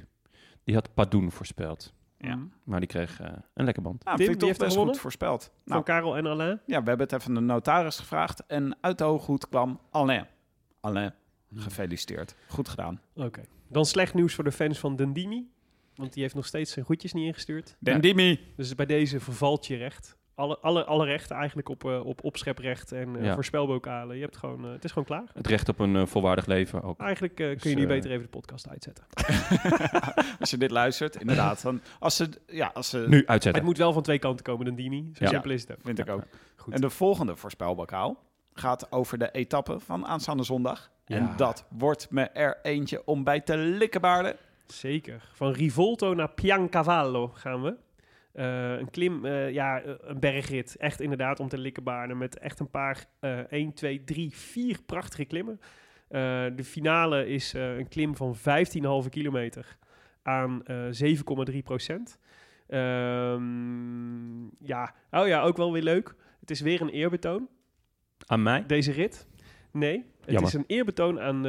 Die 0.64 0.74
had 0.74 0.95
Padoen 0.95 1.30
voorspeld. 1.30 1.93
Ja. 2.18 2.39
Maar 2.64 2.78
die 2.80 2.89
kreeg 2.89 3.20
eh, 3.20 3.26
een 3.55 3.64
lekker 3.64 3.83
band. 3.83 4.05
Nou, 4.05 4.16
Tim, 4.16 4.26
vind 4.26 4.28
ik 4.28 4.28
wie 4.28 4.37
toch 4.37 4.49
heeft 4.49 4.59
best 4.59 4.70
gewonnen? 4.70 4.93
goed 4.95 5.03
voorspeld. 5.03 5.43
Van 5.45 5.53
Nou, 5.64 5.83
Karel 5.83 6.16
en 6.16 6.26
Alain. 6.26 6.61
ja, 6.66 6.83
we 6.83 6.89
hebben 6.89 7.07
het 7.11 7.12
even 7.12 7.35
de 7.35 7.41
notaris 7.41 7.99
gevraagd. 7.99 8.47
En 8.47 8.76
uit 8.80 8.99
de 8.99 9.05
hooghoed 9.05 9.49
kwam 9.49 9.80
Alain. 9.91 10.26
Alain, 10.80 11.14
gefeliciteerd. 11.55 12.34
Goed 12.48 12.68
gedaan. 12.68 13.00
Oké. 13.14 13.40
Dan 13.68 13.84
slecht 13.84 14.14
nieuws 14.14 14.34
voor 14.34 14.44
de 14.44 14.53
fans 14.53 14.78
van 14.78 14.96
Dendimi. 14.96 15.50
Want 15.94 16.12
die 16.12 16.22
heeft 16.22 16.34
nog 16.34 16.46
steeds 16.46 16.72
zijn 16.72 16.84
goedjes 16.84 17.12
niet 17.12 17.24
ingestuurd. 17.26 17.76
Dendimi. 17.78 18.40
Dus 18.57 18.74
bij 18.74 18.86
deze 18.86 19.20
vervalt 19.20 19.66
je 19.66 19.76
recht. 19.76 20.16
Alle, 20.34 20.59
alle, 20.59 20.84
alle 20.84 21.05
rechten 21.05 21.36
eigenlijk 21.36 21.68
op, 21.68 21.84
eh, 21.84 22.05
op 22.07 22.24
opscheprecht 22.24 22.92
en 22.92 23.16
eh 23.16 23.24
Ja. 23.24 23.34
voorspelbokalen. 23.34 24.16
Je 24.16 24.22
hebt 24.22 24.36
gewoon, 24.36 24.64
eh, 24.64 24.70
het 24.72 24.84
is 24.84 24.90
gewoon 24.90 25.05
klaar. 25.07 25.24
Het 25.34 25.46
recht 25.46 25.68
op 25.68 25.78
een 25.78 26.09
volwaardig 26.09 26.46
leven 26.46 26.82
ook. 26.82 27.00
Eigenlijk 27.00 27.40
eh, 27.40 27.46
kun 27.46 27.55
Dus, 27.57 27.62
je 27.70 27.74
nu 27.76 27.82
eh, 27.82 27.88
beter 27.88 28.11
even 28.11 28.22
de 28.22 28.28
podcast 28.28 28.68
uitzetten. 28.68 29.05
als 30.40 30.50
je 30.50 30.57
dit 30.59 30.70
luistert, 30.70 31.16
inderdaad. 31.20 31.62
Dan, 31.62 31.80
als 31.98 32.16
ze, 32.16 32.28
ja, 32.46 32.70
als 32.74 32.88
ze, 32.88 33.05
Nu 33.09 33.16
Het 33.18 33.26
uitzetten. 33.26 33.64
moet 33.64 33.78
wel 33.78 33.92
van 33.92 34.03
twee 34.03 34.18
kanten 34.18 34.44
komen, 34.44 34.64
Dendimi. 34.64 35.11
Zo 35.14 35.24
Ja. 35.24 35.30
simpel 35.30 35.50
is 35.50 35.61
het 35.61 35.70
ook. 35.72 35.78
vind 35.82 35.98
ik 35.98 36.11
ook. 36.11 36.22
Goed. 36.57 36.74
En 36.74 36.80
de 36.80 36.90
volgende 36.90 37.36
voorspelbokaal 37.36 38.22
gaat 38.55 38.92
over 38.92 39.18
de 39.18 39.30
etappe 39.30 39.80
van 39.80 40.07
aanstaande 40.07 40.42
zondag. 40.42 40.90
En 41.05 41.32
dat 41.36 41.64
wordt 41.68 42.11
me 42.11 42.22
er 42.22 42.59
eentje 42.62 43.03
om 43.05 43.24
bij 43.24 43.40
te 43.40 43.57
likkenbaarden. 43.57 44.36
Zeker. 44.66 45.28
Van 45.32 45.53
Rivolto 45.53 46.14
naar 46.14 46.30
Piancavallo 46.30 47.28
gaan 47.28 47.62
we. 47.62 47.76
Eh, 48.32 48.78
een 48.78 48.90
klim, 48.90 49.24
eh, 49.24 49.50
ja, 49.50 49.82
een 49.84 50.20
bergrit. 50.20 50.76
Echt 50.76 51.00
inderdaad 51.00 51.40
om 51.40 51.48
te 51.48 51.59
likkenbaarden. 51.59 52.18
Met 52.18 52.38
echt 52.38 52.61
een 52.61 52.70
paar, 52.70 53.05
eh 53.20 53.38
1, 53.38 53.72
2, 53.72 54.05
3, 54.05 54.30
4 54.36 54.82
prachtige 54.86 55.24
klimmen. 55.24 55.61
Eh, 56.09 56.20
de 56.57 56.64
finale 56.64 57.26
is 57.26 57.53
een 57.53 57.88
klim 57.88 58.16
van 58.16 58.36
15,5 58.36 59.09
kilometer 59.09 59.76
aan 60.22 60.62
eh 60.64 60.76
7,3 60.90 61.62
procent. 61.62 62.18
Ehm, 62.68 64.42
ja, 64.66 64.94
oh 65.11 65.26
ja, 65.26 65.42
ook 65.42 65.57
wel 65.57 65.72
weer 65.72 65.82
leuk. 65.82 66.14
Het 66.40 66.50
is 66.50 66.61
weer 66.61 66.80
een 66.80 66.88
eerbetoon 66.88 67.48
Aan 68.27 68.43
mij? 68.43 68.64
deze 68.66 68.93
rit. 68.93 69.27
Nee, 69.70 69.97
het 70.20 70.31
Jammer. 70.31 70.45
is 70.49 70.53
een 70.55 70.64
eerbetoon 70.66 71.20
aan... 71.20 71.37
eh, 71.37 71.43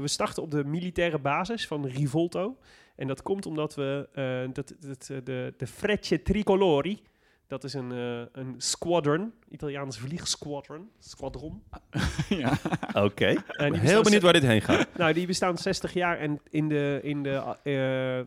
we 0.00 0.02
starten 0.04 0.42
op 0.42 0.50
de 0.50 0.64
militaire 0.64 1.18
basis 1.18 1.66
van 1.66 1.86
Rivolto. 1.86 2.56
En 2.96 3.06
dat 3.06 3.22
komt 3.22 3.46
omdat 3.46 3.74
we 3.74 4.08
eh, 4.12 4.54
dat, 4.54 4.74
dat, 4.80 5.08
eh, 5.10 5.16
de, 5.24 5.54
de 5.56 5.66
Frecce 5.66 6.22
Tricolori... 6.22 7.02
Dat 7.48 7.64
is 7.64 7.74
een, 7.74 7.92
eh, 7.92 8.42
een 8.42 8.54
squadron, 8.58 9.32
Italiaans 9.48 9.98
vliegsquadron. 9.98 10.90
Squadron. 10.98 11.62
ja. 12.28 12.52
Oké. 12.94 13.34
Heel 13.56 14.02
benieuwd 14.02 14.22
waar 14.22 14.32
dit 14.32 14.42
heen 14.42 14.60
gaat. 14.62 14.88
Nou, 14.98 15.12
die 15.12 15.26
bestaan 15.26 15.58
60 15.58 15.92
jaar 15.92 16.18
en 16.18 16.40
in 16.50 16.68
de, 16.68 17.00
in 17.02 17.22
de, 17.22 17.56
eh, 17.62 18.18
eh, 18.18 18.26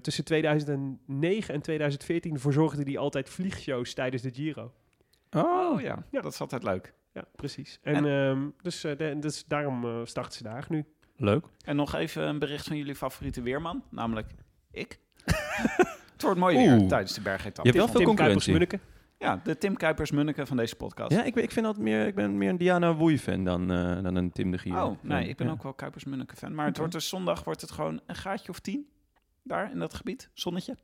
tussen 0.00 0.24
2009 0.24 1.54
en 1.54 1.60
2014 1.62 2.38
verzorgden 2.38 2.84
die 2.84 2.98
altijd 2.98 3.28
vliegshows 3.28 3.94
tijdens 3.94 4.22
de 4.22 4.30
Giro. 4.34 4.72
Oh 5.30 5.80
ja. 5.80 6.04
Ja. 6.10 6.20
dat 6.20 6.32
is 6.32 6.40
altijd 6.40 6.62
leuk. 6.62 6.92
Ja, 7.12 7.24
precies. 7.36 7.78
En, 7.82 8.04
ehm, 8.06 8.48
dus, 8.62 8.84
eh, 8.84 8.96
de- 8.96 9.16
dus 9.20 9.44
daarom 9.44 9.84
eh, 9.84 10.00
starten 10.04 10.32
ze 10.32 10.42
daar 10.42 10.66
nu. 10.68 10.84
Leuk. 11.16 11.44
En 11.64 11.76
nog 11.76 11.94
even 11.94 12.22
een 12.22 12.38
bericht 12.38 12.66
van 12.66 12.76
jullie 12.76 12.94
favoriete 12.94 13.42
weerman, 13.42 13.82
namelijk 13.90 14.30
ik. 14.70 14.98
het 16.12 16.22
wordt 16.22 16.38
mooi 16.38 16.56
Oeh. 16.56 16.78
weer 16.78 16.88
tijdens 16.88 17.14
de 17.14 17.20
bergetappe. 17.20 17.70
Je 17.72 17.76
hebt 17.78 17.92
wel 17.92 18.02
veel 18.02 18.14
Kuipers 18.14 18.44
concurrentie. 18.44 18.52
Munneke. 18.52 18.78
Ja, 19.18 19.40
de 19.44 19.58
Tim 19.58 19.76
Kuipers-Munneke 19.76 20.46
van 20.46 20.56
deze 20.56 20.76
podcast. 20.76 21.10
Ja, 21.12 21.22
ik, 21.24 21.34
ben- 21.34 21.42
ik, 21.42 21.50
vind 21.50 21.66
altijd 21.66 21.84
meer, 21.84 22.06
ik 22.06 22.14
ben 22.14 22.38
meer 22.38 22.48
een 22.50 22.56
Diana 22.56 22.94
Woei-fan 22.94 23.44
dan, 23.44 23.70
eh, 23.72 24.02
dan 24.02 24.14
een 24.14 24.32
Tim 24.32 24.50
de 24.50 24.58
Gier. 24.58 24.82
Oh, 24.82 24.96
nee, 25.02 25.28
ik 25.28 25.36
ben 25.36 25.46
Ja. 25.46 25.52
ook 25.52 25.62
wel 25.62 25.72
Kuipers-Munneke-fan. 25.74 26.54
Maar 26.54 26.66
het 26.66 26.76
wordt 26.76 26.92
dus 26.92 27.08
zondag 27.08 27.44
wordt 27.44 27.60
het 27.60 27.70
gewoon 27.70 28.00
een 28.06 28.14
gaatje 28.14 28.48
of 28.50 28.58
tien. 28.58 28.88
Daar 29.42 29.70
in 29.72 29.78
dat 29.78 29.94
gebied, 29.94 30.30
zonnetje. 30.34 30.76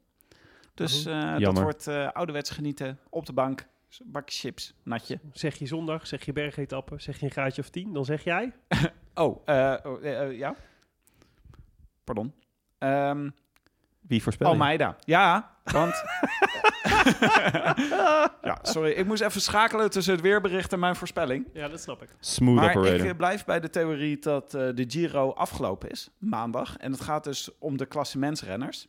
Dus 0.74 1.06
eh, 1.06 1.38
dat 1.38 1.58
wordt 1.58 1.86
eh 1.86 2.08
ouderwets 2.12 2.50
genieten 2.50 2.98
op 3.10 3.26
de 3.26 3.32
bank. 3.32 3.66
Bakje 4.04 4.38
chips, 4.38 4.74
natje. 4.82 5.20
Zeg 5.32 5.58
je 5.58 5.66
zondag, 5.66 6.06
zeg 6.06 6.24
je 6.24 6.32
bergetappe, 6.32 6.94
zeg 7.00 7.18
je 7.18 7.24
een 7.24 7.32
graadje 7.32 7.62
of 7.62 7.70
10, 7.70 7.92
dan 7.92 8.04
zeg 8.04 8.24
jij... 8.24 8.52
Oh, 9.14 9.42
eh, 9.44 9.74
oh, 9.82 10.04
eh, 10.04 10.22
eh, 10.22 10.38
ja. 10.38 10.56
Pardon. 12.04 12.32
Ehm 12.78 13.28
Wie 14.00 14.22
voorspel 14.22 14.46
je? 14.46 14.52
Almeida. 14.52 14.96
Ja, 15.04 15.56
want... 15.64 15.94
ja, 18.48 18.58
sorry. 18.62 18.90
Ik 18.90 19.06
moest 19.06 19.22
even 19.22 19.40
schakelen 19.40 19.90
tussen 19.90 20.12
het 20.12 20.22
weerbericht 20.22 20.72
en 20.72 20.78
mijn 20.78 20.96
voorspelling. 20.96 21.46
Ja, 21.52 21.68
dat 21.68 21.80
snap 21.80 22.02
ik. 22.02 22.08
Smooth 22.20 22.56
Maar 22.56 22.76
operator. 22.76 23.06
ik 23.06 23.16
blijf 23.16 23.44
bij 23.44 23.60
de 23.60 23.70
theorie 23.70 24.18
dat 24.18 24.54
eh, 24.54 24.68
de 24.74 24.84
Giro 24.88 25.30
afgelopen 25.30 25.90
is, 25.90 26.10
maandag. 26.18 26.76
En 26.76 26.92
het 26.92 27.00
gaat 27.00 27.24
dus 27.24 27.50
om 27.58 27.76
de 27.76 27.86
klassementsrenners. 27.86 28.88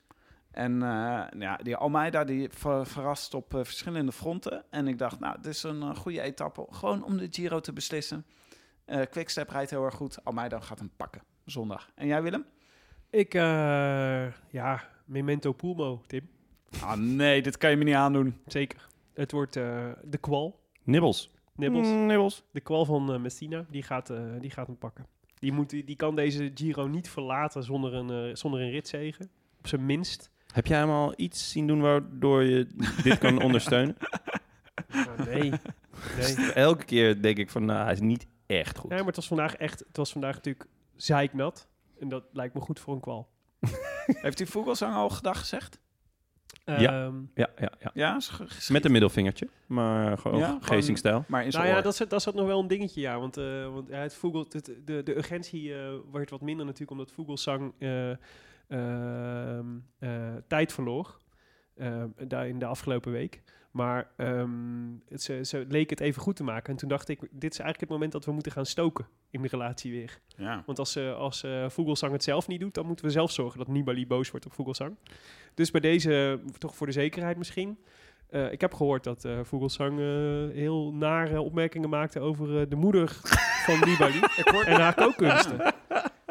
En 0.59 0.73
eh, 0.73 0.89
nou 0.89 1.39
ja, 1.39 1.55
die 1.57 1.75
Almeida 1.75 2.23
die 2.23 2.49
ver- 2.51 2.87
verrast 2.87 3.33
op 3.33 3.53
eh, 3.55 3.63
verschillende 3.63 4.11
fronten. 4.11 4.63
En 4.69 4.87
ik 4.87 4.97
dacht, 4.97 5.19
nou, 5.19 5.35
dit 5.41 5.45
is 5.53 5.63
een 5.63 5.81
eh, 5.81 5.95
goede 5.95 6.21
etappe. 6.21 6.65
Gewoon 6.69 7.03
om 7.03 7.17
de 7.17 7.27
Giro 7.31 7.59
te 7.59 7.73
beslissen. 7.73 8.25
Eh 8.85 9.01
Quickstep 9.09 9.49
rijdt 9.49 9.69
heel 9.69 9.83
erg 9.85 9.95
goed. 9.95 10.23
Almeida 10.25 10.59
gaat 10.59 10.79
hem 10.79 10.91
pakken 10.97 11.21
zondag. 11.45 11.89
En 11.95 12.07
jij 12.07 12.21
Willem? 12.21 12.45
Ik, 13.09 13.33
eh, 13.33 13.41
ja, 14.49 14.89
memento 15.05 15.51
pulmo, 15.51 16.01
Tim. 16.07 16.29
Ah 16.81 16.97
nee, 16.97 17.41
dit 17.41 17.57
kan 17.57 17.69
je 17.69 17.77
me 17.77 17.83
niet 17.83 17.95
aandoen. 17.95 18.37
Zeker. 18.45 18.87
Het 19.13 19.31
wordt 19.31 19.55
eh, 19.55 19.87
de 20.03 20.17
kwal, 20.17 20.59
Nibbels. 20.83 21.31
Nibbels. 21.55 21.87
Mm, 21.87 22.05
nibbels. 22.05 22.43
De 22.51 22.59
kwal 22.61 22.85
van 22.85 23.13
eh, 23.13 23.19
Messina, 23.19 23.65
die 23.69 23.83
gaat, 23.83 24.09
eh, 24.09 24.19
die 24.39 24.49
gaat 24.49 24.67
hem 24.67 24.77
pakken. 24.77 25.05
Die, 25.39 25.51
moet, 25.51 25.69
die 25.69 25.95
kan 25.95 26.15
deze 26.15 26.51
Giro 26.53 26.87
niet 26.87 27.09
verlaten 27.09 27.63
zonder 27.63 27.93
een, 27.93 28.09
eh, 28.29 28.35
zonder 28.35 28.61
een 28.61 28.69
ritzegen. 28.69 29.29
Op 29.57 29.67
zijn 29.67 29.85
minst. 29.85 30.29
Heb 30.53 30.67
jij 30.67 30.77
hem 30.77 30.89
al 30.89 31.13
iets 31.15 31.51
zien 31.51 31.67
doen 31.67 31.81
waardoor 31.81 32.43
je 32.43 32.67
dit 33.03 33.17
kan 33.17 33.41
ondersteunen? 33.47 33.97
Maar 34.87 35.27
nee. 35.27 35.51
nee. 36.17 36.51
Elke 36.53 36.85
keer 36.85 37.21
denk 37.21 37.37
ik 37.37 37.49
van, 37.49 37.65
nou, 37.65 37.83
hij 37.83 37.93
is 37.93 37.99
niet 37.99 38.27
echt 38.45 38.77
goed. 38.77 38.89
Ja, 38.89 38.97
maar 38.97 39.05
het 39.05 39.15
was 39.15 39.27
vandaag 39.27 39.55
echt... 39.55 39.79
Het 39.79 39.97
was 39.97 40.11
vandaag 40.11 40.35
natuurlijk 40.35 40.65
zeiknat. 40.95 41.67
En 41.99 42.09
dat 42.09 42.23
lijkt 42.31 42.53
me 42.53 42.61
goed 42.61 42.79
voor 42.79 42.93
een 42.93 42.99
kwal. 42.99 43.29
Heeft 44.05 44.37
die 44.37 44.47
Vogelsang 44.47 44.95
al 44.95 45.09
gedag 45.09 45.39
gezegd? 45.39 45.79
Ja. 46.65 47.05
Ehm, 47.05 47.15
Ja, 47.33 47.49
ja, 47.57 47.71
ja. 47.79 47.91
Ja. 47.93 48.19
Met 48.69 48.85
een 48.85 48.91
middelvingertje, 48.91 49.47
maar 49.67 50.17
gewoon 50.17 50.39
Ja, 50.39 50.57
geestingstijl. 50.61 51.25
Maar 51.27 51.45
in 51.45 51.49
nou 51.51 51.67
ja, 51.67 51.81
dat 51.81 51.93
is, 51.93 52.07
dat 52.07 52.13
is 52.13 52.25
nog 52.25 52.45
wel 52.45 52.59
een 52.59 52.67
dingetje, 52.67 53.01
ja. 53.01 53.19
Want, 53.19 53.37
eh, 53.37 53.73
want 53.73 53.87
ja, 53.89 53.97
het 53.97 54.13
Vogel, 54.13 54.45
het, 54.49 54.71
de, 54.85 55.03
de 55.03 55.17
urgentie 55.17 55.75
eh, 55.75 55.93
wordt 56.11 56.29
wat 56.29 56.41
minder 56.41 56.65
natuurlijk... 56.65 56.91
omdat 56.91 57.11
Vogelsang 57.11 57.73
eh, 57.79 58.11
tijd 60.47 60.73
verloor. 60.73 61.17
eh, 61.75 62.03
daar 62.27 62.47
in 62.47 62.59
de 62.59 62.65
afgelopen 62.65 63.11
week. 63.11 63.41
Maar 63.71 64.11
ehm, 64.17 64.49
het, 65.07 65.21
ze, 65.23 65.39
ze 65.43 65.65
leek 65.67 65.89
het 65.89 65.99
even 65.99 66.21
goed 66.21 66.35
te 66.35 66.43
maken. 66.43 66.71
En 66.71 66.75
toen 66.79 66.89
dacht 66.89 67.09
ik, 67.09 67.19
dit 67.19 67.51
is 67.51 67.59
eigenlijk 67.59 67.79
het 67.79 67.89
moment 67.89 68.11
dat 68.11 68.25
we 68.25 68.31
moeten 68.31 68.51
gaan 68.51 68.65
stoken 68.65 69.07
in 69.29 69.41
de 69.41 69.47
relatie 69.47 69.91
weer. 69.91 70.19
Ja. 70.37 70.63
Want 70.65 70.79
als, 70.79 70.95
eh 70.95 71.15
als 71.15 71.43
eh 71.43 71.69
Vogelsang 71.69 72.11
het 72.11 72.23
zelf 72.23 72.47
niet 72.47 72.59
doet, 72.59 72.73
dan 72.73 72.85
moeten 72.85 73.05
we 73.05 73.11
zelf 73.11 73.31
zorgen 73.31 73.57
dat 73.59 73.67
Nibali 73.67 74.07
boos 74.07 74.31
wordt 74.31 74.45
op 74.45 74.53
Vogelsang. 74.53 74.95
Dus 75.53 75.71
bij 75.71 75.81
deze, 75.81 76.39
toch 76.57 76.75
voor 76.75 76.87
de 76.87 76.93
zekerheid 76.93 77.37
misschien. 77.37 77.77
Eh, 78.29 78.51
ik 78.51 78.61
heb 78.61 78.73
gehoord 78.73 79.03
dat 79.03 79.25
eh 79.25 79.39
Vogelsang 79.43 79.99
eh, 79.99 80.55
heel 80.55 80.93
nare 80.93 81.41
opmerkingen 81.41 81.89
maakte 81.89 82.19
over 82.19 82.61
eh, 82.61 82.69
de 82.69 82.75
moeder 82.75 83.19
van 83.65 83.79
Nibali 83.79 84.19
en 84.73 84.81
haar 84.81 84.95
kookkunsten. 84.95 85.57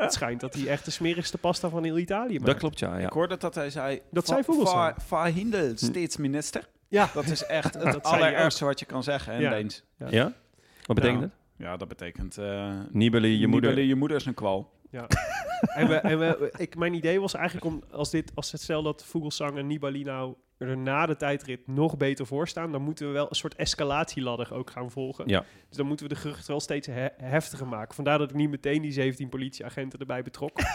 Het 0.02 0.12
schijnt 0.12 0.40
dat 0.40 0.54
hij 0.54 0.66
echt 0.66 0.84
de 0.84 0.90
smerigste 0.90 1.38
pasta 1.38 1.68
van 1.68 1.84
heel 1.84 1.98
Italië 1.98 2.32
maakt. 2.34 2.46
Dat 2.46 2.56
klopt, 2.56 2.78
ja. 2.78 2.98
ja. 2.98 3.06
Ik 3.06 3.12
hoorde 3.12 3.36
dat 3.36 3.54
hij 3.54 3.70
zei... 3.70 4.00
Dat 4.10 4.24
"Va- 4.26 4.32
zei 4.32 4.44
Vogelsang. 4.44 4.94
va- 4.96 5.22
Verhindel 5.22 5.72
steeds 5.74 6.16
minister. 6.16 6.68
Ja, 6.88 7.10
Dat 7.14 7.24
is 7.24 7.44
echt 7.46 7.74
het 7.82 7.92
Dat 7.92 8.02
allerergste 8.02 8.64
wat 8.64 8.78
je 8.78 8.86
kan 8.86 9.02
zeggen 9.02 9.34
in 9.34 9.40
Ja. 9.40 9.50
Deens. 9.50 9.82
Ja? 10.08 10.32
Wat 10.84 10.96
betekent 10.96 11.20
Nou, 11.20 11.22
het? 11.56 11.66
Ja, 11.66 11.76
dat 11.76 11.88
betekent... 11.88 12.38
eh 12.38 12.70
Nibali, 12.90 13.38
je 13.38 13.46
moeder. 13.46 13.70
Nibali, 13.70 13.88
je 13.88 13.94
moeder 13.94 14.16
is 14.16 14.26
een 14.26 14.34
kwal. 14.34 14.76
en, 15.80 15.88
we, 15.88 15.94
en 15.94 16.18
we, 16.18 16.52
ik, 16.56 16.76
mijn 16.76 16.94
idee 16.94 17.20
was 17.20 17.34
eigenlijk 17.34 17.66
om, 17.66 17.82
als, 17.90 18.10
dit, 18.10 18.30
als 18.34 18.52
het 18.52 18.60
stel 18.60 18.82
dat 18.82 19.04
Vogelsang 19.04 19.58
en 19.58 19.66
Nibali 19.66 20.02
nou 20.04 20.34
er 20.58 20.76
na 20.76 21.06
de 21.06 21.16
tijdrit 21.16 21.66
nog 21.66 21.96
beter 21.96 22.26
voor 22.26 22.48
staan, 22.48 22.72
dan 22.72 22.82
moeten 22.82 23.06
we 23.06 23.12
wel 23.12 23.26
een 23.28 23.36
soort 23.36 23.54
escalatieladder 23.54 24.54
ook 24.54 24.70
gaan 24.70 24.90
volgen. 24.90 25.28
Ja. 25.28 25.44
Dus 25.68 25.76
dan 25.76 25.86
moeten 25.86 26.08
we 26.08 26.14
de 26.14 26.20
geruchten 26.20 26.50
wel 26.50 26.60
steeds 26.60 26.86
he- 26.86 27.08
heftiger 27.16 27.66
maken. 27.66 27.94
Vandaar 27.94 28.18
dat 28.18 28.30
ik 28.30 28.36
niet 28.36 28.50
meteen 28.50 28.82
die 28.82 28.92
17 28.92 29.28
politieagenten 29.28 29.98
erbij 29.98 30.22
betrok. 30.22 30.52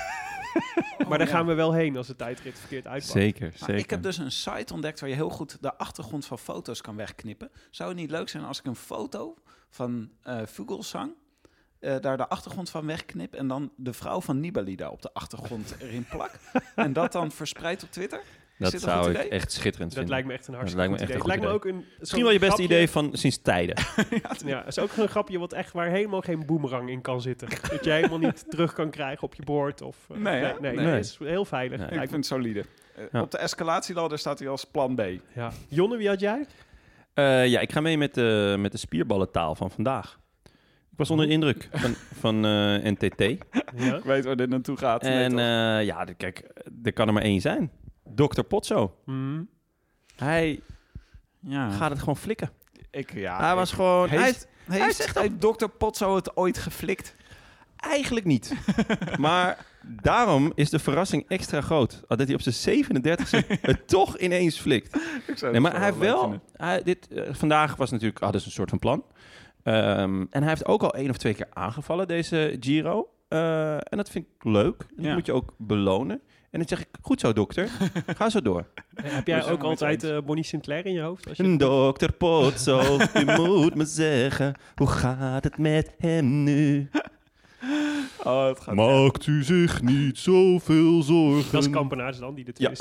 maar 1.07 1.17
daar 1.17 1.27
ja. 1.27 1.33
gaan 1.33 1.45
we 1.45 1.53
wel 1.53 1.73
heen 1.73 1.97
als 1.97 2.07
de 2.07 2.15
tijdrit 2.15 2.59
verkeerd 2.59 2.87
uitpakt. 2.87 3.11
Zeker, 3.11 3.47
Maar 3.49 3.57
zeker. 3.57 3.75
ik 3.75 3.89
heb 3.89 4.03
dus 4.03 4.17
een 4.17 4.31
site 4.31 4.73
ontdekt 4.73 4.99
waar 4.99 5.09
je 5.09 5.15
heel 5.15 5.29
goed 5.29 5.57
de 5.61 5.77
achtergrond 5.77 6.25
van 6.25 6.39
foto's 6.39 6.81
kan 6.81 6.95
wegknippen. 6.95 7.51
Zou 7.71 7.89
het 7.89 7.97
niet 7.97 8.11
leuk 8.11 8.29
zijn 8.29 8.43
als 8.43 8.59
ik 8.59 8.65
een 8.65 8.75
foto 8.75 9.35
van 9.69 10.09
eh 10.23 10.41
Vogelsang 10.45 11.13
eh, 11.79 11.99
daar 11.99 12.17
de 12.17 12.27
achtergrond 12.27 12.69
van 12.69 12.85
wegknip 12.85 13.33
en 13.33 13.47
dan 13.47 13.71
de 13.75 13.93
vrouw 13.93 14.21
van 14.21 14.39
Nibali 14.39 14.75
daar 14.75 14.91
op 14.91 15.01
de 15.01 15.13
achtergrond 15.13 15.75
erin 15.79 16.05
plak 16.09 16.31
en 16.75 16.93
dat 16.93 17.11
dan 17.11 17.31
verspreid 17.31 17.83
op 17.83 17.91
Twitter? 17.91 18.21
Dat 18.71 18.81
zou 18.81 19.09
ik 19.11 19.17
idee? 19.17 19.29
echt 19.29 19.51
schitterend 19.51 19.89
Dat 19.95 19.99
vinden. 19.99 20.09
lijkt 20.13 20.27
me 20.27 20.33
echt 20.33 20.47
een 20.47 20.53
Dat 20.53 20.61
hartstikke 20.61 20.89
lijkt 20.89 21.01
me 21.01 21.07
goed 21.07 21.23
echt 21.23 21.31
idee. 21.31 21.33
een 21.33 21.41
Het 21.41 21.55
goed 21.55 21.65
lijkt 21.65 21.75
me 21.75 21.83
ook 21.85 21.91
een... 21.93 21.99
Misschien 21.99 22.23
wel 22.23 22.31
je 22.31 22.39
beste 22.39 22.55
grapje- 22.55 22.73
idee 22.75 22.89
van 22.89 23.09
sinds 23.13 23.37
tijden. 23.41 23.75
Ja, 24.45 24.57
het 24.59 24.67
is 24.67 24.79
ook 24.79 24.97
een 24.97 25.07
grapje 25.07 25.39
wat 25.39 25.53
echt 25.53 25.71
waar 25.73 25.87
helemaal 25.89 26.21
geen 26.21 26.45
boemerang 26.45 26.89
in 26.89 27.01
kan 27.01 27.21
zitten. 27.21 27.47
dat 27.71 27.83
je 27.85 27.91
helemaal 27.91 28.17
niet 28.17 28.45
terug 28.49 28.73
kan 28.73 28.89
krijgen 28.89 29.23
op 29.23 29.35
je 29.35 29.43
bord. 29.43 29.81
Of, 29.81 29.97
eh, 30.11 30.17
Nee, 30.17 30.41
nee, 30.41 30.53
nee, 30.59 30.75
Nee. 30.75 30.85
nee, 30.85 30.93
het 30.95 31.05
is 31.05 31.17
heel 31.19 31.45
veilig. 31.45 31.77
Nee. 31.79 31.87
Ik 31.89 31.95
vind 31.97 32.11
me- 32.11 32.17
het 32.17 32.25
solide. 32.25 32.59
Eh, 32.95 33.03
Ja. 33.11 33.21
Op 33.21 33.31
de 33.31 33.37
escalatieladder 33.37 34.17
staat 34.17 34.39
hij 34.39 34.47
als 34.47 34.63
plan 34.65 34.95
B. 34.95 35.01
ja. 35.33 35.51
Jonne, 35.67 35.97
wie 35.97 36.07
had 36.07 36.19
jij? 36.19 36.45
Eh, 37.13 37.47
ja, 37.47 37.59
ik 37.59 37.71
ga 37.71 37.81
mee 37.81 37.97
met 37.97 38.13
de, 38.13 38.55
met 38.59 38.71
de 38.71 38.77
spierballentaal 38.77 39.55
van 39.55 39.71
vandaag. 39.71 40.19
Ik 40.91 40.99
was 40.99 41.09
onder 41.09 41.25
de 41.25 41.31
indruk 41.31 41.69
van, 41.71 41.93
van 42.19 42.45
eh, 42.45 42.91
NTT. 42.91 43.19
Ja. 43.75 43.95
Ik 43.97 44.03
weet 44.03 44.25
waar 44.25 44.35
dit 44.35 44.49
naartoe 44.49 44.77
gaat. 44.77 45.03
En 45.03 45.39
eh, 45.39 45.85
ja, 45.85 46.05
de- 46.05 46.13
kijk, 46.13 46.43
er 46.83 46.93
kan 46.93 47.07
er 47.07 47.13
maar 47.13 47.23
één 47.23 47.41
zijn. 47.41 47.71
Dr. 48.15 48.41
Potso. 48.41 48.95
Mhm. 49.05 49.41
Hij 50.15 50.61
ja, 51.39 51.69
gaat 51.71 51.89
het 51.89 51.99
gewoon 51.99 52.17
flikken. 52.17 52.49
ik, 52.91 53.13
ja, 53.13 53.37
hij 53.39 53.49
ik- 53.49 53.55
was 53.55 53.71
gewoon... 53.71 54.09
Heeft, 54.09 54.47
hij 54.65 54.81
heeft, 54.81 55.13
hij 55.13 55.21
heeft 55.21 55.41
Dr. 55.59 55.65
Potso 55.67 56.15
het 56.15 56.37
ooit 56.37 56.57
geflikt? 56.57 57.15
eigenlijk 57.75 58.25
niet. 58.25 58.53
maar 59.19 59.65
daarom 60.01 60.51
is 60.55 60.69
de 60.69 60.79
verrassing 60.79 61.25
extra 61.27 61.61
groot. 61.61 62.03
Dat 62.07 62.19
hij 62.27 62.33
op 62.33 62.41
zijn 62.41 62.85
37e 62.85 63.47
het 63.61 63.87
toch 63.87 64.17
ineens 64.17 64.59
flikt. 64.59 64.95
Ik 65.27 65.37
zou 65.37 65.51
Nee, 65.51 65.61
maar 65.61 65.75
hij 65.75 65.85
heeft 65.85 65.97
wel... 65.97 66.41
Hij, 66.53 66.83
dit, 66.83 67.07
eh, 67.07 67.33
vandaag 67.33 67.75
was 67.75 67.91
natuurlijk... 67.91 68.19
Hadden 68.19 68.41
ze 68.41 68.47
een 68.47 68.53
soort 68.53 68.69
van 68.69 68.79
plan. 68.79 69.03
Ehm, 69.63 70.21
en 70.29 70.39
hij 70.41 70.47
heeft 70.49 70.65
ook 70.65 70.83
al 70.83 70.93
één 70.93 71.09
of 71.09 71.17
twee 71.17 71.33
keer 71.33 71.47
aangevallen, 71.53 72.07
deze 72.07 72.57
Giro. 72.59 73.09
Eh, 73.27 73.73
en 73.75 73.97
dat 73.97 74.09
vind 74.09 74.25
ik 74.25 74.43
leuk. 74.43 74.77
Dat 74.77 75.05
Ja. 75.05 75.13
moet 75.13 75.25
je 75.25 75.33
ook 75.33 75.53
belonen. 75.57 76.21
En 76.53 76.59
dan 76.59 76.67
zeg 76.67 76.79
ik, 76.79 76.87
goed 77.01 77.19
zo 77.19 77.33
dokter, 77.33 77.69
ga 78.17 78.29
zo 78.29 78.41
door. 78.41 78.65
Heb 79.01 79.27
jij 79.27 79.45
ook 79.51 79.63
altijd 79.63 80.03
eh, 80.03 80.17
Bonnie 80.25 80.43
Sinclair 80.45 80.85
in 80.85 80.93
je 80.93 81.01
hoofd? 81.01 81.27
Als 81.27 81.37
je 81.37 81.43
Een 81.43 81.57
dokter 81.57 82.11
Potso, 82.11 82.97
u 83.21 83.25
moet 83.25 83.75
me 83.75 83.85
zeggen, 83.85 84.55
hoe 84.75 84.87
gaat 84.87 85.43
het 85.43 85.57
met 85.57 85.91
hem 85.97 86.43
nu? 86.43 86.89
Oh, 88.23 88.47
het 88.47 88.59
gaat 88.59 88.75
Maakt 88.75 89.27
u 89.27 89.43
zich 89.43 89.81
niet 89.81 90.17
zoveel 90.17 91.01
zorgen. 91.01 91.51
Dat 91.51 91.63
is 91.63 91.69
Kampenaars 91.69 92.19
dan, 92.19 92.35
die 92.35 92.45
de 92.45 92.53
Ja. 92.55 92.71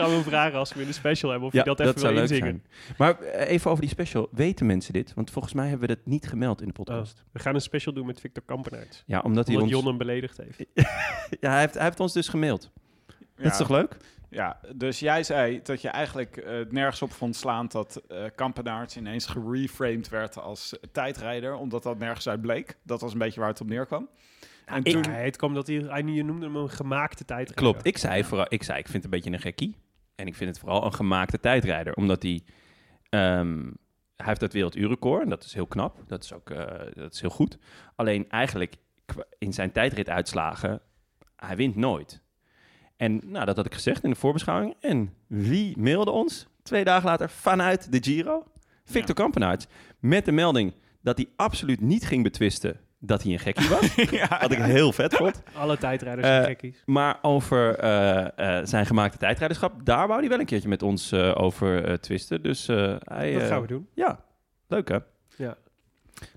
Gaan 0.00 0.16
we 0.16 0.22
vragen 0.22 0.58
als 0.58 0.74
we 0.74 0.80
in 0.80 0.86
de 0.86 0.92
special 0.92 1.30
hebben 1.30 1.48
of 1.48 1.54
Ja, 1.54 1.60
je 1.60 1.66
dat 1.66 1.80
even 1.80 2.00
zou 2.00 2.12
wil 2.14 2.22
leuk 2.22 2.30
inzingen. 2.30 2.62
zijn. 2.86 2.94
Maar 2.98 3.20
eh, 3.20 3.50
even 3.50 3.70
over 3.70 3.82
die 3.82 3.90
special. 3.90 4.28
Weten 4.32 4.66
mensen 4.66 4.92
dit? 4.92 5.14
Want 5.14 5.30
volgens 5.30 5.54
mij 5.54 5.68
hebben 5.68 5.88
we 5.88 5.94
dat 5.94 6.06
niet 6.06 6.26
gemeld 6.28 6.60
in 6.60 6.66
de 6.66 6.72
podcast. 6.72 7.24
We 7.32 7.38
gaan 7.38 7.54
een 7.54 7.60
special 7.60 7.94
doen 7.94 8.06
met 8.06 8.20
Victor 8.20 8.42
Kampenaerts. 8.46 9.02
Ja, 9.06 9.20
omdat 9.20 9.46
hij 9.46 9.56
ons... 9.56 9.70
Jon 9.70 9.86
hem 9.86 9.98
beledigd 9.98 10.36
heeft. 10.36 10.64
Ja, 11.40 11.50
hij 11.50 11.60
heeft, 11.60 11.74
hij 11.74 11.84
heeft 11.84 12.00
ons 12.00 12.12
dus 12.12 12.28
gemaild. 12.28 12.70
Dat 13.36 13.50
is 13.52 13.56
toch 13.56 13.68
leuk? 13.70 13.96
Ja, 14.30 14.60
dus 14.76 14.98
jij 15.00 15.22
zei 15.22 15.60
dat 15.62 15.82
je 15.82 15.88
eigenlijk 15.88 16.36
eh, 16.36 16.52
het 16.58 16.72
nergens 16.72 17.02
op 17.02 17.12
vond 17.12 17.36
slaan 17.36 17.66
dat 17.68 18.02
eh 18.08 18.24
Kampenaerts 18.34 18.96
ineens 18.96 19.26
gereframed 19.26 20.08
werd 20.08 20.38
als 20.38 20.78
tijdrijder, 20.92 21.54
omdat 21.54 21.82
dat 21.82 21.98
nergens 21.98 22.28
uit 22.28 22.40
bleek. 22.40 22.76
Dat 22.82 23.00
was 23.00 23.12
een 23.12 23.18
beetje 23.18 23.40
waar 23.40 23.48
het 23.48 23.60
op 23.60 23.66
neerkwam. 23.68 24.08
En 24.66 24.84
Ik, 24.84 25.02
toen, 25.02 25.12
het 25.12 25.36
kwam 25.36 25.54
dat 25.54 25.66
hij, 25.66 25.76
hij 25.76 26.02
je 26.02 26.24
noemde 26.24 26.46
hem 26.46 26.56
een 26.56 26.70
gemaakte 26.70 27.24
tijd. 27.24 27.54
Klopt. 27.54 27.86
Ik 27.86 27.98
zei, 27.98 28.24
vooral, 28.24 28.46
ik 28.48 28.62
zei, 28.62 28.78
ik 28.78 28.84
vind 28.88 28.96
het 28.96 29.04
een 29.04 29.10
beetje 29.20 29.30
een 29.32 29.40
gekkie. 29.40 29.76
En 30.20 30.26
ik 30.26 30.34
vind 30.34 30.50
het 30.50 30.58
vooral 30.58 30.84
een 30.84 30.94
gemaakte 30.94 31.40
tijdrijder. 31.40 31.94
Omdat 31.94 32.22
hij... 32.22 32.42
ehm, 33.08 33.70
hij 34.16 34.28
heeft 34.28 34.40
dat 34.40 34.52
werelduurrecord. 34.52 35.22
En 35.22 35.28
dat 35.28 35.44
is 35.44 35.54
heel 35.54 35.66
knap. 35.66 36.02
Dat 36.06 36.24
is 36.24 36.32
ook 36.32 36.50
eh, 36.50 36.66
dat 36.94 37.14
is 37.14 37.20
heel 37.20 37.30
goed. 37.30 37.58
Alleen 37.96 38.28
eigenlijk 38.28 38.74
in 39.38 39.52
zijn 39.52 39.72
tijdrituitslagen... 39.72 40.80
Hij 41.36 41.56
wint 41.56 41.76
nooit. 41.76 42.22
En 42.96 43.20
nou, 43.24 43.44
dat 43.44 43.56
had 43.56 43.66
ik 43.66 43.74
gezegd 43.74 44.04
in 44.04 44.10
de 44.10 44.16
voorbeschouwing. 44.16 44.74
En 44.80 45.14
wie 45.26 45.78
mailde 45.78 46.10
ons 46.10 46.46
twee 46.62 46.84
dagen 46.84 47.08
later 47.08 47.30
vanuit 47.30 47.92
de 47.92 48.02
Giro? 48.02 48.44
Victor 48.84 49.14
Kampenaerts. 49.14 49.66
Met 49.98 50.24
de 50.24 50.32
melding 50.32 50.74
dat 51.02 51.16
hij 51.16 51.28
absoluut 51.36 51.80
niet 51.80 52.06
ging 52.06 52.22
betwisten 52.22 52.80
dat 53.02 53.22
hij 53.22 53.32
een 53.32 53.38
gekkie 53.38 53.68
was. 53.68 53.94
Wat 54.40 54.52
ik 54.52 54.58
heel 54.58 54.92
vet 54.92 55.14
vond. 55.14 55.42
Alle 55.54 55.78
tijdrijders 55.78 56.26
zijn 56.26 56.40
Eh, 56.42 56.46
gekkies. 56.48 56.82
Maar 56.86 57.18
over 57.22 57.78
eh, 57.78 58.58
eh, 58.58 58.66
zijn 58.66 58.86
gemaakte 58.86 59.18
tijdrijderschap, 59.18 59.84
daar 59.84 60.06
wou 60.06 60.20
hij 60.20 60.28
wel 60.28 60.38
een 60.40 60.46
keertje 60.46 60.68
met 60.68 60.82
ons 60.82 61.12
eh, 61.12 61.32
over 61.36 62.00
twisten. 62.00 62.42
Dus 62.42 62.68
eh, 62.68 62.96
hij... 63.04 63.32
Dat 63.32 63.42
gaan 63.48 63.60
we 63.60 63.66
doen. 63.66 63.88
Ja, 63.94 64.24
leuk 64.68 64.88
hè? 64.88 64.98
Ja. 65.36 65.56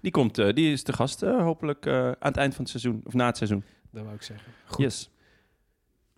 Die, 0.01 0.11
komt, 0.11 0.37
eh, 0.37 0.53
die 0.53 0.71
is 0.71 0.83
te 0.83 0.93
gast 0.93 1.23
eh, 1.23 1.41
hopelijk 1.41 1.85
eh, 1.85 2.05
aan 2.05 2.15
het 2.19 2.37
eind 2.37 2.55
van 2.55 2.61
het 2.61 2.69
seizoen, 2.69 3.01
of 3.05 3.13
na 3.13 3.25
het 3.25 3.37
seizoen. 3.37 3.63
Dat 3.91 4.03
wou 4.03 4.15
ik 4.15 4.21
zeggen. 4.21 4.51
Yes. 4.77 5.09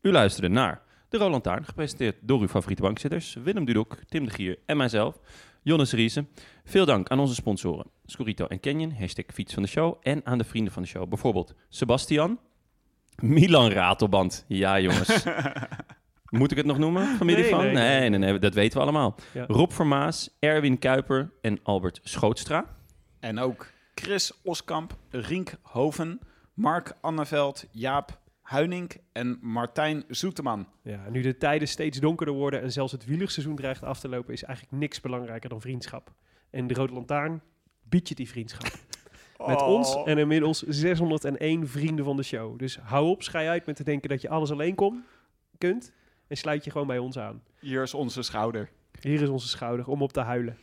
U 0.02 0.12
luisterde 0.12 0.48
naar 0.48 0.82
De 1.10 1.18
Roland 1.18 1.44
Taarn, 1.44 1.66
gepresenteerd 1.66 2.16
door 2.22 2.40
uw 2.42 2.48
favoriete 2.48 2.82
bankzitters, 2.82 3.34
Willem 3.44 3.66
Dudok, 3.66 3.98
Tim 4.10 4.26
de 4.26 4.32
Gier 4.32 4.58
en 4.66 4.78
mijzelf, 4.78 5.20
Jonas 5.66 5.92
Riese. 5.94 6.26
Veel 6.64 6.86
dank 6.86 7.08
aan 7.10 7.20
onze 7.20 7.34
sponsoren, 7.34 7.86
Scorito 8.06 8.48
en 8.48 8.60
Canyon, 8.60 8.94
hashtag 9.00 9.26
fiets 9.34 9.54
van 9.54 9.64
de 9.64 9.70
show, 9.70 9.96
en 10.02 10.22
aan 10.26 10.38
de 10.38 10.44
vrienden 10.44 10.74
van 10.74 10.82
de 10.82 10.88
show, 10.88 11.08
bijvoorbeeld 11.10 11.54
Sebastian, 11.70 12.40
Milan 13.22 13.70
Ratelband. 13.72 14.46
Ja 14.48 14.80
jongens. 14.80 15.24
Moet 16.30 16.52
ik 16.52 16.58
het 16.58 16.66
nog 16.66 16.78
noemen? 16.78 17.08
Familie 17.08 17.42
Nee, 17.42 17.50
van? 17.50 17.60
nee, 17.64 17.74
Nee 17.74 18.00
nee. 18.00 18.10
nee, 18.10 18.20
nee, 18.20 18.40
dat 18.40 18.54
weten 18.54 18.78
we 18.78 18.84
allemaal. 18.84 19.16
Ja. 19.34 19.46
Rob 19.48 19.72
Vermaas, 19.72 20.30
Erwin 20.40 20.80
Kuiper 20.80 21.32
en 21.42 21.60
Albert 21.64 22.00
Schootstra. 22.04 22.66
en 23.20 23.40
ook 23.40 23.72
Chris 23.96 24.32
Oskamp, 24.44 24.96
Rink 25.10 25.54
Hoven, 25.62 26.20
Mark 26.54 26.94
Anneveld, 27.02 27.66
Jaap 27.72 28.20
Huinink 28.46 28.96
en 29.12 29.38
Martijn 29.42 30.04
Zoeteman. 30.08 30.68
Ja, 30.82 31.10
nu 31.10 31.22
de 31.22 31.38
tijden 31.38 31.68
steeds 31.68 32.00
donkerder 32.00 32.36
worden 32.36 32.62
en 32.62 32.72
zelfs 32.72 32.92
het 32.92 33.06
wielerseizoen 33.06 33.56
dreigt 33.56 33.84
af 33.84 34.00
te 34.00 34.10
lopen, 34.10 34.34
is 34.34 34.44
eigenlijk 34.44 34.78
niks 34.78 35.02
belangrijker 35.02 35.50
dan 35.50 35.62
vriendschap. 35.62 36.14
En 36.50 36.68
de 36.68 36.74
Rode 36.74 36.94
Lantaarn 36.94 37.42
biedt 37.84 38.10
je 38.10 38.16
die 38.16 38.30
vriendschap. 38.30 38.72
Met 39.48 39.62
Oh. 39.62 39.68
ons 39.68 39.96
en 40.06 40.18
inmiddels 40.18 40.62
601 40.62 41.68
vrienden 41.68 42.06
van 42.06 42.16
de 42.16 42.24
show. 42.24 42.60
Dus 42.60 42.78
hou 42.78 43.08
op, 43.08 43.24
schij 43.24 43.50
uit 43.50 43.66
met 43.66 43.76
te 43.76 43.84
denken 43.84 44.10
dat 44.10 44.22
je 44.22 44.30
alles 44.30 44.52
alleen 44.52 44.76
kom, 44.76 45.04
kunt. 45.58 45.92
En 46.28 46.38
sluit 46.38 46.64
je 46.64 46.72
gewoon 46.72 46.88
bij 46.88 46.98
ons 46.98 47.18
aan. 47.18 47.44
Hier 47.60 47.82
is 47.82 47.94
onze 47.94 48.22
schouder. 48.22 48.70
Hier 49.02 49.22
is 49.22 49.30
onze 49.30 49.48
schouder 49.48 49.88
om 49.88 50.02
op 50.02 50.14
te 50.14 50.20
huilen. 50.20 50.58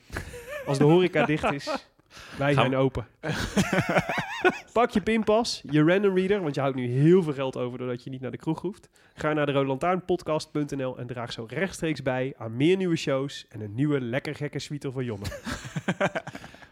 Als 0.66 0.78
de 0.78 0.85
horeca 0.85 1.24
dicht 1.26 1.53
is, 1.53 1.64
wij 2.39 2.55
Gaan 2.55 2.64
zijn 2.64 2.76
open. 2.76 3.07
Pak 4.73 4.91
je 4.91 5.01
pinpas, 5.03 5.62
je 5.70 5.83
random 5.85 6.14
reader, 6.16 6.43
want 6.43 6.55
je 6.55 6.61
houdt 6.61 6.77
nu 6.77 6.87
heel 6.87 7.23
veel 7.23 7.33
geld 7.33 7.57
over 7.57 7.79
doordat 7.79 8.05
je 8.05 8.11
niet 8.11 8.20
naar 8.20 8.31
de 8.31 8.37
kroeg 8.37 8.61
hoeft. 8.61 8.89
Ga 9.14 9.33
naar 9.33 9.47
de 9.47 9.53
roodlantaarnpodcast.nl 9.53 10.99
en 10.99 11.07
draag 11.07 11.33
zo 11.33 11.47
rechtstreeks 11.49 12.03
bij 12.03 12.35
aan 12.37 12.57
meer 12.57 12.77
nieuwe 12.77 12.97
shows 12.97 13.47
en 13.49 13.61
een 13.61 13.75
nieuwe 13.75 14.01
lekker 14.01 14.35
gekke 14.35 14.59
suite 14.59 14.93
van 14.93 15.05
Jonne. 15.05 15.25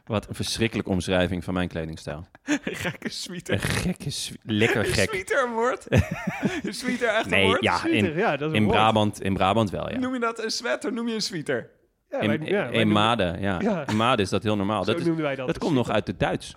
Wat 0.05 0.28
een 0.28 0.34
verschrikkelijke 0.34 0.90
omschrijving 0.90 1.44
van 1.44 1.55
mijn 1.55 1.68
kledingstijl. 1.68 2.26
Gekke 2.62 3.05
Een 3.05 3.11
sweeter. 3.11 3.59
gekke, 3.59 4.11
lekker 4.42 4.84
gek. 4.84 5.09
Sweeter 5.09 5.42
een 5.46 5.53
woord? 5.53 5.88
Echt 5.88 6.84
een 7.24 7.30
Nee, 7.30 7.44
woord? 7.46 7.62
ja, 7.62 7.86
in, 7.86 8.14
ja, 8.16 8.36
dat 8.36 8.40
is 8.40 8.46
een 8.46 8.55
in, 8.55 8.62
woord. 8.64 8.76
Brabant, 8.76 9.22
in 9.22 9.34
Brabant 9.34 9.70
wel, 9.70 9.90
ja. 9.90 9.98
Noem 9.98 10.14
je 10.14 10.20
dat 10.20 10.42
een 10.42 10.51
sweater? 10.51 10.92
Noem 10.92 11.09
je 11.09 11.14
een 11.14 11.20
sweater? 11.20 11.70
Ja, 12.11 12.20
In, 12.20 12.28
wij- 12.38 12.48
ja, 12.48 12.66
in 12.66 12.88
Maden, 12.88 13.40
ja. 13.40 13.61
Ja. 13.61 13.86
In 13.88 13.96
Maden 13.96 14.24
is 14.24 14.30
dat 14.30 14.42
heel 14.42 14.56
normaal. 14.56 14.84
Zo 14.84 14.90
Dat, 14.92 15.00
is, 15.00 15.06
noemden 15.06 15.24
wij 15.24 15.34
dat. 15.36 15.46
dat 15.46 15.58
komt 15.58 15.74
nog 15.74 15.90
uit 15.90 16.06
het 16.06 16.18
Duits. 16.20 16.56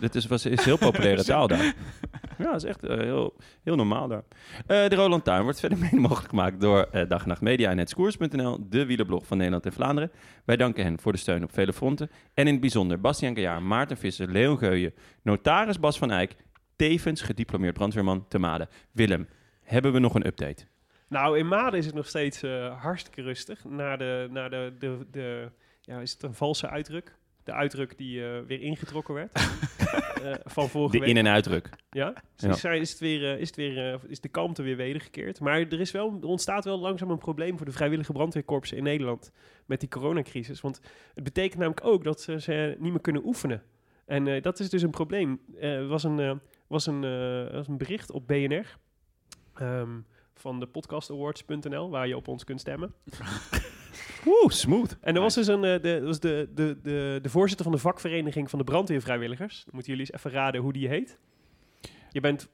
Dat 0.00 0.14
is, 0.14 0.26
was, 0.26 0.46
is 0.46 0.64
heel 0.64 0.78
populaire 0.78 1.24
taal 1.32 1.46
daar. 1.46 1.74
Ja, 2.38 2.44
dat 2.44 2.54
is 2.54 2.64
echt 2.64 2.84
eh, 2.84 2.96
heel, 2.98 3.36
heel 3.64 3.76
normaal 3.76 4.08
daar. 4.08 4.22
Eh, 4.66 4.88
de 4.88 4.94
Roland 4.94 5.24
Tuin 5.24 5.42
wordt 5.42 5.60
verder 5.60 5.78
mede 5.78 5.96
mogelijk 5.96 6.28
gemaakt 6.28 6.60
door 6.60 6.88
eh, 6.92 7.08
Dag 7.08 7.22
en 7.22 7.28
Nacht 7.28 7.40
Media 7.40 7.70
en 7.70 7.78
Hetskoers.nl, 7.78 8.66
de 8.68 8.86
wielerblog 8.86 9.26
van 9.26 9.36
Nederland 9.36 9.66
en 9.66 9.72
Vlaanderen. 9.72 10.10
Wij 10.44 10.56
danken 10.56 10.84
hen 10.84 10.98
voor 11.00 11.12
de 11.12 11.18
steun 11.18 11.42
op 11.42 11.52
vele 11.52 11.72
fronten. 11.72 12.10
En 12.34 12.46
in 12.46 12.52
het 12.52 12.60
bijzonder 12.60 13.00
Bastiaan 13.00 13.34
Gaillard, 13.34 13.60
Maarten 13.62 13.96
Visser, 13.96 14.30
Leon 14.32 14.58
Geuyen, 14.58 14.94
notaris 15.22 15.80
Bas 15.80 15.98
van 15.98 16.10
Eyck, 16.10 16.36
tevens 16.76 17.20
gediplomeerd 17.22 17.74
brandweerman 17.74 18.28
te 18.28 18.38
Maden. 18.38 18.68
Willem, 18.92 19.28
hebben 19.62 19.92
we 19.92 19.98
nog 19.98 20.14
een 20.14 20.26
update? 20.26 20.64
Nou, 21.08 21.38
in 21.38 21.48
Maden 21.48 21.78
is 21.78 21.86
het 21.86 21.94
nog 21.94 22.06
steeds 22.06 22.42
eh, 22.42 22.82
hartstikke 22.82 23.22
rustig. 23.22 23.64
Na 23.64 23.96
de, 23.96 24.28
na 24.30 24.48
de, 24.48 24.72
de, 24.78 25.06
de, 25.10 25.50
ja, 25.80 26.00
is 26.00 26.12
het 26.12 26.22
een 26.22 26.34
valse 26.34 26.68
uitdruk? 26.68 27.16
De 27.44 27.52
uitdruk 27.52 27.98
die 27.98 28.24
eh, 28.26 28.40
weer 28.46 28.60
ingetrokken 28.60 29.14
werd 29.14 29.32
eh, 30.22 30.34
van 30.44 30.68
vorige 30.68 30.92
De 30.92 30.98
week. 30.98 31.08
in- 31.08 31.16
en 31.16 31.28
uitdruk. 31.28 31.70
Ja, 31.90 32.12
Ja. 32.36 32.48
Is, 32.72 32.90
het 32.90 32.98
weer, 32.98 33.38
is, 33.38 33.46
het 33.48 33.56
weer, 33.56 34.00
is 34.06 34.20
de 34.20 34.28
kalmte 34.28 34.62
weer 34.62 34.76
wedergekeerd. 34.76 35.40
Maar 35.40 35.58
er, 35.60 35.80
is 35.80 35.90
wel, 35.90 36.18
er 36.20 36.26
ontstaat 36.28 36.64
wel 36.64 36.78
langzaam 36.78 37.10
een 37.10 37.18
probleem 37.18 37.56
voor 37.56 37.66
de 37.66 37.72
vrijwillige 37.72 38.12
brandweerkorpsen 38.12 38.76
in 38.76 38.82
Nederland 38.82 39.32
met 39.66 39.80
die 39.80 39.88
coronacrisis. 39.88 40.60
Want 40.60 40.80
het 41.14 41.24
betekent 41.24 41.58
namelijk 41.58 41.84
ook 41.86 42.04
dat 42.04 42.20
ze, 42.20 42.40
ze 42.40 42.76
niet 42.78 42.90
meer 42.92 43.00
kunnen 43.00 43.26
oefenen. 43.26 43.62
En 44.06 44.42
dat 44.42 44.60
is 44.60 44.70
dus 44.70 44.82
een 44.82 44.90
probleem. 44.90 45.40
Er 45.60 45.86
was, 45.86 46.04
een, 46.04 46.40
was, 46.66 46.86
een, 46.86 47.00
was 47.52 47.68
een 47.68 47.78
bericht 47.78 48.10
op 48.10 48.26
BNR 48.26 48.76
ehm, 49.54 49.90
van 50.40 50.60
de 50.60 50.66
podcastawards.nl 50.66 51.90
waar 51.90 52.08
je 52.08 52.16
op 52.16 52.28
ons 52.28 52.44
kunt 52.44 52.60
stemmen. 52.60 52.94
Oeh, 54.26 54.50
smooth. 54.50 54.96
En 55.00 55.14
er 55.14 55.20
was 55.20 55.34
dus 55.34 55.46
een, 55.46 55.64
eh, 55.64 55.82
de, 55.82 56.02
was 56.02 56.20
de, 56.20 56.50
de, 56.54 56.78
de, 56.82 57.18
de 57.22 57.28
voorzitter 57.28 57.64
van 57.64 57.74
de 57.74 57.80
vakvereniging 57.80 58.50
van 58.50 58.58
de 58.58 58.64
brandweervrijwilligers. 58.64 59.64
Dan 59.64 59.74
moeten 59.74 59.92
jullie 59.92 60.06
eens 60.10 60.18
even 60.18 60.40
raden 60.40 60.60
hoe 60.60 60.72
die 60.72 60.88
heet. 60.88 61.18
Je 62.10 62.20
bent 62.20 62.48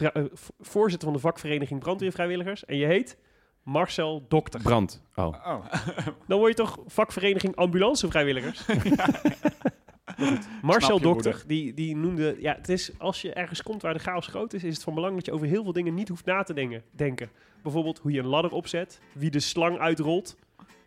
eh, 0.00 0.24
voorzitter 0.60 1.08
van 1.08 1.16
de 1.16 1.22
vakvereniging 1.22 1.80
brandweervrijwilligers 1.80 2.64
en 2.64 2.76
je 2.76 2.86
heet 2.86 3.18
Marcel 3.62 4.24
Dokter. 4.28 4.62
Brand. 4.62 5.02
Oh. 5.14 5.26
Oh. 5.46 5.64
Dan 6.28 6.38
word 6.38 6.56
je 6.56 6.62
toch 6.62 6.78
vakvereniging 6.86 7.56
ambulancevrijwilligers? 7.56 8.66
Marcel 10.62 11.00
Dokter, 11.00 11.42
die, 11.46 11.74
die 11.74 11.96
noemde... 11.96 12.36
Ja, 12.38 12.54
het 12.54 12.68
is, 12.68 12.90
als 12.98 13.22
je 13.22 13.32
ergens 13.32 13.62
komt 13.62 13.82
waar 13.82 13.92
de 13.92 13.98
chaos 13.98 14.26
groot 14.26 14.52
is, 14.52 14.64
is 14.64 14.74
het 14.74 14.82
van 14.84 14.94
belang 14.94 15.14
dat 15.14 15.26
je 15.26 15.32
over 15.32 15.46
heel 15.46 15.62
veel 15.62 15.72
dingen 15.72 15.94
niet 15.94 16.08
hoeft 16.08 16.24
na 16.24 16.42
te 16.42 16.54
denken. 16.54 16.82
denken. 16.90 17.30
Bijvoorbeeld 17.62 17.98
hoe 17.98 18.12
je 18.12 18.18
een 18.18 18.26
ladder 18.26 18.52
opzet, 18.52 19.00
wie 19.12 19.30
de 19.30 19.40
slang 19.40 19.78
uitrolt. 19.78 20.36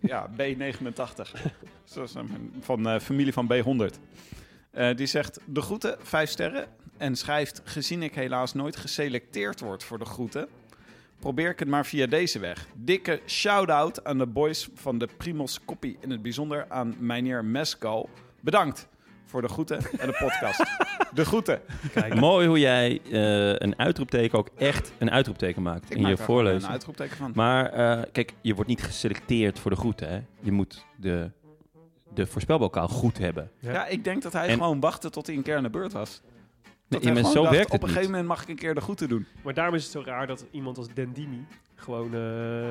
Ja, 0.00 0.30
B89. 0.36 1.30
Zoals 1.84 2.14
een- 2.20 2.52
van 2.60 2.88
eh, 2.88 3.00
familie 3.00 3.32
van 3.32 3.48
B100. 3.52 3.98
Eh, 4.70 4.96
die 4.96 5.06
zegt 5.06 5.40
de 5.46 5.60
groeten, 5.60 5.96
vijf 6.02 6.30
sterren. 6.30 6.66
En 6.96 7.16
schrijft, 7.16 7.60
gezien 7.64 8.02
ik 8.02 8.14
helaas 8.14 8.54
nooit 8.54 8.76
geselecteerd 8.76 9.60
word 9.60 9.84
voor 9.84 9.98
de 9.98 10.04
groeten... 10.04 10.48
probeer 11.20 11.50
ik 11.50 11.58
het 11.58 11.68
maar 11.68 11.86
via 11.86 12.06
deze 12.06 12.38
weg. 12.38 12.66
Dikke 12.74 13.20
shout-out 13.26 14.04
aan 14.04 14.18
de 14.18 14.26
boys 14.26 14.68
van 14.74 14.98
de 14.98 15.08
Primos 15.16 15.60
Koppie. 15.64 15.96
In 16.00 16.10
het 16.10 16.22
bijzonder 16.22 16.66
aan 16.68 16.94
meneer 16.98 17.44
Mescal. 17.44 18.08
Bedankt 18.40 18.88
voor 19.26 19.42
de 19.42 19.48
groeten 19.48 19.78
en 19.98 20.06
de 20.08 20.16
podcast. 20.18 20.64
de 21.14 21.24
groeten. 21.24 21.60
Kijk, 21.92 22.14
Mooi 22.14 22.46
hoe 22.46 22.58
jij 22.58 23.00
eh, 23.04 23.12
een 23.58 23.78
uitroepteken 23.78 24.38
ook 24.38 24.48
echt 24.56 24.92
een 24.98 25.10
uitroepteken 25.10 25.62
maakt 25.62 25.90
Ik 25.90 25.96
in 25.96 26.02
maak 26.02 26.10
je 26.16 26.22
voorlezing. 26.22 26.64
een 26.64 26.70
uitroepteken 26.70 27.16
van. 27.16 27.32
Maar 27.34 27.66
eh, 27.72 28.02
kijk, 28.12 28.34
je 28.40 28.54
wordt 28.54 28.68
niet 28.70 28.82
geselecteerd 28.82 29.58
voor 29.58 29.70
de 29.70 29.76
groeten. 29.76 30.08
Hè? 30.08 30.20
Je 30.40 30.52
moet 30.52 30.84
de, 30.96 31.30
de 32.14 32.26
voorspelbokaal 32.26 32.88
goed 32.88 33.18
hebben. 33.18 33.50
Ja. 33.58 33.72
Ja, 33.72 33.86
ik 33.86 34.04
denk 34.04 34.22
dat 34.22 34.32
hij 34.32 34.46
En- 34.48 34.52
gewoon 34.52 34.80
wachtte 34.80 35.10
tot 35.10 35.26
hij 35.26 35.36
een 35.36 35.42
keer 35.42 35.56
aan 35.56 35.62
de 35.62 35.70
beurt 35.70 35.92
was. 35.92 36.20
Dat 36.90 37.02
Nee, 37.02 37.12
hij 37.12 37.22
maar 37.22 37.30
gewoon 37.30 37.32
zo 37.32 37.42
dacht, 37.42 37.54
werkt 37.56 37.72
het 37.72 37.82
Op 37.82 37.88
een 37.88 37.94
niet. 37.94 37.96
gegeven 37.96 38.10
moment 38.20 38.28
mag 38.36 38.42
ik 38.42 38.48
een 38.48 38.56
keer 38.56 38.74
de 38.74 38.80
groeten 38.80 39.08
doen. 39.08 39.26
Maar 39.42 39.54
daarom 39.54 39.74
is 39.74 39.82
het 39.82 39.92
zo 39.92 40.02
raar 40.04 40.26
dat 40.26 40.46
iemand 40.50 40.78
als 40.78 40.86
Dendini 40.94 41.44
gewoon 41.74 42.14
eh, 42.14 42.20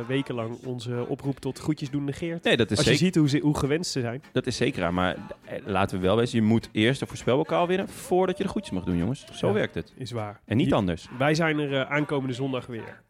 wekenlang 0.08 0.58
onze 0.66 1.06
oproep 1.08 1.40
tot 1.40 1.60
groetjes 1.60 1.90
doen 1.90 2.04
negeert. 2.04 2.44
Nee, 2.44 2.58
dat 2.58 2.72
is, 2.72 2.78
Als 2.78 2.88
je 2.88 2.96
ziet 2.96 3.16
hoe, 3.16 3.30
ze, 3.30 3.38
hoe 3.40 3.58
gewenst 3.58 3.92
ze 3.92 4.00
zijn. 4.02 4.24
dat 4.32 4.48
is 4.48 4.56
zeker 4.58 4.84
aan. 4.84 4.94
Maar 4.94 5.16
eh, 5.46 5.58
laten 5.66 5.98
we 6.00 6.04
wel 6.06 6.16
wezen, 6.16 6.40
je 6.40 6.46
moet 6.46 6.70
eerst 6.72 7.00
de 7.00 7.06
voorspelbokaal 7.06 7.68
winnen 7.68 7.90
voordat 7.90 8.38
je 8.38 8.44
de 8.44 8.50
groetjes 8.50 8.74
mag 8.74 8.84
doen, 8.84 8.98
jongens. 8.98 9.26
Zo 9.34 9.48
Ja. 9.48 9.54
werkt 9.54 9.76
het. 9.76 9.94
Is 9.98 10.12
waar. 10.12 10.40
En 10.46 10.58
niet 10.58 10.68
Je- 10.70 10.76
anders. 10.76 11.08
Wij 11.18 11.36
zijn 11.36 11.60
er 11.60 11.74
eh, 11.82 11.92
aankomende 11.92 12.34
zondag 12.34 12.66
weer. 12.66 13.02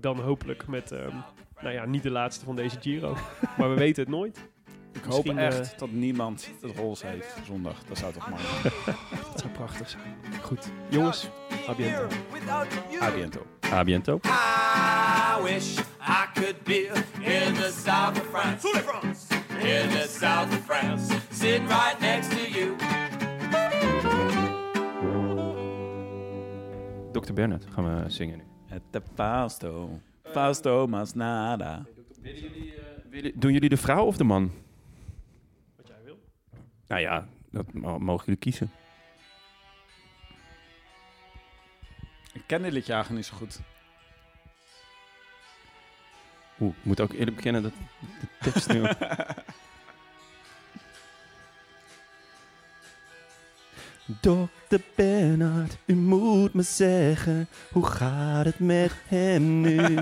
Dan 0.00 0.20
hopelijk 0.20 0.66
met, 0.66 0.92
ehm, 0.92 1.14
nou 1.60 1.74
ja, 1.74 1.84
niet 1.86 2.02
de 2.02 2.10
laatste 2.10 2.44
van 2.44 2.56
deze 2.56 2.76
Giro. 2.80 3.16
maar 3.58 3.68
we 3.70 3.76
weten 3.76 4.02
het 4.02 4.12
nooit. 4.12 4.48
Ik 4.98 5.04
hoop 5.04 5.26
echt 5.26 5.72
eh, 5.72 5.78
dat 5.78 5.90
niemand 5.90 6.48
het 6.60 6.76
roze 6.76 7.06
heeft 7.06 7.36
zondag. 7.46 7.84
Dat 7.84 7.98
zou 7.98 8.12
toch 8.12 8.28
mooi 8.28 8.42
Dat 9.32 9.40
zou 9.40 9.52
prachtig 9.52 9.90
zijn. 9.90 10.14
Goed. 10.42 10.70
Jongens, 10.88 11.28
a 11.68 11.74
biento. 11.74 12.06
Adiento. 13.00 13.46
A 13.72 13.84
biento. 13.84 14.20
I 14.24 15.42
wish 15.42 15.78
I 16.00 16.26
could 16.34 16.62
be 16.64 16.90
in 17.20 17.54
the 17.54 17.72
south 17.84 18.20
of 18.20 18.26
France. 18.32 18.68
In 19.58 19.88
the 19.88 20.06
south 20.08 20.52
of 20.52 20.64
France. 20.64 21.14
Sitting 21.30 21.68
right 21.68 22.00
next 22.00 22.30
to 22.30 22.58
you. 22.58 22.76
Dr. 27.12 27.32
Bernard 27.32 27.66
gaan 27.70 27.84
we 27.84 28.10
zingen 28.10 28.36
nu. 28.36 28.44
Het 28.66 28.82
de 28.90 29.02
Fausto. 29.14 30.00
Fausto 30.24 30.86
mas 30.86 31.12
nada. 31.14 31.86
Doen 33.34 33.52
jullie 33.52 33.68
de 33.68 33.76
vrouw 33.76 34.04
of 34.04 34.16
de 34.16 34.24
man? 34.24 34.50
Nou 36.88 37.00
ja, 37.00 37.26
dat 37.50 37.72
mo- 37.72 37.98
mogen 37.98 38.24
jullie 38.24 38.40
kiezen. 38.40 38.70
Ik 42.32 42.42
ken 42.46 42.62
dit 42.62 42.72
liedje 42.72 42.92
eigenlijk 42.92 43.22
niet 43.24 43.32
zo 43.32 43.36
goed. 43.46 43.60
Oeh, 46.60 46.74
ik 46.78 46.84
moet 46.84 47.00
ook 47.00 47.12
eerlijk 47.12 47.36
bekennen 47.36 47.62
dat 47.62 47.72
de 48.20 48.26
tekst 48.40 48.68
nu... 48.72 48.82
Dokter 54.20 54.80
Bernard, 54.94 55.78
u 55.86 55.94
moet 55.94 56.54
me 56.54 56.62
zeggen, 56.62 57.48
hoe 57.72 57.86
gaat 57.86 58.44
het 58.44 58.58
met 58.58 58.92
hem 59.06 59.60
nu? 59.60 59.98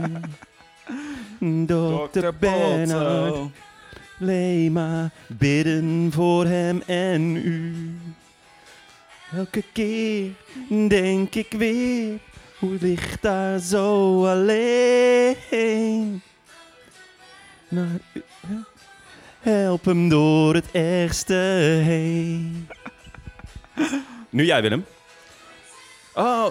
Dokter 1.66 2.36
Bernard, 2.36 3.50
alleen 4.20 4.72
maar 4.72 5.10
bidden 5.26 6.12
voor 6.12 6.44
hem 6.44 6.82
en 6.86 7.36
u. 7.36 7.74
Elke 9.32 9.62
keer 9.72 10.30
denk 10.88 11.34
ik 11.34 11.52
weer, 11.52 12.18
hoe 12.58 12.76
ligt 12.80 13.22
daar 13.22 13.58
zo 13.58 14.26
alleen? 14.26 16.22
Naar 17.68 17.98
u, 18.12 18.22
hè? 18.46 18.56
help 19.50 19.84
hem 19.84 20.08
door 20.08 20.54
het 20.54 20.70
ergste 20.72 21.34
heen. 21.84 22.68
Nu 24.30 24.44
jij, 24.44 24.62
Willem. 24.62 24.84
Oh, 26.14 26.46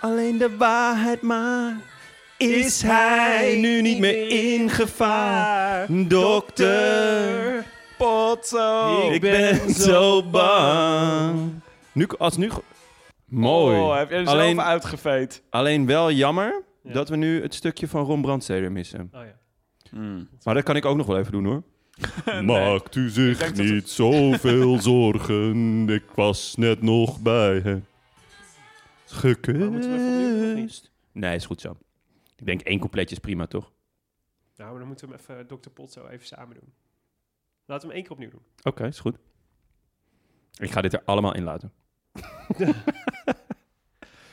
alleen 0.00 0.38
de 0.38 0.56
waarheid 0.56 1.22
maar. 1.22 1.76
Is 2.38 2.82
hij 2.82 3.56
nu 3.60 3.82
niet 3.82 3.98
meer 3.98 4.28
in 4.54 4.70
gevaar? 4.70 5.86
Dokter, 6.08 7.64
Potso. 7.98 9.10
ik 9.10 9.20
ben 9.20 9.70
zo 9.74 10.22
bang. 10.22 11.50
Nu, 11.92 12.06
als 12.18 12.36
nu... 12.36 12.50
Mooi. 13.26 13.78
Oh, 13.78 13.96
heb 13.96 14.10
je 14.10 14.24
Alleen- 14.26 14.54
zelf 14.54 14.66
uitgeveed. 14.66 15.42
Alleen 15.50 15.86
wel 15.86 16.10
jammer 16.12 16.62
Ja. 16.82 16.92
dat 16.92 17.08
we 17.08 17.16
nu 17.16 17.42
het 17.42 17.54
stukje 17.54 17.88
van 17.88 18.04
Ron 18.04 18.22
Brandsteder 18.22 18.72
missen. 18.72 19.10
Oh 19.14 19.20
ja. 19.24 19.36
Maar 20.42 20.54
dat 20.54 20.62
kan 20.62 20.76
ik 20.76 20.84
ook 20.84 20.96
nog 20.96 21.06
wel 21.06 21.18
even 21.18 21.32
doen 21.32 21.44
hoor. 21.44 21.62
Maakt 22.44 22.94
u 22.94 23.08
zich 23.08 23.54
niet 23.54 23.88
zoveel 23.88 24.78
zorgen, 24.92 25.88
ik 25.88 26.04
was 26.14 26.54
net 26.56 26.82
nog 26.82 27.20
bij 27.20 27.60
hem. 27.64 27.86
Gekust. 29.06 30.90
Nee, 31.12 31.34
is 31.34 31.46
goed 31.46 31.60
zo. 31.60 31.76
Ik 32.38 32.46
denk 32.46 32.60
één 32.60 32.78
coupletje 32.78 33.14
is 33.14 33.20
prima, 33.20 33.46
toch? 33.46 33.72
Nou, 34.56 34.70
maar 34.70 34.78
dan 34.78 34.88
moeten 34.88 35.08
we 35.08 35.14
hem 35.14 35.22
even 35.36 35.46
Dr. 35.46 35.70
Potso 35.70 36.06
even 36.06 36.26
samen 36.26 36.54
doen. 36.54 36.72
Laten 37.64 37.88
we 37.88 37.94
hem 37.94 37.94
één 37.94 38.02
keer 38.02 38.12
opnieuw 38.12 38.30
doen. 38.30 38.42
Oké, 38.62 38.86
is 38.86 39.00
goed. 39.00 39.18
Ik 40.58 40.70
ga 40.70 40.80
dit 40.80 40.92
er 40.92 41.02
allemaal 41.04 41.34
in 41.34 41.42
laten. 41.42 41.72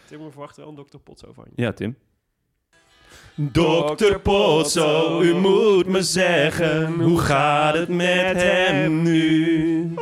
Tim, 0.06 0.24
we 0.24 0.32
verwachten 0.32 0.64
wel 0.66 0.78
een 0.78 0.86
Dr. 0.86 0.97
Potso 0.97 1.34
van 1.34 1.45
je. 1.56 1.62
Ja, 1.62 1.72
Tim. 1.72 1.97
Dokter 3.36 4.20
Potso, 4.20 5.22
u 5.22 5.34
moet 5.34 5.88
me 5.88 6.01
zeggen, 6.01 7.01
hoe 7.01 7.20
gaat 7.20 7.74
het 7.74 7.89
met 7.89 8.41
hem 8.41 9.01
nu? 9.01 9.93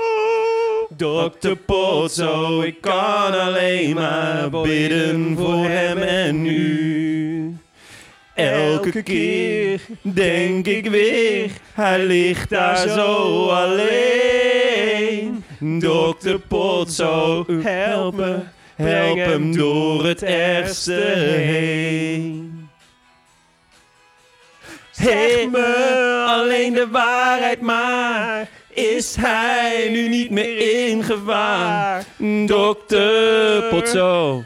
Dokter 0.89 1.55
Potso, 1.55 2.61
ik 2.61 2.81
kan 2.81 3.39
alleen 3.39 3.95
maar 3.95 4.49
bidden 4.49 5.37
voor 5.37 5.65
hem 5.65 5.97
en 5.97 6.45
u. 6.45 7.02
Elke 8.33 9.03
keer 9.03 9.81
denk 10.01 10.67
ik 10.67 10.89
weer, 10.89 11.51
hij 11.73 12.05
ligt 12.05 12.49
daar 12.49 12.87
zo 12.87 13.47
alleen. 13.47 15.43
Dokter 15.79 16.39
Potso, 16.39 17.45
help 17.61 18.15
me, 18.15 18.39
help 18.75 19.17
hem 19.17 19.55
door 19.57 20.05
het 20.05 20.23
ergste 20.23 20.93
heen. 20.93 22.69
Zeg 24.91 25.49
me 25.49 26.25
alleen 26.27 26.73
de 26.73 26.87
waarheid 26.91 27.61
maar, 27.61 28.49
is 28.69 29.15
hij 29.15 29.89
nu 29.91 30.07
niet 30.07 30.29
meer 30.29 30.87
in 30.89 31.03
gevaar? 31.03 32.03
Dokter 32.45 33.63
Potso, 33.63 34.43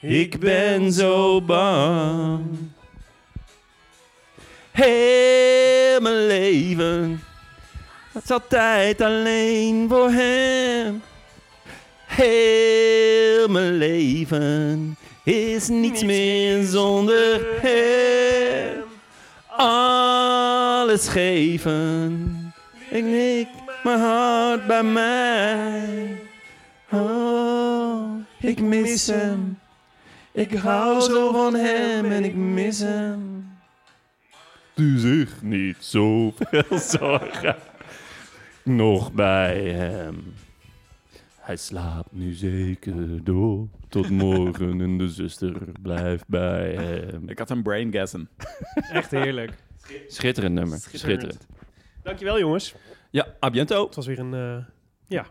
ik 0.00 0.38
ben 0.38 0.92
zo 0.92 1.40
bang. 1.40 2.69
Heel 4.70 6.00
mijn 6.00 6.26
leven 6.26 7.22
Het 8.12 8.22
is 8.24 8.30
altijd 8.30 9.00
alleen 9.00 9.88
voor 9.88 10.10
hem. 10.10 11.02
Heel 12.06 13.48
mijn 13.48 13.76
leven 13.76 14.96
is 15.24 15.68
niets 15.68 16.04
meer 16.04 16.64
zonder 16.64 17.40
hem. 17.60 18.82
Alles 19.46 21.08
geven. 21.08 22.52
Ik 22.90 23.04
nik 23.04 23.48
mijn 23.82 24.00
hart 24.00 24.66
bij 24.66 24.82
mij. 24.82 26.20
Oh, 26.90 28.10
ik 28.40 28.60
mis 28.60 29.06
hem. 29.06 29.58
Ik 30.32 30.52
hou 30.52 31.00
zo 31.00 31.32
van 31.32 31.54
hem 31.54 32.12
en 32.12 32.24
ik 32.24 32.34
mis 32.34 32.78
hem. 32.78 33.39
Du 34.80 34.98
zich 34.98 35.42
niet 35.42 35.76
zoveel 35.78 36.78
zorgen. 36.98 37.56
Nog 38.62 39.12
bij 39.12 39.62
hem. 39.70 40.34
Hij 41.36 41.56
slaapt 41.56 42.12
nu 42.12 42.32
zeker 42.32 43.24
door. 43.24 43.68
Tot 43.88 44.10
morgen 44.10 44.80
en 44.80 44.98
de 44.98 45.08
zuster 45.08 45.56
blijft 45.82 46.28
bij 46.28 46.72
hem. 46.74 47.28
Ik 47.28 47.38
had 47.38 47.50
een 47.50 47.62
braingasm. 47.62 48.24
Echt 48.92 49.10
heerlijk. 49.10 49.52
Schitterend 50.08 50.54
nummer. 50.54 50.78
Schitterend. 50.78 51.20
Schitterend. 51.20 51.46
Dankjewel 52.02 52.38
jongens. 52.38 52.74
Ja, 53.10 53.26
a 53.44 53.50
biento. 53.50 53.86
Het 53.86 53.94
was 53.94 54.06
weer 54.06 54.18
een 54.18 54.34
eh, 54.34 54.64
ja, 55.06 55.22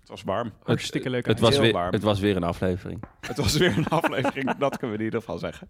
Het 0.00 0.08
was 0.08 0.22
warm. 0.22 0.52
hartstikke 0.62 1.10
leuk. 1.10 1.26
Het 1.26 1.40
was, 1.40 1.52
Heel 1.52 1.60
weer, 1.62 1.72
warm. 1.72 1.92
het 1.92 2.02
was 2.02 2.20
weer 2.20 2.36
een 2.36 2.42
aflevering. 2.44 3.02
Het 3.20 3.36
was 3.36 3.56
weer 3.56 3.76
een 3.76 3.88
aflevering, 3.88 4.54
dat 4.64 4.76
kunnen 4.78 4.96
we 4.96 5.02
in 5.02 5.04
ieder 5.04 5.20
geval 5.20 5.38
zeggen. 5.38 5.68